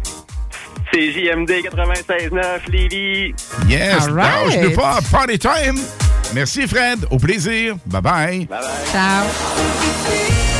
C'est 0.93 1.13
JMD 1.13 1.51
96.9, 1.51 2.71
Lévis. 2.71 3.35
Yes. 3.69 4.07
All 4.09 4.13
right. 4.13 4.47
lâche-nous 4.47 4.77
pas. 4.77 4.99
Party 5.11 5.39
time. 5.39 5.79
Merci, 6.35 6.67
Fred. 6.67 7.07
Au 7.11 7.19
plaisir. 7.19 7.77
Bye-bye. 7.89 8.47
Ciao. 8.93 10.52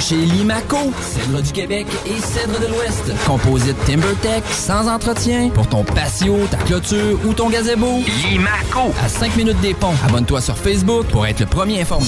Chez 0.00 0.16
Limaco. 0.16 0.92
Cèdre 1.00 1.42
du 1.42 1.52
Québec 1.52 1.86
et 2.06 2.20
cèdre 2.20 2.58
de 2.60 2.66
l'Ouest. 2.66 3.12
Composite 3.26 3.76
TimberTech, 3.84 4.44
sans 4.50 4.88
entretien, 4.88 5.50
pour 5.50 5.68
ton 5.68 5.84
patio, 5.84 6.38
ta 6.50 6.58
clôture 6.58 7.18
ou 7.24 7.32
ton 7.32 7.48
gazebo. 7.48 8.02
Limaco. 8.30 8.92
À 9.02 9.08
5 9.08 9.36
minutes 9.36 9.60
des 9.60 9.74
ponts. 9.74 9.94
Abonne-toi 10.06 10.40
sur 10.40 10.56
Facebook 10.56 11.06
pour 11.06 11.26
être 11.26 11.40
le 11.40 11.46
premier 11.46 11.80
informé. 11.80 12.06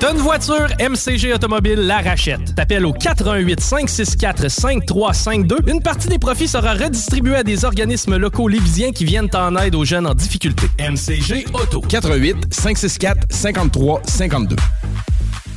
T'as 0.00 0.12
une 0.12 0.18
voiture, 0.18 0.68
MCG 0.80 1.34
Automobile 1.34 1.80
la 1.80 1.98
rachète. 1.98 2.54
T'appelles 2.54 2.86
au 2.86 2.92
418 2.94 3.60
564 3.60 4.48
5352. 4.48 5.58
Une 5.66 5.82
partie 5.82 6.08
des 6.08 6.18
profits 6.18 6.48
sera 6.48 6.72
redistribuée 6.72 7.36
à 7.36 7.42
des 7.42 7.66
organismes 7.66 8.16
locaux 8.16 8.48
lévisiens 8.48 8.92
qui 8.92 9.04
viennent 9.04 9.28
en 9.34 9.56
aide 9.56 9.74
aux 9.74 9.84
jeunes 9.84 10.06
en 10.06 10.14
difficulté. 10.14 10.68
MCG 10.78 11.46
Auto. 11.52 11.82
88 11.82 12.46
564 12.50 13.26
53 13.28 14.02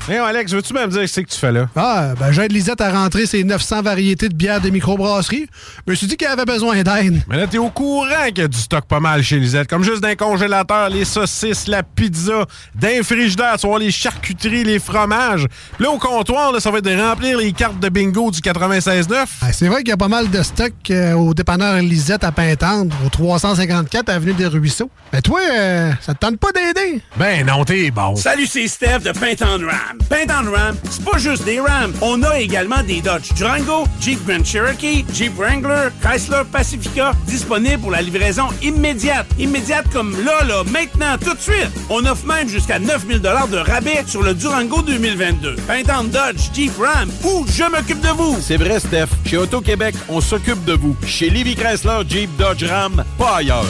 52. 0.07 0.13
Hey, 0.13 0.17
Alex, 0.19 0.51
veux-tu 0.53 0.73
me 0.73 0.87
dire 0.87 1.07
ce 1.07 1.21
que 1.21 1.27
tu 1.29 1.37
fais 1.39 1.51
là? 1.51 1.67
Ah, 1.75 2.13
ben 2.19 2.31
j'aide 2.31 2.51
Lisette 2.51 2.81
à 2.81 2.91
rentrer 2.91 3.25
ses 3.25 3.43
900 3.43 3.81
variétés 3.81 4.29
de 4.29 4.35
bières 4.35 4.61
des 4.61 4.71
microbrasseries. 4.71 5.47
Je 5.85 5.91
me 5.91 5.95
suis 5.95 6.07
dit 6.07 6.17
qu'elle 6.17 6.31
avait 6.31 6.45
besoin 6.45 6.81
d'aide. 6.83 7.21
Mais 7.29 7.37
là, 7.37 7.47
t'es 7.47 7.57
au 7.57 7.69
courant 7.69 8.27
qu'il 8.27 8.39
y 8.39 8.41
a 8.41 8.47
du 8.47 8.57
stock 8.57 8.85
pas 8.85 8.99
mal 8.99 9.23
chez 9.23 9.39
Lisette. 9.39 9.69
Comme 9.69 9.83
juste 9.83 10.01
d'un 10.01 10.15
congélateur, 10.15 10.89
les 10.89 11.05
saucisses, 11.05 11.67
la 11.67 11.83
pizza, 11.83 12.45
d'un 12.75 13.03
frigidaire, 13.03 13.57
tu 13.57 13.67
les 13.79 13.91
charcuteries, 13.91 14.63
les 14.63 14.79
fromages. 14.79 15.47
Puis 15.75 15.83
là, 15.85 15.91
au 15.91 15.97
comptoir, 15.97 16.51
là, 16.51 16.59
ça 16.59 16.69
va 16.69 16.79
être 16.79 16.85
de 16.85 16.95
remplir 16.95 17.37
les 17.37 17.51
cartes 17.53 17.79
de 17.79 17.89
bingo 17.89 18.29
du 18.31 18.39
96.9. 18.39 19.25
Ah, 19.41 19.53
C'est 19.53 19.67
vrai 19.67 19.79
qu'il 19.79 19.89
y 19.89 19.93
a 19.93 19.97
pas 19.97 20.07
mal 20.07 20.29
de 20.29 20.43
stock 20.43 20.73
euh, 20.91 21.13
au 21.13 21.33
dépanneur 21.33 21.75
Lisette 21.81 22.23
à 22.23 22.31
Pintendre, 22.31 22.95
au 23.05 23.09
354 23.09 24.09
Avenue 24.09 24.33
des 24.33 24.47
Ruisseaux. 24.47 24.89
Mais 25.11 25.21
toi, 25.21 25.39
euh, 25.51 25.91
ça 26.01 26.13
te 26.13 26.19
tente 26.19 26.37
pas 26.37 26.51
d'aider? 26.51 27.01
Ben 27.17 27.45
non, 27.45 27.63
t'es 27.63 27.89
bon. 27.89 28.15
Salut, 28.15 28.45
c'est 28.45 28.67
Steph 28.67 28.99
de 28.99 29.11
Paint 29.11 29.33
on 29.41 29.59
Ram. 29.93 30.07
Paint 30.09 30.33
on 30.41 30.51
Ram, 30.51 30.75
c'est 30.89 31.03
pas 31.03 31.17
juste 31.17 31.43
des 31.45 31.59
Rams. 31.59 31.93
On 32.01 32.21
a 32.23 32.39
également 32.39 32.83
des 32.83 33.01
Dodge 33.01 33.33
Durango, 33.33 33.85
Jeep 33.99 34.25
Grand 34.25 34.43
Cherokee, 34.43 35.05
Jeep 35.13 35.35
Wrangler, 35.37 35.89
Chrysler 36.01 36.43
Pacifica, 36.51 37.13
disponibles 37.27 37.81
pour 37.81 37.91
la 37.91 38.01
livraison 38.01 38.47
immédiate. 38.61 39.27
Immédiate 39.39 39.85
comme 39.91 40.15
là, 40.23 40.43
là, 40.43 40.63
maintenant, 40.71 41.17
tout 41.23 41.33
de 41.33 41.39
suite. 41.39 41.71
On 41.89 42.05
offre 42.05 42.25
même 42.25 42.47
jusqu'à 42.47 42.79
9000 42.79 43.19
de 43.21 43.57
rabais 43.57 44.03
sur 44.07 44.23
le 44.23 44.33
Durango 44.33 44.81
2022. 44.81 45.55
Paint 45.67 45.83
on 45.99 46.05
Dodge, 46.05 46.49
Jeep 46.53 46.73
Ram, 46.79 47.09
ou 47.23 47.45
je 47.47 47.63
m'occupe 47.63 48.01
de 48.01 48.09
vous. 48.09 48.37
C'est 48.41 48.57
vrai, 48.57 48.79
Steph. 48.79 49.07
Chez 49.25 49.37
Auto-Québec, 49.37 49.95
on 50.09 50.21
s'occupe 50.21 50.63
de 50.65 50.73
vous. 50.73 50.95
Chez 51.05 51.29
Livy 51.29 51.55
Chrysler, 51.55 52.01
Jeep, 52.07 52.29
Dodge, 52.37 52.63
Ram, 52.63 53.03
pas 53.17 53.37
ailleurs. 53.37 53.65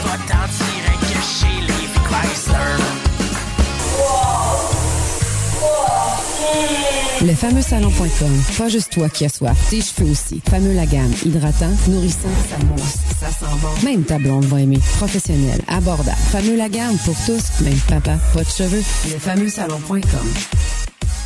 Le 7.26 7.34
fameux 7.34 7.62
salon.com. 7.62 8.44
Pas 8.58 8.68
juste 8.68 8.92
toi 8.92 9.08
qui 9.08 9.24
as 9.24 9.30
soif. 9.30 9.58
Tes 9.70 9.82
cheveux 9.82 10.12
aussi. 10.12 10.42
Fameux 10.50 10.74
la 10.74 10.86
gamme. 10.86 11.14
Hydratant, 11.26 11.72
nourrissant, 11.88 12.28
ça 12.50 12.66
mousse, 12.66 12.98
ça 13.20 13.28
sent 13.28 13.56
bon. 13.62 13.70
Même 13.86 14.04
ta 14.04 14.18
blonde 14.18 14.46
va 14.46 14.60
aimer. 14.60 14.80
Professionnel, 14.98 15.62
abordable. 15.70 16.18
Fameux 16.32 16.58
la 16.58 16.68
gamme 16.68 16.98
pour 17.06 17.16
tous. 17.26 17.64
Même 17.64 17.80
papa, 17.88 18.18
pas 18.34 18.44
de 18.44 18.50
cheveux. 18.50 18.84
Le 19.12 19.20
fameux 19.20 19.50
salon.com. 19.50 20.83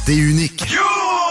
T'es 0.08 0.16
unique. 0.16 0.64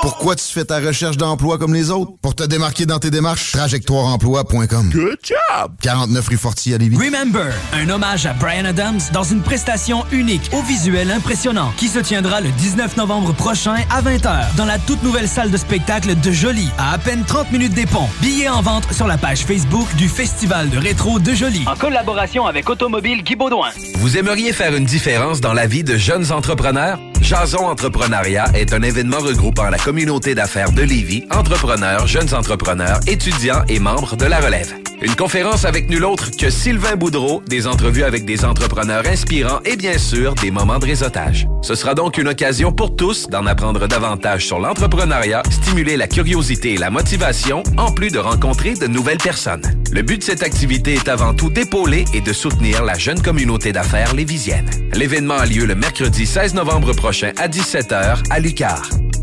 Pourquoi 0.02 0.36
tu 0.36 0.44
fais 0.44 0.66
ta 0.66 0.80
recherche 0.80 1.16
d'emploi 1.16 1.56
comme 1.56 1.72
les 1.72 1.90
autres? 1.90 2.12
Pour 2.20 2.34
te 2.34 2.44
démarquer 2.44 2.84
dans 2.84 2.98
tes 2.98 3.10
démarches, 3.10 3.52
trajectoireemploi.com. 3.52 4.90
Good 4.92 5.18
job! 5.22 5.72
49 5.80 6.28
rue 6.28 6.36
Fortier 6.36 6.74
à 6.74 6.78
Lévis. 6.78 6.96
Remember, 6.96 7.52
un 7.72 7.88
hommage 7.88 8.26
à 8.26 8.34
Brian 8.34 8.66
Adams 8.66 9.00
dans 9.14 9.22
une 9.22 9.40
prestation 9.40 10.04
unique 10.12 10.50
au 10.52 10.60
visuel 10.60 11.10
impressionnant 11.10 11.72
qui 11.78 11.88
se 11.88 11.98
tiendra 11.98 12.42
le 12.42 12.50
19 12.50 12.98
novembre 12.98 13.32
prochain 13.32 13.76
à 13.88 14.02
20h 14.02 14.54
dans 14.56 14.66
la 14.66 14.78
toute 14.78 15.02
nouvelle 15.02 15.26
salle 15.26 15.50
de 15.50 15.56
spectacle 15.56 16.14
de 16.14 16.30
Jolie 16.30 16.68
à 16.76 16.92
à 16.92 16.98
peine 16.98 17.24
30 17.24 17.50
minutes 17.50 17.74
des 17.74 17.86
ponts. 17.86 18.08
Billets 18.20 18.50
en 18.50 18.60
vente 18.60 18.92
sur 18.92 19.06
la 19.06 19.16
page 19.16 19.44
Facebook 19.46 19.88
du 19.96 20.08
Festival 20.10 20.68
de 20.68 20.76
rétro 20.76 21.18
de 21.18 21.32
Jolie. 21.32 21.64
En 21.66 21.76
collaboration 21.76 22.46
avec 22.46 22.68
Automobile 22.68 23.24
Guy 23.24 23.36
Baudouin. 23.36 23.70
Vous 23.96 24.18
aimeriez 24.18 24.52
faire 24.52 24.74
une 24.74 24.84
différence 24.84 25.40
dans 25.40 25.54
la 25.54 25.66
vie 25.66 25.82
de 25.82 25.96
jeunes 25.96 26.30
entrepreneurs? 26.30 26.98
Jason 27.22 27.66
Entrepreneuriat 27.66 28.46
est 28.54 28.65
un 28.72 28.82
événement 28.82 29.18
regroupant 29.18 29.68
la 29.68 29.78
communauté 29.78 30.34
d'affaires 30.34 30.72
de 30.72 30.82
Lévis, 30.82 31.24
entrepreneurs, 31.30 32.06
jeunes 32.06 32.34
entrepreneurs, 32.34 33.00
étudiants 33.06 33.62
et 33.68 33.78
membres 33.78 34.16
de 34.16 34.26
la 34.26 34.40
relève. 34.40 34.74
Une 35.02 35.14
conférence 35.14 35.66
avec 35.66 35.90
nul 35.90 36.04
autre 36.06 36.30
que 36.30 36.48
Sylvain 36.48 36.96
Boudreau, 36.96 37.42
des 37.46 37.66
entrevues 37.66 38.02
avec 38.02 38.24
des 38.24 38.46
entrepreneurs 38.46 39.06
inspirants 39.06 39.60
et 39.66 39.76
bien 39.76 39.98
sûr 39.98 40.34
des 40.36 40.50
moments 40.50 40.78
de 40.78 40.86
réseautage. 40.86 41.46
Ce 41.60 41.74
sera 41.74 41.94
donc 41.94 42.16
une 42.16 42.28
occasion 42.28 42.72
pour 42.72 42.96
tous 42.96 43.26
d'en 43.28 43.44
apprendre 43.44 43.86
davantage 43.88 44.46
sur 44.46 44.58
l'entrepreneuriat, 44.58 45.42
stimuler 45.50 45.98
la 45.98 46.08
curiosité 46.08 46.74
et 46.74 46.78
la 46.78 46.88
motivation, 46.88 47.62
en 47.76 47.92
plus 47.92 48.10
de 48.10 48.18
rencontrer 48.18 48.72
de 48.74 48.86
nouvelles 48.86 49.18
personnes. 49.18 49.62
Le 49.92 50.00
but 50.00 50.18
de 50.18 50.22
cette 50.22 50.42
activité 50.42 50.94
est 50.94 51.08
avant 51.08 51.34
tout 51.34 51.50
d'épauler 51.50 52.06
et 52.14 52.22
de 52.22 52.32
soutenir 52.32 52.82
la 52.82 52.94
jeune 52.94 53.20
communauté 53.20 53.72
d'affaires 53.72 54.14
lévisienne. 54.14 54.70
L'événement 54.94 55.36
a 55.36 55.44
lieu 55.44 55.66
le 55.66 55.74
mercredi 55.74 56.24
16 56.24 56.54
novembre 56.54 56.94
prochain 56.94 57.32
à 57.36 57.48
17h 57.48 58.22
à 58.30 58.40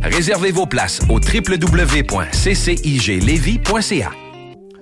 Réservez 0.03 0.51
vos 0.51 0.67
places 0.67 0.99
au 1.09 1.19
www.cciglevy.ca. 1.19 4.11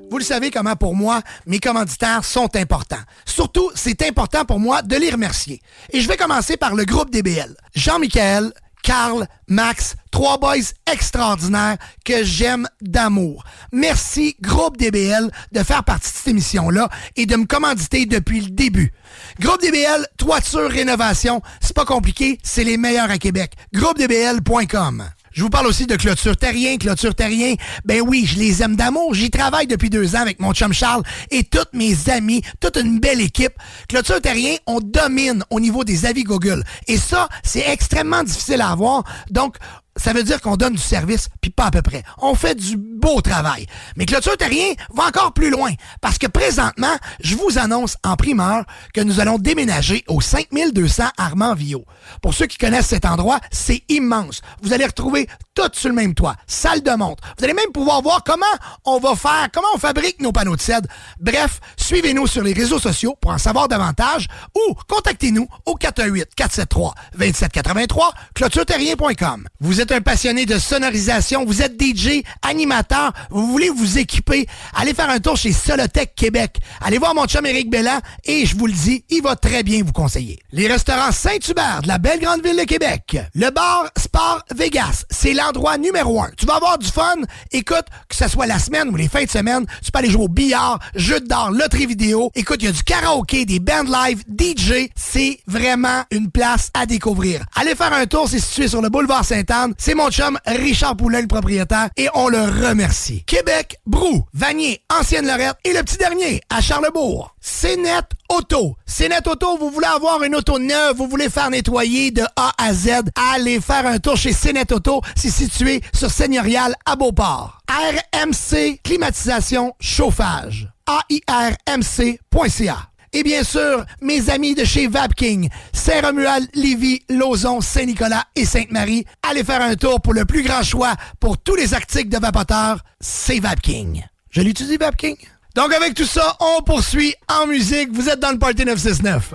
Vous 0.09 0.17
le 0.17 0.23
savez 0.25 0.51
comment 0.51 0.75
pour 0.75 0.93
moi, 0.93 1.21
mes 1.45 1.59
commanditaires 1.59 2.25
sont 2.25 2.53
importants. 2.57 2.99
Surtout, 3.25 3.71
c'est 3.75 4.01
important 4.01 4.43
pour 4.43 4.59
moi 4.59 4.81
de 4.81 4.97
les 4.97 5.09
remercier. 5.09 5.61
Et 5.93 6.01
je 6.01 6.07
vais 6.09 6.17
commencer 6.17 6.57
par 6.57 6.75
le 6.75 6.83
groupe 6.83 7.11
DBL. 7.11 7.55
Jean-Michel, 7.75 8.51
Carl, 8.83 9.27
Max, 9.47 9.95
trois 10.11 10.37
boys 10.37 10.73
extraordinaires 10.91 11.77
que 12.05 12.23
j'aime 12.23 12.67
d'amour. 12.81 13.43
Merci, 13.71 14.35
groupe 14.41 14.77
DBL, 14.77 15.31
de 15.51 15.63
faire 15.63 15.83
partie 15.83 16.11
de 16.11 16.15
cette 16.17 16.27
émission-là 16.27 16.89
et 17.15 17.25
de 17.25 17.35
me 17.35 17.45
commanditer 17.45 18.05
depuis 18.05 18.41
le 18.41 18.49
début. 18.49 18.93
Groupe 19.39 19.61
DBL, 19.61 20.05
toiture, 20.17 20.69
rénovation, 20.69 21.41
c'est 21.59 21.75
pas 21.75 21.85
compliqué, 21.85 22.39
c'est 22.43 22.63
les 22.63 22.77
meilleurs 22.77 23.11
à 23.11 23.17
Québec. 23.17 23.53
GroupeDBL.com 23.73 25.05
je 25.33 25.43
vous 25.43 25.49
parle 25.49 25.67
aussi 25.67 25.87
de 25.87 25.95
Clôture 25.95 26.35
Terrien. 26.35 26.77
Clôture 26.77 27.15
Terrien, 27.15 27.55
ben 27.85 28.01
oui, 28.01 28.25
je 28.25 28.37
les 28.37 28.61
aime 28.61 28.75
d'amour. 28.75 29.13
J'y 29.13 29.29
travaille 29.29 29.67
depuis 29.67 29.89
deux 29.89 30.15
ans 30.15 30.19
avec 30.19 30.39
mon 30.39 30.53
chum 30.53 30.73
Charles 30.73 31.03
et 31.29 31.43
tous 31.43 31.59
mes 31.73 32.09
amis, 32.09 32.41
toute 32.59 32.77
une 32.77 32.99
belle 32.99 33.21
équipe. 33.21 33.53
Clôture 33.87 34.21
Terrien, 34.21 34.55
on 34.67 34.79
domine 34.79 35.43
au 35.49 35.59
niveau 35.59 35.83
des 35.83 36.05
avis 36.05 36.23
Google. 36.23 36.63
Et 36.87 36.97
ça, 36.97 37.29
c'est 37.43 37.67
extrêmement 37.69 38.23
difficile 38.23 38.61
à 38.61 38.71
avoir. 38.71 39.03
Donc, 39.29 39.55
ça 40.01 40.13
veut 40.13 40.23
dire 40.23 40.41
qu'on 40.41 40.57
donne 40.57 40.73
du 40.73 40.81
service, 40.81 41.29
puis 41.41 41.51
pas 41.51 41.65
à 41.65 41.71
peu 41.71 41.83
près. 41.83 42.03
On 42.17 42.33
fait 42.33 42.55
du 42.55 42.75
beau 42.75 43.21
travail. 43.21 43.67
Mais 43.95 44.05
Clôture 44.05 44.35
Terrien 44.35 44.73
va 44.93 45.05
encore 45.05 45.33
plus 45.33 45.51
loin, 45.51 45.71
parce 46.01 46.17
que 46.17 46.27
présentement, 46.27 46.95
je 47.19 47.35
vous 47.35 47.59
annonce 47.59 47.97
en 48.03 48.15
primeur 48.15 48.65
que 48.93 49.01
nous 49.01 49.19
allons 49.19 49.37
déménager 49.37 50.03
au 50.07 50.19
5200 50.19 51.03
Armand 51.17 51.53
Villot. 51.53 51.85
Pour 52.21 52.33
ceux 52.33 52.47
qui 52.47 52.57
connaissent 52.57 52.87
cet 52.87 53.05
endroit, 53.05 53.39
c'est 53.51 53.83
immense. 53.89 54.41
Vous 54.63 54.73
allez 54.73 54.85
retrouver 54.85 55.27
tout 55.53 55.69
sur 55.73 55.89
le 55.89 55.95
même 55.95 56.15
toit, 56.15 56.35
salle 56.47 56.81
de 56.81 56.91
montre. 56.91 57.21
Vous 57.37 57.43
allez 57.43 57.53
même 57.53 57.71
pouvoir 57.73 58.01
voir 58.01 58.23
comment 58.25 58.45
on 58.85 58.99
va 58.99 59.15
faire, 59.15 59.49
comment 59.53 59.67
on 59.75 59.77
fabrique 59.77 60.21
nos 60.21 60.31
panneaux 60.31 60.55
de 60.55 60.61
cèdre. 60.61 60.87
Bref, 61.19 61.59
suivez-nous 61.77 62.25
sur 62.25 62.43
les 62.43 62.53
réseaux 62.53 62.79
sociaux 62.79 63.15
pour 63.21 63.31
en 63.31 63.37
savoir 63.37 63.67
davantage 63.67 64.27
ou 64.55 64.73
contactez-nous 64.87 65.47
au 65.65 65.75
418-473-2783, 65.75 68.11
clôtureterrien.com. 68.33 69.47
Vous 69.59 69.81
êtes 69.81 69.90
un 69.91 70.01
passionné 70.01 70.45
de 70.45 70.57
sonorisation, 70.57 71.43
vous 71.43 71.61
êtes 71.61 71.81
DJ, 71.81 72.23
animateur, 72.41 73.11
vous 73.29 73.45
voulez 73.47 73.69
vous 73.69 73.97
équiper, 73.97 74.47
allez 74.73 74.93
faire 74.93 75.09
un 75.09 75.19
tour 75.19 75.35
chez 75.35 75.51
Solotech 75.51 76.15
Québec. 76.15 76.59
Allez 76.79 76.97
voir 76.97 77.13
mon 77.13 77.25
chum 77.25 77.45
Éric 77.45 77.69
Bellan 77.69 77.99
et 78.23 78.45
je 78.45 78.55
vous 78.55 78.67
le 78.67 78.73
dis, 78.73 79.03
il 79.09 79.21
va 79.21 79.35
très 79.35 79.63
bien 79.63 79.83
vous 79.83 79.91
conseiller. 79.91 80.39
Les 80.51 80.67
restaurants 80.67 81.11
Saint-Hubert 81.11 81.81
de 81.81 81.89
la 81.89 81.97
belle 81.97 82.19
grande 82.19 82.41
ville 82.41 82.57
de 82.57 82.63
Québec. 82.63 83.17
Le 83.35 83.49
bar 83.49 83.89
Sport 83.97 84.43
Vegas, 84.55 85.03
c'est 85.09 85.33
l'endroit 85.33 85.77
numéro 85.77 86.21
un. 86.21 86.29
Tu 86.37 86.45
vas 86.45 86.55
avoir 86.55 86.77
du 86.77 86.87
fun. 86.87 87.15
Écoute, 87.51 87.85
que 88.07 88.15
ce 88.15 88.27
soit 88.27 88.45
la 88.45 88.59
semaine 88.59 88.89
ou 88.89 88.95
les 88.95 89.09
fins 89.09 89.23
de 89.23 89.29
semaine, 89.29 89.65
tu 89.83 89.91
peux 89.91 89.99
aller 89.99 90.09
jouer 90.09 90.23
au 90.23 90.29
billard, 90.29 90.79
jeux 90.95 91.19
d'art, 91.19 91.51
loterie 91.51 91.85
vidéo. 91.85 92.31
Écoute, 92.35 92.57
il 92.61 92.65
y 92.65 92.69
a 92.69 92.71
du 92.71 92.83
karaoké, 92.83 93.45
des 93.45 93.59
bands 93.59 93.83
live, 93.83 94.23
DJ. 94.27 94.89
C'est 94.95 95.39
vraiment 95.47 96.03
une 96.11 96.31
place 96.31 96.69
à 96.73 96.85
découvrir. 96.85 97.43
Allez 97.55 97.75
faire 97.75 97.93
un 97.93 98.05
tour, 98.05 98.29
c'est 98.29 98.39
situé 98.39 98.67
sur 98.67 98.81
le 98.81 98.89
boulevard 98.89 99.25
Sainte-Anne. 99.25 99.70
C'est 99.77 99.95
mon 99.95 100.09
chum 100.09 100.37
Richard 100.45 100.95
Poulain, 100.97 101.21
le 101.21 101.27
propriétaire, 101.27 101.89
et 101.97 102.07
on 102.13 102.27
le 102.27 102.41
remercie. 102.41 103.23
Québec, 103.25 103.77
Brou, 103.85 104.25
Vanier, 104.33 104.81
Ancienne-Lorette 104.89 105.57
et 105.63 105.73
le 105.73 105.83
petit 105.83 105.97
dernier 105.97 106.41
à 106.49 106.61
Charlebourg. 106.61 107.35
CNET 107.41 108.01
Auto. 108.29 108.77
CNET 108.85 109.27
Auto, 109.27 109.57
vous 109.57 109.69
voulez 109.69 109.87
avoir 109.87 110.23
une 110.23 110.35
auto 110.35 110.59
neuve, 110.59 110.97
vous 110.97 111.07
voulez 111.07 111.29
faire 111.29 111.49
nettoyer 111.49 112.11
de 112.11 112.23
A 112.35 112.51
à 112.57 112.73
Z, 112.73 112.89
allez 113.33 113.59
faire 113.59 113.85
un 113.85 113.99
tour 113.99 114.17
chez 114.17 114.33
CNET 114.33 114.71
Auto. 114.71 115.01
C'est 115.15 115.31
situé 115.31 115.81
sur 115.93 116.11
Seigneurial 116.11 116.75
à 116.85 116.95
Beauport. 116.95 117.59
RMC 117.69 118.79
Climatisation 118.83 119.73
Chauffage. 119.79 120.69
AIRMC.ca. 121.09 122.90
Et 123.13 123.23
bien 123.23 123.43
sûr, 123.43 123.83
mes 124.01 124.29
amis 124.29 124.55
de 124.55 124.63
chez 124.63 124.87
Vapking, 124.87 125.49
Saint-Romuald, 125.73 126.47
Lévis, 126.53 127.01
Lauson, 127.09 127.59
Saint-Nicolas 127.59 128.23
et 128.37 128.45
Sainte-Marie, 128.45 129.05
allez 129.21 129.43
faire 129.43 129.61
un 129.61 129.75
tour 129.75 129.99
pour 129.99 130.13
le 130.13 130.23
plus 130.23 130.43
grand 130.43 130.63
choix 130.63 130.93
pour 131.19 131.37
tous 131.37 131.55
les 131.55 131.73
articles 131.73 132.07
de 132.07 132.17
vapoteurs, 132.17 132.79
c'est 133.01 133.39
Vapking. 133.39 134.01
Je 134.29 134.41
l'utilise 134.41 134.79
Vapking? 134.79 135.17
Donc 135.55 135.73
avec 135.73 135.93
tout 135.93 136.05
ça, 136.05 136.37
on 136.39 136.61
poursuit 136.61 137.13
en 137.27 137.47
musique. 137.47 137.89
Vous 137.91 138.07
êtes 138.07 138.21
dans 138.21 138.31
le 138.31 138.39
Party 138.39 138.63
969. 138.63 139.33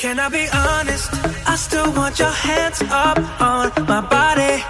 Can 0.00 0.18
I 0.18 0.28
be 0.30 0.48
honest? 0.54 1.10
I 1.48 1.56
still 1.56 1.90
want 1.96 2.18
your 2.20 2.30
hands 2.30 2.80
up 2.82 3.18
on 3.40 3.70
my 3.88 4.00
body. 4.00 4.62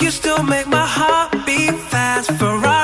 You 0.00 0.10
still 0.10 0.42
make 0.42 0.66
my 0.66 0.84
heart 0.84 1.30
beat 1.46 1.72
fast. 1.88 2.32
Ferrari 2.32 2.75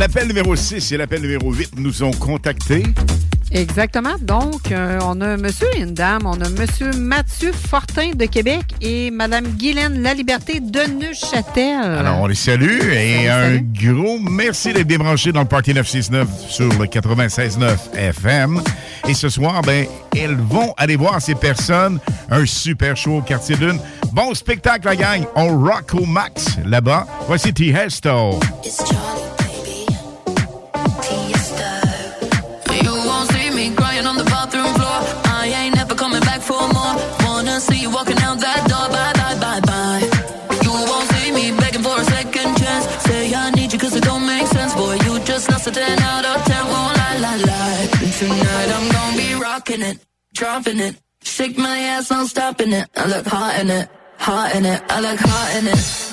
l'appel 0.00 0.28
numéro 0.28 0.56
6 0.56 0.92
et 0.92 0.96
l'appel 0.96 1.20
numéro 1.20 1.52
8 1.52 1.72
nous 1.76 2.02
ont 2.02 2.10
contactés. 2.10 2.84
Exactement. 3.52 4.14
Donc, 4.22 4.72
euh, 4.72 4.98
on 5.04 5.20
a 5.20 5.36
monsieur 5.36 5.66
et 5.76 5.80
une 5.80 5.92
dame. 5.92 6.22
On 6.24 6.40
a 6.40 6.48
monsieur 6.48 6.90
Mathieu 6.92 7.52
Fortin 7.52 8.12
de 8.14 8.24
Québec 8.24 8.62
et 8.80 9.10
madame 9.10 9.46
Guylaine 9.46 10.00
Laliberté 10.02 10.60
de 10.60 10.80
Neuchâtel. 10.98 11.98
Alors, 11.98 12.22
on 12.22 12.28
les 12.28 12.34
salue 12.34 12.80
et 12.92 13.28
un 13.28 13.58
gros 13.58 14.18
merci 14.20 14.72
d'être 14.72 14.86
débranchés 14.86 15.32
dans 15.32 15.42
le 15.42 15.48
Party 15.48 15.74
969 15.74 16.28
sur 16.48 16.68
le 16.78 16.86
96.9 16.86 17.94
FM. 17.94 18.62
Et 19.06 19.12
ce 19.12 19.28
soir, 19.28 19.60
ben, 19.60 19.84
elles 20.16 20.36
vont 20.36 20.72
aller 20.78 20.96
voir 20.96 21.20
ces 21.20 21.34
personnes. 21.34 21.98
Un 22.30 22.46
super 22.46 22.96
show 22.96 23.18
au 23.18 23.20
quartier 23.20 23.56
d'une. 23.56 23.78
Bon 24.12 24.32
spectacle, 24.32 24.86
la 24.86 24.96
gang. 24.96 25.24
On 25.34 25.58
rock 25.58 25.92
au 25.92 26.06
max 26.06 26.56
là-bas. 26.64 27.06
Voici 27.26 27.52
T. 27.52 27.68
Hesto. 27.68 28.40
It. 50.66 51.00
Shake 51.22 51.58
my 51.58 51.78
ass, 51.78 52.10
I'm 52.10 52.26
stopping 52.26 52.72
it. 52.72 52.88
I 52.96 53.06
look 53.06 53.26
hot 53.26 53.60
in 53.60 53.70
it, 53.70 53.88
hot 54.18 54.54
in 54.54 54.64
it. 54.66 54.82
I 54.88 55.00
look 55.00 55.18
hot 55.18 55.56
in 55.56 55.66
it. 55.68 56.09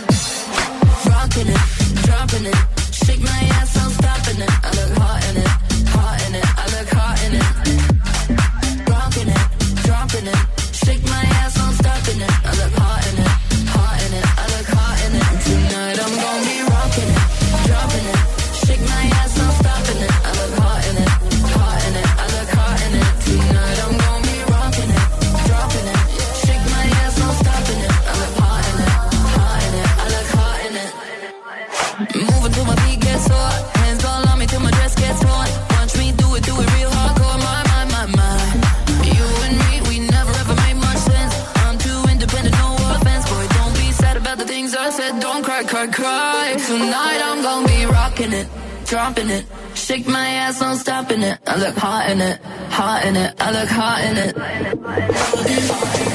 Dropping 49.17 49.35
it. 49.35 49.45
Shake 49.75 50.07
my 50.07 50.27
ass, 50.27 50.61
I'm 50.61 50.77
stopping 50.77 51.21
it. 51.21 51.39
I 51.47 51.57
look 51.57 51.75
hot 51.75 52.09
in 52.09 52.21
it, 52.21 52.41
hot 52.69 53.05
in 53.05 53.15
it. 53.15 53.33
I 53.39 53.51
look 53.51 53.69
hot 53.69 54.03
in 54.03 54.17
it. 56.03 56.06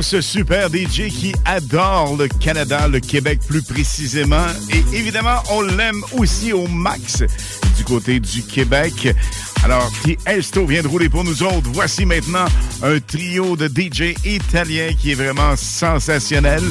Ce 0.00 0.20
super 0.20 0.68
DJ 0.68 1.08
qui 1.08 1.34
adore 1.44 2.16
le 2.16 2.28
Canada, 2.28 2.86
le 2.86 3.00
Québec 3.00 3.40
plus 3.46 3.62
précisément. 3.62 4.46
Et 4.70 4.96
évidemment, 4.96 5.42
on 5.50 5.60
l'aime 5.62 6.02
aussi 6.16 6.52
au 6.52 6.68
max 6.68 7.24
du 7.76 7.84
côté 7.84 8.20
du 8.20 8.42
Québec. 8.44 9.12
Alors, 9.64 9.90
Diesto 10.04 10.66
vient 10.66 10.82
de 10.82 10.88
rouler 10.88 11.08
pour 11.08 11.24
nous 11.24 11.42
autres. 11.42 11.68
Voici 11.72 12.06
maintenant 12.06 12.46
un 12.82 13.00
trio 13.00 13.56
de 13.56 13.66
DJ 13.66 14.14
italiens 14.24 14.90
qui 14.96 15.10
est 15.10 15.14
vraiment 15.14 15.56
sensationnel. 15.56 16.62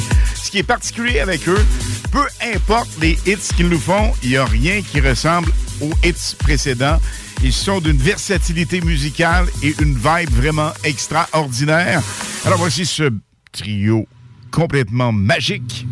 Ce 0.42 0.50
qui 0.50 0.60
est 0.60 0.64
particulier 0.64 1.20
avec 1.20 1.50
eux, 1.50 1.66
peu 2.12 2.26
importe 2.56 2.90
les 3.02 3.20
hits 3.26 3.38
qu'ils 3.56 3.68
nous 3.68 3.80
font, 3.80 4.14
il 4.24 4.30
n'y 4.30 4.38
a 4.38 4.46
rien 4.46 4.82
qui 4.82 5.02
ressemble 5.02 5.52
aux 5.82 5.92
hits 6.02 6.36
précédents. 6.40 7.00
Ils 7.44 7.54
sont 7.54 7.80
d'une 7.80 7.98
versatilité 7.98 8.82
musicale 8.82 9.46
et 9.64 9.74
une 9.80 9.96
vibe 9.96 10.30
vraiment 10.32 10.72
extraordinaire. 10.84 12.02
Alors 12.46 12.58
voici 12.58 12.86
ce 12.86 13.12
trio 13.52 14.08
complètement 14.52 15.12
magique, 15.12 15.86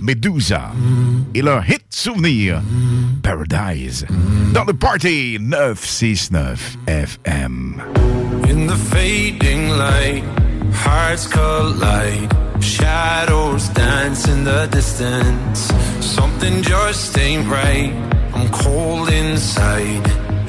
Medusa, 0.00 0.72
et 1.34 1.42
leur 1.42 1.68
hit 1.68 1.84
souvenir, 1.90 2.62
Paradise, 3.22 4.06
dans 4.52 4.64
le 4.64 4.74
Party 4.74 5.38
969 5.40 6.76
FM. 6.86 7.82
In 8.48 8.66
the 8.66 8.76
fading 8.76 9.70
light, 9.70 10.24
hearts 10.72 11.26
collide. 11.26 12.30
Shadows 12.60 13.68
dance 13.74 14.28
in 14.28 14.44
the 14.44 14.68
distance. 14.70 15.72
Something 16.00 16.62
just 16.62 17.18
ain't 17.18 17.48
right. 17.48 17.92
I'm 18.34 18.48
cold 18.50 19.08
inside. 19.08 20.08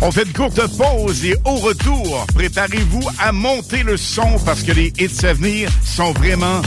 On 0.00 0.12
fait 0.12 0.22
une 0.22 0.32
courte 0.32 0.60
pause 0.76 1.24
et 1.24 1.34
au 1.44 1.56
retour, 1.56 2.24
préparez-vous 2.32 3.02
à 3.18 3.32
monter 3.32 3.82
le 3.82 3.96
son 3.96 4.38
parce 4.44 4.62
que 4.62 4.70
les 4.70 4.92
hits 4.96 5.26
à 5.26 5.32
venir 5.32 5.70
sont 5.84 6.12
vraiment 6.12 6.62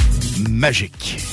magiques. 0.50 1.31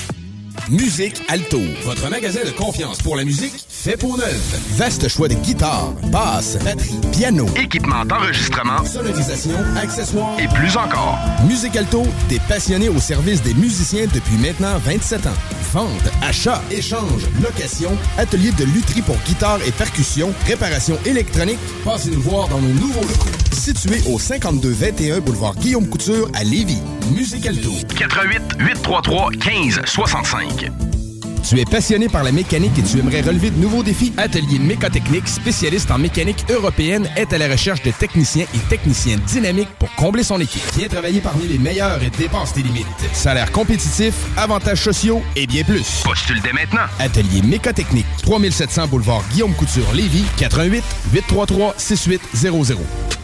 Musique 0.71 1.23
Alto, 1.29 1.61
votre 1.83 2.11
magasin 2.11 2.41
de 2.45 2.51
confiance 2.51 2.99
pour 2.99 3.17
la 3.17 3.25
musique 3.25 3.55
fait 3.71 3.97
pour 3.97 4.19
neuf. 4.19 4.61
Vaste 4.77 5.09
choix 5.09 5.27
de 5.27 5.35
guitares, 5.35 5.93
basses, 6.13 6.59
batteries, 6.63 6.99
piano, 7.11 7.47
équipement 7.57 8.05
d'enregistrement, 8.05 8.85
sonorisation, 8.85 9.57
accessoires 9.81 10.39
et 10.39 10.47
plus 10.49 10.77
encore. 10.77 11.19
Musique 11.47 11.75
Alto, 11.75 12.03
des 12.29 12.39
passionnés 12.41 12.91
au 12.91 12.99
service 12.99 13.41
des 13.43 13.55
musiciens 13.55 14.07
depuis 14.13 14.37
maintenant 14.37 14.77
27 14.79 15.27
ans. 15.27 15.39
Vente, 15.73 16.11
achat, 16.23 16.63
échange, 16.71 17.23
location, 17.43 17.97
atelier 18.19 18.51
de 18.53 18.65
lutherie 18.65 19.03
pour 19.03 19.17
guitare 19.27 19.61
et 19.67 19.73
percussion, 19.73 20.35
réparation 20.47 20.99
électronique. 21.07 21.59
Passez 21.85 22.11
nous 22.11 22.21
voir 22.21 22.49
dans 22.49 22.61
nos 22.61 22.75
nouveaux 22.75 23.01
locaux. 23.01 23.29
Situé 23.53 24.01
au 24.11 24.19
5221 24.19 25.21
boulevard 25.21 25.55
Guillaume 25.57 25.89
Couture 25.89 26.31
à 26.35 26.45
Lévis. 26.45 26.83
Musique 27.15 27.47
Alto. 27.47 27.71
88 27.97 28.43
833 28.59 29.31
15 29.41 29.81
65. 29.85 30.58
Америки. 30.59 30.98
Tu 31.43 31.59
es 31.61 31.65
passionné 31.65 32.09
par 32.09 32.23
la 32.23 32.33
mécanique 32.33 32.79
et 32.79 32.83
tu 32.83 32.99
aimerais 32.99 33.21
relever 33.23 33.51
de 33.51 33.59
nouveaux 33.59 33.83
défis? 33.83 34.13
Atelier 34.17 34.59
Mécotechnique, 34.59 35.29
spécialiste 35.29 35.91
en 35.91 35.99
mécanique 35.99 36.45
européenne, 36.51 37.09
est 37.17 37.33
à 37.33 37.39
la 37.39 37.49
recherche 37.49 37.83
de 37.83 37.91
techniciens 37.91 38.47
et 38.55 38.59
techniciens 38.69 39.19
dynamiques 39.27 39.69
pour 39.79 39.95
combler 39.95 40.23
son 40.23 40.41
équipe. 40.41 40.63
Viens 40.77 40.89
travailler 40.89 41.21
parmi 41.21 41.47
les 41.47 41.59
meilleurs 41.59 42.03
et 42.03 42.11
dépasse 42.11 42.53
tes 42.53 42.63
limites. 42.63 42.87
Salaire 43.13 43.51
compétitif, 43.53 44.15
avantages 44.37 44.83
sociaux 44.83 45.23
et 45.37 45.47
bien 45.47 45.65
plus. 45.65 46.03
Postule 46.05 46.41
dès 46.43 46.53
maintenant. 46.53 46.87
Atelier 46.99 47.43
Mécotechnique, 47.43 48.07
3700 48.23 48.89
boulevard 48.89 49.23
Guillaume 49.33 49.55
Couture, 49.55 49.93
Lévis, 49.95 50.25
88 50.39 50.85
833 51.13 51.75
6800. 51.77 52.75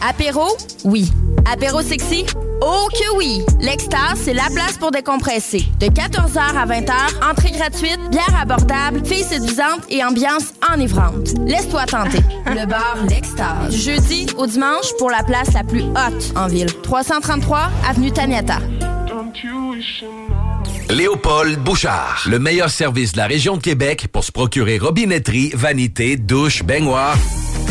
Apéro? 0.01 0.57
Oui. 0.83 1.11
Apéro 1.51 1.81
sexy? 1.81 2.25
Oh 2.61 2.87
que 2.91 3.17
oui! 3.17 3.41
L'Extase, 3.59 4.19
c'est 4.23 4.33
la 4.33 4.47
place 4.53 4.77
pour 4.79 4.89
décompresser. 4.89 5.65
De 5.79 5.87
14h 5.87 6.37
à 6.37 6.65
20h, 6.65 7.29
entrée 7.29 7.51
gratuite, 7.51 7.99
bière 8.09 8.39
abordable, 8.39 9.05
filles 9.05 9.23
séduisantes 9.23 9.83
et 9.89 10.03
ambiance 10.03 10.53
enivrante. 10.73 11.33
Laisse-toi 11.45 11.85
tenter. 11.85 12.19
Le 12.47 12.65
bar 12.65 12.97
L'Extase. 13.07 13.69
Du 13.69 13.77
jeudi 13.77 14.27
au 14.37 14.47
dimanche 14.47 14.87
pour 14.97 15.09
la 15.09 15.23
place 15.23 15.53
la 15.53 15.63
plus 15.63 15.83
haute 15.83 16.33
en 16.35 16.47
ville. 16.47 16.71
333 16.83 17.69
Avenue 17.89 18.11
Taniata. 18.11 18.59
Léopold 20.89 21.59
Bouchard, 21.59 22.25
le 22.29 22.39
meilleur 22.39 22.69
service 22.69 23.13
de 23.13 23.17
la 23.17 23.27
région 23.27 23.57
de 23.57 23.61
Québec 23.61 24.07
pour 24.11 24.23
se 24.23 24.31
procurer 24.31 24.77
robinetterie, 24.77 25.51
vanité, 25.53 26.15
douche, 26.15 26.63
baignoire. 26.63 27.17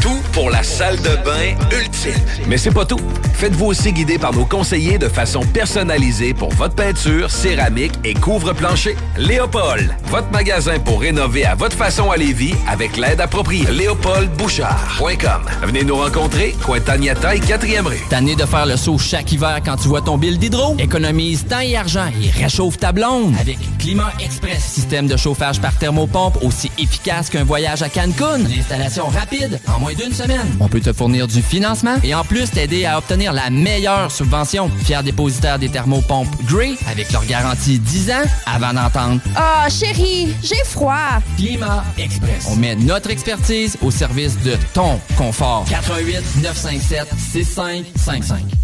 Tout 0.01 0.21
pour 0.33 0.51
la 0.51 0.63
salle 0.63 0.97
de 0.99 1.17
bain 1.25 1.55
ultime. 1.73 2.13
Mais 2.47 2.59
c'est 2.59 2.71
pas 2.71 2.85
tout. 2.85 3.01
Faites-vous 3.35 3.67
aussi 3.67 3.93
guider 3.93 4.19
par 4.19 4.33
nos 4.33 4.45
conseillers 4.45 4.99
de 4.99 5.09
façon 5.09 5.41
personnalisée 5.41 6.35
pour 6.35 6.51
votre 6.51 6.75
peinture, 6.75 7.31
céramique 7.31 7.93
et 8.05 8.15
couvre-plancher. 8.15 8.97
Léopold, 9.17 9.95
votre 10.07 10.31
magasin 10.31 10.79
pour 10.79 11.01
rénover 11.01 11.45
à 11.45 11.55
votre 11.55 11.77
façon 11.77 12.11
à 12.11 12.17
Lévis 12.17 12.55
avec 12.69 12.97
l'aide 12.97 13.21
appropriée. 13.21 13.67
LéopoldBouchard.com. 13.71 15.45
Venez 15.63 15.85
nous 15.85 15.97
rencontrer, 15.97 16.55
Cointagnata 16.65 17.35
et 17.35 17.41
4e 17.41 17.87
rue. 17.87 18.01
Tanné 18.11 18.37
de 18.37 18.45
faire 18.45 18.67
le 18.67 18.77
saut 18.77 18.99
chaque 18.99 19.33
hiver 19.33 19.61
quand 19.65 19.77
tu 19.77 19.89
vois 19.89 20.03
ton 20.03 20.19
bill 20.19 20.39
d'hydro? 20.39 20.77
Économise 20.79 21.47
temps 21.47 21.61
et 21.61 21.77
argent 21.77 22.11
et 22.23 22.31
réchauffe 22.31 22.79
ta 22.79 22.93
blonde 22.93 23.35
avec 23.41 23.59
Climat 23.79 24.13
Express. 24.23 24.63
Système 24.65 25.07
de 25.07 25.17
chauffage 25.17 25.61
par 25.61 25.77
thermopompe 25.77 26.43
aussi 26.43 26.71
efficace 26.79 27.31
qu'un 27.31 27.45
voyage 27.45 27.83
à 27.83 27.89
Cancun. 27.89 28.41
Installation 28.59 29.07
rapide 29.07 29.61
en 29.67 29.79
moins 29.85 29.93
d'une 29.93 30.15
semaine. 30.15 30.47
On 30.61 30.69
peut 30.69 30.81
te 30.81 30.95
fournir 30.95 31.27
du 31.27 31.43
financement 31.43 31.97
et 32.03 32.15
en 32.15 32.25
plus 32.25 32.51
t'aider 32.51 32.87
à 32.87 32.97
obtenir 32.97 33.35
la 33.35 33.51
meilleure 33.51 34.11
subvention. 34.11 34.71
Fier 34.83 35.03
dépositaire 35.03 35.59
des 35.59 35.69
thermopompes 35.69 36.35
Grey 36.47 36.73
avec 36.91 37.13
leur 37.13 37.25
garantie 37.27 37.79
10 37.79 38.11
ans 38.11 38.23
avant 38.47 38.73
d'entendre 38.73 39.21
Oh 39.37 39.69
chérie, 39.71 40.35
j'ai 40.43 40.65
froid. 40.65 41.21
Climat 41.37 41.85
Express. 41.99 42.47
On 42.51 42.57
met 42.57 42.77
notre 42.77 43.11
expertise 43.11 43.77
au 43.83 43.91
service 43.91 44.39
de 44.41 44.57
ton 44.73 44.99
confort. 45.19 45.67
88 45.69 46.43
957 46.43 47.09
6555. 47.19 48.64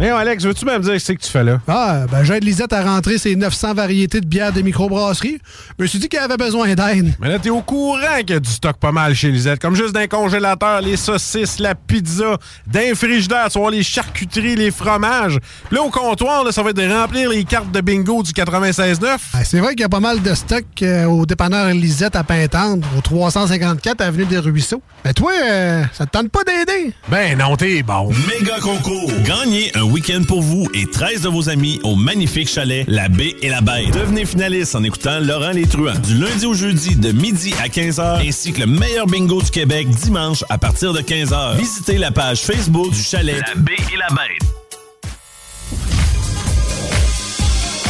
Mais 0.00 0.08
Alex, 0.08 0.46
veux-tu 0.46 0.64
même 0.64 0.80
dire 0.80 0.98
ce 0.98 1.12
que 1.12 1.18
tu 1.18 1.30
fais 1.30 1.44
là? 1.44 1.60
Ah, 1.68 2.06
ben 2.10 2.24
j'aide 2.24 2.42
Lisette 2.42 2.72
à 2.72 2.82
rentrer 2.82 3.18
ses 3.18 3.36
900 3.36 3.74
variétés 3.74 4.22
de 4.22 4.26
bières 4.26 4.50
de 4.50 4.62
microbrasserie. 4.62 5.36
Je 5.78 5.82
me 5.82 5.86
suis 5.86 5.98
dit 5.98 6.08
qu'elle 6.08 6.22
avait 6.22 6.38
besoin 6.38 6.74
d'aide. 6.74 7.12
Mais 7.20 7.28
là, 7.28 7.38
t'es 7.38 7.50
au 7.50 7.60
courant 7.60 8.16
qu'il 8.20 8.30
y 8.30 8.32
a 8.32 8.40
du 8.40 8.48
stock 8.48 8.78
pas 8.78 8.92
mal 8.92 9.14
chez 9.14 9.30
Lisette. 9.30 9.60
Comme 9.60 9.74
juste 9.74 9.92
d'un 9.92 10.06
congélateur, 10.06 10.80
les 10.80 10.96
saucisses, 10.96 11.58
la 11.58 11.74
pizza, 11.74 12.38
d'un 12.66 12.94
frigidaire, 12.94 13.50
tu 13.50 13.58
vois, 13.58 13.70
les 13.70 13.82
charcuteries, 13.82 14.56
les 14.56 14.70
fromages. 14.70 15.38
Puis 15.68 15.76
là, 15.76 15.82
au 15.82 15.90
comptoir, 15.90 16.44
là, 16.44 16.52
ça 16.52 16.62
va 16.62 16.70
être 16.70 16.76
de 16.76 16.90
remplir 16.90 17.28
les 17.28 17.44
cartes 17.44 17.70
de 17.70 17.82
bingo 17.82 18.22
du 18.22 18.32
96.9. 18.32 19.18
Ah, 19.34 19.44
c'est 19.44 19.58
vrai 19.58 19.72
qu'il 19.72 19.82
y 19.82 19.84
a 19.84 19.90
pas 19.90 20.00
mal 20.00 20.22
de 20.22 20.34
stock 20.34 20.64
euh, 20.80 21.04
au 21.04 21.26
dépanneur 21.26 21.74
Lisette 21.74 22.16
à 22.16 22.24
Pintendre, 22.24 22.88
au 22.96 23.02
354 23.02 24.00
Avenue 24.00 24.24
des 24.24 24.38
Ruisseaux. 24.38 24.82
Mais 25.04 25.12
toi, 25.12 25.32
euh, 25.44 25.84
ça 25.92 26.06
te 26.06 26.12
tente 26.12 26.30
pas 26.30 26.40
d'aider? 26.42 26.94
Ben 27.10 27.36
non, 27.36 27.54
t'es 27.58 27.82
bon. 27.82 28.08
Méga 28.08 28.58
concours. 28.62 29.12
Gagnez 29.26 29.70
un 29.74 29.89
week-end 29.90 30.22
pour 30.26 30.40
vous 30.40 30.68
et 30.72 30.86
13 30.86 31.22
de 31.22 31.28
vos 31.28 31.48
amis 31.48 31.80
au 31.82 31.96
magnifique 31.96 32.48
chalet 32.48 32.84
La 32.88 33.08
Baie 33.08 33.36
et 33.42 33.48
la 33.48 33.60
Bête. 33.60 33.90
Devenez 33.92 34.24
finaliste 34.24 34.74
en 34.74 34.82
écoutant 34.84 35.18
Laurent 35.20 35.50
Les 35.50 35.66
Truands 35.66 35.98
du 35.98 36.14
lundi 36.14 36.46
au 36.46 36.54
jeudi 36.54 36.96
de 36.96 37.12
midi 37.12 37.52
à 37.62 37.68
15h 37.68 38.26
ainsi 38.26 38.52
que 38.52 38.60
le 38.60 38.66
meilleur 38.66 39.06
bingo 39.06 39.42
du 39.42 39.50
Québec 39.50 39.88
dimanche 39.88 40.44
à 40.48 40.58
partir 40.58 40.92
de 40.92 41.00
15h. 41.00 41.56
Visitez 41.56 41.98
la 41.98 42.10
page 42.10 42.40
Facebook 42.40 42.90
du 42.90 43.02
chalet 43.02 43.42
La 43.46 43.54
Baie 43.60 43.76
et 43.92 43.96
la 43.96 44.08
Bête. 44.08 44.48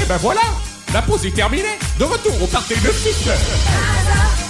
Et 0.02 0.06
ben 0.08 0.16
voilà, 0.16 0.40
la 0.94 1.02
pause 1.02 1.24
est 1.26 1.34
terminée. 1.34 1.78
De 1.98 2.04
retour 2.04 2.42
au 2.42 2.46
party 2.46 2.74
de 2.74 2.90
6 2.90 4.49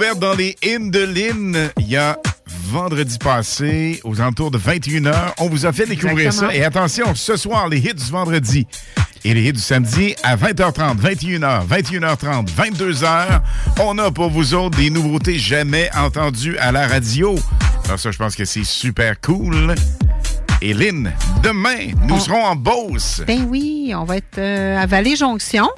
découverte 0.00 0.18
dans 0.18 0.34
les 0.34 0.56
hymnes 0.62 0.90
de 0.90 1.00
Lynn 1.04 1.70
il 1.78 1.88
y 1.90 1.96
a 1.98 2.18
vendredi 2.70 3.18
passé, 3.18 4.00
aux 4.04 4.18
alentours 4.20 4.50
de 4.50 4.56
21h. 4.58 5.12
On 5.38 5.48
vous 5.48 5.66
a 5.66 5.72
fait 5.74 5.84
découvrir 5.84 6.26
Exactement. 6.28 6.50
ça. 6.52 6.56
Et 6.56 6.64
attention, 6.64 7.14
ce 7.14 7.36
soir, 7.36 7.68
les 7.68 7.78
hits 7.78 7.92
du 7.94 8.10
vendredi 8.10 8.66
et 9.24 9.34
les 9.34 9.42
hits 9.48 9.52
du 9.52 9.60
samedi 9.60 10.14
à 10.22 10.36
20h30, 10.36 10.96
21h, 10.98 11.66
21h30, 11.68 12.48
22h. 12.48 13.40
On 13.80 13.98
a 13.98 14.10
pour 14.10 14.30
vous 14.30 14.54
autres 14.54 14.78
des 14.78 14.88
nouveautés 14.88 15.38
jamais 15.38 15.90
entendues 15.94 16.56
à 16.58 16.72
la 16.72 16.86
radio. 16.88 17.34
Alors 17.84 17.98
ça, 18.00 18.10
je 18.10 18.16
pense 18.16 18.34
que 18.36 18.46
c'est 18.46 18.64
super 18.64 19.20
cool. 19.20 19.74
Et 20.62 20.74
Lynn, 20.74 21.10
demain, 21.42 21.88
nous 22.06 22.16
On- 22.16 22.20
serons 22.20 22.44
en 22.44 22.54
Beauce. 22.54 23.22
Ben 23.26 23.46
oui, 23.48 23.92
on 23.96 24.04
va 24.04 24.18
être 24.18 24.36
euh, 24.38 24.76
à 24.78 24.84
Vallée-Jonction. 24.84 25.68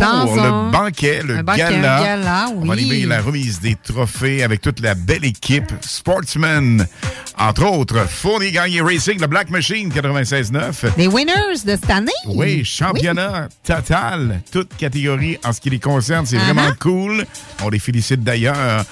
Oui. 0.00 0.26
Pour 0.26 0.36
le 0.36 0.70
banquet, 0.70 1.22
le 1.24 1.42
banquet, 1.42 1.58
gala. 1.58 2.02
gala, 2.02 2.46
On 2.56 2.64
va 2.64 2.74
oui. 2.74 2.80
animer 2.80 3.06
la 3.06 3.20
remise 3.20 3.60
des 3.60 3.76
trophées 3.76 4.42
avec 4.42 4.60
toute 4.60 4.80
la 4.80 4.94
belle 4.94 5.24
équipe 5.24 5.72
Sportsman. 5.82 6.86
Entre 7.38 7.64
autres, 7.64 8.06
Fournier 8.08 8.50
Gagné 8.52 8.80
Racing, 8.82 9.18
la 9.20 9.26
Black 9.26 9.50
Machine 9.50 9.90
96.9. 9.90 10.92
Les 10.98 11.06
winners 11.06 11.32
de 11.64 11.70
cette 11.70 11.88
année. 11.90 12.10
Oui, 12.26 12.64
championnat 12.64 13.48
total, 13.64 14.42
toute 14.52 14.76
catégorie 14.76 15.38
en 15.44 15.52
ce 15.52 15.60
qui 15.60 15.70
les 15.70 15.78
concerne. 15.78 16.26
C'est 16.26 16.36
Uh-huh. 16.36 16.54
vraiment 16.54 16.72
cool. 16.80 17.24
On 17.62 17.68
les 17.68 17.78
félicite 17.78 18.22
d'ailleurs. 18.22 18.84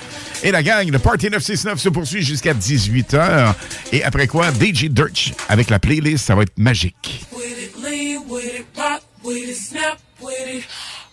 Et 0.43 0.51
la 0.51 0.63
gang, 0.63 0.91
le 0.91 0.99
Party 0.99 1.29
969 1.31 1.79
se 1.79 1.89
poursuit 1.89 2.23
jusqu'à 2.25 2.55
18h. 2.55 3.55
Et 3.93 4.03
après 4.05 4.27
quoi, 4.27 4.51
DJ 4.51 4.87
Dirch 4.91 5.33
avec 5.49 5.71
la 5.71 5.79
playlist, 5.79 6.27
ça 6.27 6.35
va 6.35 6.43
être 6.43 6.59
magique. 6.59 7.27
with 7.33 7.45
it, 7.59 7.75
lean 7.83 8.23
with 8.29 8.45
it, 8.45 8.67
snap 8.75 9.03
with 9.25 9.37
it. 9.49 9.57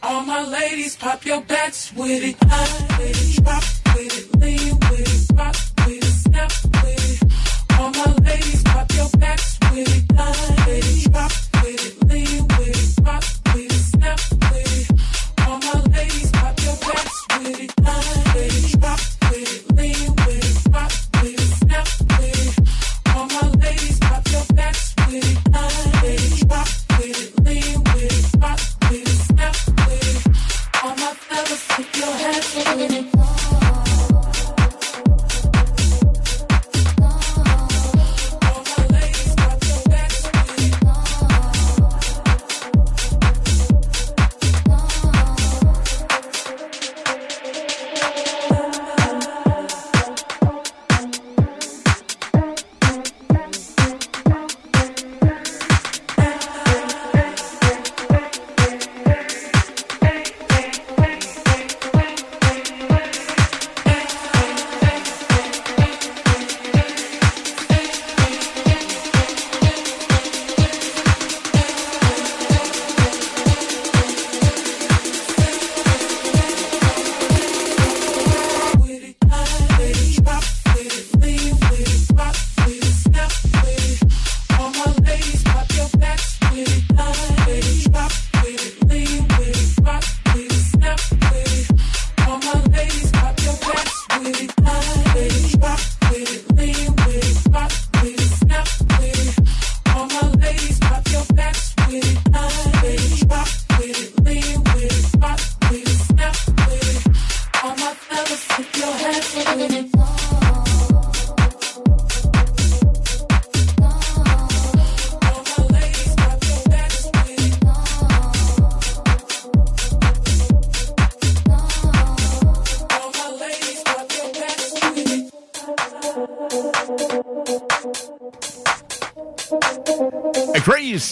All 0.07 0.21
my 0.23 0.43
ladies, 0.43 0.95
pop 0.95 1.25
your 1.25 1.41
backs 1.41 1.91
with 1.93 2.23
it. 2.23 2.39
Line 2.47 2.99
with 2.99 3.37
it, 3.37 3.43
drop 3.43 3.63
with 3.95 4.19
it, 4.19 4.39
lean 4.39 4.77
with 4.91 5.31
it, 5.31 5.35
rock 5.35 5.55
with 5.87 5.97
it, 5.97 6.15
snap 6.25 6.51
with 6.83 7.23
it. 7.23 7.79
All 7.79 7.89
my 7.89 8.13
ladies, 8.23 8.61
pop 8.63 8.91
your 8.93 9.09
backs 9.17 9.57
with 9.71 9.89
it. 9.97 10.15
Line 10.15 10.55
with 10.67 11.05
it, 11.07 11.11
drop 11.11 11.31
with 11.63 11.85
it, 11.87 12.07
lean 12.07 12.47
with 12.47 12.99
it, 12.99 13.05
rock 13.07 13.34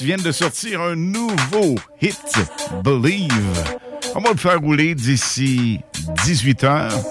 viennent 0.04 0.22
de 0.22 0.32
sortir 0.32 0.82
un 0.82 0.96
nouveau 0.96 1.76
hit, 2.02 2.18
Believe. 2.84 3.32
On 4.16 4.22
va 4.22 4.32
le 4.32 4.38
faire 4.38 4.60
rouler 4.60 4.96
d'ici 4.96 5.80
18 6.26 6.64
heures. 6.66 7.04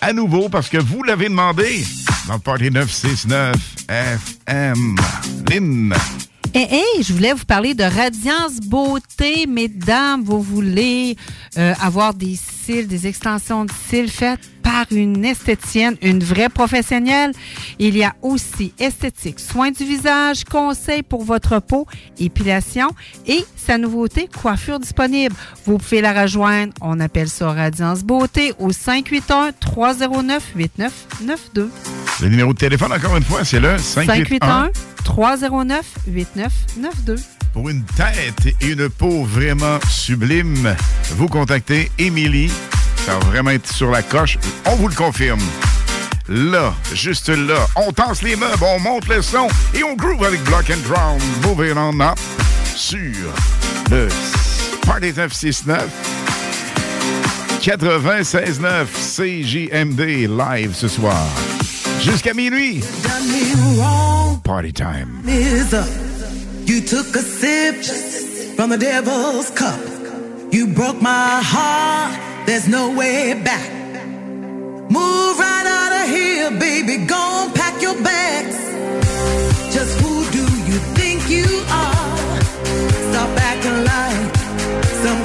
À 0.00 0.12
nouveau, 0.12 0.48
parce 0.48 0.68
que 0.68 0.78
vous 0.78 1.02
l'avez 1.02 1.28
demandé 1.28 1.84
dans 2.26 2.34
le 2.34 2.40
Party 2.40 2.70
969 2.70 3.56
FM. 3.88 4.96
Lynn. 5.48 5.94
Hey, 6.52 6.66
hey, 6.70 7.02
je 7.04 7.12
voulais 7.12 7.32
vous 7.32 7.44
parler 7.44 7.74
de 7.74 7.84
Radiance 7.84 8.58
Beauté. 8.58 9.46
Mesdames, 9.46 10.24
vous 10.24 10.42
voulez 10.42 11.16
euh, 11.58 11.74
avoir 11.80 12.12
des 12.12 12.36
cils, 12.36 12.88
des 12.88 13.06
extensions 13.06 13.64
de 13.66 13.72
cils 13.88 14.10
faites? 14.10 14.40
Par 14.80 14.96
une 14.96 15.26
esthétienne, 15.26 15.96
une 16.00 16.24
vraie 16.24 16.48
professionnelle. 16.48 17.32
Il 17.78 17.98
y 17.98 18.04
a 18.04 18.14
aussi 18.22 18.72
esthétique, 18.78 19.38
soins 19.38 19.70
du 19.70 19.84
visage, 19.84 20.44
conseils 20.44 21.02
pour 21.02 21.22
votre 21.24 21.60
peau, 21.60 21.86
épilation 22.18 22.88
et 23.26 23.44
sa 23.56 23.76
nouveauté, 23.76 24.26
coiffure 24.42 24.80
disponible. 24.80 25.34
Vous 25.66 25.76
pouvez 25.76 26.00
la 26.00 26.22
rejoindre. 26.22 26.72
On 26.80 26.98
appelle 26.98 27.28
ça 27.28 27.52
Radiance 27.52 28.04
Beauté 28.04 28.54
au 28.58 28.70
581-309-8992. 28.70 31.68
Le 32.22 32.28
numéro 32.28 32.54
de 32.54 32.58
téléphone, 32.58 32.92
encore 32.92 33.18
une 33.18 33.24
fois, 33.24 33.44
c'est 33.44 33.60
le 33.60 33.76
581. 33.76 34.70
581-309-8992. 35.04 37.20
Pour 37.52 37.68
une 37.68 37.84
tête 37.84 38.46
et 38.46 38.54
une 38.66 38.88
peau 38.88 39.24
vraiment 39.24 39.78
sublime, 39.90 40.74
vous 41.16 41.28
contactez 41.28 41.90
Émilie. 41.98 42.50
Ça 43.06 43.18
va 43.18 43.18
vraiment 43.26 43.50
être 43.50 43.72
sur 43.72 43.90
la 43.90 44.02
coche. 44.02 44.38
On 44.66 44.76
vous 44.76 44.88
le 44.88 44.94
confirme. 44.94 45.40
Là, 46.28 46.72
juste 46.94 47.28
là, 47.28 47.66
on 47.74 47.90
tense 47.92 48.22
les 48.22 48.36
meubles, 48.36 48.62
on 48.62 48.78
monte 48.78 49.08
le 49.08 49.20
son 49.20 49.48
et 49.74 49.82
on 49.82 49.94
groove 49.94 50.24
avec 50.24 50.42
Block 50.44 50.70
and 50.70 50.86
Drown. 50.88 51.18
Moving 51.42 51.76
on 51.76 51.98
up 52.00 52.18
sur 52.76 52.98
le 53.90 54.08
Party 54.86 55.12
969 55.12 55.88
96.9 57.60 58.86
CJMD 59.16 60.28
live 60.28 60.74
ce 60.74 60.88
soir. 60.88 61.26
Jusqu'à 62.00 62.32
minuit. 62.32 62.80
Party 64.44 64.72
time. 64.72 65.22
You 66.66 66.80
took 66.80 67.16
a 67.16 67.22
sip 67.22 67.84
from 68.56 68.70
the 68.70 68.78
devil's 68.78 69.50
cup. 69.50 69.80
You 70.52 70.68
broke 70.68 71.02
my 71.02 71.40
heart. 71.42 72.29
There's 72.50 72.66
no 72.66 72.90
way 72.90 73.32
back. 73.34 73.70
Move 74.90 75.38
right 75.38 75.66
out 75.78 75.92
of 76.02 76.10
here, 76.10 76.50
baby. 76.58 76.96
Go 77.06 77.44
and 77.44 77.54
pack 77.54 77.80
your 77.80 77.94
bags. 78.02 78.58
Just 79.72 79.96
who 80.00 80.28
do 80.32 80.42
you 80.66 80.78
think 80.98 81.30
you 81.30 81.46
are? 81.70 82.16
Stop 83.12 83.30
acting 83.38 83.84
like 83.92 84.34
some 85.04 85.24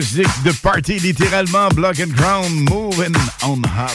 Musique 0.00 0.42
de 0.46 0.52
party, 0.62 0.98
littéralement, 0.98 1.68
block 1.74 2.00
and 2.00 2.14
crown, 2.16 2.50
moving 2.70 3.14
on 3.42 3.58
up. 3.58 3.90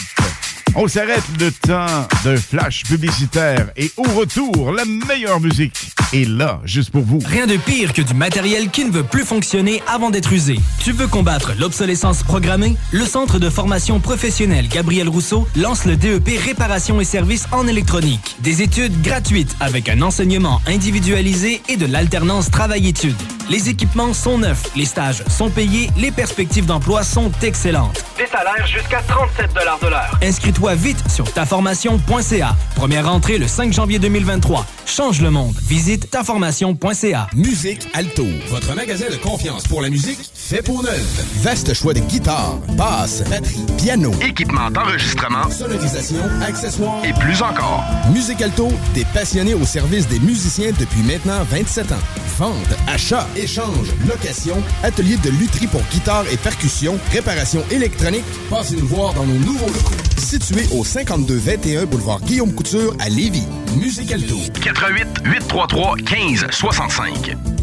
On 0.76 0.86
s'arrête 0.86 1.24
le 1.40 1.50
temps 1.50 2.06
d'un 2.22 2.36
flash 2.36 2.84
publicitaire 2.84 3.70
et 3.76 3.90
au 3.96 4.04
retour, 4.04 4.70
la 4.70 4.84
meilleure 4.84 5.40
musique 5.40 5.74
est 6.12 6.28
là, 6.28 6.60
juste 6.64 6.90
pour 6.90 7.02
vous. 7.02 7.18
Rien 7.26 7.48
de 7.48 7.56
pire 7.56 7.92
que 7.92 8.02
du 8.02 8.14
matériel 8.14 8.70
qui 8.70 8.84
ne 8.84 8.92
veut 8.92 9.02
plus 9.02 9.24
fonctionner 9.24 9.82
avant 9.88 10.10
d'être 10.10 10.32
usé. 10.32 10.60
Tu 10.78 10.92
veux 10.92 11.08
combattre 11.08 11.54
l'obsolescence 11.58 12.22
programmée? 12.22 12.76
Le 12.92 13.04
Centre 13.04 13.40
de 13.40 13.50
formation 13.50 13.98
professionnelle 13.98 14.68
Gabriel 14.68 15.08
Rousseau 15.08 15.48
lance 15.56 15.86
le 15.86 15.96
DEP 15.96 16.38
Réparation 16.44 17.00
et 17.00 17.04
services 17.04 17.48
en 17.50 17.66
électronique. 17.66 18.36
Des 18.44 18.62
études 18.62 19.02
gratuites 19.02 19.56
avec 19.58 19.88
un 19.88 20.02
enseignement 20.02 20.60
individualisé 20.68 21.62
et 21.68 21.76
de 21.76 21.86
l'alternance 21.86 22.48
travail-études. 22.52 23.16
Les 23.48 23.68
équipements 23.68 24.12
sont 24.12 24.38
neufs, 24.38 24.74
les 24.74 24.84
stages 24.84 25.22
sont 25.28 25.50
payés, 25.50 25.88
les 25.96 26.10
perspectives 26.10 26.66
d'emploi 26.66 27.04
sont 27.04 27.30
excellentes. 27.42 28.04
Des 28.18 28.26
salaires 28.26 28.66
jusqu'à 28.66 29.00
37 29.06 29.54
de 29.54 29.86
l'heure. 29.88 30.18
Inscris-toi 30.20 30.74
vite 30.74 30.98
sur 31.08 31.32
taformation.ca. 31.32 32.56
Première 32.74 33.06
rentrée 33.08 33.38
le 33.38 33.46
5 33.46 33.72
janvier 33.72 34.00
2023. 34.00 34.66
Change 34.86 35.20
le 35.20 35.30
monde. 35.30 35.54
Visite 35.62 36.10
taformation.ca. 36.10 37.28
Musique 37.34 37.86
Alto, 37.94 38.26
votre 38.48 38.74
magasin 38.74 39.06
de 39.10 39.16
confiance 39.16 39.68
pour 39.68 39.80
la 39.80 39.90
musique 39.90 40.18
fait 40.46 40.62
pour 40.62 40.82
neuf. 40.82 41.24
Vaste 41.42 41.74
choix 41.74 41.92
de 41.92 41.98
guitares, 41.98 42.58
basses, 42.76 43.22
batterie, 43.28 43.64
piano, 43.76 44.12
Équipement 44.22 44.70
d'enregistrement 44.70 45.50
sonorisation, 45.50 46.20
accessoires 46.40 47.04
et 47.04 47.12
plus 47.14 47.42
encore. 47.42 47.82
Musique 48.12 48.40
Alto, 48.42 48.68
des 48.94 49.04
passionnés 49.06 49.54
au 49.54 49.64
service 49.64 50.06
des 50.06 50.20
musiciens 50.20 50.70
depuis 50.78 51.02
maintenant 51.02 51.42
27 51.50 51.90
ans. 51.90 52.04
Vente, 52.38 52.54
achat, 52.86 53.26
échange, 53.34 53.88
location, 54.08 54.62
atelier 54.84 55.16
de 55.16 55.30
lutherie 55.30 55.66
pour 55.66 55.82
guitare 55.90 56.24
et 56.30 56.36
percussion, 56.36 56.96
réparation 57.10 57.64
électronique. 57.72 58.24
Passez 58.48 58.76
nous 58.76 58.86
voir 58.86 59.14
dans 59.14 59.26
nos 59.26 59.38
nouveaux 59.40 59.66
locaux. 59.66 59.96
Situé 60.16 60.66
au 60.72 60.84
5221 60.84 61.86
boulevard 61.86 62.20
Guillaume 62.20 62.52
Couture 62.54 62.94
à 63.00 63.08
Lévis. 63.08 63.46
Musique 63.80 64.12
Alto. 64.12 64.36
88 64.62 65.06
833 65.24 65.96
15 66.04 66.46
65. 66.50 67.55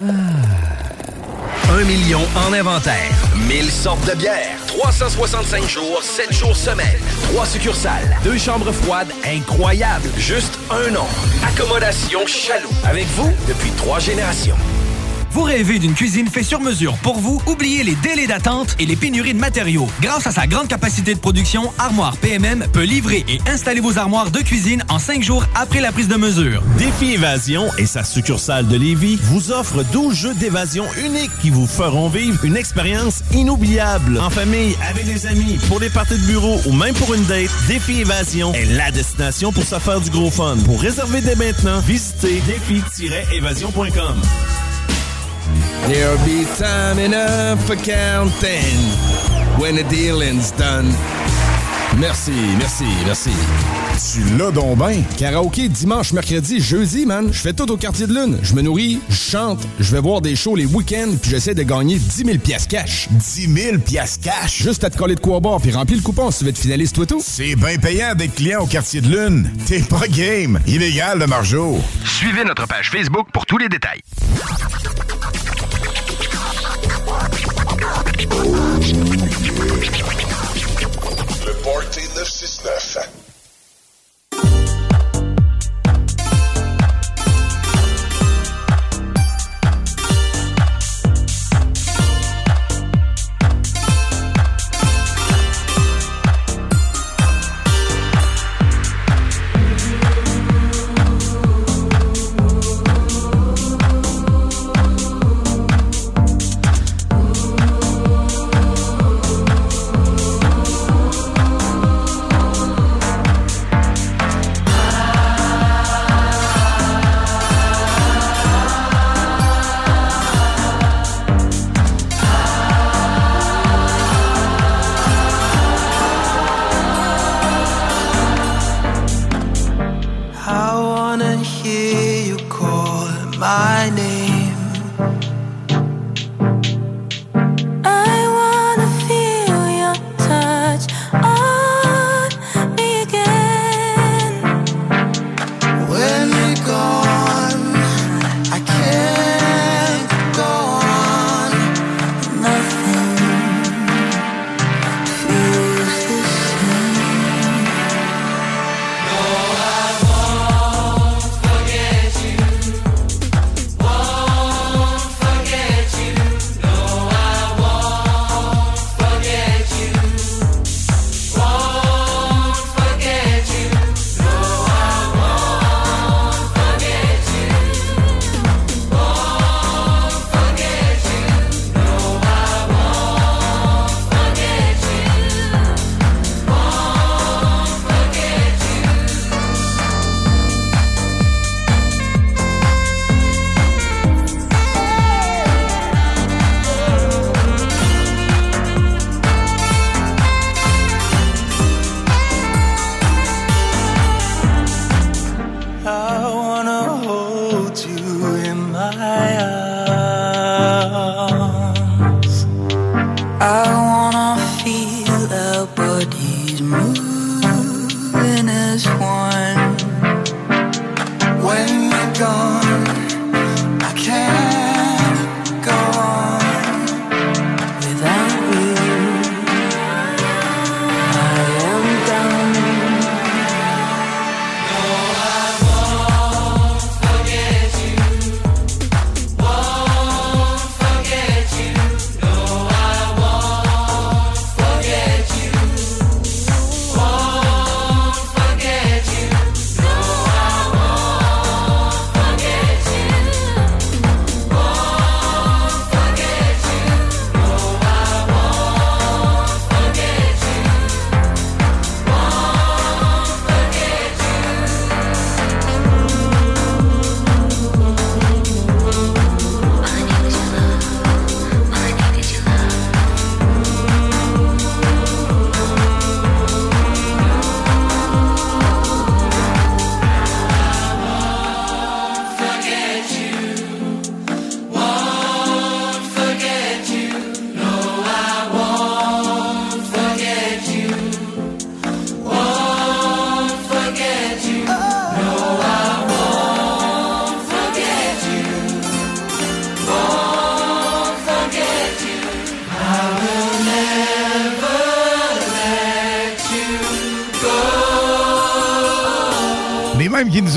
Un 0.00 1.84
million 1.84 2.20
en 2.36 2.52
inventaire. 2.52 3.10
1000 3.48 3.68
sortes 3.68 4.08
de 4.08 4.14
bières. 4.14 4.56
365 4.68 5.68
jours, 5.68 6.00
7 6.04 6.32
jours 6.32 6.56
semaine. 6.56 6.86
3 7.32 7.44
succursales. 7.44 8.16
Deux 8.22 8.38
chambres 8.38 8.70
froides 8.70 9.12
incroyables. 9.26 10.08
Juste 10.16 10.56
un 10.70 10.90
nom. 10.92 11.06
Accommodation 11.44 12.24
Chaloux. 12.28 12.70
Avec 12.84 13.06
vous 13.16 13.32
depuis 13.48 13.72
trois 13.72 13.98
générations. 13.98 14.56
Vous 15.38 15.44
rêvez 15.44 15.78
d'une 15.78 15.94
cuisine 15.94 16.26
faite 16.26 16.46
sur 16.46 16.60
mesure 16.60 16.96
pour 16.96 17.20
vous? 17.20 17.40
Oubliez 17.46 17.84
les 17.84 17.94
délais 17.94 18.26
d'attente 18.26 18.74
et 18.80 18.86
les 18.86 18.96
pénuries 18.96 19.34
de 19.34 19.38
matériaux. 19.38 19.86
Grâce 20.00 20.26
à 20.26 20.32
sa 20.32 20.48
grande 20.48 20.66
capacité 20.66 21.14
de 21.14 21.20
production, 21.20 21.72
Armoire 21.78 22.16
PMM 22.16 22.66
peut 22.72 22.82
livrer 22.82 23.24
et 23.28 23.38
installer 23.48 23.78
vos 23.78 23.98
armoires 23.98 24.32
de 24.32 24.40
cuisine 24.40 24.82
en 24.88 24.98
5 24.98 25.22
jours 25.22 25.46
après 25.54 25.80
la 25.80 25.92
prise 25.92 26.08
de 26.08 26.16
mesure. 26.16 26.60
Défi 26.76 27.12
Évasion 27.12 27.68
et 27.78 27.86
sa 27.86 28.02
succursale 28.02 28.66
de 28.66 28.76
Lévis 28.76 29.16
vous 29.22 29.52
offrent 29.52 29.84
12 29.92 30.12
jeux 30.12 30.34
d'évasion 30.34 30.84
uniques 31.06 31.30
qui 31.40 31.50
vous 31.50 31.68
feront 31.68 32.08
vivre 32.08 32.44
une 32.44 32.56
expérience 32.56 33.22
inoubliable. 33.32 34.18
En 34.18 34.30
famille, 34.30 34.76
avec 34.90 35.06
des 35.06 35.24
amis, 35.28 35.60
pour 35.68 35.78
des 35.78 35.88
parties 35.88 36.18
de 36.18 36.26
bureau 36.26 36.60
ou 36.66 36.72
même 36.72 36.94
pour 36.94 37.14
une 37.14 37.24
date, 37.26 37.50
Défi 37.68 38.00
Évasion 38.00 38.52
est 38.54 38.64
la 38.64 38.90
destination 38.90 39.52
pour 39.52 39.62
se 39.62 39.78
faire 39.78 40.00
du 40.00 40.10
gros 40.10 40.32
fun. 40.32 40.56
Pour 40.64 40.80
réserver 40.80 41.20
dès 41.20 41.36
maintenant, 41.36 41.78
visitez 41.78 42.42
défi-évasion.com. 42.48 44.20
There'll 45.86 46.18
be 46.26 46.44
time 46.58 46.98
enough 46.98 47.64
for 47.66 47.76
counting 47.76 48.78
when 49.58 49.76
the 49.76 49.84
dealing's 49.84 50.50
done. 50.52 50.92
Merci, 51.98 52.32
merci, 52.58 52.84
merci. 53.06 53.30
Tu 54.12 54.22
l'as 54.36 54.50
donc 54.50 54.76
ben. 54.76 55.02
Karaoké 55.16 55.68
dimanche, 55.68 56.12
mercredi, 56.12 56.60
jeudi, 56.60 57.06
man. 57.06 57.30
Je 57.32 57.38
fais 57.38 57.52
tout 57.54 57.68
au 57.72 57.76
quartier 57.76 58.06
de 58.06 58.12
lune. 58.14 58.38
Je 58.42 58.54
me 58.54 58.60
nourris, 58.60 59.00
je 59.08 59.14
chante, 59.16 59.66
je 59.80 59.90
vais 59.90 60.00
voir 60.00 60.20
des 60.20 60.36
shows 60.36 60.54
les 60.54 60.66
week-ends, 60.66 61.16
puis 61.20 61.30
j'essaie 61.30 61.54
de 61.54 61.62
gagner 61.62 61.98
10 61.98 62.24
000 62.24 62.38
piastres 62.38 62.68
cash. 62.68 63.08
10 63.10 63.48
000 63.52 63.78
piastres 63.78 64.20
cash? 64.22 64.62
Juste 64.62 64.84
à 64.84 64.90
te 64.90 64.98
coller 64.98 65.14
de 65.14 65.20
quoi 65.20 65.40
boire, 65.40 65.60
puis 65.60 65.72
remplir 65.72 65.96
le 65.96 66.02
coupon 66.04 66.30
si 66.30 66.40
tu 66.40 66.44
veux 66.44 66.50
être 66.50 66.58
finaliste, 66.58 66.94
toi 66.94 67.06
tout. 67.06 67.22
C'est 67.24 67.56
bien 67.56 67.76
payant 67.78 68.14
d'être 68.14 68.34
client 68.34 68.60
au 68.60 68.66
quartier 68.66 69.00
de 69.00 69.08
lune. 69.08 69.50
T'es 69.66 69.80
pas 69.80 70.06
game. 70.08 70.60
Illégal, 70.66 71.18
le 71.18 71.26
margeau. 71.26 71.78
Suivez 72.04 72.44
notre 72.44 72.66
page 72.66 72.90
Facebook 72.90 73.28
pour 73.32 73.46
tous 73.46 73.58
les 73.58 73.68
détails. 73.68 74.02
Le 81.46 81.52
Party 81.62 82.00
969. 82.16 83.17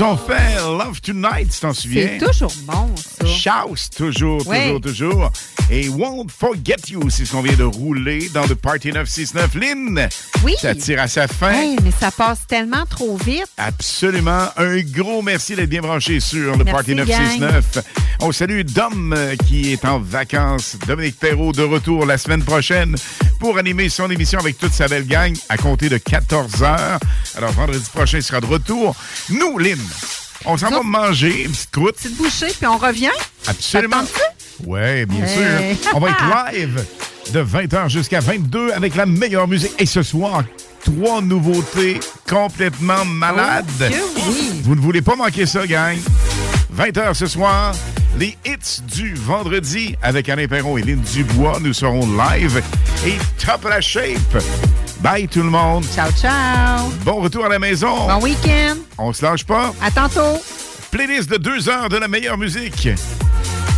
Nous 0.02 0.08
ont 0.08 0.16
fait 0.16 0.56
Love 0.56 1.00
Tonight, 1.00 1.48
tu 1.52 1.60
t'en 1.60 1.72
souviens? 1.72 2.08
C'est 2.18 2.26
toujours 2.26 2.52
bon, 2.64 2.90
ça. 2.96 3.24
Shouse, 3.26 3.88
toujours, 3.90 4.44
toujours, 4.44 4.80
toujours. 4.80 5.32
Et 5.70 5.88
Won't 5.88 6.26
Forget 6.36 6.76
You, 6.88 7.08
c'est 7.08 7.24
ce 7.24 7.32
qu'on 7.32 7.40
vient 7.42 7.54
de 7.56 7.62
rouler 7.62 8.28
dans 8.34 8.44
le 8.46 8.54
Party 8.56 8.92
969. 8.92 9.54
Lynn, 9.54 10.08
Oui. 10.44 10.54
ça 10.60 10.74
tire 10.74 11.00
à 11.00 11.08
sa 11.08 11.28
fin. 11.28 11.52
Hey, 11.52 11.76
mais 11.84 11.92
ça 11.92 12.10
passe 12.10 12.40
tellement 12.48 12.84
trop 12.84 13.16
vite. 13.16 13.46
Absolument. 13.56 14.48
Un 14.56 14.80
gros 14.80 15.22
merci 15.22 15.54
d'être 15.54 15.68
bien 15.70 15.80
branché 15.80 16.18
sur 16.20 16.56
le 16.56 16.64
Merci, 16.64 16.72
Party 16.72 16.94
969. 16.96 17.78
On 18.20 18.32
salue 18.32 18.62
Dom 18.62 19.14
euh, 19.16 19.36
qui 19.46 19.72
est 19.72 19.84
en 19.84 19.98
vacances. 20.00 20.76
Dominique 20.86 21.18
Perrault 21.18 21.52
de 21.52 21.62
retour 21.62 22.06
la 22.06 22.18
semaine 22.18 22.42
prochaine 22.42 22.96
pour 23.38 23.56
animer 23.56 23.88
son 23.88 24.10
émission 24.10 24.38
avec 24.40 24.58
toute 24.58 24.72
sa 24.72 24.88
belle 24.88 25.06
gang 25.06 25.34
à 25.48 25.56
compter 25.56 25.88
de 25.88 25.98
14 25.98 26.62
heures. 26.64 26.98
Alors 27.42 27.54
vendredi 27.54 27.84
prochain, 27.92 28.18
il 28.18 28.22
sera 28.22 28.40
de 28.40 28.46
retour. 28.46 28.94
Nous, 29.28 29.58
Lynn, 29.58 29.80
on 30.44 30.56
s'en 30.56 30.70
va 30.70 30.80
manger 30.84 31.42
une 31.42 31.50
petite 31.50 31.72
croûte. 31.72 31.96
Petite 31.96 32.16
bouchée, 32.16 32.46
puis 32.56 32.68
on 32.68 32.78
revient? 32.78 33.10
Absolument. 33.48 34.04
Oui, 34.64 35.04
bien 35.06 35.24
Hey. 35.26 35.76
sûr. 35.76 35.90
On 35.94 35.98
va 35.98 36.10
être 36.10 36.22
live 36.52 36.84
de 37.32 37.40
20h 37.42 37.88
jusqu'à 37.88 38.20
22 38.20 38.70
avec 38.70 38.94
la 38.94 39.06
meilleure 39.06 39.48
musique. 39.48 39.72
Et 39.80 39.86
ce 39.86 40.04
soir, 40.04 40.44
trois 40.84 41.20
nouveautés 41.20 41.98
complètement 42.30 43.04
malades. 43.06 43.66
Oh, 43.92 44.20
oui. 44.28 44.60
Vous 44.62 44.76
ne 44.76 44.80
voulez 44.80 45.02
pas 45.02 45.16
manquer 45.16 45.44
ça, 45.44 45.66
gang. 45.66 45.98
20h 46.78 47.14
ce 47.14 47.26
soir, 47.26 47.74
les 48.20 48.36
hits 48.46 48.82
du 48.86 49.14
vendredi 49.16 49.96
avec 50.00 50.28
Alain 50.28 50.46
Perron 50.46 50.78
et 50.78 50.82
Lynn 50.82 51.00
Dubois. 51.00 51.58
Nous 51.60 51.72
serons 51.72 52.06
live 52.16 52.62
et 53.04 53.14
top 53.44 53.64
la 53.68 53.80
shape. 53.80 54.38
Bye 55.02 55.26
tout 55.26 55.42
le 55.42 55.50
monde. 55.50 55.84
Ciao, 55.92 56.10
ciao. 56.12 56.88
Bon 57.04 57.20
retour 57.20 57.44
à 57.44 57.48
la 57.48 57.58
maison. 57.58 58.06
Bon 58.06 58.22
week-end. 58.22 58.76
On 58.98 59.12
se 59.12 59.24
lâche 59.24 59.44
pas. 59.44 59.74
À 59.82 59.90
tantôt. 59.90 60.40
Playlist 60.92 61.28
de 61.28 61.38
deux 61.38 61.68
heures 61.68 61.88
de 61.88 61.96
la 61.96 62.06
meilleure 62.06 62.38
musique. 62.38 62.88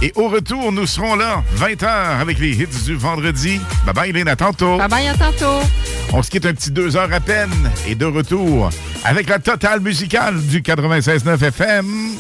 Et 0.03 0.13
au 0.17 0.29
retour, 0.29 0.71
nous 0.71 0.87
serons 0.87 1.15
là, 1.15 1.43
20h, 1.57 2.21
avec 2.21 2.39
les 2.39 2.51
hits 2.51 2.85
du 2.85 2.95
vendredi. 2.95 3.59
Bye 3.87 3.95
bye, 3.95 4.13
Lynn, 4.13 4.29
à 4.29 4.37
tantôt. 4.37 4.77
Bye 4.77 4.89
bye, 4.89 5.09
à 5.09 5.15
tantôt. 5.15 5.67
On 6.13 6.23
se 6.23 6.29
quitte 6.31 6.45
un 6.45 6.53
petit 6.53 6.71
deux 6.71 6.95
heures 6.97 7.13
à 7.13 7.21
peine. 7.21 7.71
Et 7.89 7.95
de 7.95 8.05
retour 8.05 8.69
avec 9.05 9.29
la 9.29 9.39
totale 9.39 9.81
musicale 9.81 10.43
du 10.43 10.61
96.9 10.61 11.43
FM. 11.43 12.17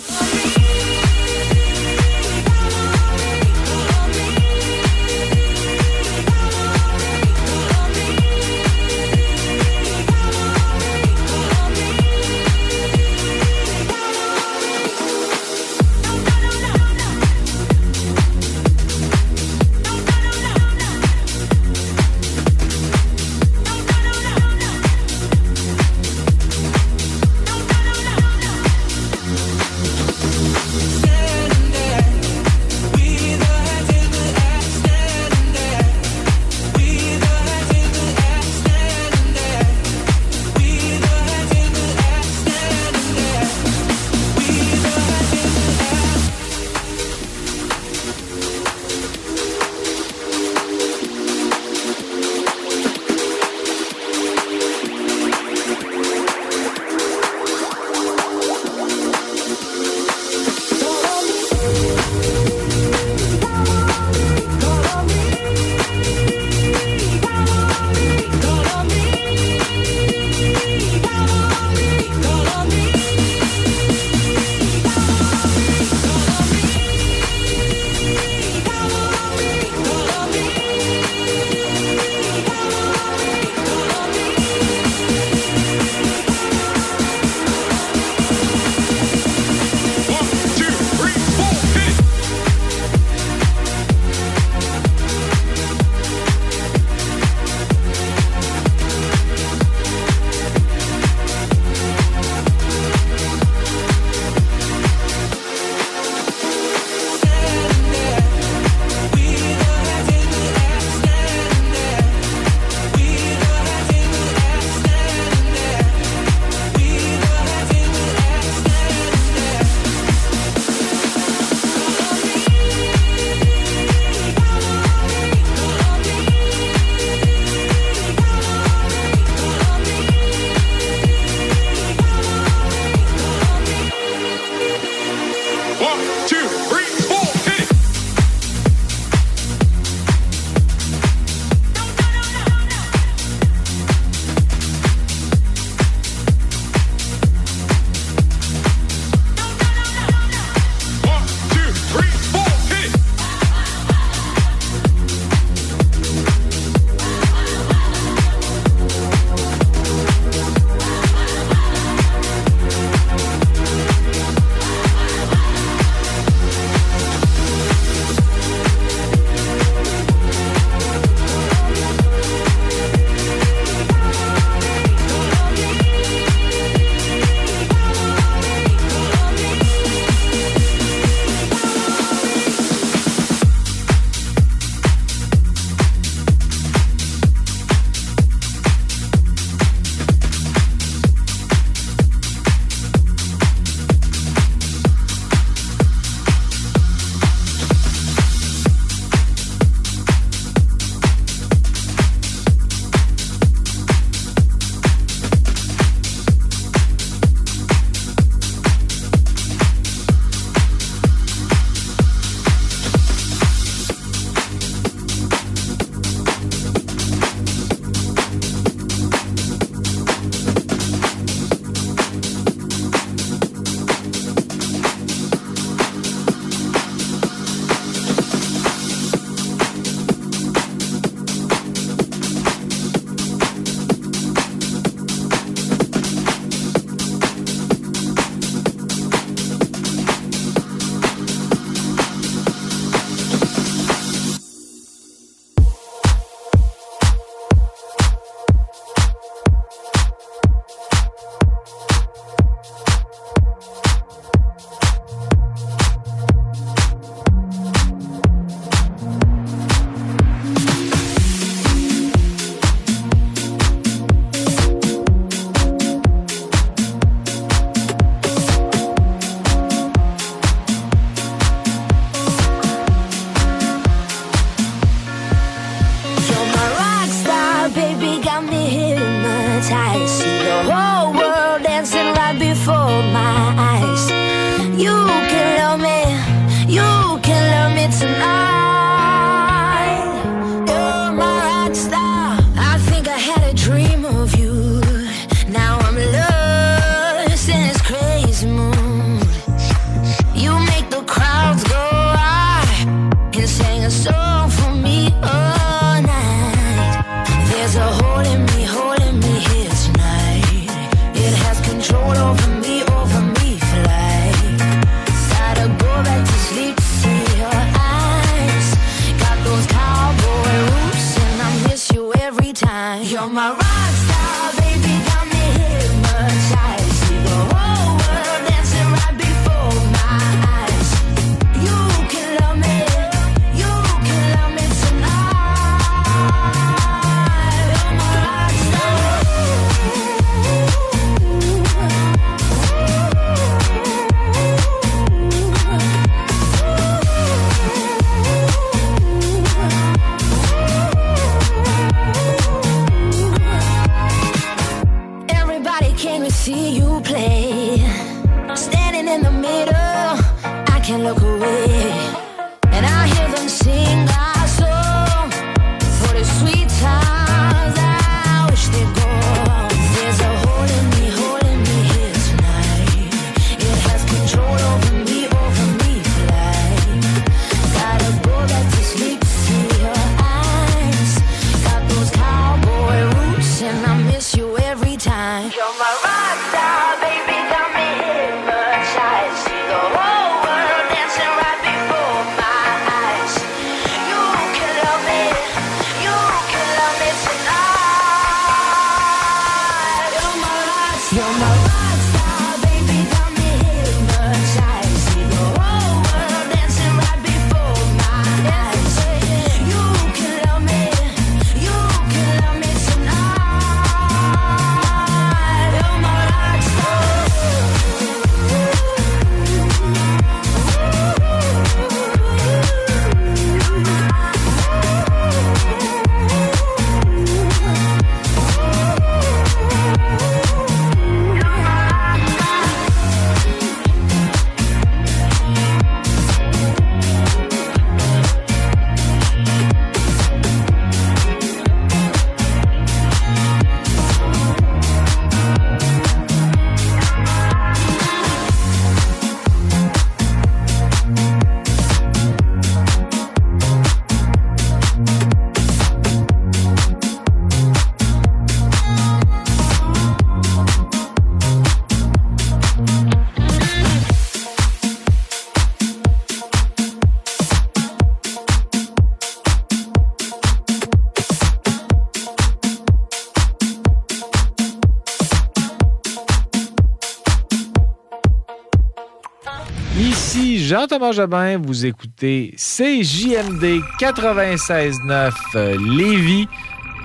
Jean-Thomas 480.84 481.12
Jobin, 481.12 481.56
vous 481.56 481.86
écoutez 481.86 482.54
CJMD 482.58 483.80
96.9 483.98 485.32
euh, 485.54 485.78
Lévis 485.96 486.46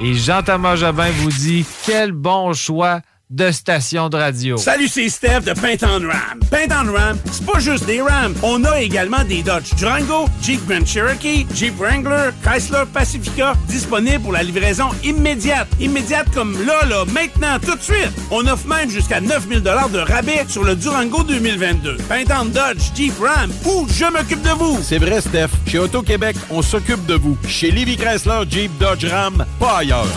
et 0.01 0.13
Jean-Thomas 0.15 0.75
Jobin 0.75 1.09
vous 1.11 1.29
dit 1.29 1.65
quel 1.85 2.11
bon 2.11 2.51
choix 2.51 2.99
de 3.29 3.51
station 3.51 4.09
de 4.09 4.17
radio. 4.17 4.57
Salut, 4.57 4.89
c'est 4.89 5.07
Steph 5.07 5.41
de 5.45 5.53
Paint 5.53 5.77
on 5.87 6.05
Ram. 6.05 6.41
Paint 6.51 6.67
on 6.71 6.91
Ram, 6.91 7.17
c'est 7.31 7.45
pas 7.45 7.59
juste 7.59 7.85
des 7.85 8.01
Rams. 8.01 8.35
On 8.43 8.65
a 8.65 8.81
également 8.81 9.23
des 9.23 9.43
Dodge 9.43 9.73
Durango, 9.77 10.25
Jeep 10.41 10.59
Grand 10.67 10.85
Cherokee, 10.85 11.47
Jeep 11.53 11.77
Wrangler, 11.79 12.31
Chrysler 12.43 12.83
Pacifica, 12.93 13.53
disponibles 13.69 14.23
pour 14.23 14.33
la 14.33 14.43
livraison 14.43 14.89
immédiate. 15.05 15.68
Immédiate 15.79 16.27
comme 16.33 16.53
là, 16.65 16.85
là, 16.85 17.05
maintenant, 17.05 17.57
tout 17.59 17.75
de 17.75 17.81
suite. 17.81 18.11
On 18.31 18.45
offre 18.47 18.67
même 18.67 18.89
jusqu'à 18.89 19.21
9000 19.21 19.61
de 19.61 19.99
rabais 19.99 20.45
sur 20.47 20.63
le 20.63 20.75
Durango 20.75 21.23
2022. 21.23 21.97
Paint 22.09 22.23
on 22.41 22.45
Dodge, 22.45 22.91
Jeep 22.95 23.13
Ram 23.19 23.51
ou 23.65 23.87
Je 23.89 24.05
m'occupe 24.05 24.41
de 24.41 24.49
vous. 24.49 24.79
C'est 24.83 24.97
vrai, 24.97 25.21
Steph. 25.21 25.49
Chez 25.65 25.79
Auto-Québec, 25.79 26.35
on 26.49 26.61
s'occupe 26.61 27.05
de 27.05 27.15
vous. 27.15 27.37
Chez 27.47 27.71
Livy 27.71 27.97
Chrysler, 27.97 28.41
Jeep, 28.49 28.71
Dodge, 28.77 29.05
Ram, 29.05 29.45
pas 29.59 29.77
ailleurs. 29.77 30.07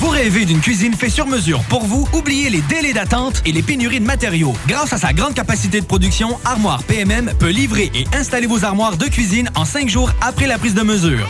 Vous 0.00 0.10
rêvez 0.10 0.44
d'une 0.44 0.60
cuisine 0.60 0.92
faite 0.92 1.10
sur 1.10 1.26
mesure 1.26 1.62
pour 1.64 1.84
vous? 1.84 2.06
Oubliez 2.12 2.50
les 2.50 2.60
délais 2.62 2.92
d'attente 2.92 3.42
et 3.46 3.52
les 3.52 3.62
pénuries 3.62 4.00
de 4.00 4.04
matériaux. 4.04 4.52
Grâce 4.68 4.92
à 4.92 4.98
sa 4.98 5.14
grande 5.14 5.32
capacité 5.34 5.80
de 5.80 5.86
production, 5.86 6.38
Armoire 6.44 6.82
PMM 6.84 7.32
peut 7.38 7.48
livrer 7.48 7.90
et 7.94 8.04
installer 8.14 8.46
vos 8.46 8.64
armoires 8.64 8.98
de 8.98 9.06
cuisine 9.06 9.48
en 9.54 9.64
cinq 9.64 9.88
jours 9.88 10.10
après 10.20 10.46
la 10.46 10.58
prise 10.58 10.74
de 10.74 10.82
mesure. 10.82 11.26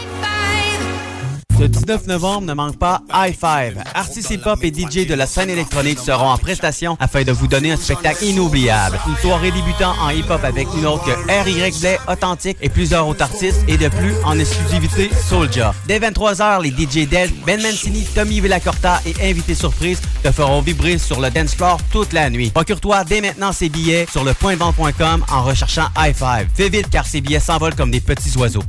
Le 1.61 1.69
19 1.69 2.07
novembre, 2.09 2.47
ne 2.47 2.53
manque 2.53 2.79
pas 2.79 3.03
i5. 3.13 3.75
Artistes 3.95 4.31
hip-hop 4.31 4.59
et 4.65 4.73
DJ 4.73 5.07
de 5.07 5.15
la 5.15 5.27
scène 5.27 5.51
électronique 5.51 5.99
seront 5.99 6.29
en 6.29 6.37
prestation 6.37 6.97
afin 6.99 7.23
de 7.23 7.31
vous 7.31 7.47
donner 7.47 7.71
un 7.73 7.77
spectacle 7.77 8.25
inoubliable. 8.25 8.99
Une 9.07 9.17
soirée 9.17 9.53
débutant 9.53 9.95
en 10.01 10.11
hip-hop 10.11 10.43
avec 10.43 10.67
une 10.77 10.85
autre 10.87 11.05
que 11.05 11.13
R.Y. 11.13 11.81
Blay, 11.81 11.99
Authentique 12.09 12.59
et 12.61 12.69
plusieurs 12.69 13.07
autres 13.07 13.23
artistes 13.23 13.63
et 13.69 13.77
de 13.77 13.89
plus 13.89 14.15
en 14.25 14.39
exclusivité 14.39 15.11
Soulja. 15.29 15.75
Dès 15.87 16.01
23h, 16.01 16.63
les 16.63 16.71
DJ 16.71 17.09
Del, 17.09 17.31
Ben 17.47 17.63
Mancini, 17.63 18.05
Tommy 18.15 18.41
Villacorta 18.41 19.01
et 19.07 19.31
invités 19.31 19.55
surprise 19.55 20.01
te 20.23 20.33
feront 20.33 20.61
vibrer 20.61 20.99
sur 20.99 21.21
le 21.21 21.31
dance 21.31 21.55
floor 21.55 21.79
toute 21.93 22.13
la 22.13 22.31
nuit. 22.31 22.51
Procure-toi 22.51 23.05
dès 23.05 23.21
maintenant 23.21 23.53
ces 23.53 23.69
billets 23.69 24.07
sur 24.11 24.25
le 24.25 24.35
pointvente.com 24.35 25.25
en 25.31 25.43
recherchant 25.45 25.87
i5. 25.97 26.47
Fais 26.55 26.69
vite 26.69 26.91
car 26.91 27.07
ces 27.07 27.21
billets 27.21 27.41
s'envolent 27.41 27.77
comme 27.77 27.91
des 27.93 28.01
petits 28.01 28.37
oiseaux. 28.37 28.63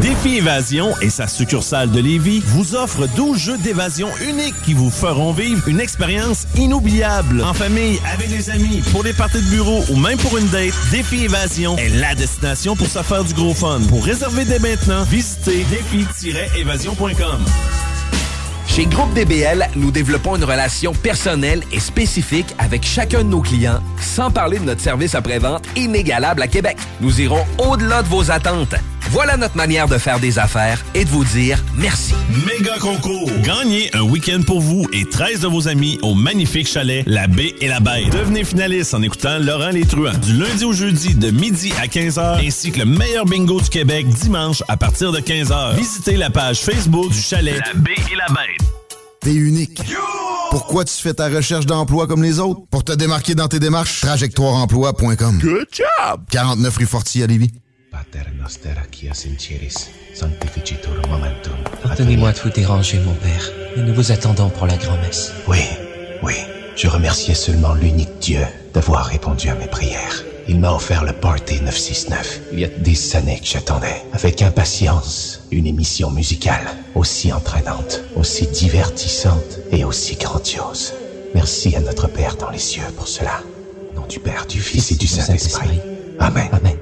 Défi 0.00 0.36
Évasion 0.36 0.92
et 1.00 1.10
sa 1.10 1.26
succursale 1.26 1.90
de 1.90 2.00
Lévis 2.00 2.42
vous 2.46 2.74
offre 2.74 3.06
12 3.16 3.38
jeux 3.38 3.58
d'évasion 3.58 4.08
uniques 4.28 4.54
qui 4.64 4.74
vous 4.74 4.90
feront 4.90 5.32
vivre 5.32 5.66
une 5.68 5.80
expérience 5.80 6.46
inoubliable. 6.56 7.42
En 7.42 7.54
famille, 7.54 8.00
avec 8.12 8.28
des 8.28 8.50
amis, 8.50 8.82
pour 8.92 9.02
des 9.02 9.12
parties 9.12 9.42
de 9.42 9.50
bureau 9.50 9.82
ou 9.90 9.96
même 9.96 10.18
pour 10.18 10.36
une 10.36 10.48
date, 10.48 10.74
Défi 10.90 11.24
Évasion 11.24 11.76
est 11.78 11.88
la 11.88 12.14
destination 12.14 12.76
pour 12.76 12.86
se 12.86 13.02
faire 13.02 13.24
du 13.24 13.34
gros 13.34 13.54
fun. 13.54 13.80
Pour 13.88 14.04
réserver 14.04 14.44
dès 14.44 14.58
maintenant, 14.58 15.04
visitez 15.04 15.64
défi-évasion.com. 15.70 17.44
Chez 18.66 18.86
Groupe 18.86 19.14
DBL, 19.14 19.68
nous 19.76 19.92
développons 19.92 20.36
une 20.36 20.44
relation 20.44 20.92
personnelle 20.92 21.62
et 21.70 21.78
spécifique 21.78 22.54
avec 22.58 22.84
chacun 22.84 23.18
de 23.18 23.28
nos 23.28 23.40
clients, 23.40 23.80
sans 24.00 24.30
parler 24.32 24.58
de 24.58 24.64
notre 24.64 24.80
service 24.80 25.14
après-vente 25.14 25.64
inégalable 25.76 26.42
à 26.42 26.48
Québec. 26.48 26.76
Nous 27.00 27.20
irons 27.20 27.44
au-delà 27.58 28.02
de 28.02 28.08
vos 28.08 28.32
attentes. 28.32 28.74
Voilà 29.10 29.36
notre 29.36 29.56
manière 29.56 29.86
de 29.88 29.98
faire 29.98 30.18
des 30.18 30.38
affaires 30.38 30.84
et 30.94 31.04
de 31.04 31.10
vous 31.10 31.24
dire 31.24 31.62
merci. 31.76 32.14
Méga 32.46 32.78
concours! 32.80 33.30
Gagnez 33.42 33.90
un 33.94 34.02
week-end 34.02 34.40
pour 34.46 34.60
vous 34.60 34.86
et 34.92 35.04
13 35.04 35.40
de 35.40 35.46
vos 35.46 35.68
amis 35.68 35.98
au 36.02 36.14
magnifique 36.14 36.66
chalet 36.66 37.04
La 37.06 37.26
Baie 37.26 37.54
et 37.60 37.68
la 37.68 37.80
Bête. 37.80 38.10
Devenez 38.10 38.44
finaliste 38.44 38.94
en 38.94 39.02
écoutant 39.02 39.38
Laurent 39.38 39.70
Les 39.70 39.86
Truands 39.86 40.18
du 40.18 40.34
lundi 40.36 40.64
au 40.64 40.72
jeudi 40.72 41.14
de 41.14 41.30
midi 41.30 41.72
à 41.80 41.86
15h 41.86 42.44
ainsi 42.46 42.72
que 42.72 42.80
le 42.80 42.86
meilleur 42.86 43.24
bingo 43.24 43.60
du 43.60 43.68
Québec 43.68 44.06
dimanche 44.08 44.62
à 44.68 44.76
partir 44.76 45.12
de 45.12 45.20
15h. 45.20 45.76
Visitez 45.76 46.16
la 46.16 46.30
page 46.30 46.60
Facebook 46.60 47.10
du 47.12 47.20
chalet 47.20 47.60
La 47.72 47.80
Baie 47.80 47.92
et 48.12 48.16
la 48.16 48.26
Bête. 48.34 48.68
T'es 49.20 49.34
unique. 49.34 49.80
Pourquoi 50.50 50.84
tu 50.84 50.94
fais 50.94 51.14
ta 51.14 51.28
recherche 51.28 51.66
d'emploi 51.66 52.06
comme 52.06 52.22
les 52.22 52.38
autres? 52.38 52.60
Pour 52.70 52.84
te 52.84 52.92
démarquer 52.92 53.34
dans 53.34 53.48
tes 53.48 53.58
démarches, 53.58 54.00
trajectoireemploi.com. 54.02 55.38
Good 55.42 55.66
job! 55.72 56.20
49 56.30 56.76
rue 56.76 56.86
Forti 56.86 57.22
à 57.22 57.26
Lévis. 57.26 57.50
Pater 58.10 58.30
noster 58.40 58.74
qui 58.90 59.08
sanctificitur 60.14 60.94
momentum. 61.08 61.54
Pardonnez-moi 61.82 62.32
de 62.32 62.38
vous 62.38 62.50
déranger, 62.50 62.98
mon 62.98 63.14
père, 63.14 63.50
mais 63.76 63.82
nous 63.82 63.94
vous 63.94 64.12
attendons 64.12 64.50
pour 64.50 64.66
la 64.66 64.76
grand-messe. 64.76 65.32
Oui, 65.46 65.58
oui, 66.22 66.34
je 66.76 66.88
remerciais 66.88 67.34
seulement 67.34 67.74
l'unique 67.74 68.18
Dieu 68.20 68.40
d'avoir 68.72 69.06
répondu 69.06 69.48
à 69.48 69.54
mes 69.54 69.66
prières. 69.66 70.24
Il 70.48 70.60
m'a 70.60 70.72
offert 70.72 71.04
le 71.04 71.12
Party 71.12 71.62
969. 71.62 72.40
Il 72.52 72.60
y 72.60 72.64
a 72.64 72.68
des 72.68 73.16
années 73.16 73.40
que 73.40 73.46
j'attendais, 73.46 74.02
avec 74.12 74.42
impatience, 74.42 75.42
une 75.50 75.66
émission 75.66 76.10
musicale 76.10 76.66
aussi 76.94 77.32
entraînante, 77.32 78.02
aussi 78.16 78.46
divertissante 78.46 79.60
et 79.72 79.84
aussi 79.84 80.16
grandiose. 80.16 80.94
Merci 81.34 81.74
à 81.76 81.80
notre 81.80 82.08
Père 82.08 82.36
dans 82.36 82.50
les 82.50 82.58
cieux 82.58 82.82
pour 82.96 83.08
cela. 83.08 83.42
Au 83.92 84.00
nom 84.00 84.06
du 84.06 84.20
Père, 84.20 84.46
du 84.46 84.60
Fils 84.60 84.92
et 84.92 84.96
du 84.96 85.06
Saint-Esprit. 85.06 85.80
Amen. 86.18 86.48
Amen. 86.52 86.76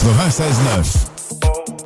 96.9. 0.00 1.79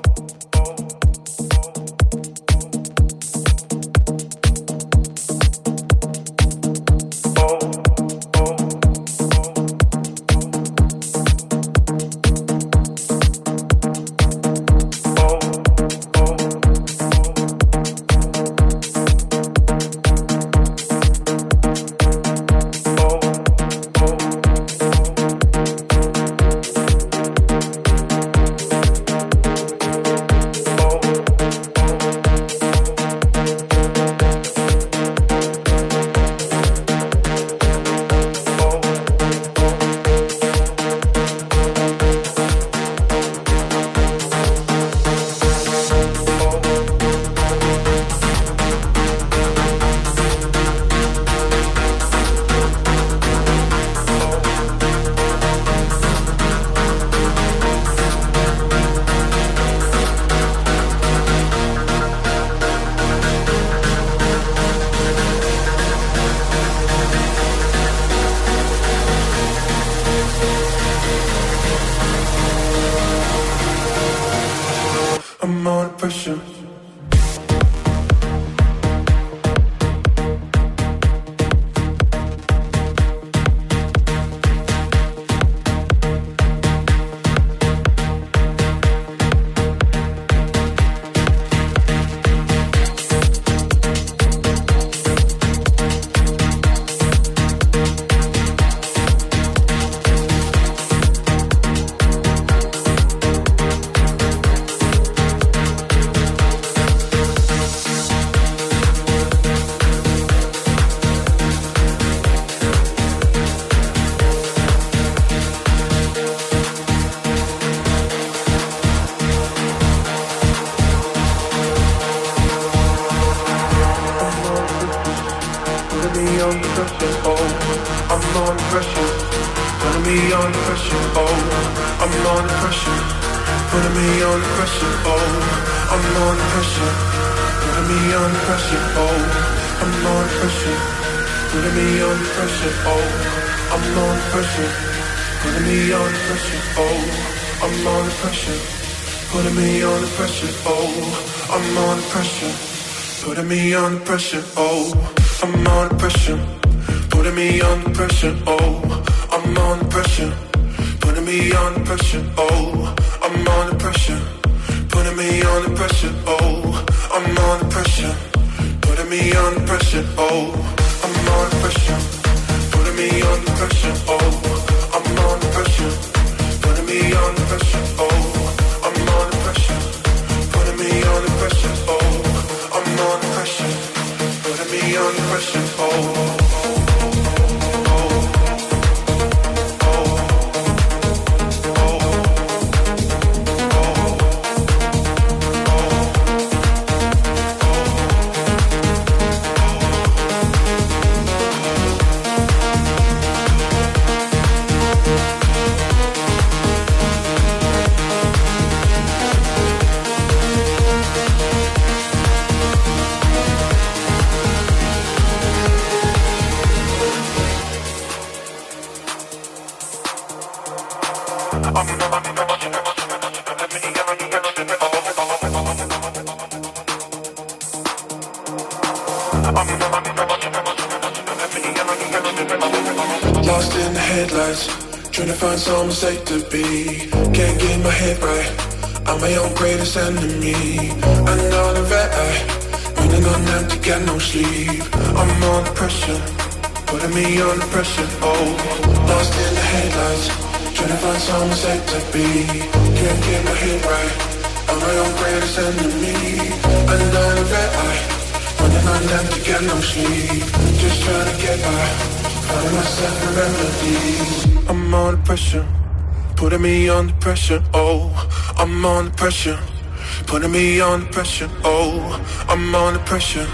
Putting 270.44 270.60
me 270.60 270.78
on 270.78 271.00
the 271.00 271.06
pressure, 271.06 271.48
oh, 271.64 272.20
I'm 272.50 272.74
on 272.74 272.92
the 272.92 273.00
pressure. 273.00 273.48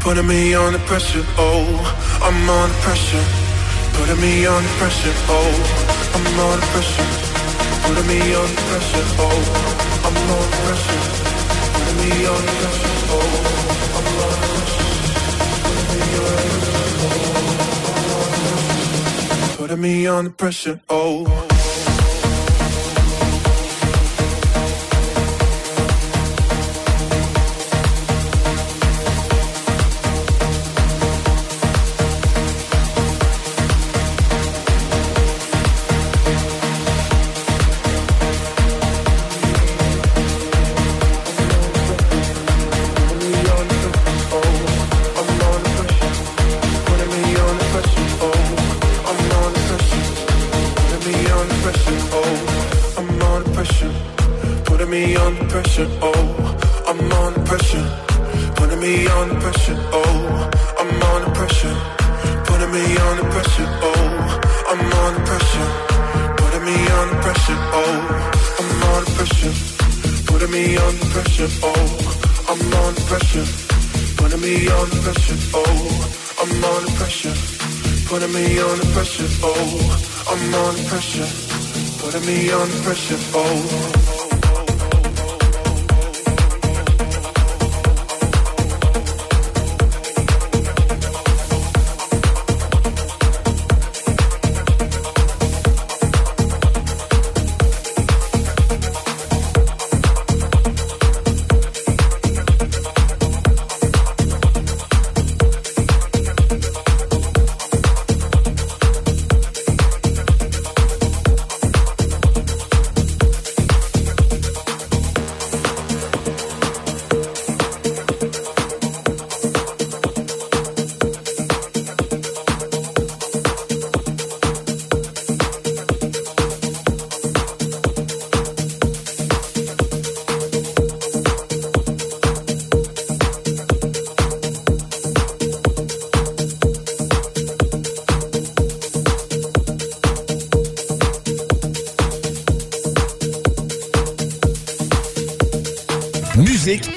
Putting 0.00 0.26
me 0.26 0.52
on 0.52 0.74
the 0.74 0.78
pressure, 0.80 1.24
oh, 1.38 1.64
I'm 2.22 2.50
on 2.50 2.68
the 2.68 2.74
pressure. 2.84 3.24
Putting 3.94 4.20
me 4.20 4.44
on 4.44 4.62
the 4.62 4.68
pressure, 4.76 5.14
oh, 5.32 5.48
I'm 6.12 6.38
on 6.38 6.60
the 6.60 6.66
pressure. 6.66 7.08
Putting 7.80 8.06
me 8.08 8.34
on 8.34 8.44
the 8.44 8.60
pressure, 8.68 9.06
oh, 9.24 9.40
I'm 10.04 10.16
on 10.36 10.50
the 10.50 10.56
pressure. 10.68 11.00
Putting 11.72 11.96
me 11.96 12.12
on 12.26 12.42
the 12.44 12.52
pressure, 12.60 12.92
oh, 13.08 13.24
I'm 13.96 14.08
on 14.20 14.36
the 14.36 14.48
pressure. 14.52 14.86
Putting 19.56 19.80
me 19.80 20.06
on 20.06 20.24
the 20.24 20.30
pressure, 20.30 20.78
oh, 20.90 21.24
pressure, 21.24 21.28
oh. 21.30 21.37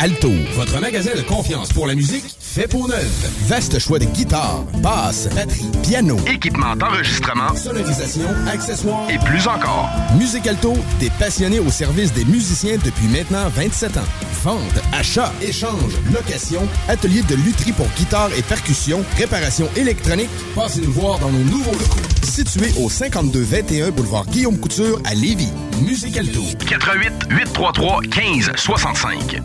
Alto. 0.02 0.32
Votre 0.56 0.80
magasin 0.80 1.12
de 1.16 1.22
confiance 1.22 1.72
pour 1.72 1.86
la 1.86 1.94
musique 1.94 2.24
fait 2.40 2.68
pour 2.68 2.88
neuf. 2.88 3.06
Vaste 3.48 3.78
choix 3.78 4.00
de 4.00 4.06
guitares, 4.06 4.64
basses, 4.82 5.30
batteries, 5.36 5.70
piano, 5.84 6.18
Équipement 6.26 6.76
d'enregistrement 6.76 7.56
sonorisation, 7.56 8.26
accessoires 8.52 9.08
et 9.12 9.20
plus 9.20 9.48
encore. 9.48 9.92
Musique 10.18 10.48
Alto, 10.48 10.74
des 11.00 11.12
passionnés 11.12 11.60
au 11.60 11.70
service 11.70 12.12
des 12.14 12.26
musiciens 12.26 12.78
depuis 12.84 13.06
maintenant 13.10 13.48
27 13.50 13.98
ans. 13.98 14.10
Vente, 14.44 14.82
achat, 14.92 15.32
échange, 15.40 15.94
location, 16.12 16.68
atelier 16.88 17.22
de 17.22 17.36
lutherie 17.36 17.74
pour 17.74 17.88
guitare 17.96 18.32
et 18.36 18.42
percussion, 18.42 19.06
réparation 19.18 19.70
électronique. 19.76 20.32
Passez 20.56 20.82
nous 20.82 20.94
voir 20.94 21.20
dans 21.20 21.30
nos 21.30 21.44
nouveaux 21.44 21.74
locaux. 21.74 22.02
Situé 22.24 22.72
au 22.82 22.90
5221 22.90 23.92
boulevard 23.92 24.26
Guillaume 24.26 24.58
Couture 24.58 25.00
à 25.06 25.14
Lévis. 25.14 25.54
Musique 25.84 26.18
Alto. 26.18 26.42
88 26.68 27.14
833 27.30 28.02
15 28.10 28.52
65. 28.56 29.42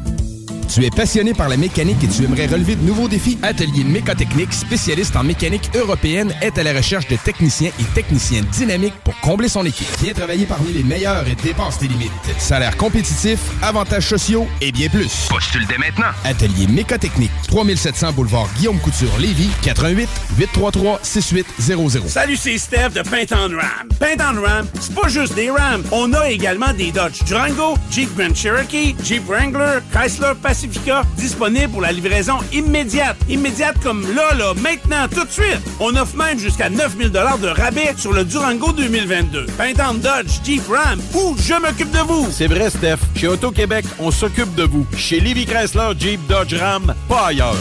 Tu 0.76 0.84
es 0.84 0.90
passionné 0.90 1.32
par 1.32 1.48
la 1.48 1.56
mécanique 1.56 2.04
et 2.04 2.06
tu 2.06 2.22
aimerais 2.22 2.48
relever 2.48 2.76
de 2.76 2.82
nouveaux 2.82 3.08
défis? 3.08 3.38
Atelier 3.40 3.82
Mécotechnique, 3.82 4.52
spécialiste 4.52 5.16
en 5.16 5.24
mécanique 5.24 5.70
européenne, 5.74 6.34
est 6.42 6.58
à 6.58 6.62
la 6.62 6.74
recherche 6.74 7.08
de 7.08 7.16
techniciens 7.16 7.70
et 7.80 7.84
techniciens 7.94 8.42
dynamiques 8.52 8.92
pour 9.02 9.18
combler 9.20 9.48
son 9.48 9.64
équipe. 9.64 9.88
Viens 10.02 10.12
travailler 10.12 10.44
parmi 10.44 10.74
les 10.74 10.82
meilleurs 10.82 11.26
et 11.26 11.34
dépasse 11.34 11.78
tes 11.78 11.88
limites. 11.88 12.12
Salaire 12.36 12.76
compétitif, 12.76 13.38
avantages 13.62 14.06
sociaux 14.06 14.46
et 14.60 14.70
bien 14.70 14.90
plus. 14.90 15.28
Postule 15.30 15.66
dès 15.66 15.78
maintenant. 15.78 16.12
Atelier 16.24 16.66
Mécotechnique, 16.66 17.32
3700 17.48 18.12
boulevard 18.12 18.46
Guillaume 18.58 18.78
Couture, 18.78 19.16
Lévis, 19.18 19.48
88 19.62 20.10
833 20.36 21.00
6800. 21.02 22.00
Salut, 22.06 22.36
c'est 22.36 22.58
Steph 22.58 22.90
de 22.90 23.00
Paint 23.00 23.34
on 23.34 23.56
Ram. 23.56 23.85
Paint 23.98 24.16
on 24.20 24.42
Ram, 24.42 24.66
c'est 24.80 24.94
pas 24.94 25.08
juste 25.08 25.34
des 25.34 25.50
Rams. 25.50 25.82
On 25.90 26.12
a 26.12 26.30
également 26.30 26.72
des 26.72 26.92
Dodge 26.92 27.24
Durango, 27.24 27.76
Jeep 27.90 28.14
Grand 28.16 28.34
Cherokee, 28.34 28.94
Jeep 29.02 29.26
Wrangler, 29.26 29.80
Chrysler 29.92 30.32
Pacifica, 30.40 31.02
disponibles 31.16 31.70
pour 31.70 31.80
la 31.80 31.92
livraison 31.92 32.38
immédiate. 32.52 33.16
Immédiate 33.28 33.76
comme 33.82 34.02
là, 34.14 34.34
là, 34.34 34.52
maintenant, 34.54 35.08
tout 35.08 35.24
de 35.24 35.30
suite. 35.30 35.60
On 35.80 35.94
offre 35.96 36.16
même 36.16 36.38
jusqu'à 36.38 36.68
9000 36.68 37.10
de 37.10 37.48
rabais 37.48 37.94
sur 37.96 38.12
le 38.12 38.24
Durango 38.24 38.72
2022. 38.72 39.46
Paint 39.58 39.72
on 39.88 39.94
Dodge, 39.94 40.40
Jeep 40.44 40.62
Ram, 40.68 41.00
ou 41.14 41.36
je 41.38 41.54
m'occupe 41.54 41.90
de 41.90 42.00
vous. 42.00 42.28
C'est 42.30 42.46
vrai, 42.46 42.70
Steph. 42.70 42.98
Chez 43.14 43.28
Auto-Québec, 43.28 43.84
on 43.98 44.10
s'occupe 44.10 44.54
de 44.54 44.64
vous. 44.64 44.86
Chez 44.96 45.20
Livy 45.20 45.46
Chrysler, 45.46 45.92
Jeep, 45.98 46.20
Dodge, 46.26 46.54
Ram, 46.54 46.94
pas 47.08 47.28
ailleurs. 47.28 47.56